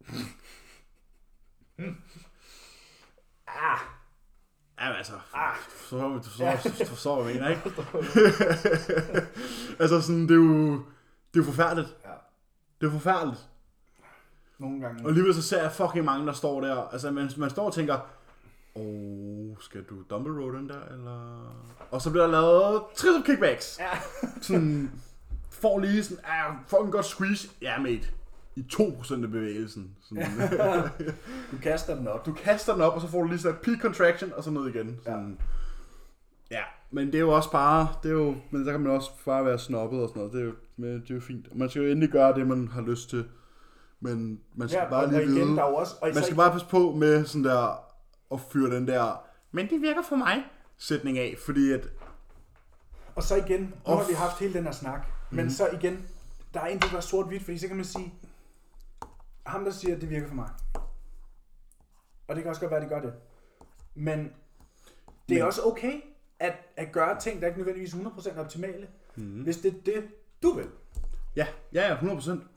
Ah, 3.48 3.78
Ja, 4.80 4.92
altså, 4.92 5.12
Ah. 5.34 5.56
så 5.88 6.22
forstår, 6.88 7.24
jeg 7.26 7.34
mener, 7.34 7.48
ikke? 7.48 7.62
altså 9.82 10.00
sådan, 10.00 10.22
det 10.22 10.30
er 10.30 10.34
jo, 10.34 10.72
det 10.74 11.34
er 11.34 11.36
jo 11.36 11.42
forfærdeligt. 11.44 11.96
Ja. 12.04 12.10
Det 12.80 12.86
er 12.86 12.90
forfærdeligt. 12.90 13.40
nogle 14.58 14.80
gange. 14.80 15.02
Og 15.04 15.08
alligevel 15.08 15.34
så 15.34 15.42
ser 15.42 15.62
jeg 15.62 15.72
fucking 15.72 16.04
mange, 16.04 16.26
der 16.26 16.32
står 16.32 16.60
der. 16.60 16.76
Altså, 16.88 17.10
man, 17.10 17.30
man 17.36 17.50
står 17.50 17.66
og 17.66 17.74
tænker, 17.74 17.94
åh, 18.74 18.82
oh, 18.82 19.56
skal 19.60 19.82
du 19.84 20.02
dumbbell 20.10 20.36
row 20.40 20.50
den 20.56 20.68
der, 20.68 20.84
eller... 20.84 21.46
Og 21.90 22.02
så 22.02 22.10
bliver 22.10 22.24
der 22.24 22.32
lavet 22.32 22.82
tricep 22.96 23.24
kickbacks. 23.26 23.78
Ja. 23.80 23.90
Sådan, 24.40 24.90
får 25.50 25.78
lige 25.78 26.04
sådan, 26.04 26.24
ah, 26.24 26.54
fucking 26.66 26.92
godt 26.92 27.06
squeeze. 27.06 27.48
Ja, 27.62 27.78
mate. 27.78 28.08
I 28.56 28.64
2% 28.72 29.12
af 29.24 29.30
bevægelsen. 29.30 29.96
Sådan. 30.00 30.24
Du 31.52 31.56
kaster 31.62 31.94
den 31.96 32.08
op. 32.08 32.26
Du 32.26 32.32
kaster 32.32 32.72
den 32.72 32.82
op, 32.82 32.94
og 32.94 33.00
så 33.00 33.08
får 33.08 33.22
du 33.22 33.28
lige 33.28 33.38
sådan 33.38 33.56
et 33.56 33.62
peak 33.62 33.78
contraction, 33.80 34.32
og 34.32 34.44
så 34.44 34.50
ned 34.50 34.68
igen. 34.74 35.00
Sådan. 35.04 35.38
Ja. 36.50 36.56
ja. 36.56 36.62
men 36.90 37.06
det 37.06 37.14
er 37.14 37.20
jo 37.20 37.30
også 37.30 37.50
bare, 37.50 37.88
det 38.02 38.08
er 38.08 38.12
jo, 38.14 38.34
men 38.50 38.66
der 38.66 38.72
kan 38.72 38.80
man 38.80 38.92
også 38.92 39.10
bare 39.26 39.44
være 39.44 39.58
snobbet 39.58 40.02
og 40.02 40.08
sådan 40.08 40.20
noget. 40.20 40.32
Det 40.32 40.40
er 40.40 40.44
jo, 40.44 40.52
men 40.76 40.90
det 41.00 41.10
er 41.10 41.14
jo 41.14 41.20
fint. 41.20 41.56
Man 41.56 41.70
skal 41.70 41.82
jo 41.82 41.88
endelig 41.88 42.10
gøre 42.10 42.34
det, 42.34 42.46
man 42.46 42.68
har 42.68 42.80
lyst 42.82 43.10
til. 43.10 43.24
Men 44.00 44.40
man 44.54 44.68
skal 44.68 44.78
Ja, 44.82 44.90
bare 44.90 45.10
lige 45.10 45.22
igen, 45.22 45.34
vide, 45.34 45.46
der 45.56 45.62
er 45.62 45.62
også... 45.62 45.94
Og 46.02 46.10
man 46.14 46.24
skal 46.24 46.36
bare 46.36 46.52
passe 46.52 46.66
på 46.70 46.92
med 46.92 47.24
sådan 47.24 47.44
der, 47.44 47.84
at 48.32 48.40
fyre 48.52 48.76
den 48.76 48.88
der, 48.88 49.22
men 49.52 49.70
det 49.70 49.80
virker 49.82 50.02
for 50.08 50.16
mig. 50.16 50.44
sætning 50.78 51.18
af, 51.18 51.34
fordi 51.46 51.72
at, 51.72 51.88
Og 53.14 53.22
så 53.22 53.36
igen, 53.36 53.60
nu 53.60 53.94
har 53.94 54.08
vi 54.08 54.14
haft 54.14 54.38
hele 54.38 54.54
den 54.54 54.64
her 54.64 54.72
snak, 54.72 55.06
men 55.30 55.44
Mhm. 55.44 55.50
så 55.50 55.68
igen, 55.72 56.06
der 56.54 56.60
er 56.60 56.66
en, 56.66 56.78
der 56.78 56.96
er 56.96 57.00
sort-hvidt, 57.00 57.42
fordi 57.44 57.58
så 57.58 57.66
kan 57.66 57.76
man 57.76 57.84
sige, 57.84 58.14
ham 59.46 59.64
der 59.64 59.70
siger, 59.70 59.94
at 59.94 60.00
det 60.00 60.10
virker 60.10 60.28
for 60.28 60.34
mig. 60.34 60.48
Og 62.28 62.36
det 62.36 62.42
kan 62.42 62.48
også 62.48 62.60
godt 62.60 62.70
være, 62.70 62.80
at 62.80 62.90
det 62.90 62.90
gør 62.90 63.00
det. 63.10 63.14
Men 63.94 64.18
det 65.28 65.34
er 65.34 65.38
Men- 65.38 65.42
også 65.42 65.62
okay 65.64 65.92
at, 66.38 66.52
at 66.76 66.92
gøre 66.92 67.20
ting, 67.20 67.40
der 67.40 67.46
ikke 67.46 67.58
nødvendigvis 67.58 67.94
er 67.94 67.98
100% 67.98 68.38
optimale, 68.40 68.88
mm. 69.16 69.42
hvis 69.42 69.56
det 69.58 69.74
er 69.74 69.80
det, 69.86 70.04
du 70.42 70.52
vil. 70.52 70.66
ja, 71.36 71.46
ja, 71.72 71.88
ja, 71.88 71.96
100%, 71.96 72.00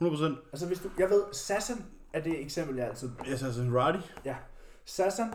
100%. 0.00 0.24
Altså 0.52 0.66
hvis 0.66 0.78
du, 0.78 0.90
jeg 0.98 1.10
ved, 1.10 1.22
Sassan 1.32 1.84
er 2.12 2.20
det 2.20 2.40
eksempel, 2.40 2.76
jeg 2.76 2.86
altid 2.88 3.10
Yes, 3.28 3.42
altså 3.42 3.60
Roddy. 3.62 3.98
Ja. 4.24 4.36
Sassan, 4.84 5.32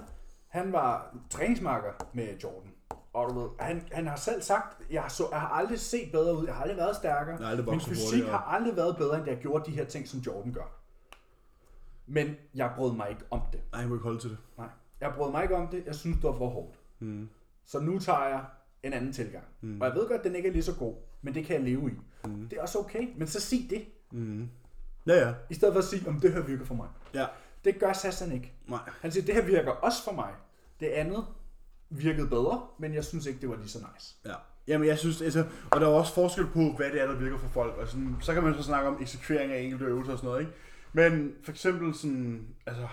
han 0.47 0.71
var 0.71 1.15
træningsmarker 1.29 1.91
med 2.13 2.37
Jordan. 2.43 2.71
Og 3.13 3.29
du 3.29 3.39
ved, 3.39 3.49
han, 3.59 3.87
han 3.91 4.07
har 4.07 4.15
selv 4.15 4.41
sagt, 4.41 4.81
jeg 4.91 5.01
har, 5.01 5.09
så, 5.09 5.27
jeg 5.31 5.39
har 5.41 5.47
aldrig 5.47 5.79
set 5.79 6.11
bedre 6.11 6.37
ud, 6.37 6.45
jeg 6.45 6.55
har 6.55 6.61
aldrig 6.61 6.77
været 6.77 6.95
stærkere. 6.95 7.37
Har 7.37 7.45
aldrig 7.49 7.65
Min 7.69 7.81
fysik 7.81 8.05
hurtigere." 8.05 8.29
har 8.31 8.37
aldrig 8.55 8.75
været 8.75 8.97
bedre, 8.97 9.17
end 9.17 9.27
jeg 9.27 9.37
gjorde 9.37 9.65
de 9.71 9.75
her 9.75 9.85
ting, 9.85 10.07
som 10.07 10.19
Jordan 10.19 10.53
gør. 10.53 10.84
Men 12.07 12.35
jeg 12.55 12.71
brød 12.75 12.95
mig 12.95 13.09
ikke 13.09 13.23
om 13.31 13.41
det. 13.51 13.61
Nej, 13.71 13.81
jeg 13.81 13.89
må 13.89 13.95
ikke 13.95 14.03
holde 14.03 14.19
til 14.19 14.29
det. 14.29 14.37
Nej. 14.57 14.67
Jeg 15.01 15.13
brød 15.17 15.31
mig 15.31 15.43
ikke 15.43 15.55
om 15.55 15.67
det, 15.67 15.85
jeg 15.85 15.95
synes, 15.95 16.15
det 16.15 16.23
var 16.23 16.35
for 16.35 16.49
hårdt. 16.49 16.79
Mm. 16.99 17.29
Så 17.65 17.79
nu 17.79 17.99
tager 17.99 18.27
jeg 18.27 18.45
en 18.83 18.93
anden 18.93 19.13
tilgang. 19.13 19.43
Mm. 19.61 19.81
Og 19.81 19.87
jeg 19.87 19.95
ved 19.95 20.07
godt, 20.07 20.19
at 20.19 20.23
den 20.23 20.35
ikke 20.35 20.49
er 20.49 20.53
lige 20.53 20.63
så 20.63 20.75
god, 20.75 20.95
men 21.21 21.33
det 21.33 21.45
kan 21.45 21.55
jeg 21.55 21.63
leve 21.63 21.91
i. 21.91 21.93
Mm. 22.25 22.49
Det 22.49 22.57
er 22.57 22.61
også 22.61 22.79
okay, 22.79 23.07
men 23.17 23.27
så 23.27 23.39
sig 23.39 23.67
det. 23.69 23.85
Mm. 24.11 24.49
Ja, 25.07 25.27
ja. 25.27 25.33
I 25.49 25.53
stedet 25.53 25.73
for 25.73 25.79
at 25.79 25.85
sige, 25.85 26.09
om 26.09 26.19
det 26.19 26.33
her 26.33 26.41
virker 26.41 26.65
for 26.65 26.75
mig. 26.75 26.87
Ja. 27.13 27.25
Det 27.65 27.79
gør 27.79 27.93
Sassan 27.93 28.31
ikke. 28.31 28.53
Nej. 28.67 28.79
Han 29.01 29.11
siger, 29.11 29.25
det 29.25 29.35
her 29.35 29.45
virker 29.45 29.71
også 29.71 30.03
for 30.03 30.11
mig. 30.11 30.33
Det 30.79 30.87
andet 30.87 31.25
virkede 31.89 32.27
bedre, 32.27 32.67
men 32.79 32.93
jeg 32.93 33.05
synes 33.05 33.25
ikke, 33.25 33.41
det 33.41 33.49
var 33.49 33.55
lige 33.55 33.69
så 33.69 33.79
nice. 33.93 34.15
Ja. 34.25 34.33
Jamen, 34.67 34.87
jeg 34.87 34.97
synes, 34.97 35.21
altså, 35.21 35.45
og 35.71 35.81
der 35.81 35.87
er 35.87 35.91
også 35.91 36.13
forskel 36.13 36.47
på, 36.47 36.59
hvad 36.77 36.91
det 36.91 37.01
er, 37.01 37.07
der 37.07 37.15
virker 37.15 37.37
for 37.37 37.47
folk. 37.47 37.77
Og 37.77 37.87
sådan, 37.87 38.15
så 38.21 38.33
kan 38.33 38.43
man 38.43 38.53
så 38.53 38.63
snakke 38.63 38.89
om 38.89 38.97
eksekvering 39.01 39.51
af 39.51 39.59
enkelte 39.59 39.85
øvelser 39.85 40.11
og 40.11 40.17
sådan 40.17 40.27
noget, 40.27 40.41
ikke? 40.41 40.53
Men 40.95 41.35
for 41.43 41.51
eksempel 41.51 41.93
sådan, 41.93 42.55
altså... 42.65 42.87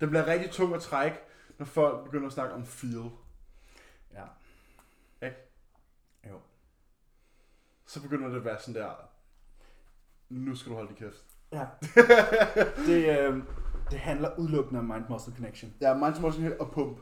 Det 0.00 0.08
bliver 0.08 0.26
rigtig 0.26 0.50
tungt 0.50 0.76
at 0.76 0.82
trække, 0.82 1.18
når 1.58 1.66
folk 1.66 2.04
begynder 2.04 2.26
at 2.26 2.32
snakke 2.32 2.54
om 2.54 2.66
feel. 2.66 3.10
Ja. 4.12 4.24
Ikke? 5.26 5.36
Jo. 6.28 6.40
Så 7.86 8.02
begynder 8.02 8.28
det 8.28 8.36
at 8.36 8.44
være 8.44 8.60
sådan 8.60 8.82
der, 8.82 8.90
nu 10.28 10.56
skal 10.56 10.70
du 10.70 10.74
holde 10.74 10.88
din 10.88 10.96
kæft. 10.96 11.24
Ja. 11.52 11.66
det, 12.86 13.18
øh, 13.18 13.42
det 13.90 13.98
handler 13.98 14.38
udelukkende 14.38 14.78
om 14.78 14.84
mind-muscle 14.84 15.34
connection. 15.34 15.74
Ja, 15.80 15.94
mind 15.94 16.20
muscle 16.20 16.60
og 16.60 16.72
pump. 16.72 16.98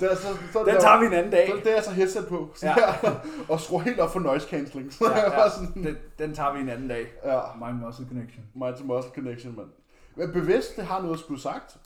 Det 0.00 0.10
er 0.12 0.16
så, 0.16 0.28
så 0.52 0.64
Den 0.66 0.80
tager 0.80 1.00
vi 1.00 1.06
en 1.06 1.12
anden 1.12 1.32
dag. 1.32 1.48
Så 1.48 1.56
det 1.64 1.78
er 1.78 1.82
så 1.82 1.90
headset 1.90 2.26
på. 2.28 2.50
Så 2.56 2.66
Ja. 2.66 2.74
ja. 2.78 3.10
og 3.52 3.60
skru 3.60 3.78
helt 3.78 4.00
op 4.00 4.10
for 4.12 4.20
noise 4.20 4.48
cancelling. 4.48 4.92
Så 4.92 5.04
Ja, 5.10 5.18
ja, 5.18 5.32
ja. 5.32 5.42
ja. 5.42 5.50
sådan, 5.50 5.84
Den, 5.84 5.96
den 6.18 6.34
tager 6.34 6.52
vi 6.52 6.60
en 6.60 6.68
anden 6.68 6.88
dag. 6.88 7.06
ja. 7.24 7.40
Mind-muscle 7.54 8.06
connection. 8.08 8.44
Mind 8.54 8.84
muscle 8.84 9.12
connection, 9.14 9.56
mand. 9.56 9.68
Men 10.16 10.32
bevidst, 10.32 10.76
det 10.76 10.84
har 10.84 11.00
noget 11.02 11.14
at 11.14 11.20
skulle 11.20 11.40
sagt. 11.42 11.76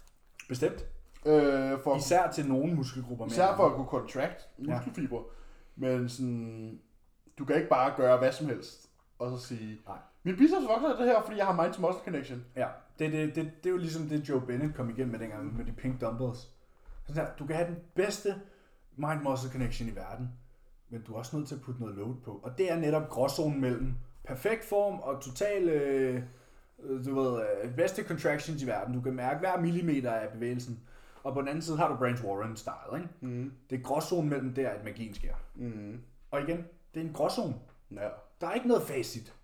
Bestemt. 0.48 0.84
Øh, 1.26 1.78
for, 1.84 1.96
Især 1.96 2.30
til 2.30 2.46
nogle 2.48 2.74
muskelgrupper. 2.74 3.24
mere 3.24 3.32
især 3.32 3.48
end 3.48 3.56
for 3.56 3.66
at 3.66 3.72
kunne 3.74 3.86
contract 3.86 4.48
Ja. 4.66 4.74
muskelfiber. 4.74 5.20
Men 5.76 6.08
sådan, 6.08 6.78
du 7.38 7.44
kan 7.44 7.56
ikke 7.56 7.68
bare 7.68 7.92
gøre 7.96 8.16
hvad 8.18 8.32
som 8.32 8.46
helst. 8.46 8.88
Og 9.18 9.38
så 9.38 9.46
sige, 9.46 9.78
Nej. 9.86 9.96
min 10.22 10.36
biceps 10.36 10.66
vokser 10.68 10.88
af 10.88 10.96
det 10.98 11.06
her, 11.06 11.22
fordi 11.24 11.36
jeg 11.38 11.46
har 11.46 11.62
mind 11.62 11.74
muscle 11.78 12.04
connection. 12.04 12.44
Ja, 12.56 12.66
det, 12.98 13.12
det, 13.12 13.34
det, 13.34 13.50
det 13.64 13.66
er 13.66 13.70
jo 13.70 13.76
ligesom 13.76 14.02
det, 14.08 14.28
Joe 14.28 14.40
Bennett 14.40 14.76
kom 14.76 14.90
igennem 14.90 15.10
med 15.12 15.18
dengang 15.18 15.56
med 15.56 15.64
de 15.64 15.72
pink 15.72 16.00
dumbbells. 16.00 16.48
Sådan 17.14 17.26
der, 17.26 17.32
du 17.38 17.46
kan 17.46 17.56
have 17.56 17.68
den 17.68 17.78
bedste 17.94 18.34
mind-muscle 18.96 19.50
connection 19.50 19.88
i 19.88 19.94
verden, 19.96 20.28
men 20.90 21.02
du 21.02 21.14
er 21.14 21.18
også 21.18 21.36
nødt 21.36 21.48
til 21.48 21.54
at 21.54 21.60
putte 21.60 21.80
noget 21.80 21.96
load 21.96 22.14
på. 22.24 22.40
Og 22.42 22.58
det 22.58 22.70
er 22.70 22.76
netop 22.78 23.08
gråzonen 23.08 23.60
mellem 23.60 23.94
perfekt 24.24 24.64
form 24.64 25.00
og 25.00 25.22
total, 25.22 25.68
øh, 25.68 26.22
øh, 26.82 27.04
du 27.04 27.20
ved, 27.20 27.42
øh, 27.62 27.74
bedste 27.74 28.04
contractions 28.04 28.62
i 28.62 28.66
verden. 28.66 28.94
Du 28.94 29.00
kan 29.00 29.14
mærke 29.14 29.40
hver 29.40 29.60
millimeter 29.60 30.12
af 30.12 30.32
bevægelsen. 30.32 30.80
Og 31.22 31.34
på 31.34 31.40
den 31.40 31.48
anden 31.48 31.62
side 31.62 31.76
har 31.76 31.88
du 31.88 31.96
Branch 31.96 32.24
Warren 32.24 32.56
style, 32.56 32.96
ikke? 32.96 33.08
Mm. 33.20 33.52
Det 33.70 33.78
er 33.78 33.82
gråzonen 33.82 34.30
mellem 34.30 34.54
der, 34.54 34.68
at 34.70 34.84
magien 34.84 35.14
sker. 35.14 35.34
Mm. 35.54 36.00
Og 36.30 36.40
igen, 36.42 36.64
det 36.94 37.02
er 37.02 37.06
en 37.06 37.12
gråzone. 37.12 37.54
Ja, 37.90 38.08
Der 38.40 38.46
er 38.46 38.52
ikke 38.54 38.68
noget 38.68 38.82
facit, 38.82 39.34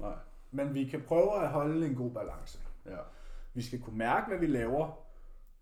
nej. 0.00 0.14
men 0.50 0.74
vi 0.74 0.84
kan 0.84 1.02
prøve 1.08 1.42
at 1.42 1.48
holde 1.48 1.86
en 1.86 1.94
god 1.94 2.10
balance. 2.10 2.58
Ja. 2.86 2.96
Vi 3.54 3.62
skal 3.62 3.80
kunne 3.80 3.98
mærke, 3.98 4.28
hvad 4.28 4.38
vi 4.38 4.46
laver, 4.46 4.98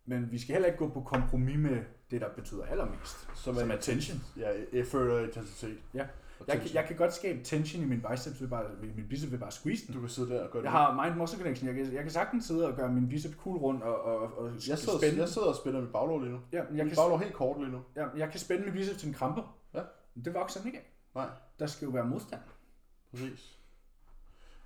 men 0.08 0.30
vi 0.32 0.38
skal 0.38 0.52
heller 0.52 0.66
ikke 0.66 0.78
gå 0.78 0.88
på 0.88 1.00
kompromis 1.00 1.58
med 1.58 1.78
det, 2.10 2.20
der 2.20 2.28
betyder 2.36 2.64
allermest, 2.64 3.28
som, 3.34 3.54
som 3.54 3.70
er 3.70 3.76
tension. 3.76 4.18
Ja, 4.36 4.50
effort 4.72 5.02
og 5.02 5.24
intensitet. 5.24 5.78
Ja. 5.94 6.06
Jeg, 6.48 6.60
kan- 6.60 6.70
jeg 6.74 6.84
kan 6.84 6.96
godt 6.96 7.14
skabe 7.14 7.44
tension 7.44 7.82
i 7.82 7.86
min 7.86 8.04
biceps 8.10 8.40
ved 8.40 8.48
bare, 8.48 8.64
ved 8.80 8.88
min 8.96 9.08
biceps 9.08 9.32
ved 9.32 9.38
bare 9.38 9.50
squeeze 9.50 9.86
den. 9.86 9.94
Du 9.94 10.00
kan 10.00 10.08
sidde 10.08 10.30
der 10.30 10.44
og 10.44 10.50
gøre 10.50 10.62
Jeg 10.62 10.72
det. 10.72 10.78
har 10.80 11.04
mind-muscle 11.04 11.38
connection. 11.38 11.66
Jeg 11.68 11.74
kan, 11.84 11.94
jeg 11.94 12.02
kan 12.02 12.10
sagtens 12.12 12.44
sidde 12.44 12.68
og 12.68 12.76
gøre 12.76 12.92
min 12.92 13.08
biceps 13.08 13.34
cool 13.36 13.56
rundt 13.56 13.82
og, 13.82 14.02
og, 14.02 14.38
og 14.38 14.50
Jeg 14.68 14.78
sidder, 14.78 14.98
spænde. 14.98 15.18
jeg 15.20 15.28
sidder 15.28 15.48
og 15.48 15.56
spænder 15.56 15.80
mit 15.80 15.92
baglov 15.92 16.20
lige 16.20 16.32
nu. 16.32 16.40
Ja, 16.52 16.56
jeg, 16.58 16.66
Jeg 16.70 16.76
kan, 16.76 16.86
mit 16.86 16.96
baglov 16.96 17.16
er 17.18 17.22
helt 17.22 17.34
kort 17.34 17.60
lige 17.60 17.70
nu. 17.72 17.80
ja, 17.96 18.06
jeg 18.16 18.30
kan 18.30 18.40
spænde 18.40 18.64
min 18.64 18.72
biceps 18.72 18.98
til 18.98 19.08
en 19.08 19.14
kramper. 19.14 19.56
Ja. 19.74 19.80
Men 20.14 20.24
Det 20.24 20.34
vokser 20.34 20.60
den 20.60 20.68
ikke 20.68 20.78
af. 20.78 20.92
Nej, 21.14 21.26
Der 21.58 21.66
skal 21.66 21.86
jo 21.86 21.90
være 21.92 22.04
modstand. 22.04 22.40
præcis. 23.10 23.58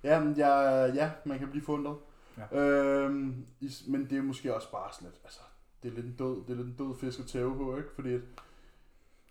Ja, 0.03 0.19
men 0.19 0.37
jeg, 0.37 0.91
ja, 0.95 1.11
man 1.25 1.39
kan 1.39 1.47
blive 1.49 1.63
fundet. 1.65 1.95
Ja. 2.37 2.57
Øhm, 2.59 3.45
men 3.87 4.09
det 4.09 4.17
er 4.17 4.21
måske 4.21 4.55
også 4.55 4.71
bare 4.71 4.93
sådan 4.93 5.07
lidt, 5.09 5.21
altså, 5.23 5.39
det 5.83 5.91
er 5.91 5.95
lidt 5.95 6.05
en 6.05 6.15
død, 6.15 6.35
det 6.45 6.49
er 6.49 6.55
lidt 6.63 6.67
en 6.67 6.87
død 6.87 6.95
fisk 6.99 7.19
at 7.19 7.25
tæve 7.25 7.55
på, 7.57 7.77
ikke? 7.77 7.89
Fordi 7.95 8.13
at 8.13 8.21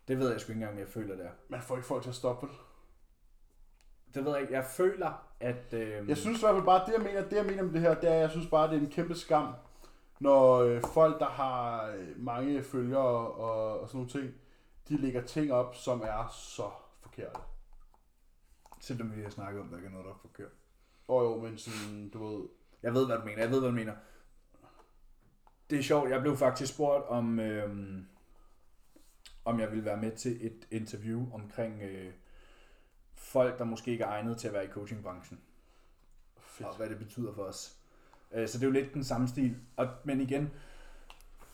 Det 0.09 0.19
ved 0.19 0.31
jeg 0.31 0.41
sgu 0.41 0.53
ikke 0.53 0.59
engang, 0.59 0.73
om 0.73 0.79
jeg 0.79 0.89
føler 0.89 1.17
det 1.17 1.27
er. 1.27 1.31
man 1.49 1.63
får 1.63 1.77
ikke 1.77 1.87
folk 1.87 2.03
til 2.03 2.11
at 2.11 2.15
stoppe 2.17 2.47
det. 2.47 2.55
Det 4.15 4.25
ved 4.25 4.33
jeg 4.33 4.41
ikke. 4.41 4.55
Jeg 4.55 4.65
føler, 4.65 5.27
at... 5.41 5.73
Øh, 5.73 6.09
Jeg 6.09 6.17
synes 6.17 6.39
i 6.39 6.41
hvert 6.43 6.55
fald 6.55 6.65
bare, 6.65 6.87
det 6.87 6.93
jeg 6.93 7.03
mener, 7.03 7.29
det 7.29 7.37
jeg 7.37 7.47
mener 7.47 7.63
med 7.63 7.73
det 7.73 7.81
her, 7.81 7.95
det 8.01 8.11
er, 8.11 8.15
jeg 8.15 8.31
synes 8.31 8.47
bare, 8.47 8.71
det 8.71 8.77
er 8.77 8.81
en 8.81 8.91
kæmpe 8.91 9.15
skam, 9.15 9.55
når 10.21 10.55
øh, 10.57 10.83
folk, 10.95 11.19
der 11.21 11.27
har 11.29 11.87
øh, 11.87 12.09
mange 12.17 12.63
følgere 12.63 13.01
og, 13.31 13.81
og 13.81 13.89
sådan 13.89 13.97
nogle 13.99 14.11
ting, 14.11 14.35
de 14.89 14.97
lægger 14.97 15.23
ting 15.23 15.53
op, 15.53 15.75
som 15.77 16.01
er 16.05 16.29
så 16.29 16.71
forkerte. 17.01 17.41
Selvom 18.81 19.17
vi 19.17 19.23
har 19.23 19.31
snakket 19.31 19.61
om, 19.63 19.69
der 19.69 19.77
ikke 19.77 19.87
er 19.87 19.91
noget, 19.93 20.07
der 20.07 20.13
er 20.13 20.19
forkert. 20.21 20.53
Og 21.09 21.25
jo, 21.25 21.41
men 21.43 21.59
sådan, 21.59 22.09
du 22.09 22.27
ved, 22.29 22.49
Jeg 22.83 22.95
ved, 22.95 23.07
hvad 23.07 23.17
du 23.19 23.25
mener. 23.25 23.39
Jeg 23.43 23.51
ved, 23.51 23.61
hvad 23.61 23.69
du 23.71 23.75
mener. 23.75 23.93
Det 25.71 25.79
er 25.79 25.83
sjovt. 25.83 26.11
Jeg 26.11 26.21
blev 26.21 26.37
faktisk 26.37 26.75
spurgt 26.75 27.07
om, 27.07 27.39
øhm, 27.41 28.07
om 29.45 29.61
jeg 29.61 29.71
ville 29.71 29.85
være 29.85 29.97
med 29.97 30.13
til 30.17 30.47
et 30.47 30.67
interview 30.71 31.33
omkring 31.35 31.83
øh, 31.83 32.13
folk, 33.15 33.59
der 33.59 33.65
måske 33.65 33.91
ikke 33.91 34.05
er 34.05 34.09
egnet 34.09 34.39
til 34.39 34.49
at 34.49 34.55
være 34.55 34.65
i 34.65 34.69
coachingbranchen. 34.69 35.41
fedt. 36.41 36.69
Og 36.69 36.77
hvad 36.77 36.89
det 36.89 36.99
betyder 36.99 37.35
for 37.35 37.43
os. 37.43 37.77
Øh, 38.33 38.49
så 38.49 38.59
det 38.59 38.65
er 38.65 38.69
jo 38.69 38.73
lidt 38.73 38.95
den 38.95 39.05
samme 39.05 39.29
stil. 39.29 39.57
Og, 39.77 39.89
men 40.05 40.21
igen, 40.21 40.51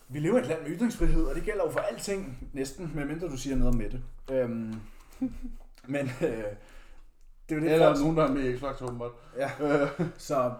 vi 0.07 0.19
lever 0.19 0.37
i 0.37 0.41
et 0.41 0.47
land 0.47 0.61
med 0.63 0.71
ytringsfrihed, 0.77 1.23
og 1.23 1.35
det 1.35 1.43
gælder 1.43 1.63
jo 1.65 1.71
for 1.71 1.79
alting 1.79 2.49
næsten, 2.53 2.91
medmindre 2.95 3.27
du 3.27 3.37
siger 3.37 3.55
noget 3.55 3.73
om 3.75 3.79
det. 3.79 4.03
Øhm, 4.31 4.73
men 5.93 6.05
øh, 6.05 6.11
det 6.21 7.55
er 7.55 7.55
jo 7.55 7.59
det, 7.61 7.71
Eller 7.73 7.87
folk- 7.93 7.99
nogen, 7.99 8.17
der 8.17 8.23
er 8.27 8.31
med 8.33 8.43
i 8.43 8.55
X-Factor, 8.55 8.83
åbenbart. 8.83 9.11
Ja. 9.37 9.51
Øh, 9.83 9.89
Så 10.17 10.53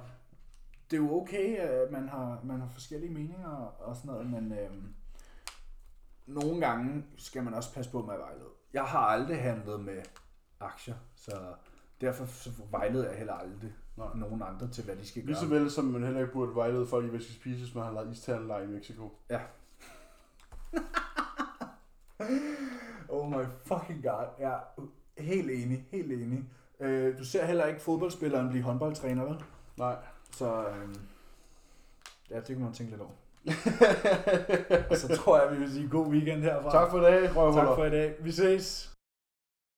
det 0.92 0.98
er 0.98 1.02
jo 1.02 1.22
okay, 1.22 1.58
at 1.58 1.92
man 1.92 2.10
har, 2.10 2.40
man 2.44 2.60
har 2.60 2.68
forskellige 2.68 3.14
meninger 3.14 3.76
og 3.80 3.96
sådan 3.96 4.12
noget, 4.12 4.30
men 4.30 4.52
øhm, 4.52 4.94
nogle 6.28 6.68
gange 6.68 7.06
skal 7.18 7.44
man 7.44 7.54
også 7.54 7.74
passe 7.74 7.92
på 7.92 8.02
med 8.02 8.14
at 8.14 8.20
vejlede. 8.20 8.50
Jeg 8.74 8.84
har 8.84 9.00
aldrig 9.00 9.42
handlet 9.42 9.80
med 9.80 10.02
aktier, 10.60 10.96
så 11.16 11.32
derfor 12.02 12.26
så 12.26 12.52
vejleder 12.72 13.10
jeg 13.10 13.18
heller 13.18 13.34
aldrig 13.34 13.74
Nej. 13.98 14.08
nogen 14.16 14.42
andre 14.42 14.68
til, 14.68 14.84
hvad 14.84 14.96
de 14.96 15.08
skal 15.08 15.22
gøre. 15.22 15.28
Lige 15.28 15.38
så 15.38 15.48
vel 15.48 15.72
som 15.72 15.86
man 15.86 16.04
heller 16.04 16.22
ikke 16.22 16.34
burde 16.34 16.56
vejlede 16.56 16.88
folk 16.88 17.06
i, 17.06 17.10
hvad 17.10 17.20
skal 17.20 17.36
spise, 17.36 17.64
hvis 17.64 17.76
man 17.76 17.84
har 17.84 17.92
lavet 17.92 18.12
isterneleg 18.12 18.64
i 18.64 18.68
Mexico. 18.68 19.12
Ja. 19.30 19.40
oh 23.10 23.30
my 23.30 23.46
fucking 23.66 24.04
god. 24.04 24.26
Ja, 24.40 24.58
helt 25.18 25.52
enig, 25.52 25.88
helt 25.92 26.12
enig. 26.12 26.44
Øh, 26.80 27.18
du 27.18 27.26
ser 27.26 27.46
heller 27.46 27.66
ikke 27.66 27.82
fodboldspilleren 27.82 28.50
blive 28.50 28.64
håndboldtræner, 28.64 29.26
vel? 29.26 29.44
Nej. 29.78 29.96
Så 30.38 30.46
øhm, 30.68 30.96
ja, 32.30 32.36
det 32.36 32.46
kan 32.48 32.60
man 32.60 32.74
tænke 32.74 32.92
lidt 32.92 33.02
over. 33.02 33.12
Og 34.90 34.98
så 34.98 35.16
tror 35.16 35.42
jeg, 35.42 35.52
vi 35.54 35.58
vil 35.58 35.72
sige 35.74 35.90
god 35.90 36.08
weekend 36.08 36.44
herfra. 36.44 36.72
tak 36.72 36.92
for 36.92 36.98
i 36.98 37.02
dag, 37.02 37.36
røvhuller. 37.36 37.66
tak 37.68 37.76
for 37.76 37.86
i 37.86 37.90
dag. 37.90 38.16
Vi 38.20 38.32
ses. 38.32 38.89